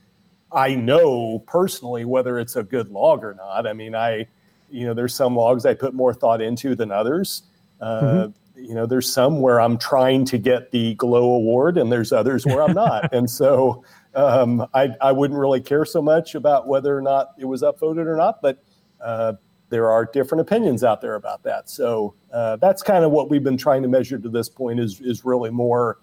I 0.53 0.75
know 0.75 1.41
personally 1.47 2.05
whether 2.05 2.39
it's 2.39 2.57
a 2.57 2.63
good 2.63 2.91
log 2.91 3.25
or 3.25 3.35
not. 3.35 3.67
I 3.67 3.73
mean, 3.73 3.95
I, 3.95 4.27
you 4.71 4.87
know, 4.87 4.95
there's 4.95 5.15
some 5.15 5.35
logs 5.37 5.67
I 5.67 5.75
put 5.75 5.95
more 5.95 6.15
thought 6.15 6.41
into 6.41 6.75
than 6.75 6.91
others. 6.91 7.43
Uh, 7.81 8.29
You 8.55 8.75
know, 8.75 8.87
there's 8.87 9.11
some 9.13 9.41
where 9.41 9.61
I'm 9.61 9.79
trying 9.79 10.27
to 10.27 10.39
get 10.39 10.71
the 10.71 10.95
Glow 10.95 11.33
Award, 11.35 11.79
and 11.79 11.91
there's 11.91 12.13
others 12.13 12.45
where 12.47 12.63
I'm 12.63 12.75
not. 12.75 13.13
and 13.15 13.29
so 13.29 13.83
um, 14.15 14.67
I, 14.75 14.91
I 15.01 15.11
wouldn't 15.11 15.41
really 15.41 15.61
care 15.61 15.85
so 15.87 16.03
much 16.03 16.35
about 16.35 16.69
whether 16.69 16.97
or 16.97 17.01
not 17.01 17.31
it 17.39 17.47
was 17.47 17.63
upvoted 17.63 18.07
or 18.07 18.17
not, 18.17 18.41
but 18.43 18.63
uh, 19.03 19.35
there 19.69 19.91
are 19.91 20.05
different 20.05 20.43
opinions 20.43 20.85
out 20.85 21.01
there 21.01 21.15
about 21.15 21.43
that. 21.45 21.71
So 21.71 22.15
uh, 22.33 22.57
that's 22.57 22.83
kind 22.83 23.05
of 23.05 23.11
what 23.11 23.31
we've 23.31 23.43
been 23.43 23.57
trying 23.57 23.83
to 23.83 23.89
measure 23.89 24.19
to 24.19 24.29
this 24.29 24.49
point 24.49 24.79
is 24.79 25.01
is 25.01 25.25
really 25.25 25.51
more 25.51 25.99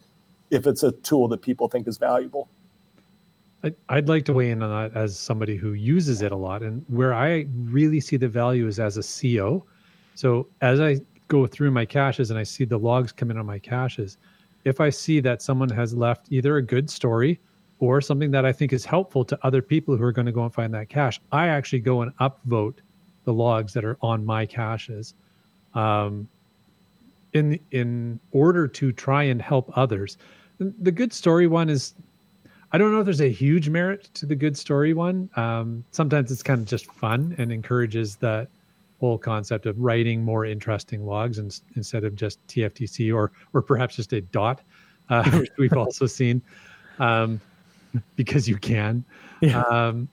if 0.50 0.66
it's 0.66 0.84
a 0.84 0.92
tool 0.92 1.28
that 1.28 1.42
people 1.42 1.68
think 1.68 1.88
is 1.88 1.98
valuable. 1.98 2.50
I'd 3.90 4.08
like 4.08 4.24
to 4.26 4.34
weigh 4.34 4.52
in 4.52 4.64
on 4.64 4.70
that 4.92 4.98
as 4.98 5.20
somebody 5.20 5.58
who 5.58 5.74
uses 5.74 6.22
it 6.22 6.32
a 6.32 6.36
lot. 6.36 6.64
And 6.64 6.84
where 6.88 7.14
I 7.14 7.46
really 7.56 8.00
see 8.00 8.16
the 8.16 8.28
value 8.28 8.68
is 8.68 8.80
as 8.80 8.98
a 8.98 9.04
CO. 9.04 9.66
So 10.16 10.48
as 10.62 10.80
I 10.80 11.02
go 11.28 11.46
through 11.46 11.72
my 11.72 11.86
caches 11.86 12.32
and 12.32 12.40
I 12.40 12.44
see 12.44 12.64
the 12.64 12.80
logs 12.80 13.12
come 13.12 13.30
in 13.32 13.38
on 13.38 13.46
my 13.46 13.60
caches, 13.60 14.18
if 14.64 14.80
I 14.80 14.90
see 14.90 15.20
that 15.20 15.42
someone 15.42 15.70
has 15.70 15.94
left 15.94 16.32
either 16.32 16.58
a 16.58 16.62
good 16.62 16.90
story 16.90 17.40
or 17.80 18.02
something 18.02 18.32
that 18.32 18.46
I 18.46 18.54
think 18.54 18.74
is 18.74 18.86
helpful 18.86 19.26
to 19.26 19.38
other 19.44 19.62
people 19.62 19.96
who 19.96 20.04
are 20.04 20.12
going 20.12 20.26
to 20.26 20.32
go 20.32 20.44
and 20.44 20.54
find 20.54 20.74
that 20.74 20.90
cache, 20.90 21.20
I 21.32 21.48
actually 21.48 21.80
go 21.80 22.02
and 22.02 22.16
upvote 22.18 22.80
the 23.26 23.34
logs 23.34 23.74
that 23.74 23.86
are 23.86 23.98
on 24.02 24.26
my 24.26 24.46
caches. 24.46 25.14
Um, 25.74 26.28
in 27.34 27.60
in 27.72 28.20
order 28.32 28.68
to 28.68 28.92
try 28.92 29.24
and 29.24 29.42
help 29.42 29.72
others. 29.78 30.18
The 30.60 30.92
good 30.92 31.14
story 31.14 31.48
one 31.48 31.70
is 31.70 31.94
I 32.72 32.78
don't 32.78 32.92
know 32.92 33.00
if 33.00 33.06
there's 33.06 33.22
a 33.22 33.32
huge 33.32 33.70
merit 33.70 34.10
to 34.16 34.26
the 34.26 34.36
good 34.36 34.58
story 34.58 34.94
one. 34.94 35.30
Um, 35.36 35.84
sometimes 35.92 36.32
it's 36.32 36.44
kind 36.44 36.62
of 36.62 36.68
just 36.68 36.86
fun 36.86 37.36
and 37.38 37.52
encourages 37.52 38.16
that 38.18 38.48
whole 39.00 39.18
concept 39.18 39.66
of 39.66 39.80
writing 39.80 40.24
more 40.24 40.46
interesting 40.46 41.06
logs 41.06 41.40
and, 41.40 41.58
instead 41.76 42.04
of 42.04 42.16
just 42.16 42.46
TFTC 42.48 43.14
or 43.14 43.32
or 43.54 43.62
perhaps 43.62 43.96
just 43.96 44.14
a 44.14 44.22
dot, 44.22 44.62
uh, 45.10 45.30
which 45.40 45.52
we've 45.58 45.74
also 45.78 46.06
seen, 46.06 46.42
um, 47.00 47.40
because 48.16 48.48
you 48.48 48.58
can. 48.58 49.04
Yeah. 49.42 49.62
Um, 49.62 50.10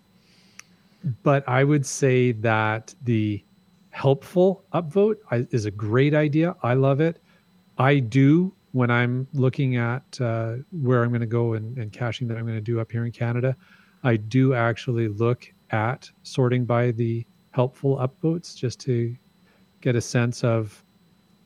but 1.23 1.49
I 1.49 1.65
would 1.65 1.87
say 1.87 2.33
that 2.33 2.95
the 3.05 3.45
helpful 3.91 4.65
upvote 4.75 5.17
is 5.53 5.65
a 5.65 5.71
great 5.71 6.15
idea. 6.15 6.55
I 6.63 6.75
love 6.75 7.01
it. 7.01 7.21
I 7.79 7.99
do 7.99 8.55
when 8.73 8.91
I'm 8.91 9.27
looking 9.33 9.77
at 9.77 10.21
uh, 10.21 10.57
where 10.71 11.03
I'm 11.03 11.09
going 11.09 11.21
to 11.21 11.27
go 11.27 11.55
and, 11.55 11.79
and 11.79 11.93
caching 11.93 12.29
that 12.29 12.37
I'm 12.37 12.45
going 12.45 12.59
to 12.59 12.61
do 12.61 12.81
up 12.81 12.93
here 12.93 13.07
in 13.07 13.13
Canada. 13.13 13.57
I 14.05 14.17
do 14.17 14.55
actually 14.55 15.09
look 15.09 15.51
at 15.71 16.11
sorting 16.23 16.65
by 16.65 16.91
the 16.91 17.27
helpful 17.53 17.97
upvotes 17.97 18.55
just 18.55 18.79
to 18.81 19.17
get 19.81 19.97
a 19.97 20.01
sense 20.01 20.45
of, 20.45 20.85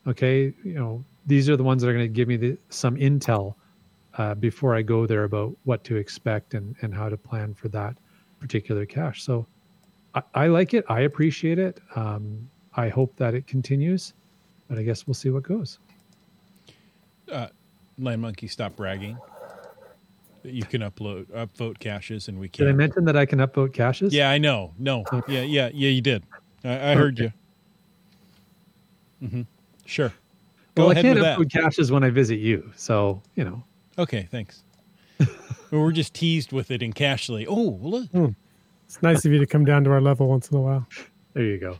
okay, 0.07 0.53
you 0.63 0.73
know, 0.73 1.05
these 1.25 1.49
are 1.49 1.55
the 1.55 1.63
ones 1.63 1.81
that 1.81 1.89
are 1.89 1.93
going 1.93 2.05
to 2.05 2.13
give 2.13 2.27
me 2.27 2.35
the, 2.35 2.57
some 2.69 2.97
intel 2.97 3.55
uh, 4.17 4.35
before 4.35 4.75
I 4.75 4.81
go 4.81 5.05
there 5.05 5.23
about 5.23 5.55
what 5.63 5.83
to 5.85 5.95
expect 5.95 6.53
and, 6.53 6.75
and 6.81 6.93
how 6.93 7.07
to 7.07 7.15
plan 7.15 7.53
for 7.53 7.69
that 7.69 7.95
particular 8.41 8.85
cache. 8.85 9.23
So 9.23 9.45
I, 10.15 10.23
I 10.35 10.47
like 10.47 10.73
it. 10.73 10.83
I 10.89 11.01
appreciate 11.01 11.59
it. 11.59 11.79
Um, 11.95 12.49
I 12.75 12.89
hope 12.89 13.15
that 13.17 13.33
it 13.33 13.47
continues, 13.47 14.13
but 14.67 14.77
I 14.77 14.83
guess 14.83 15.07
we'll 15.07 15.13
see 15.13 15.29
what 15.29 15.43
goes. 15.43 15.79
Land 18.01 18.21
Monkey, 18.21 18.47
stop 18.47 18.75
bragging. 18.75 19.17
You 20.43 20.63
can 20.63 20.81
upload 20.81 21.25
upvote 21.27 21.77
caches 21.79 22.27
and 22.27 22.39
we 22.39 22.49
can. 22.49 22.65
Did 22.65 22.73
I 22.73 22.75
mention 22.75 23.05
that 23.05 23.15
I 23.15 23.27
can 23.27 23.39
upvote 23.39 23.73
caches? 23.73 24.11
Yeah, 24.13 24.31
I 24.31 24.39
know. 24.39 24.73
No. 24.79 25.05
Yeah, 25.27 25.41
yeah, 25.41 25.69
yeah. 25.71 25.89
You 25.89 26.01
did. 26.01 26.23
I, 26.63 26.91
I 26.91 26.95
heard 26.95 27.19
you. 27.19 27.31
hmm 29.19 29.41
Sure. 29.85 30.11
Go 30.73 30.83
well, 30.83 30.91
ahead 30.91 31.05
I 31.05 31.09
can't 31.09 31.15
with 31.19 31.23
that. 31.23 31.37
upload 31.37 31.51
caches 31.51 31.91
when 31.91 32.03
I 32.03 32.09
visit 32.09 32.39
you, 32.39 32.71
so 32.75 33.21
you 33.35 33.43
know. 33.43 33.63
Okay, 33.99 34.27
thanks. 34.31 34.63
We're 35.71 35.91
just 35.91 36.13
teased 36.13 36.51
with 36.51 36.69
it 36.69 36.83
in 36.83 36.91
Cachly. 36.93 37.45
Oh, 37.47 37.79
look. 37.81 38.35
It's 38.85 39.01
nice 39.01 39.23
of 39.25 39.31
you 39.31 39.39
to 39.39 39.45
come 39.47 39.63
down 39.63 39.85
to 39.85 39.91
our 39.91 40.01
level 40.01 40.27
once 40.27 40.49
in 40.49 40.57
a 40.57 40.61
while. 40.61 40.85
There 41.33 41.43
you 41.45 41.57
go. 41.57 41.77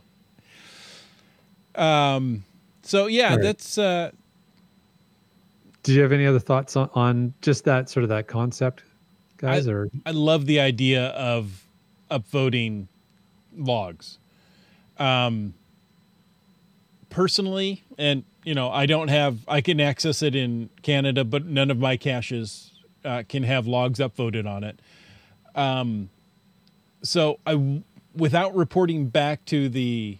Um, 1.80 2.44
so 2.82 3.06
yeah, 3.06 3.30
All 3.30 3.36
right. 3.36 3.42
that's 3.42 3.76
uh, 3.78 4.10
Did 5.82 5.94
you 5.94 6.02
have 6.02 6.12
any 6.12 6.26
other 6.26 6.38
thoughts 6.38 6.74
on, 6.76 6.88
on 6.94 7.34
just 7.42 7.64
that 7.64 7.90
sort 7.90 8.02
of 8.04 8.08
that 8.10 8.28
concept, 8.28 8.82
guys? 9.36 9.68
or 9.68 9.90
I 10.06 10.10
love 10.12 10.46
the 10.46 10.60
idea 10.60 11.08
of 11.08 11.66
upvoting 12.10 12.88
logs. 13.56 14.18
Um, 14.98 15.54
personally, 17.10 17.84
and 17.98 18.24
you 18.44 18.54
know, 18.54 18.70
I 18.70 18.86
don't 18.86 19.08
have, 19.08 19.38
I 19.48 19.60
can 19.60 19.80
access 19.80 20.22
it 20.22 20.34
in 20.34 20.70
Canada, 20.82 21.24
but 21.24 21.46
none 21.46 21.70
of 21.70 21.78
my 21.78 21.96
caches 21.96 22.72
uh, 23.04 23.22
can 23.28 23.42
have 23.42 23.66
logs 23.66 23.98
upvoted 23.98 24.46
on 24.46 24.64
it. 24.64 24.80
Um, 25.54 26.10
so 27.02 27.40
I, 27.46 27.82
without 28.14 28.54
reporting 28.54 29.08
back 29.08 29.44
to 29.46 29.68
the 29.68 30.18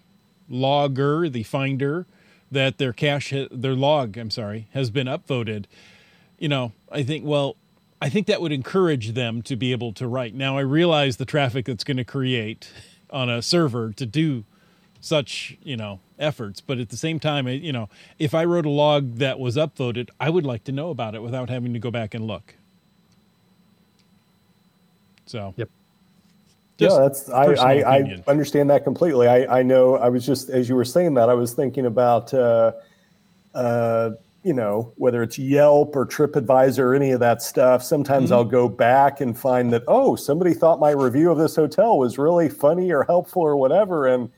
logger, 0.48 1.28
the 1.28 1.42
finder, 1.42 2.06
that 2.50 2.78
their 2.78 2.92
cache, 2.92 3.32
their 3.50 3.74
log, 3.74 4.18
I'm 4.18 4.30
sorry, 4.30 4.68
has 4.72 4.90
been 4.90 5.06
upvoted. 5.06 5.64
You 6.38 6.48
know, 6.48 6.72
I 6.90 7.02
think, 7.02 7.24
well, 7.24 7.56
I 8.00 8.08
think 8.08 8.26
that 8.26 8.42
would 8.42 8.52
encourage 8.52 9.14
them 9.14 9.42
to 9.42 9.56
be 9.56 9.72
able 9.72 9.92
to 9.94 10.06
write. 10.06 10.34
Now, 10.34 10.58
I 10.58 10.62
realize 10.62 11.16
the 11.16 11.24
traffic 11.24 11.66
that's 11.66 11.84
going 11.84 11.96
to 11.96 12.04
create 12.04 12.70
on 13.10 13.30
a 13.30 13.40
server 13.40 13.92
to 13.92 14.04
do 14.04 14.44
such, 15.00 15.56
you 15.62 15.76
know, 15.76 16.00
efforts, 16.18 16.60
but 16.60 16.78
at 16.78 16.90
the 16.90 16.96
same 16.96 17.18
time, 17.18 17.48
you 17.48 17.72
know, 17.72 17.88
if 18.18 18.34
I 18.34 18.44
wrote 18.44 18.66
a 18.66 18.70
log 18.70 19.16
that 19.16 19.38
was 19.38 19.56
upvoted, 19.56 20.10
I 20.20 20.30
would 20.30 20.44
like 20.44 20.64
to 20.64 20.72
know 20.72 20.90
about 20.90 21.14
it 21.14 21.22
without 21.22 21.48
having 21.48 21.72
to 21.72 21.78
go 21.78 21.90
back 21.90 22.14
and 22.14 22.26
look. 22.26 22.54
So, 25.26 25.54
Yep. 25.56 25.68
Just 26.78 26.96
yeah, 26.96 27.02
that's 27.02 27.28
I, 27.30 27.44
I, 27.54 27.96
I 27.98 28.22
understand 28.26 28.70
that 28.70 28.82
completely. 28.82 29.28
I, 29.28 29.60
I 29.60 29.62
know. 29.62 29.96
I 29.96 30.08
was 30.08 30.24
just 30.26 30.48
as 30.48 30.68
you 30.68 30.74
were 30.74 30.86
saying 30.86 31.14
that, 31.14 31.28
I 31.28 31.34
was 31.34 31.52
thinking 31.52 31.84
about, 31.86 32.32
uh, 32.32 32.72
uh, 33.54 34.10
you 34.42 34.54
know, 34.54 34.92
whether 34.96 35.22
it's 35.22 35.38
Yelp 35.38 35.94
or 35.94 36.04
TripAdvisor 36.06 36.78
or 36.80 36.94
any 36.94 37.12
of 37.12 37.20
that 37.20 37.42
stuff. 37.42 37.82
Sometimes 37.84 38.24
Mm-hmm. 38.30 38.34
I'll 38.34 38.44
go 38.44 38.68
back 38.68 39.20
and 39.20 39.38
find 39.38 39.72
that 39.72 39.82
oh, 39.86 40.16
somebody 40.16 40.54
thought 40.54 40.80
my 40.80 40.90
review 40.90 41.30
of 41.30 41.38
this 41.38 41.54
hotel 41.54 41.98
was 41.98 42.18
really 42.18 42.48
funny 42.48 42.90
or 42.90 43.04
helpful 43.04 43.42
or 43.42 43.56
whatever, 43.56 44.06
and 44.08 44.30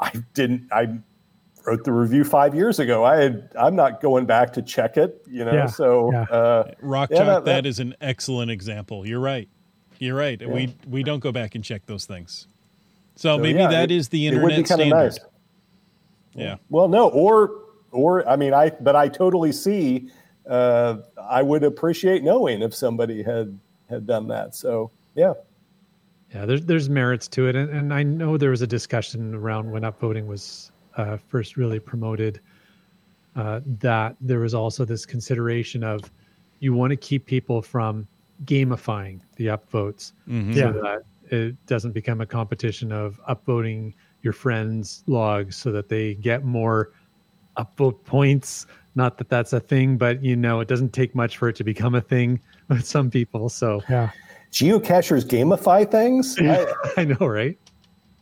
I 0.00 0.10
didn't. 0.34 0.66
I 0.72 0.98
wrote 1.66 1.84
the 1.84 1.92
review 1.92 2.24
five 2.24 2.54
years 2.54 2.80
ago. 2.80 3.04
I 3.04 3.16
had. 3.18 3.52
I'm 3.56 3.76
not 3.76 4.00
going 4.00 4.24
back 4.26 4.52
to 4.54 4.62
check 4.62 4.96
it. 4.96 5.22
You 5.28 5.44
know, 5.44 5.52
Yeah, 5.52 5.66
so. 5.66 6.10
yeah. 6.10 6.22
Uh, 6.22 6.70
Rock 6.80 7.10
Yeah, 7.10 7.18
Chalk, 7.18 7.26
that- 7.26 7.44
that 7.44 7.52
that- 7.62 7.66
is 7.66 7.78
an 7.78 7.94
excellent 8.00 8.50
example. 8.50 9.06
You're 9.06 9.20
right. 9.20 9.48
You're 10.00 10.16
right. 10.16 10.40
We 10.48 10.74
we 10.88 11.02
don't 11.04 11.20
go 11.20 11.30
back 11.30 11.54
and 11.54 11.62
check 11.62 11.86
those 11.86 12.04
things. 12.06 12.48
So, 13.16 13.36
so, 13.36 13.38
maybe 13.38 13.58
yeah, 13.60 13.68
that 13.68 13.90
it- 13.90 13.94
is 13.96 14.08
the 14.08 14.26
it 14.26 14.32
would 14.42 14.48
be 14.48 14.54
internet 14.56 14.66
kinda 14.68 14.84
standard. 14.84 14.96
nice. 14.96 15.18
Yeah. 16.34 16.56
Well, 16.70 16.88
no, 16.88 17.08
or 17.10 17.50
or 17.92 18.26
I 18.28 18.36
mean, 18.36 18.54
I 18.54 18.70
but 18.70 18.96
I 18.96 19.08
totally 19.08 19.52
see. 19.52 20.10
Uh, 20.48 20.96
I 21.22 21.42
would 21.42 21.62
appreciate 21.62 22.24
knowing 22.24 22.62
if 22.62 22.74
somebody 22.74 23.22
had 23.22 23.58
had 23.88 24.06
done 24.06 24.26
that. 24.28 24.54
So 24.54 24.90
yeah, 25.14 25.34
Yeah, 26.34 26.46
there's 26.46 26.64
there's 26.64 26.88
merits 26.88 27.28
to 27.28 27.46
it, 27.48 27.54
and, 27.56 27.68
and 27.70 27.92
I 27.92 28.02
know 28.02 28.36
there 28.38 28.50
was 28.50 28.62
a 28.62 28.66
discussion 28.66 29.34
around 29.34 29.70
when 29.70 29.82
upvoting 29.82 30.26
was 30.26 30.72
uh, 30.96 31.18
first 31.28 31.56
really 31.56 31.78
promoted. 31.78 32.40
Uh, 33.36 33.60
that 33.80 34.16
there 34.20 34.40
was 34.40 34.54
also 34.54 34.84
this 34.84 35.04
consideration 35.06 35.84
of 35.84 36.00
you 36.58 36.72
want 36.74 36.90
to 36.90 36.96
keep 36.96 37.26
people 37.26 37.60
from 37.62 38.06
gamifying 38.44 39.20
the 39.36 39.46
upvotes, 39.46 40.12
Mhm. 40.28 40.54
Yeah. 40.54 40.72
so 40.72 40.80
that 40.82 41.02
it 41.30 41.66
doesn't 41.66 41.92
become 41.92 42.20
a 42.20 42.26
competition 42.26 42.90
of 42.92 43.20
upvoting 43.28 43.94
your 44.22 44.32
friends' 44.32 45.02
logs 45.06 45.56
so 45.56 45.70
that 45.72 45.88
they 45.88 46.14
get 46.14 46.44
more 46.44 46.90
upvote 47.56 48.02
points. 48.04 48.66
Not 48.94 49.18
that 49.18 49.28
that's 49.28 49.52
a 49.52 49.60
thing, 49.60 49.96
but 49.96 50.22
you 50.24 50.34
know 50.36 50.60
it 50.60 50.68
doesn't 50.68 50.92
take 50.92 51.14
much 51.14 51.36
for 51.36 51.48
it 51.48 51.56
to 51.56 51.64
become 51.64 51.94
a 51.94 52.00
thing 52.00 52.40
with 52.68 52.84
some 52.84 53.10
people. 53.10 53.48
So 53.48 53.80
Yeah. 53.88 54.10
geocachers 54.50 55.24
gamify 55.24 55.88
things. 55.90 56.36
I, 56.40 56.66
I 56.96 57.04
know, 57.04 57.26
right? 57.26 57.58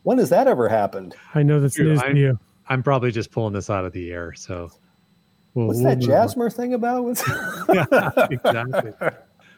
when 0.03 0.17
has 0.17 0.29
that 0.29 0.47
ever 0.47 0.69
happened? 0.69 1.13
I 1.35 1.43
know 1.43 1.59
that's 1.59 1.75
True, 1.75 1.85
news 1.89 1.99
I- 2.01 2.11
to 2.13 2.17
you. 2.17 2.39
I'm 2.71 2.83
probably 2.83 3.11
just 3.11 3.31
pulling 3.31 3.53
this 3.53 3.69
out 3.71 3.83
of 3.83 3.93
the 3.93 4.11
air. 4.11 4.33
So, 4.35 4.69
we'll, 5.55 5.67
What's 5.67 5.79
we'll 5.79 5.89
that 5.89 5.97
move 5.99 6.09
on. 6.09 6.15
Jasmer 6.27 6.49
thing 6.53 6.73
about? 6.75 7.03
What's- 7.05 7.23
exactly. 8.31 8.91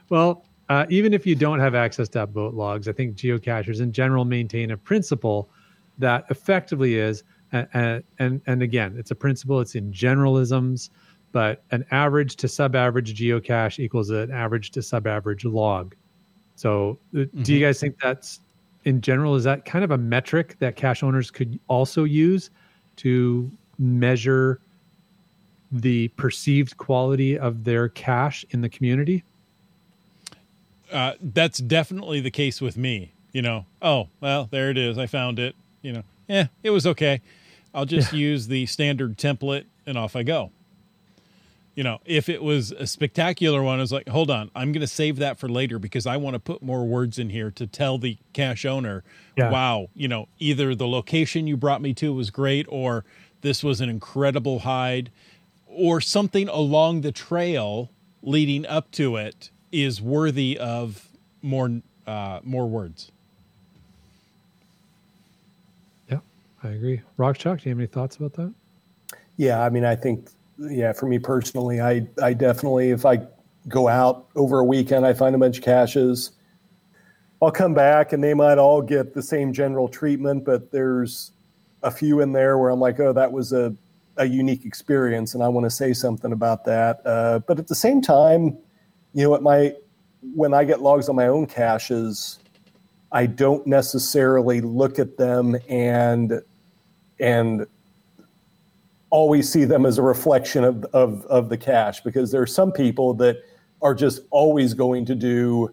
Well, 0.09 0.45
uh, 0.71 0.85
even 0.89 1.13
if 1.13 1.27
you 1.27 1.35
don't 1.35 1.59
have 1.59 1.75
access 1.75 2.07
to 2.07 2.25
upvote 2.25 2.53
logs, 2.53 2.87
I 2.87 2.93
think 2.93 3.17
geocachers 3.17 3.81
in 3.81 3.91
general 3.91 4.23
maintain 4.23 4.71
a 4.71 4.77
principle 4.77 5.49
that 5.97 6.23
effectively 6.29 6.95
is, 6.95 7.25
and 7.51 8.01
and 8.19 8.41
and, 8.47 8.63
again, 8.63 8.95
it's 8.97 9.11
a 9.11 9.15
principle. 9.15 9.59
It's 9.59 9.75
in 9.75 9.91
generalisms, 9.91 10.89
but 11.33 11.63
an 11.71 11.83
average 11.91 12.37
to 12.37 12.47
sub-average 12.47 13.19
geocache 13.19 13.79
equals 13.79 14.11
an 14.11 14.31
average 14.31 14.71
to 14.71 14.81
sub-average 14.81 15.43
log. 15.43 15.93
So, 16.55 16.97
uh, 17.17 17.25
do 17.41 17.53
you 17.53 17.59
guys 17.59 17.81
think 17.81 17.99
that's 17.99 18.39
in 18.85 19.01
general? 19.01 19.35
Is 19.35 19.43
that 19.43 19.65
kind 19.65 19.83
of 19.83 19.91
a 19.91 19.97
metric 19.97 20.55
that 20.59 20.77
cache 20.77 21.03
owners 21.03 21.29
could 21.31 21.59
also 21.67 22.05
use 22.05 22.49
to 22.95 23.51
measure 23.77 24.61
the 25.69 26.07
perceived 26.09 26.77
quality 26.77 27.37
of 27.37 27.65
their 27.65 27.89
cache 27.89 28.45
in 28.51 28.61
the 28.61 28.69
community? 28.69 29.25
Uh, 30.91 31.13
that's 31.21 31.59
definitely 31.59 32.19
the 32.19 32.31
case 32.31 32.59
with 32.61 32.77
me. 32.77 33.13
You 33.31 33.41
know, 33.41 33.65
oh 33.81 34.09
well, 34.19 34.47
there 34.51 34.69
it 34.69 34.77
is. 34.77 34.97
I 34.97 35.07
found 35.07 35.39
it. 35.39 35.55
You 35.81 35.93
know, 35.93 36.03
yeah, 36.27 36.47
it 36.63 36.69
was 36.71 36.85
okay. 36.85 37.21
I'll 37.73 37.85
just 37.85 38.11
use 38.13 38.47
the 38.47 38.65
standard 38.65 39.17
template 39.17 39.65
and 39.85 39.97
off 39.97 40.15
I 40.15 40.23
go. 40.23 40.51
You 41.73 41.83
know, 41.85 42.01
if 42.03 42.27
it 42.27 42.43
was 42.43 42.71
a 42.73 42.85
spectacular 42.85 43.63
one, 43.63 43.79
I 43.79 43.81
was 43.81 43.93
like, 43.93 44.09
hold 44.09 44.29
on, 44.29 44.51
I'm 44.53 44.73
going 44.73 44.81
to 44.81 44.87
save 44.87 45.15
that 45.17 45.39
for 45.39 45.47
later 45.47 45.79
because 45.79 46.05
I 46.05 46.17
want 46.17 46.33
to 46.33 46.39
put 46.39 46.61
more 46.61 46.85
words 46.85 47.17
in 47.17 47.29
here 47.29 47.49
to 47.51 47.65
tell 47.65 47.97
the 47.97 48.17
cache 48.33 48.65
owner, 48.65 49.05
Yeah. 49.37 49.49
wow, 49.49 49.87
you 49.95 50.09
know, 50.09 50.27
either 50.37 50.75
the 50.75 50.87
location 50.87 51.47
you 51.47 51.55
brought 51.55 51.81
me 51.81 51.93
to 51.93 52.13
was 52.13 52.29
great 52.29 52.65
or 52.67 53.05
this 53.39 53.63
was 53.63 53.79
an 53.79 53.87
incredible 53.89 54.59
hide 54.59 55.11
or 55.65 56.01
something 56.01 56.49
along 56.49 57.01
the 57.01 57.13
trail 57.13 57.89
leading 58.21 58.65
up 58.65 58.91
to 58.91 59.15
it 59.15 59.49
is 59.71 60.01
worthy 60.01 60.57
of 60.59 61.07
more 61.41 61.81
uh, 62.07 62.39
more 62.43 62.67
words. 62.67 63.11
Yeah, 66.09 66.19
I 66.63 66.69
agree. 66.69 67.01
Rock 67.17 67.37
Chalk, 67.37 67.59
do 67.59 67.69
you 67.69 67.75
have 67.75 67.79
any 67.79 67.87
thoughts 67.87 68.17
about 68.17 68.33
that? 68.33 68.53
Yeah, 69.37 69.63
I 69.63 69.69
mean, 69.69 69.85
I 69.85 69.95
think, 69.95 70.29
yeah, 70.57 70.93
for 70.93 71.05
me 71.05 71.19
personally, 71.19 71.79
I, 71.79 72.07
I 72.21 72.33
definitely, 72.33 72.91
if 72.91 73.05
I 73.05 73.21
go 73.67 73.87
out 73.87 74.27
over 74.35 74.59
a 74.59 74.63
weekend, 74.63 75.05
I 75.05 75.13
find 75.13 75.35
a 75.35 75.37
bunch 75.37 75.59
of 75.59 75.63
caches. 75.63 76.31
I'll 77.41 77.51
come 77.51 77.73
back 77.73 78.13
and 78.13 78.23
they 78.23 78.33
might 78.33 78.57
all 78.57 78.81
get 78.81 79.13
the 79.13 79.21
same 79.21 79.53
general 79.53 79.87
treatment, 79.87 80.45
but 80.45 80.71
there's 80.71 81.31
a 81.81 81.89
few 81.89 82.19
in 82.19 82.33
there 82.33 82.57
where 82.57 82.69
I'm 82.69 82.79
like, 82.79 82.99
oh, 82.99 83.13
that 83.13 83.31
was 83.31 83.53
a, 83.53 83.75
a 84.17 84.25
unique 84.25 84.65
experience, 84.65 85.33
and 85.33 85.43
I 85.43 85.47
want 85.47 85.65
to 85.65 85.71
say 85.71 85.93
something 85.93 86.31
about 86.31 86.65
that. 86.65 87.01
Uh, 87.05 87.39
but 87.39 87.57
at 87.57 87.67
the 87.67 87.75
same 87.75 88.01
time, 88.01 88.57
you 89.13 89.23
know, 89.23 89.29
what 89.29 89.43
my 89.43 89.73
when 90.35 90.53
I 90.53 90.63
get 90.63 90.81
logs 90.81 91.09
on 91.09 91.15
my 91.15 91.27
own 91.27 91.47
caches, 91.47 92.39
I 93.11 93.25
don't 93.25 93.65
necessarily 93.65 94.61
look 94.61 94.99
at 94.99 95.17
them 95.17 95.57
and 95.67 96.41
and 97.19 97.65
always 99.11 99.51
see 99.51 99.65
them 99.65 99.85
as 99.85 99.97
a 99.97 100.01
reflection 100.01 100.63
of, 100.63 100.85
of, 100.93 101.25
of 101.25 101.49
the 101.49 101.57
cache 101.57 102.01
because 102.01 102.31
there 102.31 102.41
are 102.41 102.47
some 102.47 102.71
people 102.71 103.13
that 103.13 103.43
are 103.81 103.93
just 103.93 104.21
always 104.31 104.73
going 104.73 105.05
to 105.05 105.13
do 105.13 105.71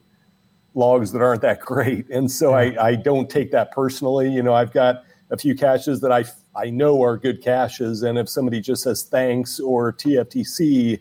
logs 0.74 1.12
that 1.12 1.22
aren't 1.22 1.40
that 1.40 1.60
great. 1.60 2.08
And 2.10 2.30
so 2.30 2.52
I, 2.52 2.88
I 2.88 2.94
don't 2.96 3.30
take 3.30 3.50
that 3.52 3.70
personally. 3.70 4.30
You 4.30 4.42
know, 4.42 4.54
I've 4.54 4.72
got 4.72 5.04
a 5.30 5.36
few 5.36 5.54
caches 5.54 6.00
that 6.00 6.10
I, 6.10 6.24
I 6.56 6.70
know 6.70 7.00
are 7.02 7.16
good 7.16 7.42
caches. 7.42 8.02
And 8.02 8.18
if 8.18 8.28
somebody 8.28 8.60
just 8.60 8.82
says 8.82 9.04
thanks 9.04 9.60
or 9.60 9.92
TFTC, 9.92 11.00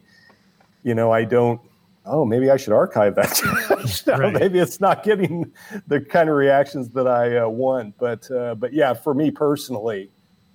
you 0.84 0.96
know, 0.96 1.12
I 1.12 1.26
don't, 1.26 1.60
oh, 2.08 2.26
maybe 2.26 2.50
I 2.50 2.58
should 2.58 2.74
archive 2.74 3.16
that 3.16 3.30
cache. 3.68 4.06
now. 4.08 4.18
Right. 4.18 4.34
Maybe 4.34 4.60
it's 4.60 4.80
not 4.80 5.04
getting 5.04 5.52
the 5.88 6.02
kind 6.02 6.30
of 6.30 6.36
reactions 6.36 6.90
that 6.90 7.08
I 7.08 7.38
uh, 7.38 7.48
want. 7.48 7.98
But, 7.98 8.30
uh, 8.32 8.56
but 8.56 8.74
yeah, 8.74 8.94
for 8.94 9.14
me 9.14 9.32
personally, 9.32 10.10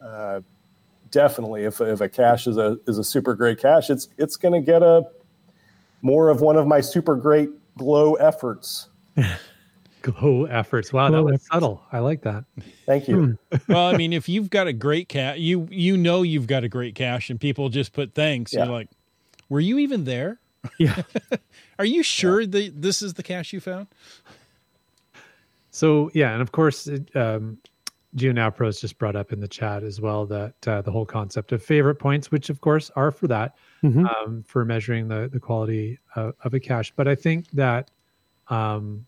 uh, 0.05 0.41
definitely 1.11 1.65
if, 1.65 1.81
if 1.81 2.01
a 2.01 2.09
cache 2.09 2.47
is 2.47 2.57
a 2.57 2.79
is 2.89 2.99
a 2.99 3.05
super 3.05 3.35
great 3.35 3.61
cache 3.61 3.91
it's 3.91 4.09
it's 4.17 4.37
going 4.37 4.55
to 4.55 4.65
get 4.65 4.83
a 4.83 5.05
more 6.01 6.31
of 6.31 6.41
one 6.41 6.57
of 6.57 6.67
my 6.67 6.81
super 6.81 7.15
great 7.15 7.51
glow 7.77 8.15
efforts 8.15 8.89
Glow 10.03 10.47
efforts. 10.47 10.93
Wow, 10.93 11.09
Glow 11.09 11.19
that 11.19 11.23
was 11.25 11.35
efforts. 11.35 11.49
subtle. 11.53 11.83
I 11.93 12.01
like 12.01 12.23
that. 12.23 12.45
Thank 12.87 13.07
you. 13.07 13.39
well, 13.69 13.87
I 13.87 13.97
mean, 13.97 14.13
if 14.13 14.29
you've 14.29 14.51
got 14.51 14.67
a 14.67 14.73
great 14.73 15.09
cache, 15.09 15.39
you 15.39 15.69
you 15.71 15.97
know 15.97 16.23
you've 16.23 16.49
got 16.49 16.65
a 16.65 16.69
great 16.69 16.97
cache, 16.97 17.31
and 17.31 17.41
people 17.41 17.69
just 17.69 17.93
put 17.93 18.13
thanks. 18.13 18.53
Yeah. 18.53 18.65
You're 18.65 18.73
like, 18.73 18.89
were 19.49 19.61
you 19.61 19.79
even 19.79 20.05
there? 20.05 20.41
Yeah. 20.79 21.03
Are 21.79 21.85
you 21.85 22.03
sure 22.03 22.47
that 22.47 22.81
this 22.81 23.03
is 23.03 23.15
the 23.15 23.23
cache 23.23 23.53
you 23.53 23.61
found? 23.61 23.89
So 25.71 26.11
yeah, 26.15 26.33
and 26.33 26.43
of 26.43 26.53
course, 26.53 26.87
it, 26.87 27.15
um, 27.17 27.59
GeoNow 28.17 28.55
Pros 28.55 28.81
just 28.81 28.99
brought 28.99 29.17
up 29.17 29.33
in 29.33 29.41
the 29.41 29.49
chat 29.49 29.83
as 29.83 30.01
well 30.01 30.27
that 30.27 30.69
uh, 30.69 30.83
the 30.83 30.91
whole 30.91 31.07
concept 31.07 31.51
of 31.53 31.63
favorite 31.63 31.95
points, 31.95 32.31
which 32.31 32.51
of 32.51 32.61
course 32.61 32.91
are 32.95 33.11
for 33.11 33.27
that, 33.29 33.57
Mhm. 33.83 34.07
um, 34.07 34.43
for 34.47 34.65
measuring 34.65 35.09
the 35.09 35.29
the 35.33 35.41
quality 35.41 35.99
of, 36.15 36.35
of 36.45 36.53
a 36.55 36.61
cache. 36.61 36.93
But 36.95 37.09
I 37.09 37.15
think 37.15 37.51
that, 37.53 37.91
um, 38.49 39.07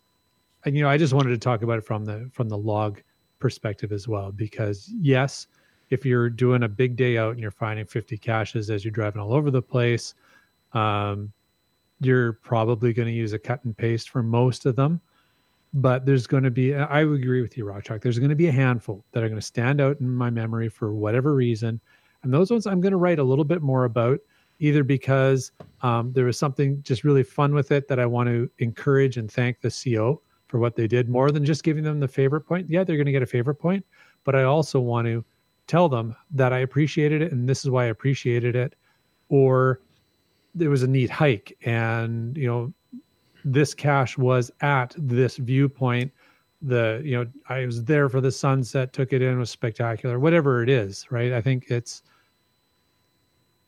and, 0.65 0.75
you 0.75 0.83
know, 0.83 0.89
I 0.89 0.97
just 0.97 1.13
wanted 1.13 1.31
to 1.31 1.39
talk 1.39 1.63
about 1.63 1.79
it 1.79 1.85
from 1.85 2.05
the 2.07 2.29
from 2.33 2.49
the 2.49 2.57
log 2.59 3.01
perspective 3.39 3.93
as 3.93 4.09
well, 4.09 4.33
because 4.33 4.91
yes, 4.97 5.47
if 5.91 6.07
you're 6.07 6.31
doing 6.31 6.63
a 6.63 6.69
big 6.69 6.97
day 6.97 7.19
out 7.19 7.33
and 7.33 7.41
you're 7.41 7.51
finding 7.51 7.85
50 7.85 8.17
caches 8.17 8.71
as 8.71 8.85
you're 8.87 8.91
driving 8.93 9.21
all 9.21 9.35
over 9.35 9.51
the 9.51 9.61
place, 9.63 10.15
um, 10.73 11.31
you're 12.05 12.35
probably 12.35 12.93
going 12.93 13.09
to 13.09 13.15
use 13.15 13.33
a 13.33 13.39
cut 13.39 13.65
and 13.65 13.77
paste 13.77 14.11
for 14.11 14.23
most 14.23 14.67
of 14.67 14.77
them 14.77 15.01
but 15.75 16.07
there's 16.07 16.27
going 16.27 16.43
to 16.43 16.51
be 16.51 16.75
i 16.75 17.05
would 17.05 17.21
agree 17.21 17.43
with 17.43 17.59
you 17.59 17.65
rock 17.65 17.85
there's 18.01 18.19
going 18.19 18.31
to 18.31 18.37
be 18.37 18.47
a 18.47 18.53
handful 18.53 19.05
that 19.13 19.23
are 19.23 19.29
going 19.29 19.41
to 19.41 19.47
stand 19.47 19.81
out 19.81 19.99
in 20.01 20.09
my 20.09 20.31
memory 20.31 20.69
for 20.69 20.95
whatever 20.95 21.35
reason 21.35 21.81
and 22.23 22.33
those 22.33 22.51
ones 22.51 22.67
i'm 22.67 22.81
going 22.81 22.93
to 22.93 22.97
write 22.97 23.19
a 23.19 23.25
little 23.25 23.45
bit 23.45 23.61
more 23.61 23.85
about 23.85 24.21
either 24.61 24.85
because 24.85 25.51
um, 25.83 26.13
there 26.13 26.27
was 26.27 26.39
something 26.39 26.81
just 26.83 27.03
really 27.03 27.25
fun 27.25 27.53
with 27.53 27.73
it 27.73 27.89
that 27.89 27.99
i 27.99 28.07
want 28.07 28.29
to 28.29 28.49
encourage 28.59 29.17
and 29.17 29.31
thank 29.31 29.61
the 29.61 29.71
co 29.71 30.21
for 30.47 30.59
what 30.61 30.77
they 30.77 30.87
did 30.87 31.09
more 31.09 31.33
than 31.33 31.45
just 31.45 31.65
giving 31.65 31.83
them 31.83 31.99
the 31.99 32.07
favorite 32.07 32.43
point. 32.43 32.71
Yeah 32.71 32.85
they're 32.85 32.97
going 32.97 33.07
to 33.07 33.13
get 33.13 33.23
a 33.23 33.27
favorite 33.27 33.57
point 33.57 33.85
but 34.23 34.37
i 34.37 34.45
also 34.45 34.79
want 34.79 35.07
to 35.07 35.25
tell 35.67 35.89
them 35.89 36.15
that 36.31 36.53
i 36.53 36.59
appreciated 36.59 37.23
it 37.23 37.33
and 37.33 37.49
this 37.49 37.65
is 37.65 37.71
why 37.71 37.85
i 37.85 37.89
appreciated 37.89 38.55
it 38.55 38.77
or 39.29 39.81
there 40.55 40.71
was 40.71 40.83
a 40.83 40.87
neat 40.87 41.11
hike 41.11 41.57
and 41.65 42.37
you 42.37 42.47
know 42.47 42.73
this 43.45 43.75
cache 43.75 44.17
was 44.17 44.51
at 44.61 44.95
this 44.97 45.37
viewpoint. 45.37 46.13
The 46.63 47.03
you 47.05 47.17
know 47.17 47.27
i 47.49 47.67
was 47.67 47.85
there 47.85 48.09
for 48.09 48.23
the 48.23 48.33
sunset 48.33 48.95
took 48.95 49.13
it 49.13 49.21
in 49.21 49.39
was 49.39 49.51
spectacular 49.51 50.19
whatever 50.19 50.63
it 50.63 50.71
is 50.71 51.07
right? 51.11 51.33
I 51.33 51.43
think 51.43 51.67
it's 51.69 52.03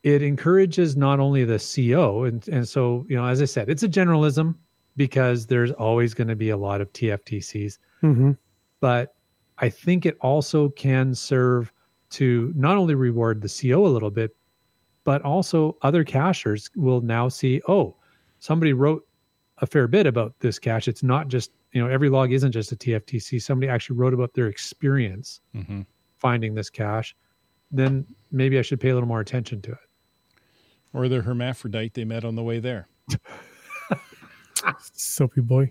it 0.03 0.23
encourages 0.23 0.97
not 0.97 1.21
only 1.21 1.45
the 1.45 1.59
co 1.59 2.25
and 2.25 2.49
and 2.49 2.67
so 2.67 3.05
you 3.09 3.17
know 3.17 3.27
as 3.27 3.43
i 3.43 3.45
said 3.45 3.69
it's 3.69 3.83
a 3.83 3.89
generalism 3.89 4.55
because 4.97 5.47
there's 5.47 5.73
always 5.73 6.15
going 6.15 6.29
to 6.29 6.37
be 6.37 6.49
a 6.49 6.57
lot 6.57 6.81
of 6.81 6.91
tftcs 6.95 7.79
hmm 8.01 8.33
but 8.81 9.17
I 9.59 9.69
think 9.69 10.07
it 10.07 10.17
also 10.21 10.69
can 10.71 11.15
serve 11.15 11.73
to 12.11 12.53
not 12.57 12.77
only 12.77 12.95
reward 12.95 13.41
the 13.41 13.49
CO 13.49 13.87
a 13.87 13.89
little 13.89 14.11
bit, 14.11 14.37
but 15.07 15.23
also 15.23 15.77
other 15.83 16.03
cachers 16.05 16.69
will 16.75 17.01
now 17.01 17.29
see, 17.29 17.63
oh, 17.69 17.95
somebody 18.41 18.73
wrote 18.73 19.07
a 19.59 19.67
fair 19.67 19.87
bit 19.87 20.05
about 20.05 20.35
this 20.41 20.59
cache. 20.59 20.89
It's 20.89 21.05
not 21.05 21.29
just, 21.29 21.53
you 21.73 21.81
know, 21.81 21.89
every 21.89 22.09
log 22.11 22.33
isn't 22.33 22.51
just 22.51 22.73
a 22.73 22.77
TFTC. 22.77 23.41
Somebody 23.41 23.71
actually 23.71 23.97
wrote 23.97 24.13
about 24.13 24.35
their 24.35 24.49
experience 24.49 25.41
Mm-hmm. 25.55 25.83
finding 26.19 26.55
this 26.55 26.69
cache. 26.69 27.15
Then 27.71 28.05
maybe 28.33 28.59
I 28.59 28.63
should 28.63 28.81
pay 28.81 28.89
a 28.91 28.95
little 28.95 29.09
more 29.09 29.21
attention 29.21 29.63
to 29.63 29.73
it. 29.73 29.79
Or 30.93 31.09
the 31.09 31.23
hermaphrodite 31.23 31.95
they 31.95 32.05
met 32.05 32.25
on 32.25 32.35
the 32.35 32.43
way 32.43 32.59
there. 32.59 32.89
Soapy 34.93 35.41
boy. 35.41 35.71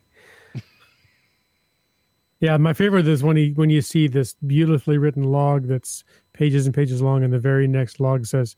Yeah, 2.39 2.57
my 2.57 2.73
favorite 2.73 3.07
is 3.07 3.23
when 3.23 3.37
he 3.37 3.51
when 3.53 3.69
you 3.69 3.81
see 3.81 4.07
this 4.07 4.35
beautifully 4.45 4.97
written 4.97 5.23
log 5.23 5.67
that's 5.67 6.03
pages 6.33 6.65
and 6.65 6.75
pages 6.75 7.01
long, 7.01 7.23
and 7.23 7.33
the 7.33 7.39
very 7.39 7.67
next 7.67 7.99
log 7.99 8.25
says, 8.25 8.55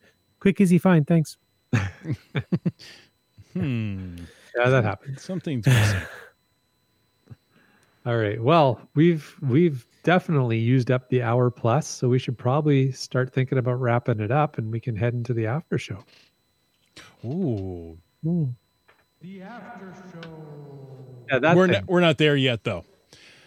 "Quick, 0.48 0.62
easy, 0.62 0.78
fine, 0.78 1.04
thanks." 1.04 1.36
Hmm. 3.54 4.16
Yeah, 4.56 4.70
that 4.70 4.84
happens. 4.84 5.24
Something's 5.24 5.66
missing. 5.66 6.02
All 8.06 8.16
right. 8.16 8.40
Well, 8.42 8.80
we've 8.94 9.36
we've 9.42 9.86
definitely 10.04 10.60
used 10.60 10.92
up 10.92 11.10
the 11.10 11.24
hour 11.24 11.50
plus, 11.50 11.88
so 11.88 12.08
we 12.08 12.20
should 12.20 12.38
probably 12.38 12.92
start 12.92 13.34
thinking 13.34 13.58
about 13.58 13.82
wrapping 13.82 14.20
it 14.20 14.32
up, 14.32 14.60
and 14.60 14.72
we 14.72 14.80
can 14.80 14.96
head 14.96 15.16
into 15.16 15.34
the 15.34 15.48
after 15.48 15.80
show. 15.80 16.04
Ooh. 17.26 17.98
Ooh. 18.26 18.54
The 19.22 19.42
after 19.42 19.92
show. 20.14 20.30
Yeah, 21.32 21.40
that 21.40 21.58
we're 21.58 21.68
not, 21.68 21.88
we're 21.88 22.02
not 22.02 22.20
there 22.20 22.36
yet, 22.36 22.64
though. 22.64 22.86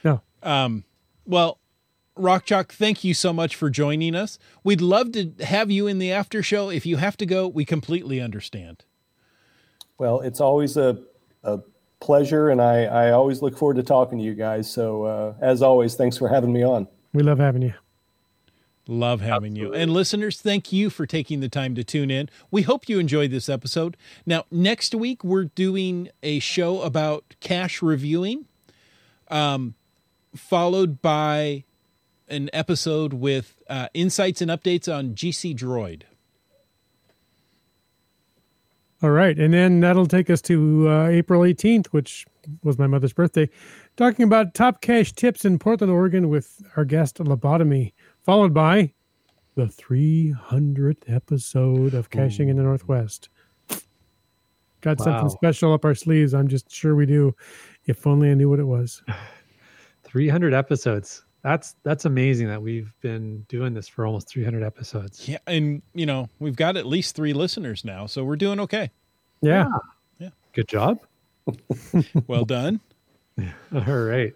No. 0.03 0.22
Um, 0.42 0.82
well, 1.24 1.61
Rock 2.16 2.44
Chalk, 2.44 2.72
thank 2.72 3.04
you 3.04 3.14
so 3.14 3.32
much 3.32 3.56
for 3.56 3.70
joining 3.70 4.14
us. 4.14 4.38
We'd 4.62 4.80
love 4.80 5.12
to 5.12 5.32
have 5.44 5.70
you 5.70 5.86
in 5.86 5.98
the 5.98 6.12
after 6.12 6.42
show. 6.42 6.68
If 6.68 6.84
you 6.84 6.96
have 6.98 7.16
to 7.18 7.26
go, 7.26 7.48
we 7.48 7.64
completely 7.64 8.20
understand. 8.20 8.84
Well, 9.98 10.20
it's 10.20 10.40
always 10.40 10.76
a, 10.76 10.98
a 11.44 11.61
pleasure, 12.00 12.48
and 12.48 12.61
I, 12.61 12.84
I 12.84 13.11
always 13.12 13.42
look 13.42 13.56
forward 13.56 13.76
to 13.76 13.82
talking 13.82 14.18
to 14.18 14.24
you 14.24 14.34
guys. 14.34 14.70
So, 14.70 15.04
uh, 15.04 15.34
as 15.40 15.62
always, 15.62 15.94
thanks 15.94 16.16
for 16.16 16.28
having 16.28 16.52
me 16.52 16.62
on. 16.62 16.88
We 17.12 17.22
love 17.22 17.38
having 17.38 17.62
you. 17.62 17.74
Love 18.86 19.20
having 19.20 19.54
you. 19.54 19.72
And 19.72 19.92
listeners, 19.92 20.40
thank 20.40 20.72
you 20.72 20.90
for 20.90 21.06
taking 21.06 21.40
the 21.40 21.48
time 21.48 21.74
to 21.76 21.84
tune 21.84 22.11
in. 22.11 22.28
We 22.50 22.62
hope 22.62 22.88
you 22.88 22.98
enjoyed 22.98 23.30
this 23.30 23.48
episode. 23.48 23.96
Now, 24.26 24.46
next 24.50 24.94
week, 24.94 25.22
we're 25.22 25.44
doing 25.44 26.08
a 26.22 26.40
show 26.40 26.82
about 26.82 27.36
cache 27.38 27.82
reviewing, 27.82 28.46
um, 29.28 29.74
followed 30.34 31.00
by 31.00 31.64
an 32.31 32.49
episode 32.53 33.12
with 33.12 33.57
uh, 33.68 33.89
insights 33.95 34.41
and 34.41 34.51
updates 34.51 34.93
on 34.93 35.14
GC 35.14 35.57
Droid. 35.57 36.03
All 39.03 39.11
right, 39.11 39.39
and 39.39 39.55
then 39.55 39.81
that'll 39.81 40.07
take 40.07 40.28
us 40.28 40.43
to 40.43 40.89
uh, 40.89 41.07
April 41.09 41.41
18th, 41.41 41.87
which 41.87 42.26
was 42.62 42.78
my 42.78 42.87
mother's 42.87 43.14
birthday, 43.14 43.49
talking 43.96 44.25
about 44.25 44.53
top 44.53 44.83
cache 44.83 45.13
tips 45.13 45.45
in 45.46 45.59
Portland, 45.59 45.91
Oregon, 45.92 46.29
with 46.29 46.63
our 46.76 46.84
guest 46.84 47.17
Lobotomy, 47.17 47.92
followed 48.22 48.53
by 48.53 48.92
the 49.54 49.64
300th 49.64 51.03
episode 51.09 51.95
of 51.95 52.11
Caching 52.11 52.49
in 52.50 52.57
the 52.57 52.63
Northwest. 52.63 53.30
Got 54.83 54.99
Wow. 54.99 55.04
something 55.04 55.29
special 55.30 55.72
up 55.72 55.84
our 55.84 55.95
sleeves. 55.95 56.33
I'm 56.34 56.49
just 56.49 56.71
sure 56.71 56.95
we 56.95 57.07
do. 57.07 57.34
If 57.87 58.07
only 58.07 58.30
I 58.30 58.34
knew 58.34 58.49
what 58.50 58.61
it 58.61 58.64
was. 58.64 59.03
300 60.04 60.53
episodes. 60.54 61.25
That's 61.42 61.75
that's 61.83 62.04
amazing 62.04 62.49
that 62.49 62.61
we've 62.61 62.92
been 63.00 63.46
doing 63.49 63.72
this 63.72 63.88
for 63.88 64.07
almost 64.07 64.29
300 64.29 64.62
episodes. 64.62 65.29
Yeah. 65.29 65.38
And, 65.46 65.83
you 65.95 66.07
know, 66.07 66.29
we've 66.38 66.57
got 66.57 66.76
at 66.76 66.87
least 66.87 67.17
three 67.17 67.33
listeners 67.33 67.84
now, 67.84 68.07
so 68.07 68.25
we're 68.25 68.37
doing 68.37 68.61
okay. 68.61 68.91
Yeah. 69.41 69.67
yeah. 70.18 70.30
Good 70.53 70.68
job. 70.68 71.00
Well 72.29 72.45
done. 72.45 72.79
All 73.75 73.80
right. 73.99 74.33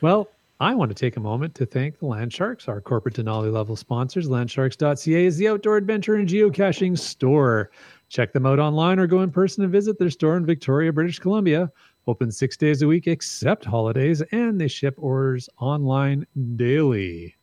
Well, 0.00 0.28
I 0.60 0.74
want 0.74 0.90
to 0.90 0.94
take 0.94 1.16
a 1.16 1.20
moment 1.20 1.54
to 1.56 1.66
thank 1.66 1.98
the 1.98 2.06
Land 2.06 2.32
Sharks, 2.32 2.68
our 2.68 2.80
corporate 2.80 3.16
Denali 3.16 3.52
level 3.52 3.76
sponsors. 3.76 4.28
Landsharks.ca 4.28 5.26
is 5.26 5.36
the 5.36 5.48
outdoor 5.48 5.76
adventure 5.76 6.14
and 6.14 6.28
geocaching 6.28 6.98
store. 6.98 7.70
Check 8.08 8.32
them 8.32 8.46
out 8.46 8.58
online 8.58 8.98
or 8.98 9.06
go 9.06 9.20
in 9.22 9.30
person 9.30 9.64
and 9.64 9.72
visit 9.72 9.98
their 9.98 10.10
store 10.10 10.36
in 10.36 10.46
Victoria, 10.46 10.92
British 10.92 11.18
Columbia. 11.18 11.70
Open 12.06 12.30
six 12.30 12.56
days 12.56 12.82
a 12.82 12.86
week 12.86 13.06
except 13.06 13.64
holidays, 13.64 14.22
and 14.30 14.60
they 14.60 14.68
ship 14.68 14.94
orders 14.98 15.48
online 15.58 16.26
daily. 16.56 17.34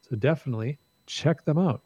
So 0.00 0.16
definitely 0.16 0.78
check 1.06 1.44
them 1.44 1.58
out. 1.58 1.82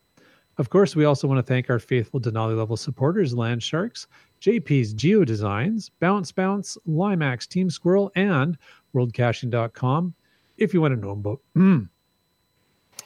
Of 0.57 0.71
course, 0.71 0.95
we 0.95 1.05
also 1.05 1.27
want 1.27 1.39
to 1.39 1.43
thank 1.43 1.69
our 1.69 1.81
faithful 1.81 2.21
Denali 2.21 2.57
level 2.57 2.77
supporters, 2.77 3.35
Land 3.35 3.63
Sharks, 3.63 4.07
JP's 4.41 4.93
Geo 4.93 5.25
Designs, 5.25 5.91
Bounce 5.99 6.31
Bounce, 6.31 6.79
Limax, 6.87 7.49
Team 7.49 7.69
Squirrel, 7.69 8.13
and 8.15 8.57
WorldCaching.com. 8.95 10.15
If 10.57 10.73
you 10.73 10.81
want 10.81 10.95
to 10.95 11.01
know 11.01 11.11
about, 11.11 11.41
hmm. 11.55 11.81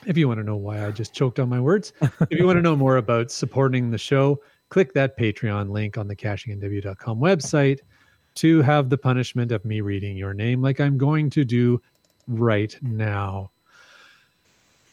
if 0.06 0.18
you 0.18 0.28
want 0.28 0.38
to 0.38 0.44
know 0.44 0.56
why 0.56 0.84
I 0.84 0.90
just 0.90 1.14
choked 1.14 1.38
on 1.38 1.48
my 1.48 1.60
words, 1.60 1.94
if 2.02 2.38
you 2.38 2.44
want 2.44 2.58
to 2.58 2.62
know 2.62 2.76
more 2.76 2.98
about 2.98 3.30
supporting 3.30 3.90
the 3.90 3.96
show, 3.96 4.42
click 4.68 4.92
that 4.92 5.16
Patreon 5.18 5.70
link 5.70 5.96
on 5.96 6.06
the 6.06 6.16
CachingNW.com 6.16 7.18
website 7.18 7.80
to 8.38 8.62
have 8.62 8.88
the 8.88 8.98
punishment 8.98 9.52
of 9.52 9.64
me 9.64 9.80
reading 9.80 10.16
your 10.16 10.34
name 10.34 10.62
like 10.62 10.80
I'm 10.80 10.98
going 10.98 11.30
to 11.30 11.44
do 11.44 11.80
right 12.26 12.76
now. 12.82 13.50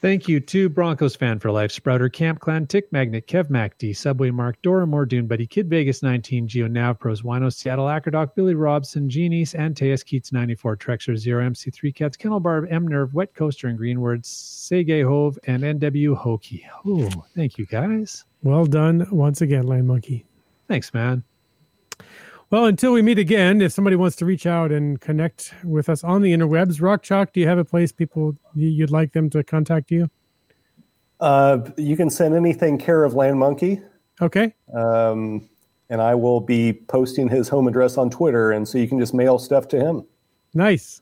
Thank 0.01 0.27
you 0.27 0.39
to 0.39 0.69
Broncos 0.69 1.15
Fan 1.15 1.39
for 1.39 1.49
Life, 1.49 1.71
Sprouter, 1.71 2.09
Camp 2.09 2.39
Clan, 2.39 2.67
Tick 2.67 2.91
Magnet, 2.91 3.27
Kev 3.27 3.49
Mac 3.49 3.77
D, 3.79 3.91
Subway 3.91 4.29
Mark, 4.29 4.61
Dora 4.61 4.85
Moore, 4.85 5.05
Dune 5.05 5.25
Buddy, 5.25 5.47
Kid 5.47 5.67
Vegas 5.67 6.03
19, 6.03 6.47
Geo 6.47 6.67
Nav 6.67 6.99
Pros, 6.99 7.23
Wino, 7.23 7.51
Seattle, 7.51 7.87
Acrodoc, 7.87 8.35
Billy 8.35 8.53
Robson, 8.53 9.09
Genies, 9.09 9.55
and 9.55 9.75
Teus 9.75 10.03
Keats 10.03 10.31
94, 10.31 10.77
Trexer, 10.77 11.17
Zero, 11.17 11.49
MC3 11.49 11.95
Cats, 11.95 12.17
Kennel 12.17 12.39
Barb, 12.39 12.67
M 12.69 12.87
Nerve, 12.87 13.15
Wet 13.15 13.33
Coaster, 13.33 13.67
and 13.67 13.79
Greenwoods, 13.79 14.25
Sege 14.25 15.03
Hove, 15.03 15.39
and 15.47 15.63
NW 15.63 16.15
Hokey. 16.15 16.67
Oh, 16.85 17.09
thank 17.35 17.57
you 17.57 17.65
guys. 17.65 18.25
Well 18.43 18.67
done 18.67 19.07
once 19.09 19.41
again, 19.41 19.65
Land 19.65 19.87
Monkey. 19.87 20.23
Thanks, 20.67 20.93
man. 20.93 21.23
Well, 22.51 22.65
until 22.65 22.93
we 22.93 23.01
meet 23.01 23.17
again, 23.17 23.59
if 23.61 23.71
somebody 23.71 23.95
wants 23.95 24.15
to 24.17 24.25
reach 24.25 24.45
out 24.45 24.71
and 24.71 25.01
connect 25.01 25.53
with 25.63 25.89
us 25.89 26.03
on 26.03 26.21
the 26.21 26.31
interwebs, 26.31 26.81
Rock 26.81 27.01
Chalk, 27.03 27.33
do 27.33 27.39
you 27.39 27.47
have 27.47 27.57
a 27.57 27.65
place 27.65 27.91
people 27.91 28.37
you- 28.53 28.69
you'd 28.69 28.91
like 28.91 29.13
them 29.13 29.29
to 29.31 29.43
contact 29.43 29.89
you? 29.91 30.09
Uh, 31.19 31.59
you 31.77 31.97
can 31.97 32.09
send 32.09 32.35
anything 32.35 32.77
care 32.77 33.03
of 33.03 33.13
Land 33.15 33.39
Monkey, 33.39 33.81
Okay. 34.21 34.53
um, 34.73 35.49
and 35.89 36.01
I 36.01 36.13
will 36.15 36.39
be 36.39 36.73
posting 36.73 37.29
his 37.29 37.49
home 37.49 37.67
address 37.67 37.97
on 37.97 38.09
Twitter, 38.09 38.51
and 38.51 38.67
so 38.67 38.77
you 38.77 38.87
can 38.87 38.99
just 38.99 39.13
mail 39.13 39.39
stuff 39.39 39.67
to 39.69 39.79
him. 39.79 40.03
Nice. 40.53 41.01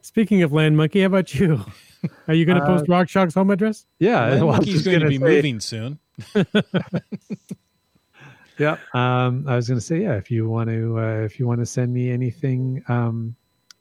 Speaking 0.00 0.42
of 0.42 0.52
Land 0.52 0.76
Monkey, 0.76 1.00
how 1.00 1.06
about 1.06 1.34
you? 1.34 1.60
Are 2.28 2.34
you 2.34 2.44
going 2.46 2.58
to 2.60 2.64
post 2.64 2.88
Rock 2.88 3.08
Chalk's 3.08 3.34
home 3.34 3.50
address? 3.50 3.84
Yeah, 3.98 4.20
Land 4.28 4.44
well, 4.46 4.52
Monkey's 4.56 4.84
going 4.84 5.00
to 5.00 5.06
gonna 5.06 5.10
be 5.10 5.18
say- 5.18 5.34
moving 5.34 5.60
soon. 5.60 5.98
Yeah. 8.58 8.76
Um, 8.94 9.44
I 9.46 9.56
was 9.56 9.68
going 9.68 9.78
to 9.78 9.84
say, 9.84 10.02
yeah, 10.02 10.14
if 10.14 10.30
you 10.30 10.48
want 10.48 10.70
to, 10.70 10.98
uh, 10.98 11.24
if 11.24 11.38
you 11.38 11.46
want 11.46 11.60
to 11.60 11.66
send 11.66 11.92
me 11.92 12.10
anything 12.10 12.82
um, 12.88 13.34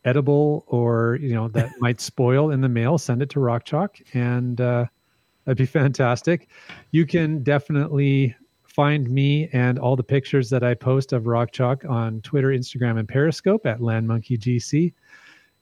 edible 0.05 0.63
or 0.67 1.17
you 1.21 1.33
know 1.33 1.47
that 1.49 1.71
might 1.79 1.99
spoil 2.01 2.51
in 2.51 2.61
the 2.61 2.69
mail, 2.69 2.97
send 2.97 3.21
it 3.21 3.29
to 3.31 3.39
Rock 3.39 3.65
Chalk, 3.65 3.97
and 4.13 4.61
uh, 4.61 4.85
that'd 5.45 5.57
be 5.57 5.65
fantastic. 5.65 6.49
You 6.91 7.05
can 7.05 7.43
definitely 7.43 8.35
find 8.63 9.09
me 9.09 9.49
and 9.53 9.79
all 9.79 9.95
the 9.95 10.03
pictures 10.03 10.51
that 10.51 10.63
I 10.63 10.75
post 10.75 11.11
of 11.11 11.25
Rock 11.25 11.51
Chalk 11.51 11.83
on 11.85 12.21
Twitter, 12.21 12.49
Instagram, 12.49 12.99
and 12.99 13.07
Periscope 13.07 13.65
at 13.65 13.79
LandMonkeyGC. 13.79 14.93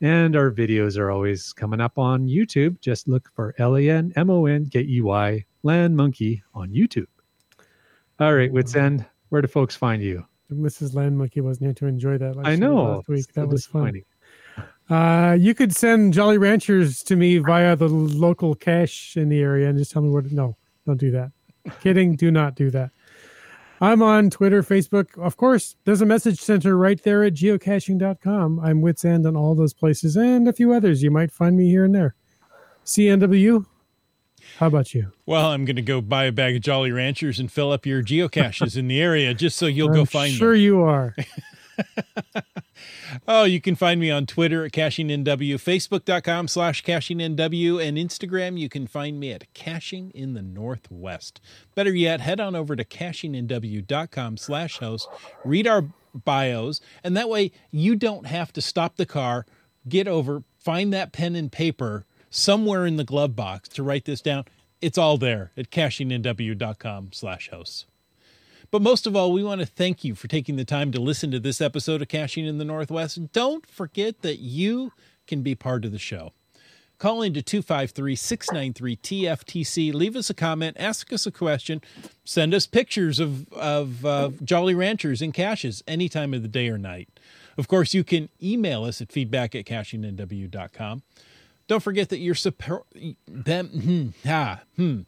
And 0.02 0.36
our 0.36 0.52
videos 0.52 0.98
are 0.98 1.10
always 1.10 1.54
coming 1.54 1.80
up 1.80 1.98
on 1.98 2.28
YouTube. 2.28 2.82
Just 2.82 3.08
look 3.08 3.32
for 3.34 3.56
L 3.58 3.78
A 3.78 3.90
N 3.90 4.12
M 4.18 4.30
O 4.30 4.46
N 4.46 4.70
K 4.70 4.82
E 4.82 5.02
Y 5.02 5.46
Land 5.64 5.96
Monkey 5.96 6.44
on 6.54 6.70
YouTube. 6.72 7.08
All 8.20 8.34
right, 8.34 8.52
Wits 8.52 8.76
End, 8.76 9.06
where 9.30 9.42
do 9.42 9.48
folks 9.48 9.76
find 9.76 10.02
you? 10.02 10.26
Mrs. 10.52 10.96
Land 10.96 11.18
Monkey 11.18 11.42
wasn't 11.42 11.66
here 11.66 11.74
to 11.74 11.88
enjoy 11.88 12.18
that. 12.18 12.36
I 12.44 12.56
know. 12.56 12.98
Last 12.98 13.08
week. 13.08 13.34
That 13.34 13.48
was 13.48 13.66
fun. 13.66 14.02
Uh, 14.90 15.36
you 15.40 15.56
could 15.56 15.76
send 15.76 16.14
Jolly 16.14 16.38
Ranchers 16.38 17.04
to 17.04 17.16
me 17.16 17.40
via 17.40 17.76
the 17.76 17.90
local 17.90 18.54
cache 18.54 19.18
in 19.18 19.30
the 19.30 19.42
area 19.42 19.68
and 19.68 19.78
just 19.78 19.92
tell 19.92 20.02
me 20.02 20.10
where 20.10 20.22
to. 20.22 20.34
No, 20.34 20.56
don't 20.86 21.00
do 21.00 21.12
that. 21.12 21.32
Kidding. 21.82 22.16
Do 22.16 22.30
not 22.32 22.56
do 22.56 22.70
that. 22.72 22.92
I'm 23.82 24.02
on 24.02 24.30
Twitter, 24.30 24.64
Facebook. 24.64 25.18
Of 25.18 25.36
course, 25.36 25.76
there's 25.84 26.02
a 26.02 26.06
message 26.06 26.40
center 26.40 26.78
right 26.78 27.02
there 27.04 27.24
at 27.24 27.34
geocaching.com. 27.34 28.60
I'm 28.62 28.82
Wits 28.82 29.04
End 29.04 29.28
on 29.28 29.36
all 29.36 29.56
those 29.56 29.74
places 29.74 30.16
and 30.16 30.48
a 30.48 30.54
few 30.54 30.72
others. 30.72 31.04
You 31.04 31.12
might 31.12 31.32
find 31.32 31.58
me 31.58 31.70
here 31.70 31.84
and 31.84 31.94
there. 31.94 32.16
CNW, 32.86 33.66
how 34.60 34.68
about 34.68 34.94
you? 34.94 35.12
Well, 35.26 35.52
I'm 35.52 35.66
going 35.66 35.76
to 35.76 35.82
go 35.82 36.02
buy 36.02 36.26
a 36.26 36.32
bag 36.32 36.56
of 36.56 36.62
Jolly 36.62 36.92
Ranchers 36.92 37.40
and 37.40 37.52
fill 37.52 37.72
up 37.72 37.86
your 37.86 38.04
geocaches 38.04 38.78
in 38.78 38.88
the 38.88 39.02
area 39.02 39.34
just 39.34 39.58
so 39.58 39.66
you'll 39.66 39.90
go 39.90 40.02
I'm 40.02 40.06
find 40.06 40.34
sure 40.34 40.54
them. 40.54 40.56
Sure, 40.58 40.62
you 40.62 40.82
are. 40.84 41.16
Oh, 43.28 43.44
you 43.44 43.62
can 43.62 43.76
find 43.76 44.00
me 44.00 44.12
on 44.12 44.26
Twitter 44.26 44.66
at 44.66 44.72
CachingNW, 44.72 45.56
Facebook.com 45.56 46.48
slash 46.48 46.84
CachingNW, 46.84 47.86
and 47.86 47.98
Instagram, 47.98 48.58
you 48.60 48.70
can 48.70 48.88
find 48.88 49.20
me 49.20 49.32
at 49.32 49.52
Caching 49.54 50.12
in 50.12 50.34
the 50.34 50.42
Northwest. 50.42 51.40
Better 51.76 51.94
yet, 51.94 52.22
head 52.22 52.40
on 52.40 52.56
over 52.56 52.76
to 52.76 52.84
CachingNW.com 52.84 54.38
slash 54.38 54.80
host, 54.80 55.08
read 55.44 55.68
our 55.68 55.86
bios, 56.14 56.82
and 57.04 57.16
that 57.16 57.30
way 57.30 57.52
you 57.72 57.96
don't 57.96 58.28
have 58.28 58.52
to 58.54 58.62
stop 58.62 58.98
the 58.98 59.06
car, 59.06 59.46
get 59.88 60.08
over, 60.08 60.44
find 60.60 60.92
that 60.94 61.12
pen 61.14 61.36
and 61.36 61.52
paper 61.52 62.06
somewhere 62.36 62.86
in 62.86 62.98
the 62.98 63.04
glove 63.04 63.36
box 63.36 63.70
to 63.70 63.84
write 63.84 64.06
this 64.06 64.22
down. 64.22 64.46
It's 64.82 64.98
all 64.98 65.18
there 65.18 65.52
at 65.56 65.72
CachingNW.com 65.72 67.10
slash 67.14 67.50
hosts. 67.50 67.86
But 68.72 68.82
most 68.82 69.08
of 69.08 69.16
all, 69.16 69.32
we 69.32 69.44
want 69.44 69.62
to 69.62 69.66
thank 69.66 70.04
you 70.04 70.16
for 70.16 70.28
taking 70.28 70.58
the 70.58 70.66
time 70.66 70.92
to 70.92 71.00
listen 71.00 71.32
to 71.32 71.40
this 71.40 71.62
episode 71.62 72.02
of 72.02 72.08
Caching 72.08 72.46
in 72.46 72.58
the 72.58 72.66
Northwest. 72.66 73.32
Don't 73.32 73.66
forget 73.66 74.22
that 74.22 74.40
you 74.40 74.92
can 75.28 75.44
be 75.44 75.56
part 75.56 75.86
of 75.86 75.92
the 75.92 76.00
show. 76.00 76.34
Call 76.98 77.22
into 77.22 77.42
253 77.42 78.16
693 78.16 78.96
TFTC. 78.98 79.94
Leave 79.94 80.16
us 80.16 80.30
a 80.30 80.34
comment, 80.34 80.78
ask 80.80 81.12
us 81.12 81.26
a 81.26 81.32
question, 81.32 81.82
send 82.24 82.54
us 82.54 82.68
pictures 82.68 83.20
of, 83.20 83.52
of 83.54 84.06
uh, 84.06 84.32
Jolly 84.44 84.74
Ranchers 84.74 85.22
and 85.22 85.34
caches 85.34 85.84
any 85.88 86.08
time 86.10 86.34
of 86.34 86.42
the 86.42 86.48
day 86.48 86.70
or 86.70 86.78
night. 86.78 87.10
Of 87.58 87.68
course, 87.68 87.94
you 87.94 88.04
can 88.04 88.30
email 88.42 88.84
us 88.84 89.02
at 89.02 89.12
feedback 89.12 89.56
at 89.56 89.66
cachingnw.com. 89.66 91.04
Don't 91.68 91.82
forget 91.82 92.10
that 92.10 92.20
you're 92.20 92.36
support 92.36 92.86
them. 93.28 93.68
Hmm, 93.68 94.30
ah, 94.30 94.62
hmm. 94.76 95.02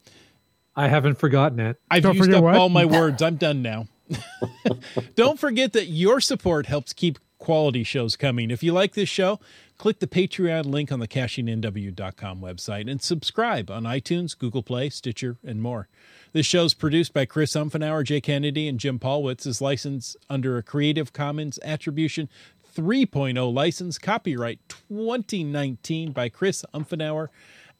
I 0.75 0.87
haven't 0.87 1.15
forgotten 1.19 1.59
it. 1.59 1.77
I've 1.89 2.03
Don't 2.03 2.15
used 2.15 2.33
up 2.33 2.43
what? 2.43 2.55
all 2.55 2.69
my 2.69 2.85
words. 2.85 3.21
I'm 3.21 3.35
done 3.35 3.61
now. 3.61 3.87
Don't 5.15 5.39
forget 5.39 5.73
that 5.73 5.87
your 5.87 6.21
support 6.21 6.67
helps 6.67 6.93
keep 6.93 7.19
quality 7.39 7.83
shows 7.83 8.15
coming. 8.15 8.51
If 8.51 8.63
you 8.63 8.73
like 8.73 8.93
this 8.93 9.09
show, 9.09 9.39
click 9.77 9.99
the 9.99 10.07
Patreon 10.07 10.65
link 10.65 10.91
on 10.91 10.99
the 10.99 11.07
cachingnw.com 11.07 12.41
website 12.41 12.89
and 12.89 13.01
subscribe 13.01 13.69
on 13.69 13.83
iTunes, 13.83 14.37
Google 14.37 14.63
Play, 14.63 14.89
Stitcher, 14.89 15.37
and 15.45 15.61
more. 15.61 15.87
This 16.33 16.45
show 16.45 16.65
is 16.65 16.73
produced 16.73 17.13
by 17.13 17.25
Chris 17.25 17.53
Umfenauer, 17.53 18.03
Jay 18.03 18.21
Kennedy, 18.21 18.67
and 18.67 18.79
Jim 18.79 18.99
Paulwitz. 18.99 19.47
is 19.47 19.61
licensed 19.61 20.17
under 20.29 20.57
a 20.57 20.63
Creative 20.63 21.11
Commons 21.13 21.57
Attribution 21.63 22.29
3.0 22.77 23.53
license, 23.53 23.97
copyright 23.97 24.59
2019 24.69 26.11
by 26.11 26.29
Chris 26.29 26.63
Umfenauer. 26.73 27.29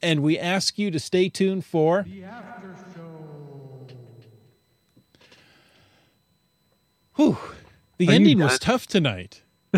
And 0.01 0.21
we 0.23 0.37
ask 0.39 0.79
you 0.79 0.89
to 0.91 0.99
stay 0.99 1.29
tuned 1.29 1.65
for 1.65 2.03
The 2.07 2.23
after 2.23 2.75
show. 2.95 3.87
Whew. 7.15 7.37
The 7.97 8.07
Are 8.07 8.11
ending 8.11 8.39
was 8.39 8.57
tough 8.59 8.87
tonight. 8.87 9.41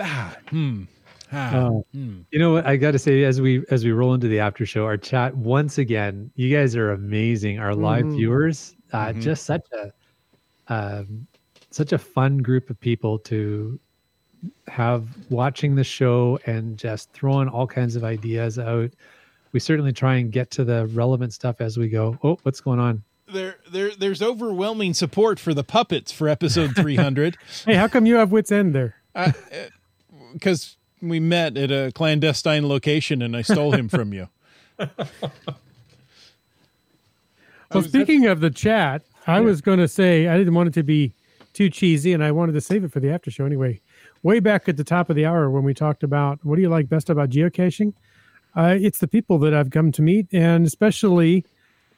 ah, 0.00 0.36
hmm. 0.50 0.82
Ah, 1.32 1.56
Oh. 1.56 1.84
hmm. 1.92 2.20
You 2.30 2.38
know 2.38 2.52
what? 2.52 2.66
I 2.66 2.76
got 2.76 2.92
to 2.92 2.98
say, 2.98 3.24
as 3.24 3.40
we 3.40 3.64
as 3.70 3.84
we 3.84 3.92
roll 3.92 4.14
into 4.14 4.28
the 4.28 4.38
after 4.38 4.64
show, 4.64 4.84
our 4.84 4.96
chat 4.96 5.36
once 5.36 5.76
again, 5.78 6.30
you 6.36 6.54
guys 6.54 6.76
are 6.76 6.92
amazing. 6.92 7.58
Our 7.58 7.74
live 7.74 8.04
Mhm. 8.06 8.16
viewers, 8.16 8.74
uh, 8.92 9.08
Mhm. 9.08 9.20
just 9.22 9.44
such 9.44 9.66
a 9.72 9.92
um, 10.72 11.26
such 11.76 11.92
a 11.92 11.98
fun 11.98 12.38
group 12.38 12.70
of 12.70 12.80
people 12.80 13.18
to 13.18 13.78
have 14.66 15.06
watching 15.30 15.74
the 15.74 15.84
show 15.84 16.38
and 16.46 16.78
just 16.78 17.12
throwing 17.12 17.48
all 17.48 17.66
kinds 17.66 17.96
of 17.96 18.04
ideas 18.04 18.58
out. 18.58 18.90
We 19.52 19.60
certainly 19.60 19.92
try 19.92 20.16
and 20.16 20.32
get 20.32 20.50
to 20.52 20.64
the 20.64 20.86
relevant 20.86 21.32
stuff 21.34 21.60
as 21.60 21.76
we 21.76 21.88
go. 21.88 22.18
Oh, 22.22 22.38
what's 22.42 22.60
going 22.60 22.80
on? 22.80 23.02
There, 23.28 23.56
there, 23.70 23.90
there's 23.94 24.22
overwhelming 24.22 24.94
support 24.94 25.38
for 25.38 25.52
the 25.52 25.64
puppets 25.64 26.12
for 26.12 26.28
episode 26.28 26.74
300 26.76 27.36
Hey, 27.64 27.74
how 27.74 27.88
come 27.88 28.06
you 28.06 28.16
have 28.16 28.32
Wits 28.32 28.52
End 28.52 28.74
there? 28.74 28.96
Uh, 29.14 29.32
uh, 29.52 29.56
because 30.32 30.76
we 31.02 31.20
met 31.20 31.56
at 31.56 31.70
a 31.70 31.92
clandestine 31.92 32.68
location 32.68 33.20
and 33.20 33.36
I 33.36 33.42
stole 33.42 33.72
him 33.72 33.88
from 33.88 34.12
you. 34.12 34.28
Well, 37.74 37.82
speaking 37.82 38.26
of 38.26 38.40
the 38.40 38.50
chat, 38.50 39.02
I 39.26 39.40
was 39.40 39.60
going 39.60 39.78
to 39.80 39.88
say 39.88 40.28
I 40.28 40.38
didn't 40.38 40.54
want 40.54 40.68
it 40.68 40.74
to 40.74 40.84
be 40.84 41.14
too 41.56 41.70
cheesy, 41.70 42.12
and 42.12 42.22
I 42.22 42.30
wanted 42.32 42.52
to 42.52 42.60
save 42.60 42.84
it 42.84 42.92
for 42.92 43.00
the 43.00 43.10
after 43.10 43.30
show 43.30 43.46
anyway. 43.46 43.80
Way 44.22 44.40
back 44.40 44.68
at 44.68 44.76
the 44.76 44.84
top 44.84 45.08
of 45.10 45.16
the 45.16 45.24
hour 45.26 45.50
when 45.50 45.64
we 45.64 45.72
talked 45.74 46.02
about 46.02 46.38
what 46.44 46.56
do 46.56 46.62
you 46.62 46.68
like 46.68 46.88
best 46.88 47.08
about 47.10 47.30
geocaching, 47.30 47.94
uh, 48.56 48.76
it's 48.78 48.98
the 48.98 49.08
people 49.08 49.38
that 49.38 49.54
I've 49.54 49.70
come 49.70 49.90
to 49.92 50.02
meet, 50.02 50.26
and 50.32 50.66
especially 50.66 51.44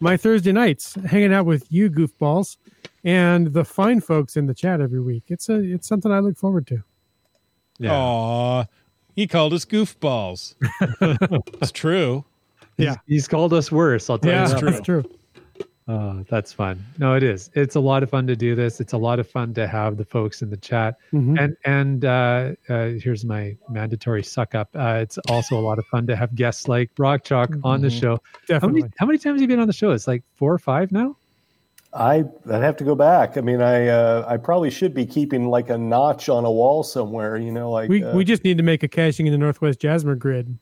my 0.01 0.17
Thursday 0.17 0.53
nights 0.53 0.95
hanging 1.07 1.33
out 1.35 1.45
with 1.47 1.71
you 1.73 1.91
goofballs 1.91 2.57
and 3.05 3.49
the 3.53 3.65
fine 3.65 4.01
folks 4.01 4.37
in 4.37 4.47
the 4.47 4.55
chat 4.55 4.81
every 4.81 5.01
week. 5.01 5.25
It's 5.29 5.49
a 5.49 5.57
it's 5.59 5.89
something 5.89 6.13
I 6.13 6.21
look 6.21 6.37
forward 6.37 6.67
to. 6.69 6.83
Aw, 7.89 8.65
he 9.15 9.27
called 9.27 9.53
us 9.53 9.65
goofballs. 9.65 10.55
it's 11.61 11.73
true. 11.73 12.25
Yeah. 12.77 12.91
He's, 13.07 13.15
he's 13.23 13.29
called 13.29 13.53
us 13.53 13.73
worse. 13.73 14.09
I'll 14.09 14.19
tell 14.19 14.31
Yeah, 14.33 14.43
you 14.43 14.49
that. 14.55 14.59
true. 14.61 14.71
that's 14.71 14.85
true. 14.85 15.05
Oh, 15.91 16.23
that's 16.29 16.53
fun. 16.53 16.85
No, 16.99 17.15
it 17.15 17.23
is. 17.23 17.49
It's 17.55 17.75
a 17.75 17.81
lot 17.81 18.03
of 18.03 18.11
fun 18.11 18.27
to 18.27 18.37
do 18.37 18.55
this. 18.55 18.79
It's 18.79 18.93
a 18.93 18.99
lot 18.99 19.19
of 19.19 19.27
fun 19.27 19.55
to 19.55 19.67
have 19.67 19.97
the 19.97 20.05
folks 20.05 20.43
in 20.43 20.51
the 20.51 20.57
chat. 20.59 20.97
Mhm. 21.15 21.41
And 21.41 21.57
and 21.65 22.05
uh, 22.05 22.53
uh, 22.69 22.89
here's 23.03 23.25
my 23.25 23.57
mandatory 23.71 24.23
suck 24.23 24.55
up. 24.55 24.69
Uh, 24.75 24.99
it's 25.01 25.17
also 25.31 25.59
a 25.59 25.63
lot 25.63 25.79
of 25.79 25.87
fun 25.87 26.07
to 26.09 26.15
have 26.15 26.35
guests 26.35 26.69
like 26.69 26.91
Rock 26.99 27.25
Chalk 27.25 27.55
on 27.65 27.81
the 27.81 27.89
Mhm. 27.89 28.01
show. 28.01 28.19
How 28.61 28.69
many 28.69 28.85
how 28.99 29.07
many 29.07 29.17
times 29.17 29.37
have 29.37 29.41
you 29.41 29.49
been 29.49 29.61
on 29.61 29.67
the 29.67 29.73
show? 29.73 29.93
It's 29.93 30.07
like 30.07 30.23
four 30.37 30.53
or 30.53 30.59
five 30.59 30.93
now. 30.93 31.17
I 31.95 32.23
I'd 32.51 32.63
have 32.63 32.77
to 32.77 32.85
go 32.85 32.95
back. 32.95 33.39
I 33.39 33.41
mean, 33.41 33.63
I 33.63 33.89
uh, 33.89 34.27
I 34.29 34.37
probably 34.37 34.69
should 34.69 34.93
be 34.93 35.07
keeping 35.07 35.49
like 35.49 35.71
a 35.71 35.79
notch 35.79 36.29
on 36.29 36.45
a 36.45 36.51
wall 36.53 36.83
somewhere. 36.83 37.39
You 37.39 37.51
know, 37.51 37.71
like 37.71 37.89
we 37.89 38.05
uh, 38.05 38.15
we 38.15 38.25
just 38.27 38.45
need 38.45 38.59
to 38.59 38.63
make 38.63 38.83
a 38.83 38.89
caching 38.89 39.27
in 39.27 39.33
the 39.33 39.39
Northwest 39.39 39.81
Jasmer 39.81 40.17
grid, 40.17 40.59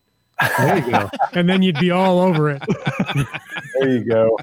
There 0.56 0.78
you 0.78 0.88
go. 0.88 1.10
and 1.32 1.48
then 1.48 1.62
you'd 1.62 1.80
be 1.80 1.90
all 1.90 2.20
over 2.20 2.48
it. 2.50 2.62
there 3.80 3.88
you 3.90 4.04
go. 4.04 4.36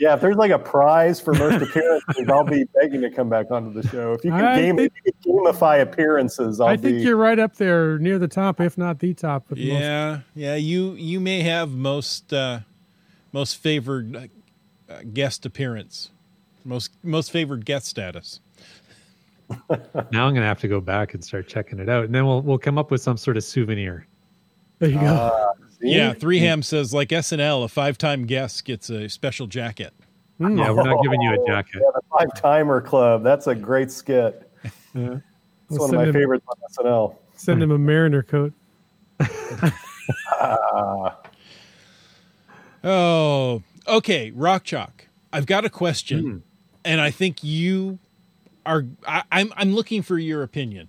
Yeah, 0.00 0.14
if 0.14 0.20
there's 0.22 0.36
like 0.36 0.50
a 0.50 0.58
prize 0.58 1.20
for 1.20 1.34
most 1.34 1.62
appearances, 1.68 2.26
I'll 2.28 2.42
be 2.42 2.64
begging 2.74 3.02
to 3.02 3.10
come 3.10 3.28
back 3.28 3.50
onto 3.50 3.78
the 3.80 3.86
show. 3.88 4.12
If 4.14 4.24
you 4.24 4.30
can, 4.30 4.56
game, 4.58 4.76
think- 4.78 4.92
if 5.04 5.14
you 5.24 5.34
can 5.44 5.52
gamify 5.52 5.82
appearances, 5.82 6.58
I'll 6.60 6.68
I 6.68 6.76
think 6.78 6.96
be. 6.96 7.02
you're 7.02 7.16
right 7.16 7.38
up 7.38 7.56
there 7.56 7.98
near 7.98 8.18
the 8.18 8.26
top, 8.28 8.60
if 8.60 8.78
not 8.78 8.98
the 8.98 9.12
top. 9.14 9.50
With 9.50 9.58
most- 9.58 9.68
Yeah, 9.68 10.20
yeah. 10.34 10.54
You 10.54 10.92
you 10.92 11.20
may 11.20 11.42
have 11.42 11.70
most 11.70 12.32
uh, 12.32 12.60
most 13.32 13.58
favored 13.58 14.16
uh, 14.16 14.20
uh, 14.92 15.00
guest 15.12 15.44
appearance. 15.44 16.10
Most 16.64 16.92
most 17.02 17.30
favored 17.30 17.64
guest 17.66 17.86
status. 17.86 18.40
Now 20.12 20.26
I'm 20.26 20.34
gonna 20.34 20.42
have 20.46 20.60
to 20.60 20.68
go 20.68 20.80
back 20.80 21.12
and 21.14 21.24
start 21.24 21.48
checking 21.48 21.78
it 21.80 21.88
out, 21.88 22.04
and 22.04 22.14
then 22.14 22.24
we'll 22.26 22.40
we'll 22.40 22.58
come 22.58 22.78
up 22.78 22.90
with 22.90 23.00
some 23.00 23.16
sort 23.16 23.36
of 23.36 23.42
souvenir. 23.44 24.06
There 24.78 24.88
you 24.90 24.98
go. 25.00 25.06
Uh, 25.06 25.52
see? 25.68 25.69
Yeah, 25.80 26.12
Three 26.12 26.38
Ham 26.40 26.62
says 26.62 26.92
like 26.92 27.08
SNL, 27.08 27.64
a 27.64 27.68
five 27.68 27.96
time 27.98 28.26
guest 28.26 28.64
gets 28.64 28.90
a 28.90 29.08
special 29.08 29.46
jacket. 29.46 29.92
Mm. 30.40 30.58
Yeah, 30.58 30.70
we're 30.70 30.82
not 30.84 31.02
giving 31.02 31.20
you 31.22 31.30
a 31.32 31.38
Oh, 31.40 31.46
jacket. 31.46 31.76
Yeah, 31.82 31.90
the 31.94 32.00
Five 32.18 32.34
Timer 32.40 32.80
Club. 32.80 33.22
That's 33.22 33.46
a 33.46 33.54
great 33.54 33.90
skit. 33.90 34.50
Yeah. 34.94 35.14
It's 35.70 35.78
We'll 35.78 35.80
one 35.86 35.90
of 35.90 35.96
my 36.00 36.04
him- 36.08 36.12
favorites 36.14 36.44
on 36.48 36.84
SNL. 36.84 37.14
Send 37.36 37.62
him 37.62 37.70
a 37.70 37.78
Mariner 37.78 38.22
coat. 38.24 38.52
Oh, 42.82 43.62
okay, 43.86 44.30
Rock 44.30 44.64
Chalk. 44.64 45.06
I've 45.32 45.46
got 45.46 45.64
a 45.64 45.70
question, 45.70 46.42
and 46.84 47.00
I 47.00 47.10
think 47.10 47.44
you 47.44 47.98
are. 48.64 48.84
I, 49.06 49.22
I'm 49.30 49.52
I'm 49.56 49.74
looking 49.74 50.02
for 50.02 50.18
your 50.18 50.42
opinion. 50.42 50.88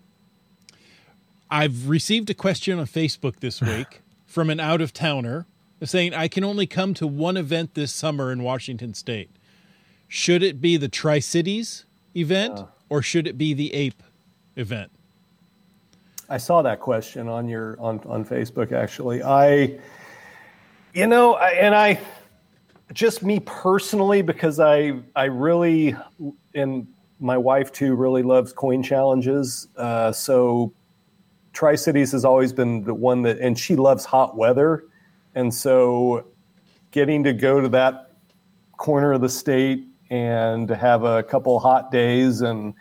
I've 1.49 1.89
received 1.89 2.30
a 2.30 2.34
question 2.34 2.80
on 2.80 2.85
Facebook 2.85 3.39
this 3.41 3.61
week 3.61 4.01
from 4.32 4.49
an 4.49 4.60
out 4.60 4.82
of 4.82 4.94
towner 4.94 5.45
saying 5.84 6.14
I 6.14 6.28
can 6.28 6.44
only 6.44 6.66
come 6.66 6.94
to 6.95 7.08
one 7.08 7.38
event 7.38 7.74
this 7.74 7.91
summer 7.91 8.32
in 8.32 8.44
Washington 8.44 8.94
State. 8.94 9.30
Should 10.08 10.41
it 10.41 10.62
be 10.62 10.78
the 10.78 10.88
Tri 10.88 11.20
Cities 11.20 11.86
event 12.16 12.62
or 12.90 13.02
should 13.02 13.28
it 13.28 13.38
be 13.38 13.53
the 13.53 13.74
Ape 13.74 14.02
event? 14.56 14.91
I 16.30 16.38
saw 16.38 16.62
that 16.62 16.80
question 16.80 17.28
on 17.28 17.49
your 17.49 17.78
on 17.80 17.99
on 18.06 18.24
Facebook. 18.24 18.72
Actually, 18.72 19.22
I, 19.22 19.78
you 20.94 21.08
know, 21.08 21.34
I, 21.34 21.49
and 21.52 21.76
I, 21.76 21.99
just 22.94 23.22
me 23.22 23.41
personally, 23.41 24.22
because 24.22 24.60
I 24.60 24.94
I 25.14 25.26
really 25.26 25.95
and 26.56 26.88
my 27.20 27.38
wife 27.38 27.74
too 27.74 27.95
really 27.95 28.24
loves 28.24 28.53
coin 28.53 28.82
challenges. 28.82 29.68
Uh, 29.76 30.14
so 30.14 30.74
Tri 31.53 31.76
Cities 31.76 32.11
has 32.11 32.23
always 32.26 32.53
been 32.53 32.84
the 32.84 32.94
one 32.94 33.23
that, 33.23 33.40
and 33.40 33.57
she 33.57 33.76
loves 33.76 34.06
hot 34.06 34.38
weather, 34.38 34.84
and 35.36 35.53
so 35.53 36.26
getting 36.91 37.23
to 37.23 37.34
go 37.34 37.61
to 37.61 37.69
that 37.69 38.11
corner 38.78 39.14
of 39.14 39.22
the 39.22 39.30
state 39.30 39.86
and 40.10 40.69
have 40.69 41.03
a 41.03 41.23
couple 41.23 41.60
hot 41.60 41.91
days 41.91 42.41
and 42.41 42.73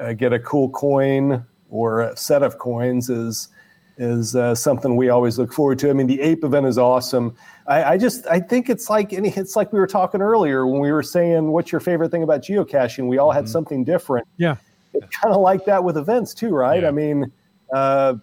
uh, 0.00 0.12
get 0.12 0.32
a 0.32 0.38
cool 0.38 0.70
coin 0.70 1.44
or 1.70 2.00
a 2.00 2.16
set 2.16 2.42
of 2.42 2.58
coins 2.58 3.10
is 3.10 3.48
is 3.98 4.34
uh, 4.34 4.54
something 4.54 4.96
we 4.96 5.10
always 5.10 5.38
look 5.38 5.52
forward 5.52 5.78
to. 5.78 5.90
I 5.90 5.92
mean, 5.92 6.06
the 6.06 6.20
ape 6.22 6.44
event 6.44 6.66
is 6.66 6.78
awesome. 6.78 7.36
I, 7.66 7.84
I 7.84 7.98
just 7.98 8.26
I 8.26 8.40
think 8.40 8.70
it's 8.70 8.88
like 8.88 9.12
any- 9.12 9.28
it's 9.30 9.54
like 9.54 9.72
we 9.72 9.78
were 9.78 9.86
talking 9.86 10.22
earlier 10.22 10.66
when 10.66 10.80
we 10.80 10.90
were 10.92 11.02
saying 11.02 11.48
what's 11.48 11.70
your 11.70 11.80
favorite 11.80 12.10
thing 12.10 12.22
about 12.22 12.40
geocaching. 12.42 13.06
We 13.06 13.18
all 13.18 13.32
had 13.32 13.48
something 13.48 13.84
different. 13.84 14.26
Yeah. 14.38 14.56
It's 14.94 15.16
kind 15.16 15.34
of 15.34 15.40
like 15.40 15.66
that 15.66 15.84
with 15.84 15.96
events 15.96 16.34
too, 16.34 16.50
right? 16.50 16.82
Yeah. 16.82 16.88
I 16.88 16.90
mean, 16.90 17.30
uh, 17.72 18.14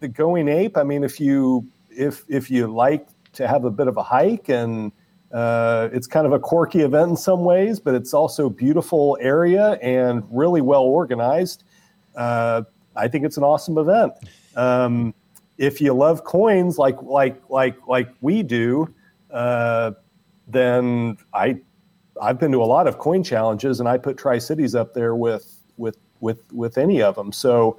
the 0.00 0.08
going 0.08 0.48
ape. 0.48 0.76
I 0.76 0.84
mean, 0.84 1.04
if 1.04 1.20
you 1.20 1.66
if 1.90 2.24
if 2.28 2.50
you 2.50 2.66
like 2.66 3.08
to 3.32 3.48
have 3.48 3.64
a 3.64 3.70
bit 3.70 3.88
of 3.88 3.96
a 3.96 4.02
hike 4.02 4.48
and 4.48 4.92
uh, 5.32 5.88
it's 5.92 6.06
kind 6.06 6.26
of 6.26 6.32
a 6.32 6.38
quirky 6.38 6.82
event 6.82 7.10
in 7.10 7.16
some 7.16 7.44
ways, 7.44 7.80
but 7.80 7.94
it's 7.94 8.14
also 8.14 8.48
beautiful 8.48 9.18
area 9.20 9.72
and 9.82 10.22
really 10.30 10.60
well 10.60 10.82
organized. 10.82 11.64
Uh, 12.14 12.62
I 12.94 13.08
think 13.08 13.24
it's 13.24 13.36
an 13.36 13.42
awesome 13.42 13.76
event. 13.76 14.12
Um, 14.54 15.12
if 15.58 15.80
you 15.80 15.92
love 15.92 16.24
coins 16.24 16.78
like 16.78 17.00
like 17.02 17.40
like 17.48 17.76
like 17.88 18.08
we 18.20 18.42
do, 18.42 18.94
uh, 19.32 19.92
then 20.46 21.16
I 21.32 21.58
I've 22.22 22.38
been 22.38 22.52
to 22.52 22.62
a 22.62 22.64
lot 22.64 22.86
of 22.86 22.98
coin 22.98 23.24
challenges, 23.24 23.80
and 23.80 23.88
I 23.88 23.98
put 23.98 24.16
Tri 24.16 24.38
Cities 24.38 24.76
up 24.76 24.94
there 24.94 25.16
with 25.16 25.56
with 25.76 25.96
with 26.20 26.40
with 26.52 26.78
any 26.78 27.02
of 27.02 27.16
them. 27.16 27.32
So. 27.32 27.78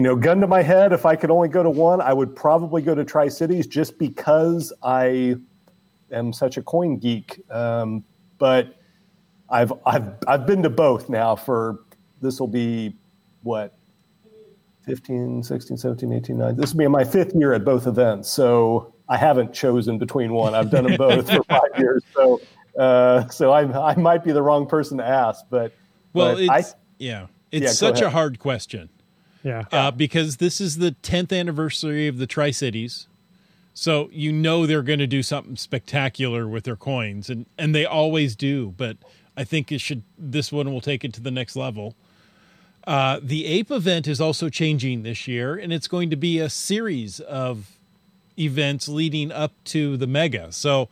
You 0.00 0.04
know, 0.04 0.16
gun 0.16 0.40
to 0.40 0.46
my 0.46 0.62
head, 0.62 0.94
if 0.94 1.04
I 1.04 1.14
could 1.14 1.30
only 1.30 1.50
go 1.50 1.62
to 1.62 1.68
one, 1.68 2.00
I 2.00 2.14
would 2.14 2.34
probably 2.34 2.80
go 2.80 2.94
to 2.94 3.04
Tri 3.04 3.28
Cities 3.28 3.66
just 3.66 3.98
because 3.98 4.72
I 4.82 5.36
am 6.10 6.32
such 6.32 6.56
a 6.56 6.62
coin 6.62 6.96
geek. 6.96 7.38
Um, 7.50 8.02
but 8.38 8.76
I've 9.50 9.74
I've 9.84 10.14
I've 10.26 10.46
been 10.46 10.62
to 10.62 10.70
both 10.70 11.10
now 11.10 11.36
for 11.36 11.80
this 12.22 12.40
will 12.40 12.48
be 12.48 12.96
what 13.42 13.76
15, 14.86 15.42
16, 15.42 15.76
17, 15.76 16.14
18, 16.14 16.38
19. 16.38 16.56
This 16.58 16.72
will 16.72 16.78
be 16.78 16.88
my 16.88 17.04
fifth 17.04 17.34
year 17.34 17.52
at 17.52 17.66
both 17.66 17.86
events. 17.86 18.30
So 18.30 18.94
I 19.06 19.18
haven't 19.18 19.52
chosen 19.52 19.98
between 19.98 20.32
one. 20.32 20.54
I've 20.54 20.70
done 20.70 20.84
them 20.84 20.96
both 20.96 21.30
for 21.30 21.42
five 21.42 21.78
years. 21.78 22.02
So 22.14 22.40
uh, 22.78 23.28
so 23.28 23.50
I 23.50 23.90
I 23.90 23.96
might 23.96 24.24
be 24.24 24.32
the 24.32 24.40
wrong 24.40 24.66
person 24.66 24.96
to 24.96 25.06
ask, 25.06 25.44
but 25.50 25.74
Well, 26.14 26.36
but 26.36 26.40
it's 26.40 26.72
I, 26.72 26.78
yeah, 26.98 27.26
Yeah, 27.52 27.60
it's 27.60 27.78
go 27.82 27.92
such 27.92 28.00
a 28.00 28.08
hard 28.08 28.38
question. 28.38 28.88
Yeah. 29.42 29.64
uh, 29.72 29.90
because 29.90 30.36
this 30.36 30.60
is 30.60 30.78
the 30.78 30.94
10th 31.02 31.38
anniversary 31.38 32.06
of 32.06 32.18
the 32.18 32.26
Tri 32.26 32.50
Cities. 32.50 33.06
So 33.72 34.10
you 34.12 34.32
know 34.32 34.66
they're 34.66 34.82
going 34.82 34.98
to 34.98 35.06
do 35.06 35.22
something 35.22 35.56
spectacular 35.56 36.46
with 36.46 36.64
their 36.64 36.76
coins, 36.76 37.30
and 37.30 37.46
and 37.56 37.74
they 37.74 37.86
always 37.86 38.36
do. 38.36 38.74
But 38.76 38.96
I 39.36 39.44
think 39.44 39.70
it 39.72 39.80
should. 39.80 40.02
This 40.18 40.52
one 40.52 40.70
will 40.72 40.80
take 40.80 41.04
it 41.04 41.12
to 41.14 41.20
the 41.20 41.30
next 41.30 41.56
level. 41.56 41.94
Uh, 42.86 43.20
the 43.22 43.46
Ape 43.46 43.70
event 43.70 44.08
is 44.08 44.20
also 44.20 44.48
changing 44.48 45.02
this 45.02 45.28
year, 45.28 45.54
and 45.56 45.72
it's 45.72 45.86
going 45.88 46.10
to 46.10 46.16
be 46.16 46.38
a 46.40 46.50
series 46.50 47.20
of 47.20 47.76
events 48.38 48.88
leading 48.88 49.30
up 49.32 49.52
to 49.64 49.96
the 49.96 50.06
Mega. 50.06 50.52
So. 50.52 50.88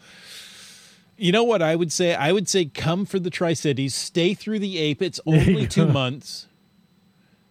You 1.21 1.33
know 1.33 1.43
what 1.43 1.63
I 1.63 1.75
would 1.75 1.91
say? 1.91 2.15
I 2.15 2.31
would 2.31 2.49
say 2.49 2.67
come 2.67 3.05
for 3.05 3.19
the 3.19 3.29
Tri 3.29 3.53
Cities, 3.53 3.93
stay 3.93 4.35
through 4.35 4.61
the 4.61 4.79
Ape. 4.79 5.03
It's 5.03 5.19
only 5.27 5.67
two 5.67 5.87
months. 5.87 6.47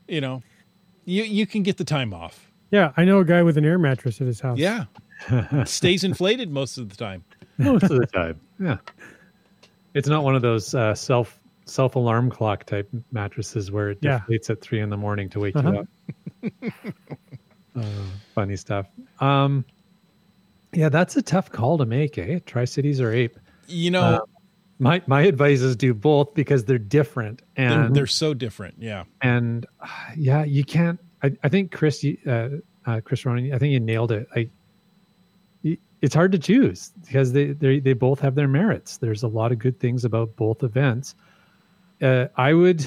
You 0.07 0.21
know, 0.21 0.41
you 1.07 1.23
you 1.23 1.47
can 1.47 1.63
get 1.63 1.77
the 1.77 1.83
time 1.83 2.13
off. 2.13 2.51
Yeah. 2.69 2.91
I 2.97 3.05
know 3.05 3.19
a 3.19 3.25
guy 3.25 3.41
with 3.41 3.57
an 3.57 3.65
air 3.65 3.79
mattress 3.79 4.21
at 4.21 4.27
his 4.27 4.39
house. 4.41 4.59
Yeah. 4.59 4.85
Stays 5.65 6.03
inflated 6.03 6.51
most 6.51 6.77
of 6.77 6.89
the 6.89 6.95
time. 6.95 7.23
most 7.57 7.83
of 7.83 7.89
the 7.97 8.05
time. 8.07 8.39
Yeah, 8.59 8.77
it's 9.93 10.07
not 10.07 10.23
one 10.23 10.35
of 10.35 10.41
those 10.41 10.73
uh, 10.75 10.93
self 10.95 11.39
self 11.65 11.95
alarm 11.95 12.29
clock 12.31 12.63
type 12.65 12.89
mattresses 13.11 13.71
where 13.71 13.91
it 13.91 13.99
Yeah. 14.01 14.19
deflates 14.27 14.49
at 14.49 14.61
three 14.61 14.79
in 14.81 14.89
the 14.89 14.97
morning 14.97 15.29
to 15.29 15.39
wake 15.39 15.55
Uh-huh. 15.55 15.83
you 16.41 16.51
up. 16.51 16.73
uh, 17.75 17.83
funny 18.33 18.55
stuff. 18.55 18.87
Um, 19.19 19.63
yeah, 20.73 20.89
that's 20.89 21.15
a 21.17 21.21
tough 21.21 21.51
call 21.51 21.77
to 21.77 21.85
make, 21.85 22.17
eh? 22.17 22.39
Tri 22.45 22.65
Cities 22.65 22.99
or 22.99 23.11
Ape. 23.13 23.37
You 23.67 23.91
know, 23.91 24.01
Uh, 24.01 24.19
My 24.79 25.01
my 25.07 25.21
advice 25.21 25.61
is 25.61 25.75
do 25.75 25.93
both 25.93 26.33
because 26.35 26.65
they're 26.65 26.77
different 26.77 27.41
they're, 27.55 27.67
and 27.85 27.95
they're 27.95 28.05
so 28.07 28.33
different. 28.33 28.75
Yeah. 28.79 29.05
and 29.21 29.65
uh, 29.81 29.87
yeah, 30.15 30.43
you 30.43 30.63
can't. 30.63 30.99
I, 31.23 31.35
I 31.43 31.49
think 31.49 31.71
Chris, 31.71 32.03
you- 32.03 32.17
uh, 32.27 32.49
uh, 32.85 33.01
Chris 33.01 33.25
Ronan, 33.25 33.51
I 33.53 33.57
think 33.57 33.73
you 33.73 33.79
nailed 33.79 34.11
it. 34.11 34.27
Like, 34.35 34.51
it's 36.01 36.13
hard 36.13 36.31
to 36.31 36.37
choose 36.37 36.91
because 37.05 37.33
they 37.33 37.53
they 37.53 37.79
they 37.79 37.93
both 37.93 38.19
have 38.19 38.35
their 38.35 38.47
merits. 38.47 38.97
There's 38.97 39.23
a 39.23 39.27
lot 39.27 39.51
of 39.51 39.57
good 39.57 39.79
things 39.79 40.05
about 40.05 40.35
both 40.35 40.61
events. 40.61 41.15
Uh, 42.01 42.27
I 42.37 42.53
would, 42.53 42.85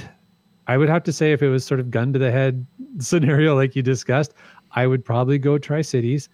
I 0.69 0.77
would 0.79 0.89
have 0.89 1.03
to 1.05 1.13
say 1.13 1.33
if 1.33 1.43
it 1.43 1.49
was 1.49 1.65
sort 1.65 1.81
of 1.81 1.91
gun 1.91 2.13
to 2.13 2.21
the 2.21 2.31
head 2.31 2.65
scenario 2.99 3.57
like 3.57 3.75
you 3.75 3.83
discussed, 3.83 4.33
I 4.73 4.87
would 4.87 5.05
probably 5.05 5.39
go 5.39 5.59
Tri 5.59 5.83
Cities, 5.83 6.29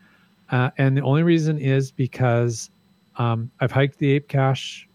uh, 0.51 0.71
and 0.77 0.95
the 0.95 1.01
only 1.03 1.23
reason 1.23 1.59
is 1.59 1.91
because 1.91 2.69
um, 3.17 3.51
I've 3.61 3.73
hiked 3.73 3.97
the 3.99 4.13
Ape 4.13 4.29
Cache 4.29 4.87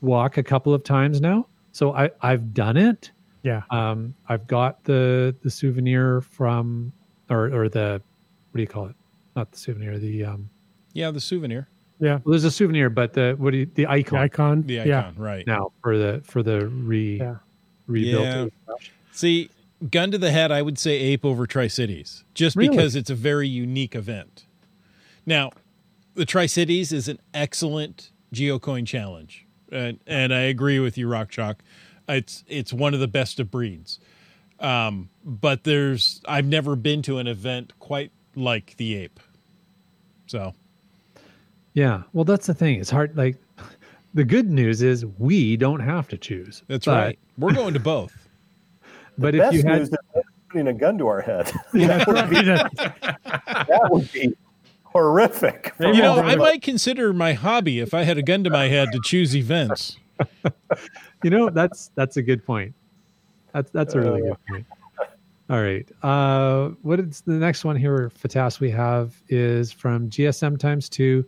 walk 0.00 0.36
a 0.36 0.42
couple 0.42 0.72
of 0.74 0.84
times 0.84 1.20
now, 1.20 1.46
so 1.72 1.94
I 1.94 2.10
I've 2.20 2.54
done 2.54 2.76
it. 2.76 3.10
Yeah. 3.42 3.62
Um, 3.70 4.14
I've 4.28 4.46
got 4.46 4.82
the 4.84 5.34
the 5.42 5.50
souvenir 5.50 6.20
from, 6.20 6.92
or 7.30 7.46
or 7.54 7.68
the, 7.68 8.02
what 8.50 8.56
do 8.58 8.60
you 8.62 8.66
call 8.68 8.86
it? 8.86 8.96
Not 9.36 9.52
the 9.52 9.58
souvenir. 9.58 9.98
The 9.98 10.24
um, 10.24 10.50
Yeah. 10.92 11.10
The 11.10 11.20
souvenir, 11.20 11.68
Yeah. 12.00 12.14
well, 12.24 12.32
there's 12.32 12.44
a 12.44 12.50
souvenir, 12.50 12.90
but 12.90 13.12
the 13.12 13.34
what 13.38 13.52
do 13.52 13.58
you, 13.58 13.66
the 13.66 13.84
The 13.84 13.86
icon 13.86 14.18
icon. 14.18 14.64
Yeah. 14.68 15.12
Right. 15.16 15.46
now 15.46 15.72
for 15.82 15.96
the 15.96 16.20
for 16.24 16.42
the 16.42 16.66
re 16.66 17.18
Yeah. 17.18 17.36
rebuilt. 17.86 18.22
Yeah. 18.68 18.74
See, 19.12 19.50
gun 19.90 20.10
to 20.10 20.18
the 20.18 20.30
head, 20.32 20.50
I 20.52 20.62
would 20.62 20.78
say 20.78 20.98
Ape 20.98 21.24
over 21.24 21.46
Tri 21.46 21.68
Cities, 21.68 22.24
just 22.34 22.56
Really? 22.56 22.70
because 22.70 22.94
it's 22.96 23.10
a 23.10 23.14
very 23.14 23.48
unique 23.48 23.94
event. 23.94 24.44
Now, 25.26 25.50
the 26.14 26.24
Tri 26.24 26.46
Cities 26.46 26.92
is 26.92 27.06
an 27.08 27.18
excellent 27.32 28.10
geocoin 28.34 28.86
challenge, 28.86 29.46
and 29.72 29.98
and 30.06 30.32
I 30.34 30.40
agree 30.42 30.78
with 30.80 30.96
you, 30.98 31.08
Rock 31.08 31.30
Chalk. 31.30 31.62
It's 32.08 32.44
it's 32.48 32.72
one 32.72 32.94
of 32.94 33.00
the 33.00 33.08
best 33.08 33.38
of 33.40 33.50
breeds. 33.50 34.00
Um, 34.60 35.08
but 35.24 35.64
there's 35.64 36.20
I've 36.26 36.46
never 36.46 36.74
been 36.76 37.02
to 37.02 37.18
an 37.18 37.26
event 37.26 37.72
quite 37.78 38.10
like 38.34 38.76
the 38.76 38.96
Ape. 38.96 39.20
So 40.26 40.54
Yeah. 41.74 42.02
Well, 42.12 42.24
that's 42.24 42.46
the 42.46 42.54
thing. 42.54 42.80
It's 42.80 42.90
hard. 42.90 43.16
Like, 43.16 43.36
the 44.14 44.24
good 44.24 44.50
news 44.50 44.82
is 44.82 45.06
we 45.18 45.56
don't 45.56 45.80
have 45.80 46.08
to 46.08 46.18
choose. 46.18 46.62
that's 46.66 46.86
But- 46.86 46.92
right. 46.92 47.18
We're 47.38 47.54
going 47.54 47.74
to 47.74 47.80
both. 47.80 48.14
But 49.20 49.34
if 49.34 49.52
you 49.52 49.62
had, 49.64 49.78
news 49.80 49.88
is 49.90 49.96
putting 50.48 50.68
a 50.68 50.72
gun 50.72 50.96
to 50.98 51.06
our 51.08 51.20
head. 51.20 51.50
Yeah. 51.74 51.98
that 52.04 53.88
would 53.90 54.12
be 54.12 54.36
horrific. 54.98 55.74
You 55.80 56.02
know, 56.02 56.16
I 56.16 56.36
might 56.36 56.62
consider 56.62 57.12
my 57.12 57.32
hobby 57.32 57.80
if 57.80 57.94
I 57.94 58.02
had 58.02 58.18
a 58.18 58.22
gun 58.22 58.44
to 58.44 58.50
my 58.50 58.68
head 58.68 58.88
to 58.92 59.00
choose 59.04 59.34
events. 59.34 59.96
you 61.22 61.30
know, 61.30 61.50
that's 61.50 61.90
that's 61.94 62.16
a 62.16 62.22
good 62.22 62.44
point. 62.44 62.74
That's 63.52 63.70
that's 63.70 63.94
a 63.94 64.00
really 64.00 64.22
good 64.22 64.36
point. 64.48 64.66
All 65.50 65.62
right. 65.62 65.88
Uh, 66.02 66.74
what 66.82 67.00
is 67.00 67.22
the 67.22 67.32
next 67.32 67.64
one 67.64 67.74
here, 67.74 68.10
Fatas, 68.10 68.60
we 68.60 68.70
have 68.70 69.14
is 69.28 69.72
from 69.72 70.10
GSM 70.10 70.58
times 70.58 70.88
two. 70.90 71.24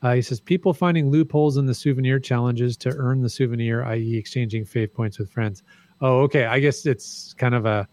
Uh, 0.00 0.14
he 0.14 0.22
says, 0.22 0.40
people 0.40 0.72
finding 0.72 1.10
loopholes 1.10 1.56
in 1.56 1.66
the 1.66 1.74
souvenir 1.74 2.18
challenges 2.18 2.76
to 2.78 2.94
earn 2.96 3.20
the 3.20 3.28
souvenir, 3.28 3.84
i.e., 3.84 4.16
exchanging 4.16 4.64
fave 4.64 4.92
points 4.92 5.18
with 5.18 5.30
friends. 5.30 5.62
Oh, 6.00 6.20
okay. 6.20 6.46
I 6.46 6.60
guess 6.60 6.86
it's 6.86 7.34
kind 7.34 7.54
of 7.54 7.66
a. 7.66 7.86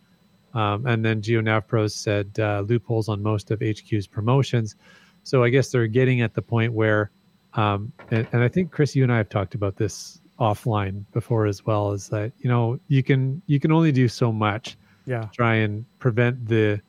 Um, 0.54 0.86
and 0.86 1.04
then 1.04 1.22
GeoNavPros 1.22 1.92
said 1.92 2.40
uh, 2.40 2.64
loopholes 2.66 3.10
on 3.10 3.22
most 3.22 3.52
of 3.52 3.62
HQ's 3.62 4.08
promotions. 4.08 4.78
So 5.26 5.44
I 5.44 5.50
guess 5.50 5.72
they're 5.72 5.88
getting 5.88 6.22
at 6.22 6.36
the 6.36 6.42
point 6.42 6.72
where, 6.72 7.10
um, 7.56 7.92
and, 8.12 8.28
and 8.32 8.44
I 8.44 8.48
think 8.48 8.72
Chris, 8.72 8.96
you 8.96 9.02
and 9.02 9.12
I 9.12 9.18
have 9.18 9.28
talked 9.28 9.56
about 9.56 9.76
this 9.76 10.22
offline 10.40 11.04
before 11.14 11.48
as 11.48 11.66
well. 11.66 11.92
Is 11.94 12.10
that 12.10 12.32
you 12.40 12.50
know 12.50 12.80
you 12.90 13.02
can 13.02 13.42
you 13.48 13.60
can 13.60 13.72
only 13.72 13.92
do 13.92 14.08
so 14.08 14.32
much. 14.32 14.78
Yeah. 15.06 15.28
Try 15.34 15.56
and 15.56 15.84
prevent 16.00 16.48
the 16.48 16.80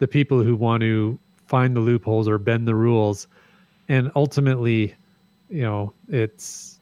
the 0.00 0.06
people 0.06 0.42
who 0.42 0.54
want 0.54 0.82
to 0.82 1.18
find 1.46 1.74
the 1.74 1.80
loopholes 1.80 2.28
or 2.28 2.36
bend 2.36 2.68
the 2.68 2.74
rules, 2.74 3.26
and 3.88 4.12
ultimately, 4.14 4.94
you 5.48 5.62
know, 5.62 5.94
it's 6.08 6.78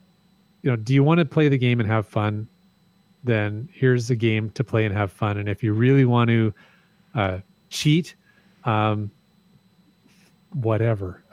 you 0.62 0.70
know, 0.70 0.76
do 0.76 0.92
you 0.92 1.04
want 1.04 1.18
to 1.18 1.24
play 1.24 1.48
the 1.48 1.58
game 1.58 1.78
and 1.78 1.88
have 1.88 2.06
fun? 2.06 2.48
Then 3.22 3.68
here's 3.72 4.08
the 4.08 4.16
game 4.16 4.50
to 4.50 4.64
play 4.64 4.84
and 4.84 4.94
have 4.94 5.12
fun. 5.12 5.38
And 5.38 5.48
if 5.48 5.62
you 5.62 5.72
really 5.72 6.04
want 6.04 6.30
to 6.30 6.54
uh, 7.14 7.38
cheat, 7.68 8.16
um, 8.64 9.08
whatever. 10.54 11.22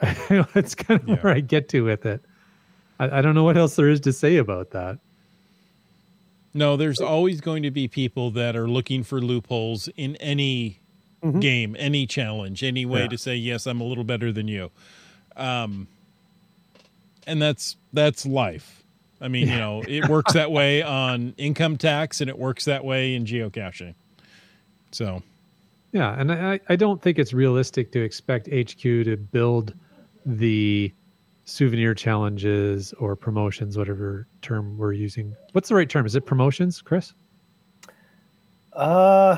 That's 0.54 0.74
kind 0.74 1.00
of 1.00 1.08
Yeah. 1.08 1.16
where 1.16 1.34
I 1.34 1.40
get 1.40 1.68
to 1.70 1.82
with 1.82 2.06
it. 2.06 2.22
I, 2.98 3.18
I 3.18 3.22
don't 3.22 3.34
know 3.34 3.44
what 3.44 3.56
else 3.56 3.76
there 3.76 3.88
is 3.88 4.00
to 4.02 4.12
say 4.12 4.36
about 4.36 4.70
that. 4.70 4.98
No, 6.52 6.76
there's 6.76 7.00
always 7.00 7.40
going 7.40 7.62
to 7.62 7.70
be 7.70 7.86
people 7.88 8.30
that 8.32 8.56
are 8.56 8.68
looking 8.68 9.04
for 9.04 9.20
loopholes 9.20 9.88
in 9.96 10.16
any 10.16 10.80
game, 11.38 11.76
any 11.78 12.06
challenge, 12.06 12.64
any 12.64 12.84
way 12.86 13.02
Yeah. 13.02 13.08
to 13.08 13.18
say 13.18 13.36
yes, 13.36 13.66
I'm 13.66 13.80
a 13.80 13.84
little 13.84 14.04
better 14.04 14.32
than 14.32 14.48
you. 14.48 14.70
Um, 15.36 15.86
and 17.26 17.40
that's 17.40 17.76
that's 17.92 18.26
life. 18.26 18.82
I 19.20 19.28
mean, 19.28 19.48
you 19.48 19.56
know, 19.56 19.82
it 19.86 20.08
works 20.08 20.32
that 20.32 20.50
way 20.50 20.82
on 20.82 21.34
income 21.36 21.76
tax, 21.76 22.20
and 22.22 22.30
it 22.30 22.38
works 22.38 22.64
that 22.64 22.84
way 22.84 23.14
in 23.14 23.26
geocaching. 23.26 23.94
So, 24.92 25.22
Yeah, 25.92 26.14
and 26.18 26.30
I, 26.30 26.60
I 26.68 26.76
don't 26.76 27.02
think 27.02 27.18
it's 27.18 27.32
realistic 27.32 27.90
to 27.92 28.00
expect 28.00 28.48
HQ 28.48 28.80
to 28.82 29.16
build 29.16 29.74
the 30.24 30.92
souvenir 31.44 31.94
challenges 31.94 32.92
or 32.94 33.16
promotions, 33.16 33.76
whatever 33.76 34.28
term 34.40 34.78
we're 34.78 34.92
using. 34.92 35.34
What's 35.52 35.68
the 35.68 35.74
right 35.74 35.88
term? 35.88 36.06
Is 36.06 36.14
it 36.14 36.26
promotions, 36.26 36.80
Chris? 36.80 37.12
Uh, 38.72 39.36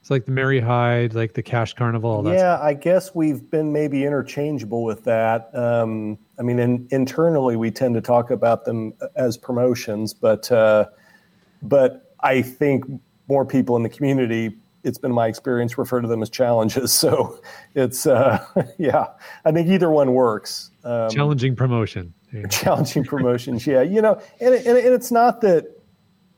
It's 0.00 0.10
like 0.10 0.26
the 0.26 0.32
Merry 0.32 0.60
Hyde, 0.60 1.14
like 1.14 1.32
the 1.32 1.42
Cache 1.42 1.72
Carnival. 1.72 2.10
all 2.10 2.22
that 2.24 2.34
yeah, 2.34 2.60
I 2.60 2.74
guess 2.74 3.14
we've 3.14 3.50
been 3.50 3.72
maybe 3.72 4.04
interchangeable 4.04 4.84
with 4.84 5.04
that. 5.04 5.48
Um, 5.56 6.18
I 6.38 6.42
mean, 6.42 6.58
in, 6.58 6.86
internally, 6.90 7.56
we 7.56 7.70
tend 7.70 7.94
to 7.94 8.02
talk 8.02 8.30
about 8.30 8.66
them 8.66 8.92
as 9.16 9.38
promotions, 9.38 10.12
but 10.12 10.52
uh, 10.52 10.88
but 11.62 12.14
I 12.20 12.42
think 12.42 12.84
more 13.28 13.46
people 13.46 13.76
in 13.76 13.82
the 13.82 13.88
community, 13.88 14.54
it's 14.84 14.98
been 14.98 15.12
my 15.12 15.26
experience, 15.26 15.76
refer 15.78 16.00
to 16.00 16.08
them 16.08 16.22
as 16.22 16.30
challenges. 16.30 16.92
So 17.04 17.40
it's 17.74 18.06
uh, 18.06 18.44
yeah, 18.78 19.06
I 19.44 19.52
think 19.52 19.68
either 19.68 19.90
one 19.90 20.14
works. 20.14 20.70
Um, 20.84 21.10
Challenging 21.10 21.56
promotion. 21.56 22.14
Go. 22.32 22.42
challenging 22.50 23.04
promotions. 23.04 23.66
Yeah, 23.66 23.82
you 23.82 24.00
know, 24.00 24.20
and, 24.40 24.54
and, 24.54 24.78
and 24.78 24.94
it's 24.94 25.10
not 25.10 25.40
that 25.42 25.66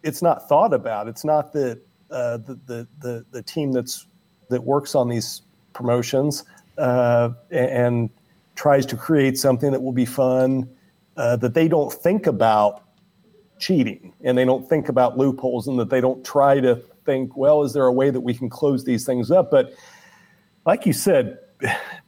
it's 0.03 0.23
not 0.23 0.49
thought 0.49 0.73
about. 0.73 1.09
It's 1.09 1.25
not 1.25 1.53
that 1.53 1.81
uh, 2.11 2.39
the, 2.39 2.59
the 2.67 2.89
the 3.01 3.27
the 3.31 3.43
team 3.43 3.73
that's 3.73 4.07
that 4.49 4.65
works 4.65 4.95
on 4.95 5.09
these 5.09 5.43
promotions 5.73 6.45
uh, 6.79 7.31
and, 7.51 7.71
and 7.71 8.11
tries 8.57 8.87
to 8.87 8.97
create 8.97 9.39
something 9.39 9.71
that 9.73 9.83
will 9.83 9.93
be 9.93 10.07
fun. 10.07 10.69
Uh, 11.17 11.37
that 11.37 11.55
they 11.55 11.69
don't 11.69 11.93
think 11.93 12.27
about 12.27 12.83
cheating 13.59 14.13
and 14.23 14.37
they 14.37 14.45
don't 14.45 14.69
think 14.69 14.89
about 14.89 15.17
loopholes 15.17 15.67
and 15.67 15.79
that 15.79 15.89
they 15.89 16.01
don't 16.01 16.25
try 16.25 16.61
to 16.61 16.83
think, 17.07 17.37
well, 17.37 17.63
is 17.63 17.73
there 17.73 17.87
a 17.87 17.93
way 17.93 18.11
that 18.11 18.21
we 18.21 18.35
can 18.35 18.51
close 18.51 18.85
these 18.85 19.07
things 19.07 19.31
up? 19.31 19.51
But 19.51 19.73
like 20.67 20.85
you 20.85 20.93
said, 20.93 21.39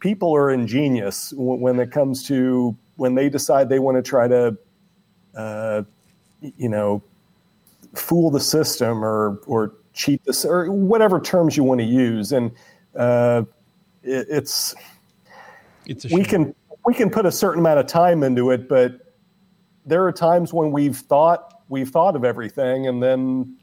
people 0.01 0.35
are 0.35 0.51
ingenious 0.51 1.33
when, 1.37 1.81
it 1.81 1.91
comes 1.91 2.27
to 2.27 2.77
when 2.97 3.15
they 3.15 3.31
decide 3.31 3.69
they 3.69 3.79
want 3.79 3.97
to 3.97 4.03
try 4.03 4.29
to, 4.29 4.57
uh, 5.35 5.83
you 6.41 6.69
know, 6.69 7.03
fool 7.95 8.31
the 8.31 8.41
system 8.41 9.05
or 9.05 9.41
or 9.47 9.75
cheat 9.93 10.23
this 10.25 10.45
or 10.45 10.71
whatever 10.71 11.21
terms 11.21 11.57
you 11.57 11.65
want 11.65 11.81
to 11.81 11.87
use, 11.87 12.33
and 12.33 12.51
uh, 12.97 13.43
it, 14.03 14.27
it's 14.29 14.75
it's 15.87 16.05
a 16.05 16.15
we 16.15 16.25
can 16.25 16.55
we 16.87 16.95
can 16.95 17.11
put 17.11 17.27
a 17.27 17.33
certain 17.33 17.61
amount 17.61 17.79
of 17.79 17.87
time 17.87 18.23
into 18.23 18.51
it, 18.51 18.69
but 18.69 19.15
there 19.87 20.05
are 20.07 20.13
times 20.13 20.53
when 20.53 20.71
we've 20.71 20.97
thought 20.97 21.63
we've 21.69 21.91
thought 21.91 22.15
of 22.15 22.25
everything, 22.25 22.87
and 22.87 23.03
then 23.03 23.57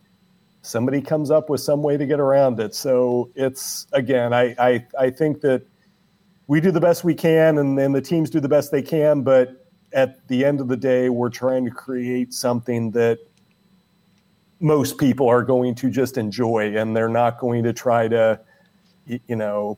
somebody 0.66 1.02
comes 1.02 1.32
up 1.32 1.50
with 1.50 1.62
some 1.62 1.84
way 1.84 1.98
to 1.98 2.06
get 2.06 2.20
around 2.20 2.60
it. 2.60 2.74
So 2.76 3.32
it's 3.36 3.88
again, 3.94 4.34
I 4.34 4.56
I, 4.58 4.88
I 5.00 5.10
think 5.10 5.42
that 5.42 5.66
we 6.48 6.62
do 6.62 6.72
the 6.72 6.82
best 6.82 7.04
we 7.04 7.16
can, 7.16 7.58
and 7.58 7.78
then 7.78 7.92
the 7.92 8.02
teams 8.02 8.30
do 8.30 8.40
the 8.40 8.50
best 8.50 8.72
they 8.72 8.82
can, 8.82 9.22
but 9.22 9.66
at 9.94 10.28
the 10.28 10.44
end 10.44 10.60
of 10.60 10.68
the 10.68 10.78
day, 10.78 11.10
we're 11.10 11.30
trying 11.30 11.66
to 11.66 11.72
create 11.72 12.34
something 12.34 12.92
that 12.92 13.20
most 14.60 14.98
people 14.98 15.28
are 15.28 15.42
going 15.42 15.76
to 15.76 15.90
just 15.90 16.18
enjoy, 16.18 16.76
and 16.78 16.96
they're 16.96 17.10
not 17.10 17.40
going 17.40 17.64
to 17.64 17.74
try 17.74 18.08
to, 18.08 18.40
you 19.06 19.36
know, 19.36 19.78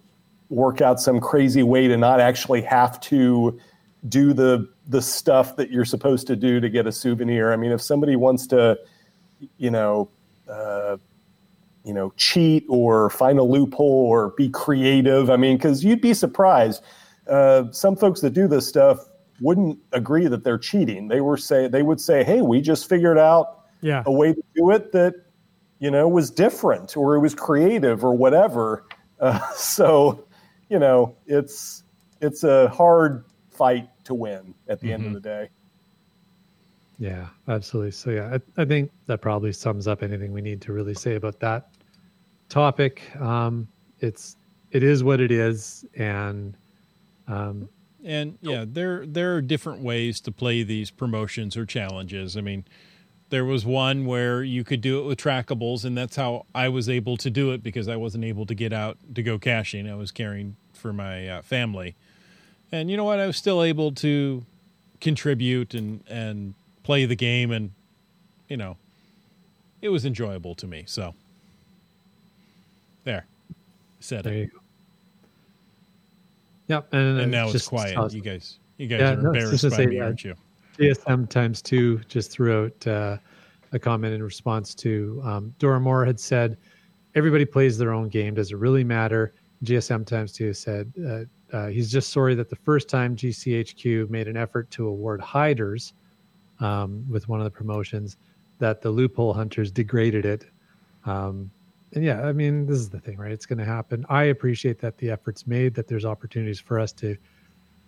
work 0.49 0.81
out 0.81 0.99
some 0.99 1.19
crazy 1.19 1.63
way 1.63 1.87
to 1.87 1.97
not 1.97 2.19
actually 2.19 2.61
have 2.61 2.99
to 3.01 3.59
do 4.07 4.33
the 4.33 4.67
the 4.87 5.01
stuff 5.01 5.55
that 5.57 5.69
you're 5.69 5.85
supposed 5.85 6.27
to 6.27 6.35
do 6.35 6.59
to 6.59 6.69
get 6.69 6.87
a 6.87 6.91
souvenir. 6.91 7.51
I 7.51 7.57
mean, 7.57 7.71
if 7.71 7.81
somebody 7.81 8.15
wants 8.15 8.47
to, 8.47 8.79
you 9.57 9.69
know, 9.69 10.09
uh, 10.49 10.97
you 11.83 11.93
know, 11.93 12.11
cheat 12.17 12.65
or 12.69 13.09
find 13.09 13.39
a 13.39 13.43
loophole 13.43 14.07
or 14.09 14.31
be 14.31 14.49
creative, 14.49 15.29
I 15.29 15.37
mean, 15.37 15.57
because 15.57 15.83
you'd 15.83 16.01
be 16.01 16.13
surprised. 16.13 16.83
Uh, 17.27 17.71
some 17.71 17.95
folks 17.95 18.21
that 18.21 18.31
do 18.31 18.47
this 18.47 18.67
stuff 18.67 18.99
wouldn't 19.39 19.77
agree 19.91 20.27
that 20.27 20.43
they're 20.43 20.57
cheating. 20.57 21.07
They 21.07 21.21
were 21.21 21.37
say 21.37 21.67
they 21.67 21.83
would 21.83 22.01
say, 22.01 22.23
"Hey, 22.23 22.41
we 22.41 22.61
just 22.61 22.89
figured 22.89 23.17
out 23.17 23.65
Yeah. 23.81 24.03
a 24.05 24.11
way 24.11 24.33
to 24.33 24.41
do 24.55 24.71
it 24.71 24.91
that 24.93 25.13
you 25.79 25.91
know 25.91 26.07
was 26.07 26.31
different 26.31 26.97
or 26.97 27.15
it 27.15 27.19
was 27.19 27.35
creative 27.35 28.03
or 28.03 28.13
whatever 28.15 28.85
uh, 29.19 29.39
so 29.55 30.25
you 30.69 30.79
know 30.79 31.15
it's 31.27 31.83
it's 32.19 32.43
a 32.43 32.67
hard 32.69 33.25
fight 33.51 33.87
to 34.03 34.15
win 34.15 34.55
at 34.67 34.79
the 34.81 34.91
end 34.91 35.05
of 35.05 35.13
the 35.13 35.19
day 35.19 35.49
Yeah, 36.97 37.27
absolutely. 37.47 37.91
So 37.91 38.09
yeah, 38.09 38.37
I, 38.57 38.61
I 38.61 38.65
think 38.65 38.91
that 39.05 39.21
probably 39.21 39.51
sums 39.51 39.87
up 39.87 40.01
anything 40.01 40.31
we 40.31 40.41
need 40.41 40.61
to 40.61 40.73
really 40.73 40.95
say 40.95 41.15
about 41.15 41.39
that 41.41 41.69
topic. 42.49 43.03
Um, 43.19 43.67
it's 43.99 44.37
it 44.71 44.83
is 44.83 45.03
what 45.03 45.19
it 45.21 45.31
is, 45.31 45.85
and 45.95 46.57
um, 47.27 47.69
And 48.03 48.37
yeah, 48.41 48.65
there 48.67 49.05
there 49.05 49.35
are 49.35 49.41
different 49.41 49.81
ways 49.83 50.21
to 50.21 50.31
play 50.31 50.63
these 50.63 50.91
promotions 50.91 51.57
or 51.57 51.65
challenges. 51.65 52.37
I 52.37 52.41
mean, 52.41 52.65
there 53.29 53.45
was 53.45 53.65
one 53.65 54.05
where 54.05 54.43
you 54.43 54.63
could 54.63 54.81
do 54.81 54.99
it 54.99 55.05
with 55.05 55.19
trackables, 55.19 55.85
and 55.85 55.97
that's 55.97 56.15
how 56.15 56.45
I 56.55 56.69
was 56.69 56.89
able 56.89 57.17
to 57.17 57.29
do 57.29 57.51
it 57.51 57.63
because 57.63 57.87
I 57.87 57.95
wasn't 57.97 58.23
able 58.25 58.45
to 58.47 58.55
get 58.55 58.73
out 58.73 58.97
to 59.15 59.23
go 59.23 59.39
caching. 59.39 59.89
I 59.89 59.95
was 59.95 60.11
caring 60.11 60.57
for 60.73 60.93
my 60.93 61.27
uh, 61.27 61.41
family, 61.43 61.95
and 62.71 62.89
you 62.91 62.97
know 62.97 63.05
what? 63.05 63.19
I 63.19 63.27
was 63.27 63.37
still 63.37 63.63
able 63.63 63.91
to 63.93 64.45
contribute 65.01 65.73
and 65.73 66.03
and 66.07 66.55
play 66.87 67.05
the 67.05 67.15
game, 67.17 67.51
and 67.51 67.69
you 68.47 68.55
know, 68.55 68.77
it 69.81 69.89
was 69.89 70.05
enjoyable 70.05 70.55
to 70.55 70.65
me. 70.67 70.85
So 70.87 71.13
there, 73.03 73.27
said 73.99 74.23
there 74.23 74.33
it. 74.43 74.49
Yep, 76.69 76.93
and, 76.93 77.19
And 77.19 77.31
now 77.31 77.43
it's 77.45 77.53
just 77.53 77.67
quiet. 77.69 77.93
tells- 77.93 78.15
You 78.15 78.21
guys, 78.21 78.59
you 78.77 78.87
guys 78.87 79.01
Yeah, 79.01 79.11
are 79.13 79.15
no, 79.17 79.27
embarrassed 79.31 79.63
by 79.69 79.75
say 79.75 79.85
me, 79.85 79.99
aren't 79.99 80.23
you? 80.23 80.33
GSM 80.79 81.27
times 81.29 81.61
two 81.61 81.97
just 82.07 82.31
threw 82.31 82.65
out 82.65 82.87
uh, 82.87 83.17
a 83.73 83.79
comment 83.79 84.13
in 84.13 84.23
response 84.23 84.73
to 84.75 85.21
um, 85.25 85.53
Dora 85.59 85.81
Moore 85.81 86.05
had 86.05 86.19
said, 86.19 86.55
"Everybody 87.15 87.43
plays 87.45 87.77
their 87.77 87.91
own 87.93 88.07
game. 88.07 88.33
Does 88.35 88.51
it 88.51 88.57
really 88.57 88.83
matter?" 88.85 89.33
GSM 89.65 90.05
times 90.05 90.31
two 90.31 90.53
said 90.53 90.93
uh, 91.05 91.23
uh, 91.55 91.67
he's 91.67 91.91
just 91.91 92.13
sorry 92.13 92.33
that 92.35 92.47
the 92.49 92.55
first 92.55 92.87
time 92.89 93.13
GCHQ 93.15 94.09
made 94.09 94.27
an 94.29 94.37
effort 94.37 94.69
to 94.71 94.87
award 94.87 95.19
hiders 95.19 95.93
um, 96.59 97.05
with 97.09 97.27
one 97.29 97.39
of 97.39 97.45
the 97.45 97.51
promotions, 97.51 98.17
that 98.59 98.81
the 98.81 98.89
loophole 98.89 99.33
hunters 99.33 99.71
degraded 99.71 100.25
it. 100.25 100.45
Um, 101.05 101.51
and 101.93 102.03
yeah, 102.03 102.23
I 102.23 102.33
mean, 102.33 102.65
this 102.65 102.77
is 102.77 102.89
the 102.89 102.99
thing, 102.99 103.17
right? 103.17 103.31
It's 103.31 103.45
going 103.45 103.59
to 103.59 103.65
happen. 103.65 104.05
I 104.09 104.23
appreciate 104.25 104.79
that 104.79 104.97
the 104.97 105.09
effort's 105.11 105.47
made, 105.47 105.73
that 105.75 105.87
there's 105.87 106.05
opportunities 106.05 106.59
for 106.59 106.79
us 106.79 106.91
to 106.93 107.15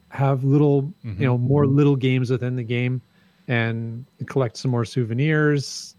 have 0.09 0.43
little, 0.43 0.93
you 1.03 1.25
know, 1.25 1.37
more 1.37 1.67
little 1.67 1.95
games 1.95 2.31
within 2.31 2.55
the 2.55 2.63
game. 2.63 3.01
and 3.49 4.05
collect 4.27 4.55
some 4.55 4.71
more 4.71 4.85
souvenirs, 4.85 5.95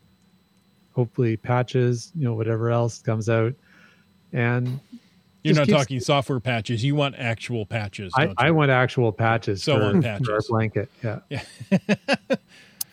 hopefully 0.95 1.37
patches, 1.37 2.13
you 2.15 2.25
know, 2.25 2.35
whatever 2.35 2.71
else 2.71 3.03
comes 3.03 3.29
out. 3.29 3.53
And 4.33 4.79
You're 5.43 5.55
not 5.55 5.67
keeps- 5.67 5.79
talking 5.79 6.01
software 6.01 6.41
patches. 6.41 6.85
You 6.85 6.95
want 6.95 7.15
actual 7.17 7.65
patches. 7.67 8.13
I, 8.15 8.33
I 8.37 8.51
want 8.51 8.71
actual 8.71 9.13
patches 9.13 9.63
So 9.63 9.79
for, 9.79 9.85
on 9.85 10.03
for 10.03 10.35
our 10.35 10.41
blanket. 10.49 10.91
Yeah. 11.03 11.21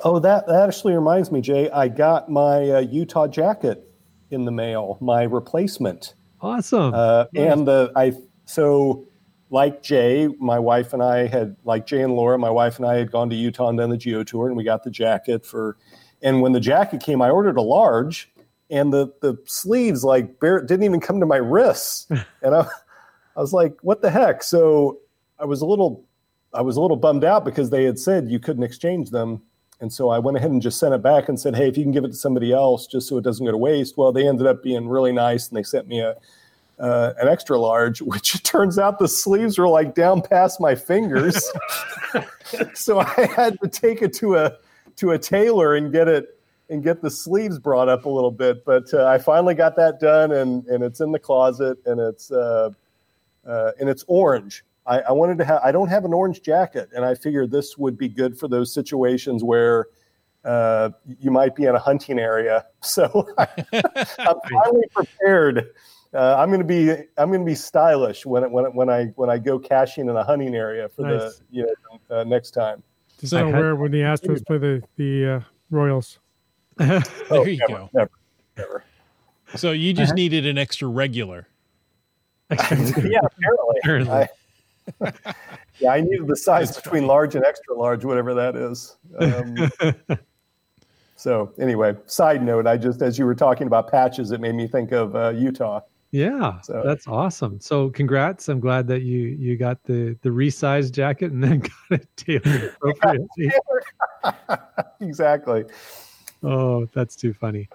Oh, 0.02 0.20
that, 0.20 0.46
that 0.48 0.68
actually 0.68 0.94
reminds 0.94 1.32
me, 1.32 1.42
Jay. 1.42 1.70
I 1.72 1.88
got 1.88 2.30
my 2.30 2.70
uh, 2.70 2.80
Utah 2.82 3.28
jacket 3.28 3.84
in 4.30 4.46
the 4.46 4.52
mail, 4.52 4.98
my 5.02 5.24
replacement. 5.24 6.14
Awesome. 6.40 6.94
Uh, 6.94 7.26
And 7.36 7.68
the 7.68 7.92
I 7.96 8.14
so 8.46 9.08
like 9.50 9.82
Jay, 9.82 10.28
my 10.40 10.60
wife 10.60 10.94
and 10.94 11.02
I 11.02 11.26
had 11.26 11.56
like 11.64 11.88
Jay 11.88 12.02
and 12.04 12.14
Laura, 12.14 12.38
my 12.38 12.50
wife 12.50 12.78
and 12.78 12.86
I 12.86 12.96
had 12.96 13.12
gone 13.12 13.30
to 13.32 13.36
Utah 13.36 13.70
and 13.70 13.78
done 13.78 13.90
the 13.90 13.98
Geo 13.98 14.24
tour, 14.24 14.48
and 14.48 14.56
we 14.56 14.64
got 14.64 14.84
the 14.84 14.92
jacket 14.92 15.46
for. 15.46 15.78
And 16.22 16.42
when 16.42 16.52
the 16.52 16.60
jacket 16.60 17.02
came, 17.02 17.22
I 17.22 17.30
ordered 17.30 17.58
a 17.58 17.62
large, 17.62 18.30
and 18.70 18.92
the 18.92 19.14
the 19.22 19.38
sleeves 19.46 20.04
like 20.04 20.40
bare, 20.40 20.62
didn't 20.62 20.84
even 20.84 21.00
come 21.00 21.20
to 21.20 21.26
my 21.26 21.38
wrists, 21.38 22.08
and 22.42 22.56
I, 22.56 22.68
I 23.36 23.42
was 23.42 23.54
like, 23.54 23.78
"What 23.82 24.02
the 24.02 24.10
heck?" 24.10 24.44
So 24.44 25.00
I 25.40 25.46
was 25.46 25.62
a 25.62 25.66
little, 25.66 26.04
I 26.54 26.62
was 26.62 26.78
a 26.78 26.82
little 26.82 26.98
bummed 26.98 27.24
out 27.24 27.46
because 27.46 27.70
they 27.70 27.84
had 27.84 28.00
said 28.00 28.30
you 28.30 28.40
couldn't 28.40 28.64
exchange 28.64 29.12
them. 29.12 29.42
And 29.80 29.94
so 29.94 30.10
I 30.10 30.18
went 30.18 30.38
ahead 30.38 30.50
and 30.50 30.60
just 30.60 30.80
sent 30.80 30.96
it 30.96 31.04
back 31.04 31.30
and 31.30 31.40
said, 31.40 31.56
"Hey, 31.56 31.68
if 31.68 31.78
you 31.78 31.84
can 31.84 31.92
give 31.92 32.04
it 32.04 32.10
to 32.10 32.16
somebody 32.16 32.52
else, 32.52 32.88
just 32.88 33.08
so 33.08 33.18
it 33.18 33.24
doesn't 33.24 33.46
go 33.46 33.52
to 33.52 33.58
waste." 33.58 33.98
Well, 33.98 34.12
they 34.12 34.28
ended 34.28 34.48
up 34.48 34.64
being 34.64 34.88
really 34.88 35.12
nice, 35.12 35.48
and 35.48 35.58
they 35.58 35.64
sent 35.64 35.88
me 35.88 36.00
a 36.00 36.16
uh, 36.80 37.14
an 37.20 37.28
extra 37.28 37.60
large, 37.60 38.02
which 38.02 38.36
it 38.36 38.44
turns 38.44 38.78
out 38.78 39.00
the 39.00 39.08
sleeves 39.08 39.58
were 39.58 39.68
like 39.68 39.96
down 39.96 40.22
past 40.22 40.60
my 40.60 40.76
fingers. 40.76 41.48
so 42.74 43.00
I 43.00 43.30
had 43.36 43.60
to 43.62 43.68
take 43.68 44.02
it 44.02 44.14
to 44.16 44.36
a 44.36 44.58
to 44.98 45.12
a 45.12 45.20
tailor 45.20 45.76
and 45.76 45.92
get 45.92 46.08
it 46.08 46.37
and 46.70 46.84
get 46.84 47.02
the 47.02 47.10
sleeves 47.10 47.60
brought 47.60 47.90
up 47.90 48.06
a 48.06 48.10
little 48.10 48.32
bit. 48.32 48.66
But 48.66 48.94
uh, 48.94 49.06
I 49.06 49.18
finally 49.18 49.56
got 49.56 49.76
that 49.78 50.00
done, 50.00 50.32
and 50.32 50.66
and 50.68 50.84
it's 50.84 51.00
in 51.00 51.12
the 51.12 51.20
closet, 51.20 51.78
and 51.86 52.00
it's 52.00 52.32
uh, 52.32 52.72
uh, 53.46 53.72
and 53.80 53.90
it's 53.90 54.04
orange. 54.08 54.64
I, 54.86 55.00
I 55.00 55.12
wanted 55.12 55.38
to 55.40 55.46
have. 55.46 55.62
I 55.64 55.72
don't 55.72 55.90
have 55.90 56.06
an 56.06 56.14
orange 56.14 56.42
jacket, 56.42 56.90
and 56.96 57.04
I 57.06 57.16
figured 57.16 57.52
this 57.52 57.78
would 57.78 57.98
be 57.98 58.08
good 58.08 58.38
for 58.38 58.48
those 58.48 58.74
situations 58.74 59.44
where. 59.44 59.88
Uh, 60.46 60.92
you 61.20 61.30
might 61.30 61.56
be 61.56 61.66
in 61.66 61.76
a 61.76 61.80
hunting 61.80 62.20
area, 62.20 62.66
so 62.82 63.28
I'm 63.38 64.38
finally 64.50 64.88
prepared. 64.94 65.72
Uh, 66.14 66.36
I'm 66.38 66.50
going 66.50 66.62
to 66.62 66.66
be 66.66 66.92
I'm 67.18 67.30
going 67.30 67.42
to 67.42 67.46
be 67.46 67.56
stylish 67.56 68.26
when 68.26 68.44
it, 68.44 68.52
when 68.52 68.66
it, 68.66 68.74
when 68.74 68.90
I 68.90 69.06
when 69.16 69.30
I 69.30 69.40
go 69.40 69.60
caching 69.60 70.08
in 70.08 70.16
a 70.16 70.24
hunting 70.24 70.56
area 70.56 70.88
for 70.88 71.02
Nice. 71.02 71.40
the 71.40 71.44
you 71.52 71.64
know 71.64 72.16
uh, 72.16 72.24
next 72.24 72.52
time. 72.52 72.82
Just 73.20 73.34
I 73.34 73.42
so 73.42 73.52
had- 73.52 73.74
when 73.74 73.92
the 73.92 74.02
Astros 74.02 74.46
play 74.46 74.58
the 74.58 74.84
the 74.96 75.26
uh, 75.28 75.40
Royals. 75.70 76.20
There 76.80 77.02
Oh, 77.32 77.46
you 77.46 77.58
never, 77.58 77.74
go. 77.74 77.90
Never, 77.94 78.12
never. 78.58 78.84
So 79.56 79.72
you 79.72 79.94
just 79.94 80.14
needed 80.14 80.46
an 80.46 80.58
extra 80.58 80.88
regular. 80.88 81.48
yeah, 82.52 82.58
apparently. 83.24 83.76
Apparently. 83.84 84.12
I, 84.12 84.28
yeah, 85.80 85.92
I 85.92 86.02
needed 86.02 86.28
the 86.28 86.36
size 86.36 86.76
between 86.76 87.08
large 87.08 87.36
and 87.36 87.44
extra 87.46 87.76
large, 87.76 88.06
whatever 88.06 88.34
that 88.34 88.56
is. 88.56 88.96
Um, 89.20 89.72
so 91.16 91.52
anyway, 91.60 91.96
side 92.06 92.44
note, 92.44 92.68
I 92.68 92.78
just 92.78 93.02
as 93.02 93.18
you 93.20 93.26
were 93.26 93.36
talking 93.36 93.68
about 93.68 93.90
patches, 93.90 94.32
it 94.32 94.40
made 94.40 94.56
me 94.56 94.68
think 94.68 94.92
of 94.92 95.16
uh, 95.16 95.30
Utah. 95.30 95.82
Yeah, 96.12 96.62
So- 96.62 96.84
that's 96.86 97.06
awesome. 97.06 97.60
So 97.60 97.90
congrats. 97.90 98.48
I'm 98.48 98.62
glad 98.62 98.88
that 98.88 99.02
you 99.02 99.20
you 99.20 99.58
got 99.58 99.84
the 99.84 100.18
the 100.22 100.30
resized 100.30 100.94
jacket 100.94 101.32
and 101.34 101.44
then 101.44 101.60
got 101.60 102.02
it 102.02 102.08
tailored 102.16 102.76
appropriately. 102.82 103.52
exactly. 105.02 105.66
Oh, 106.44 106.86
that's 106.94 107.16
too 107.16 107.34
funny. 107.34 107.70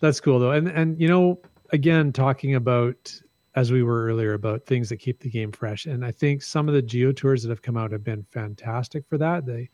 That's 0.00 0.20
cool 0.20 0.38
though. 0.38 0.52
And 0.52 0.68
and 0.68 1.00
you 1.00 1.08
know, 1.08 1.40
again, 1.72 2.12
talking 2.12 2.54
about 2.54 3.20
as 3.56 3.72
we 3.72 3.82
were 3.82 4.06
earlier 4.06 4.34
about 4.34 4.64
things 4.64 4.88
that 4.88 4.98
keep 4.98 5.18
the 5.20 5.28
game 5.28 5.50
fresh. 5.50 5.86
And 5.86 6.04
I 6.04 6.12
think 6.12 6.42
some 6.42 6.68
of 6.68 6.74
the 6.74 6.82
geo 6.82 7.12
tours 7.12 7.42
that 7.42 7.50
have 7.50 7.62
come 7.62 7.76
out 7.76 7.90
have 7.92 8.04
been 8.04 8.24
fantastic 8.30 9.04
for 9.08 9.18
that. 9.18 9.44
They 9.44 9.68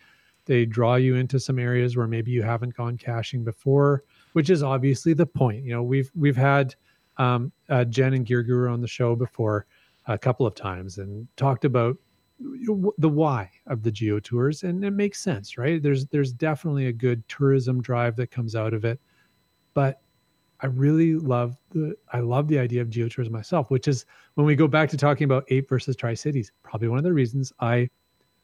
they 0.46 0.64
draw 0.64 0.94
you 0.94 1.16
into 1.16 1.38
some 1.40 1.58
areas 1.58 1.96
where 1.96 2.06
maybe 2.06 2.30
you 2.30 2.42
haven't 2.42 2.74
gone 2.74 2.96
caching 2.96 3.44
before, 3.44 4.04
which 4.32 4.48
is 4.48 4.62
obviously 4.62 5.12
the 5.12 5.26
point. 5.26 5.64
You 5.64 5.72
know, 5.72 5.82
we've 5.82 6.10
we've 6.14 6.36
had 6.36 6.74
um, 7.18 7.52
uh, 7.68 7.84
Jen 7.84 8.14
and 8.14 8.24
Gear 8.24 8.42
Guru 8.42 8.72
on 8.72 8.80
the 8.80 8.88
show 8.88 9.16
before 9.16 9.66
a 10.06 10.16
couple 10.16 10.46
of 10.46 10.54
times 10.54 10.98
and 10.98 11.26
talked 11.36 11.64
about 11.64 11.96
the 12.38 13.08
why 13.08 13.50
of 13.66 13.82
the 13.82 13.90
geo 13.90 14.18
tours 14.20 14.62
and 14.62 14.84
it 14.84 14.90
makes 14.90 15.20
sense 15.20 15.56
right 15.56 15.82
there's 15.82 16.06
there's 16.06 16.32
definitely 16.32 16.86
a 16.88 16.92
good 16.92 17.26
tourism 17.28 17.80
drive 17.80 18.14
that 18.16 18.30
comes 18.30 18.54
out 18.54 18.74
of 18.74 18.84
it 18.84 19.00
but 19.72 20.02
i 20.60 20.66
really 20.66 21.14
love 21.14 21.56
the 21.70 21.94
i 22.12 22.20
love 22.20 22.46
the 22.48 22.58
idea 22.58 22.82
of 22.82 22.90
geo 22.90 23.08
tours 23.08 23.30
myself 23.30 23.70
which 23.70 23.88
is 23.88 24.04
when 24.34 24.46
we 24.46 24.54
go 24.54 24.68
back 24.68 24.88
to 24.90 24.98
talking 24.98 25.24
about 25.24 25.44
ape 25.48 25.68
versus 25.68 25.96
tri-cities 25.96 26.52
probably 26.62 26.88
one 26.88 26.98
of 26.98 27.04
the 27.04 27.12
reasons 27.12 27.52
i 27.60 27.88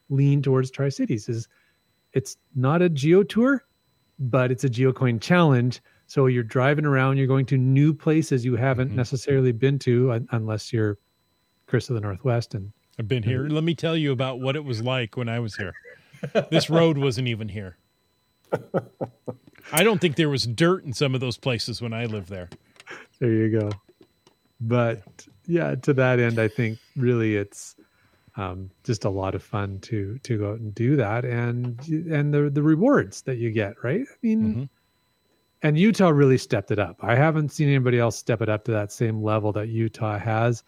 lean 0.09 0.41
towards 0.41 0.71
tri-cities 0.71 1.29
is 1.29 1.49
it's 2.15 2.39
not 2.55 2.81
a 2.81 2.89
geo 2.89 3.23
tour 3.23 3.65
but 4.19 4.51
it's 4.51 4.65
a 4.65 4.69
geocoin 4.71 5.21
challenge 5.21 5.83
so 6.07 6.27
you're 6.27 6.43
driving 6.43 6.87
around 6.87 7.19
you're 7.19 7.27
going 7.27 7.47
to 7.47 7.59
new 7.59 7.93
places 7.93 8.43
you 8.45 8.57
haven't 8.57 8.91
Mhm. 8.91 8.95
necessarily 8.97 9.53
been 9.53 9.79
to 9.81 10.25
unless 10.31 10.73
you're 10.73 10.97
chris 11.67 11.91
of 11.91 11.95
the 11.95 12.01
northwest 12.01 12.55
and 12.55 12.73
I've 12.99 13.09
been 13.09 13.23
here. 13.23 13.47
Let 13.49 13.65
me 13.65 13.75
tell 13.75 13.97
you 13.97 14.13
about 14.13 14.41
what 14.41 14.55
it 14.57 14.65
was 14.65 14.83
like 14.83 15.17
when 15.17 15.29
I 15.29 15.41
was 15.41 15.57
here. 15.57 15.75
This 16.51 16.69
road 16.71 16.99
wasn't 16.99 17.29
even 17.29 17.49
here. 17.49 17.77
I 19.73 19.83
don't 19.83 20.01
think 20.01 20.17
there 20.17 20.29
was 20.29 20.47
dirt 20.47 20.85
in 20.85 20.93
some 20.93 21.15
of 21.15 21.21
those 21.21 21.37
places 21.39 21.81
when 21.81 21.93
I 21.93 22.05
lived 22.07 22.29
there. 22.29 22.49
There 23.19 23.31
you 23.33 23.61
go. 23.61 23.71
But 24.61 25.03
yeah, 25.47 25.75
to 25.77 25.93
that 25.95 26.21
end, 26.21 26.39
I 26.39 26.49
think 26.49 26.79
really 26.97 27.37
it's 27.37 27.77
um, 28.37 28.71
just 28.85 29.05
a 29.05 29.11
lot 29.11 29.35
of 29.35 29.43
fun 29.43 29.79
to 29.81 30.19
to 30.19 30.39
go 30.39 30.53
out 30.53 30.61
and 30.61 30.75
do 30.75 30.97
that, 30.97 31.25
and 31.25 31.81
and 31.89 32.33
the 32.33 32.51
the 32.51 32.63
rewards 32.63 33.23
that 33.23 33.39
you 33.39 33.51
get, 33.51 33.75
right? 33.83 34.03
I 34.03 34.15
mean, 34.23 34.55
Mhm. 34.55 34.69
and 35.63 35.79
Utah 35.79 36.09
really 36.11 36.39
stepped 36.39 36.71
it 36.71 36.79
up. 36.79 36.97
I 37.03 37.15
haven't 37.15 37.51
seen 37.53 37.69
anybody 37.69 37.99
else 37.99 38.17
step 38.17 38.43
it 38.43 38.49
up 38.49 38.65
to 38.65 38.73
that 38.73 38.93
same 38.93 39.23
level 39.23 39.53
that 39.53 39.69
Utah 39.69 40.19
has. 40.19 40.63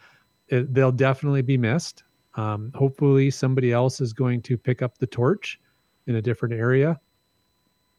It, 0.49 0.73
they'll 0.75 0.93
definitely 0.93 1.43
be 1.43 1.57
missed. 1.57 2.04
Um, 2.37 2.73
hopefully, 2.75 3.31
somebody 3.31 3.73
else 3.73 4.01
is 4.01 4.13
going 4.13 4.43
to 4.43 4.57
pick 4.57 4.83
up 4.83 4.99
the 4.99 5.07
torch 5.07 5.61
in 6.07 6.17
a 6.17 6.23
different 6.23 6.55
area 6.55 7.01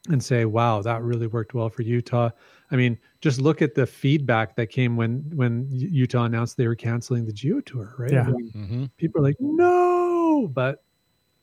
and 0.10 0.24
say, 0.24 0.46
"Wow, 0.46 0.82
that 0.82 1.02
really 1.02 1.28
worked 1.28 1.54
well 1.54 1.70
for 1.70 1.82
Utah." 1.82 2.30
I 2.72 2.76
mean, 2.76 2.98
just 3.22 3.40
look 3.40 3.62
at 3.62 3.76
the 3.76 3.86
feedback 3.86 4.56
that 4.58 4.68
came 4.68 4.98
when 4.98 5.32
when 5.36 5.68
Utah 5.72 6.26
announced 6.26 6.58
they 6.58 6.68
were 6.68 6.76
canceling 6.76 7.26
the 7.26 7.34
Geo 7.34 7.62
Tour, 7.62 7.96
right? 7.98 8.12
Yeah. 8.12 8.28
I 8.28 8.32
mean, 8.32 8.52
Mm-hmm. 8.56 8.86
people 8.98 9.22
are 9.22 9.24
like, 9.24 9.38
"No," 9.40 10.50
but 10.54 10.84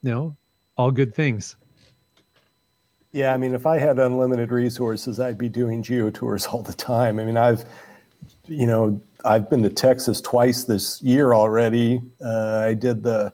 you 0.02 0.10
know, 0.10 0.36
all 0.76 0.90
good 0.90 1.14
things. 1.14 1.56
Yeah, 3.12 3.34
I 3.34 3.36
mean, 3.36 3.54
if 3.54 3.66
I 3.66 3.78
had 3.78 3.98
unlimited 3.98 4.50
resources, 4.50 5.20
I'd 5.20 5.36
be 5.36 5.48
doing 5.50 5.82
geo 5.82 6.08
tours 6.10 6.46
all 6.46 6.62
the 6.62 6.72
time. 6.72 7.18
I 7.20 7.24
mean, 7.24 7.36
I've, 7.36 7.64
you 8.46 8.66
know, 8.66 9.00
I've 9.24 9.48
been 9.48 9.62
to 9.62 9.70
Texas 9.70 10.20
twice 10.20 10.64
this 10.64 11.00
year 11.02 11.34
already. 11.34 12.00
Uh, 12.24 12.64
I 12.66 12.74
did 12.74 13.02
the, 13.02 13.32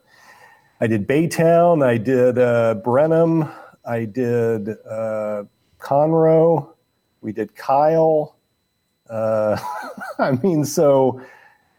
I 0.80 0.86
did 0.86 1.06
Baytown, 1.06 1.84
I 1.84 1.96
did 1.96 2.38
uh, 2.38 2.74
Brenham, 2.84 3.50
I 3.84 4.04
did 4.04 4.70
uh, 4.88 5.44
Conroe, 5.78 6.74
we 7.20 7.32
did 7.32 7.54
Kyle. 7.54 8.36
Uh, 9.08 9.58
I 10.18 10.32
mean, 10.32 10.64
so 10.64 11.20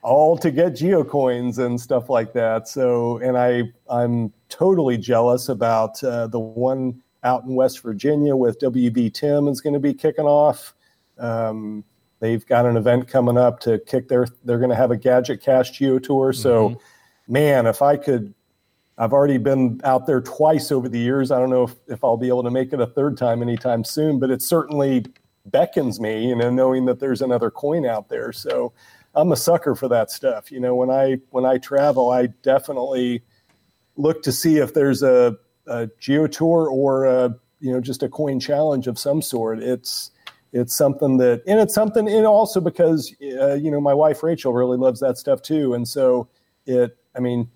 all 0.01 0.37
to 0.37 0.49
get 0.49 0.73
geocoins 0.73 1.59
and 1.59 1.79
stuff 1.79 2.09
like 2.09 2.33
that. 2.33 2.67
So, 2.67 3.17
and 3.17 3.37
I, 3.37 3.71
I'm 3.89 4.33
totally 4.49 4.97
jealous 4.97 5.49
about 5.49 6.03
uh, 6.03 6.27
the 6.27 6.39
one 6.39 7.01
out 7.23 7.43
in 7.43 7.53
West 7.53 7.81
Virginia 7.81 8.35
with 8.35 8.59
WB 8.59 9.13
Tim 9.13 9.47
is 9.47 9.61
going 9.61 9.73
to 9.73 9.79
be 9.79 9.93
kicking 9.93 10.25
off. 10.25 10.73
Um, 11.17 11.83
they've 12.19 12.45
got 12.45 12.65
an 12.65 12.77
event 12.77 13.07
coming 13.07 13.37
up 13.37 13.59
to 13.61 13.79
kick 13.79 14.07
their. 14.07 14.27
They're 14.43 14.59
going 14.59 14.69
to 14.69 14.75
have 14.75 14.91
a 14.91 14.97
gadget 14.97 15.41
cache 15.41 15.71
geo 15.71 15.99
tour. 15.99 16.31
Mm-hmm. 16.31 16.41
So, 16.41 16.79
man, 17.27 17.65
if 17.65 17.81
I 17.81 17.97
could, 17.97 18.33
I've 18.97 19.13
already 19.13 19.37
been 19.37 19.81
out 19.83 20.05
there 20.05 20.21
twice 20.21 20.71
over 20.71 20.89
the 20.89 20.99
years. 20.99 21.31
I 21.31 21.39
don't 21.39 21.49
know 21.49 21.63
if, 21.63 21.75
if 21.87 22.03
I'll 22.03 22.17
be 22.17 22.27
able 22.27 22.43
to 22.43 22.51
make 22.51 22.73
it 22.73 22.79
a 22.79 22.87
third 22.87 23.17
time 23.17 23.41
anytime 23.41 23.83
soon, 23.83 24.19
but 24.19 24.29
it 24.29 24.41
certainly 24.41 25.05
beckons 25.45 25.99
me, 25.99 26.27
you 26.27 26.35
know, 26.35 26.49
knowing 26.49 26.85
that 26.85 26.99
there's 26.99 27.21
another 27.21 27.49
coin 27.49 27.85
out 27.85 28.09
there. 28.09 28.31
So 28.31 28.73
I'm 29.15 29.31
a 29.31 29.35
sucker 29.35 29.75
for 29.75 29.87
that 29.87 30.11
stuff. 30.11 30.51
You 30.51 30.59
know, 30.59 30.75
when 30.75 30.89
I 30.89 31.17
when 31.29 31.45
I 31.45 31.57
travel, 31.57 32.11
I 32.11 32.27
definitely 32.27 33.23
look 33.95 34.23
to 34.23 34.31
see 34.31 34.57
if 34.57 34.73
there's 34.73 35.03
a, 35.03 35.37
a 35.67 35.89
geo 35.99 36.27
tour 36.27 36.69
or 36.69 37.05
a, 37.05 37.35
you 37.59 37.71
know 37.71 37.81
just 37.81 38.03
a 38.03 38.09
coin 38.09 38.39
challenge 38.39 38.87
of 38.87 38.97
some 38.97 39.21
sort. 39.21 39.59
It's 39.59 40.11
it's 40.51 40.75
something 40.75 41.17
that 41.17 41.43
and 41.45 41.59
it's 41.59 41.73
something 41.73 42.07
and 42.07 42.25
also 42.25 42.59
because 42.59 43.13
uh, 43.39 43.53
you 43.53 43.69
know 43.69 43.81
my 43.81 43.93
wife 43.93 44.23
Rachel 44.23 44.53
really 44.53 44.77
loves 44.77 44.99
that 44.99 45.17
stuff 45.17 45.41
too, 45.41 45.73
and 45.73 45.87
so 45.87 46.27
it. 46.65 46.97
I 47.15 47.19
mean, 47.19 47.49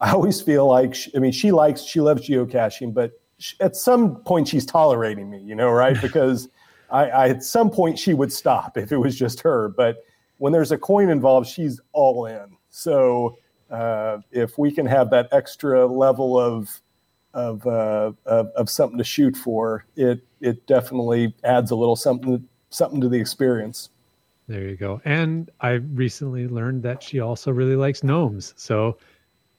I 0.00 0.12
always 0.12 0.40
feel 0.40 0.66
like 0.66 0.94
she, 0.94 1.14
I 1.14 1.18
mean 1.18 1.32
she 1.32 1.52
likes 1.52 1.82
she 1.82 2.00
loves 2.00 2.26
geocaching, 2.28 2.94
but 2.94 3.12
sh- 3.38 3.54
at 3.60 3.76
some 3.76 4.16
point 4.22 4.48
she's 4.48 4.64
tolerating 4.64 5.30
me, 5.30 5.38
you 5.38 5.54
know, 5.54 5.70
right? 5.70 5.96
Because 6.02 6.48
I, 6.90 7.10
I 7.10 7.28
at 7.28 7.42
some 7.42 7.70
point 7.70 7.98
she 7.98 8.14
would 8.14 8.32
stop 8.32 8.76
if 8.76 8.92
it 8.92 8.98
was 8.98 9.16
just 9.16 9.40
her, 9.40 9.68
but 9.68 10.04
when 10.38 10.52
there's 10.52 10.72
a 10.72 10.78
coin 10.78 11.10
involved, 11.10 11.46
she's 11.48 11.80
all 11.92 12.26
in. 12.26 12.56
So 12.70 13.36
uh, 13.70 14.18
if 14.32 14.58
we 14.58 14.72
can 14.72 14.86
have 14.86 15.10
that 15.10 15.28
extra 15.32 15.86
level 15.86 16.38
of 16.38 16.80
of, 17.34 17.66
uh, 17.66 18.12
of 18.26 18.46
of 18.48 18.70
something 18.70 18.98
to 18.98 19.04
shoot 19.04 19.36
for, 19.36 19.84
it 19.96 20.20
it 20.40 20.66
definitely 20.66 21.34
adds 21.44 21.70
a 21.70 21.76
little 21.76 21.96
something 21.96 22.46
something 22.70 23.00
to 23.00 23.08
the 23.08 23.18
experience. 23.18 23.90
There 24.48 24.62
you 24.66 24.76
go. 24.76 25.00
And 25.04 25.48
I 25.60 25.72
recently 25.74 26.48
learned 26.48 26.82
that 26.82 27.02
she 27.02 27.20
also 27.20 27.52
really 27.52 27.76
likes 27.76 28.02
gnomes. 28.02 28.52
So, 28.56 28.98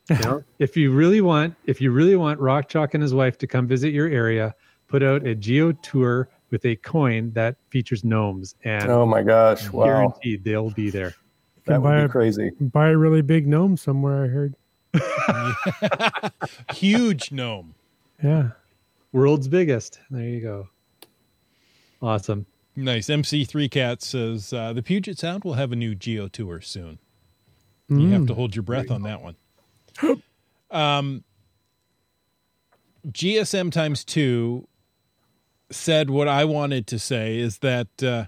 you 0.10 0.18
know, 0.20 0.44
if 0.60 0.76
you 0.76 0.92
really 0.92 1.22
want, 1.22 1.56
if 1.66 1.80
you 1.80 1.92
really 1.92 2.18
want 2.18 2.40
Rock 2.42 2.68
Chalk 2.68 2.94
and 2.94 3.02
his 3.02 3.14
wife 3.14 3.38
to 3.38 3.48
come 3.48 3.68
visit 3.68 3.94
your 3.94 4.08
area, 4.10 4.54
put 4.90 5.02
out 5.02 5.26
a 5.26 5.34
geo 5.34 5.72
tour 5.72 6.28
with 6.50 6.66
a 6.66 6.76
coin 6.78 7.32
that 7.32 7.56
features 7.70 8.04
gnomes, 8.04 8.56
and 8.66 8.92
Oh 8.92 9.06
my 9.06 9.24
gosh! 9.24 9.70
Wow, 9.70 9.86
guaranteed 9.86 10.44
they'll 10.44 10.72
be 10.72 10.90
there. 10.90 11.14
that 11.66 11.76
Can 11.76 11.82
buy 11.84 11.96
would 12.02 12.06
a- 12.06 12.10
crazy. 12.10 12.52
Buy 12.60 12.90
a 12.90 12.98
really 12.98 13.22
big 13.22 13.48
gnome 13.48 13.78
somewhere. 13.78 14.26
I 14.26 14.28
heard. 14.28 14.56
Huge 16.74 17.32
gnome. 17.32 17.76
Yeah. 18.24 18.50
World's 19.12 19.48
biggest. 19.48 20.00
There 20.10 20.24
you 20.24 20.42
go. 20.42 20.68
Awesome. 22.02 22.46
Nice. 22.76 23.08
MC3 23.08 23.70
Cat 23.70 24.02
says 24.02 24.54
uh, 24.54 24.74
the 24.74 24.82
Puget 24.82 25.18
Sound 25.20 25.44
will 25.44 25.54
have 25.54 25.72
a 25.72 25.76
new 25.76 25.94
Geo 25.96 26.28
tour 26.28 26.62
soon. 26.62 27.00
You 27.90 27.98
Mm. 27.98 28.12
have 28.12 28.26
to 28.28 28.34
hold 28.34 28.56
your 28.56 28.64
breath 28.64 28.90
on 28.90 29.04
that 29.04 29.22
one. 29.22 29.36
um, 30.72 31.24
GSM 33.06 33.70
times 33.72 34.06
two 34.06 34.68
said 35.72 36.10
what 36.10 36.28
I 36.30 36.46
wanted 36.46 36.88
to 36.88 37.00
say 37.00 37.38
is 37.38 37.58
that 37.60 37.88
uh, 38.02 38.26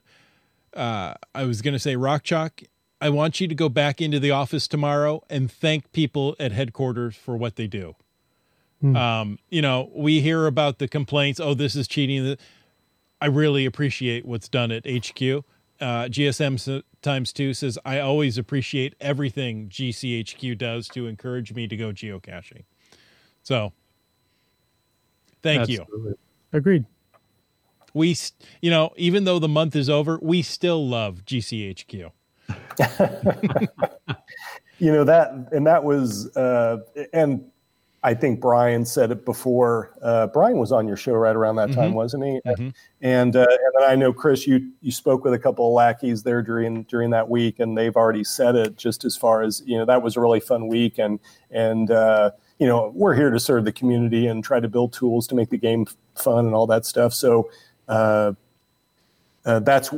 uh, 0.77 1.13
I 1.33 1.43
was 1.45 1.61
going 1.61 1.73
to 1.73 1.79
say, 1.79 1.95
Rock 1.95 2.23
Chalk, 2.23 2.61
I 3.03 3.09
want 3.09 3.41
you 3.41 3.49
to 3.49 3.55
go 3.55 3.67
back 3.67 3.99
into 3.99 4.17
the 4.17 4.31
office 4.31 4.65
tomorrow 4.65 5.25
and 5.29 5.51
thank 5.51 5.91
people 5.91 6.37
at 6.39 6.53
headquarters 6.53 7.17
for 7.17 7.35
what 7.35 7.57
they 7.57 7.67
do. 7.67 7.97
Um, 8.95 9.39
you 9.49 9.61
know, 9.61 9.91
we 9.93 10.21
hear 10.21 10.47
about 10.47 10.79
the 10.79 10.87
complaints. 10.87 11.37
Oh, 11.41 11.53
this 11.53 11.75
is 11.75 11.85
cheating. 11.85 12.37
I 13.19 13.25
really 13.25 13.65
appreciate 13.65 14.25
what's 14.25 14.47
done 14.47 14.71
at 14.71 14.85
HQ. 14.85 15.21
Uh, 15.81 16.05
GSM 16.07 16.83
times 17.01 17.33
two 17.33 17.53
says, 17.53 17.77
I 17.83 17.99
always 17.99 18.37
appreciate 18.37 18.95
everything 19.01 19.67
GCHQ 19.67 20.57
does 20.57 20.87
to 20.89 21.05
encourage 21.05 21.53
me 21.53 21.67
to 21.67 21.75
go 21.75 21.91
geocaching. 21.91 22.63
So, 23.41 23.73
thank 25.41 25.67
you. 25.67 25.85
Agreed. 26.53 26.85
We, 27.93 28.15
you 28.61 28.71
know, 28.71 28.93
even 28.95 29.25
though 29.25 29.39
the 29.39 29.49
month 29.49 29.75
is 29.75 29.89
over, 29.89 30.19
we 30.21 30.41
still 30.41 30.87
love 30.87 31.25
GCHQ. 31.25 32.11
you 34.79 34.91
know 34.91 35.03
that 35.03 35.31
and 35.51 35.65
that 35.67 35.83
was 35.83 36.35
uh 36.35 36.77
and 37.13 37.43
i 38.03 38.13
think 38.13 38.39
brian 38.39 38.85
said 38.85 39.11
it 39.11 39.25
before 39.25 39.93
uh 40.01 40.27
brian 40.27 40.57
was 40.57 40.71
on 40.71 40.87
your 40.87 40.97
show 40.97 41.13
right 41.13 41.35
around 41.35 41.55
that 41.55 41.71
time 41.71 41.93
wasn't 41.93 42.23
he? 42.23 42.39
Mhm. 42.45 42.73
and 43.01 43.35
uh, 43.35 43.45
and 43.49 43.73
then 43.79 43.89
i 43.89 43.95
know 43.95 44.11
chris 44.11 44.45
you 44.47 44.71
you 44.81 44.91
spoke 44.91 45.23
with 45.23 45.33
a 45.33 45.39
couple 45.39 45.67
of 45.67 45.73
lackeys 45.73 46.23
there 46.23 46.41
during 46.41 46.83
during 46.83 47.09
that 47.11 47.29
week 47.29 47.59
and 47.59 47.77
they've 47.77 47.95
already 47.95 48.23
said 48.23 48.55
it 48.55 48.77
just 48.77 49.05
as 49.05 49.15
far 49.15 49.41
as 49.41 49.61
you 49.65 49.77
know 49.77 49.85
that 49.85 50.01
was 50.01 50.17
a 50.17 50.19
really 50.19 50.39
fun 50.39 50.67
week 50.67 50.97
and 50.97 51.19
and 51.51 51.91
uh 51.91 52.31
you 52.59 52.67
know 52.67 52.91
we're 52.95 53.15
here 53.15 53.29
to 53.29 53.39
serve 53.39 53.65
the 53.65 53.71
community 53.71 54.27
and 54.27 54.43
try 54.43 54.59
to 54.59 54.67
build 54.67 54.93
tools 54.93 55.27
to 55.27 55.35
make 55.35 55.49
the 55.49 55.57
game 55.57 55.85
fun 56.15 56.45
and 56.45 56.55
all 56.55 56.67
that 56.67 56.85
stuff. 56.85 57.13
So 57.13 57.49
uh, 57.89 58.33
uh 59.45 59.59
that's 59.59 59.93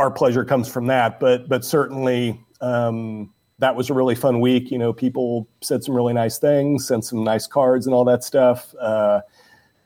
our 0.00 0.10
pleasure 0.10 0.44
comes 0.44 0.68
from 0.68 0.86
that. 0.86 1.20
But 1.20 1.48
but 1.48 1.64
certainly 1.64 2.40
um, 2.60 3.32
that 3.58 3.76
was 3.76 3.90
a 3.90 3.94
really 3.94 4.14
fun 4.14 4.40
week. 4.40 4.70
You 4.70 4.78
know, 4.78 4.92
people 4.92 5.46
said 5.60 5.84
some 5.84 5.94
really 5.94 6.14
nice 6.14 6.38
things, 6.38 6.88
sent 6.88 7.04
some 7.04 7.22
nice 7.22 7.46
cards 7.46 7.86
and 7.86 7.94
all 7.94 8.04
that 8.06 8.24
stuff. 8.24 8.74
Uh, 8.80 9.20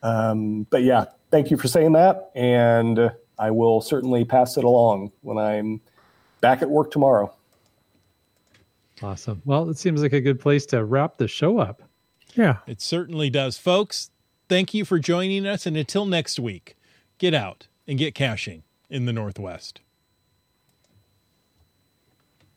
um, 0.02 0.66
but 0.70 0.84
yeah, 0.84 1.06
thank 1.30 1.50
you 1.50 1.56
for 1.56 1.66
saying 1.66 1.92
that, 1.92 2.30
and 2.34 3.10
I 3.38 3.50
will 3.50 3.80
certainly 3.80 4.24
pass 4.24 4.56
it 4.56 4.64
along 4.64 5.12
when 5.22 5.38
I'm 5.38 5.80
back 6.40 6.62
at 6.62 6.70
work 6.70 6.90
tomorrow. 6.90 7.34
Awesome. 9.02 9.42
Well, 9.44 9.68
it 9.68 9.78
seems 9.78 10.02
like 10.02 10.12
a 10.12 10.20
good 10.20 10.38
place 10.38 10.66
to 10.66 10.84
wrap 10.84 11.16
the 11.16 11.26
show 11.26 11.58
up. 11.58 11.82
Yeah. 12.34 12.58
It 12.66 12.80
certainly 12.80 13.28
does. 13.28 13.58
Folks, 13.58 14.10
thank 14.48 14.72
you 14.72 14.84
for 14.84 14.98
joining 14.98 15.46
us. 15.46 15.66
And 15.66 15.76
until 15.76 16.06
next 16.06 16.38
week, 16.38 16.76
get 17.18 17.34
out 17.34 17.66
and 17.88 17.98
get 17.98 18.14
caching 18.14 18.62
in 18.88 19.06
the 19.06 19.12
Northwest. 19.12 19.80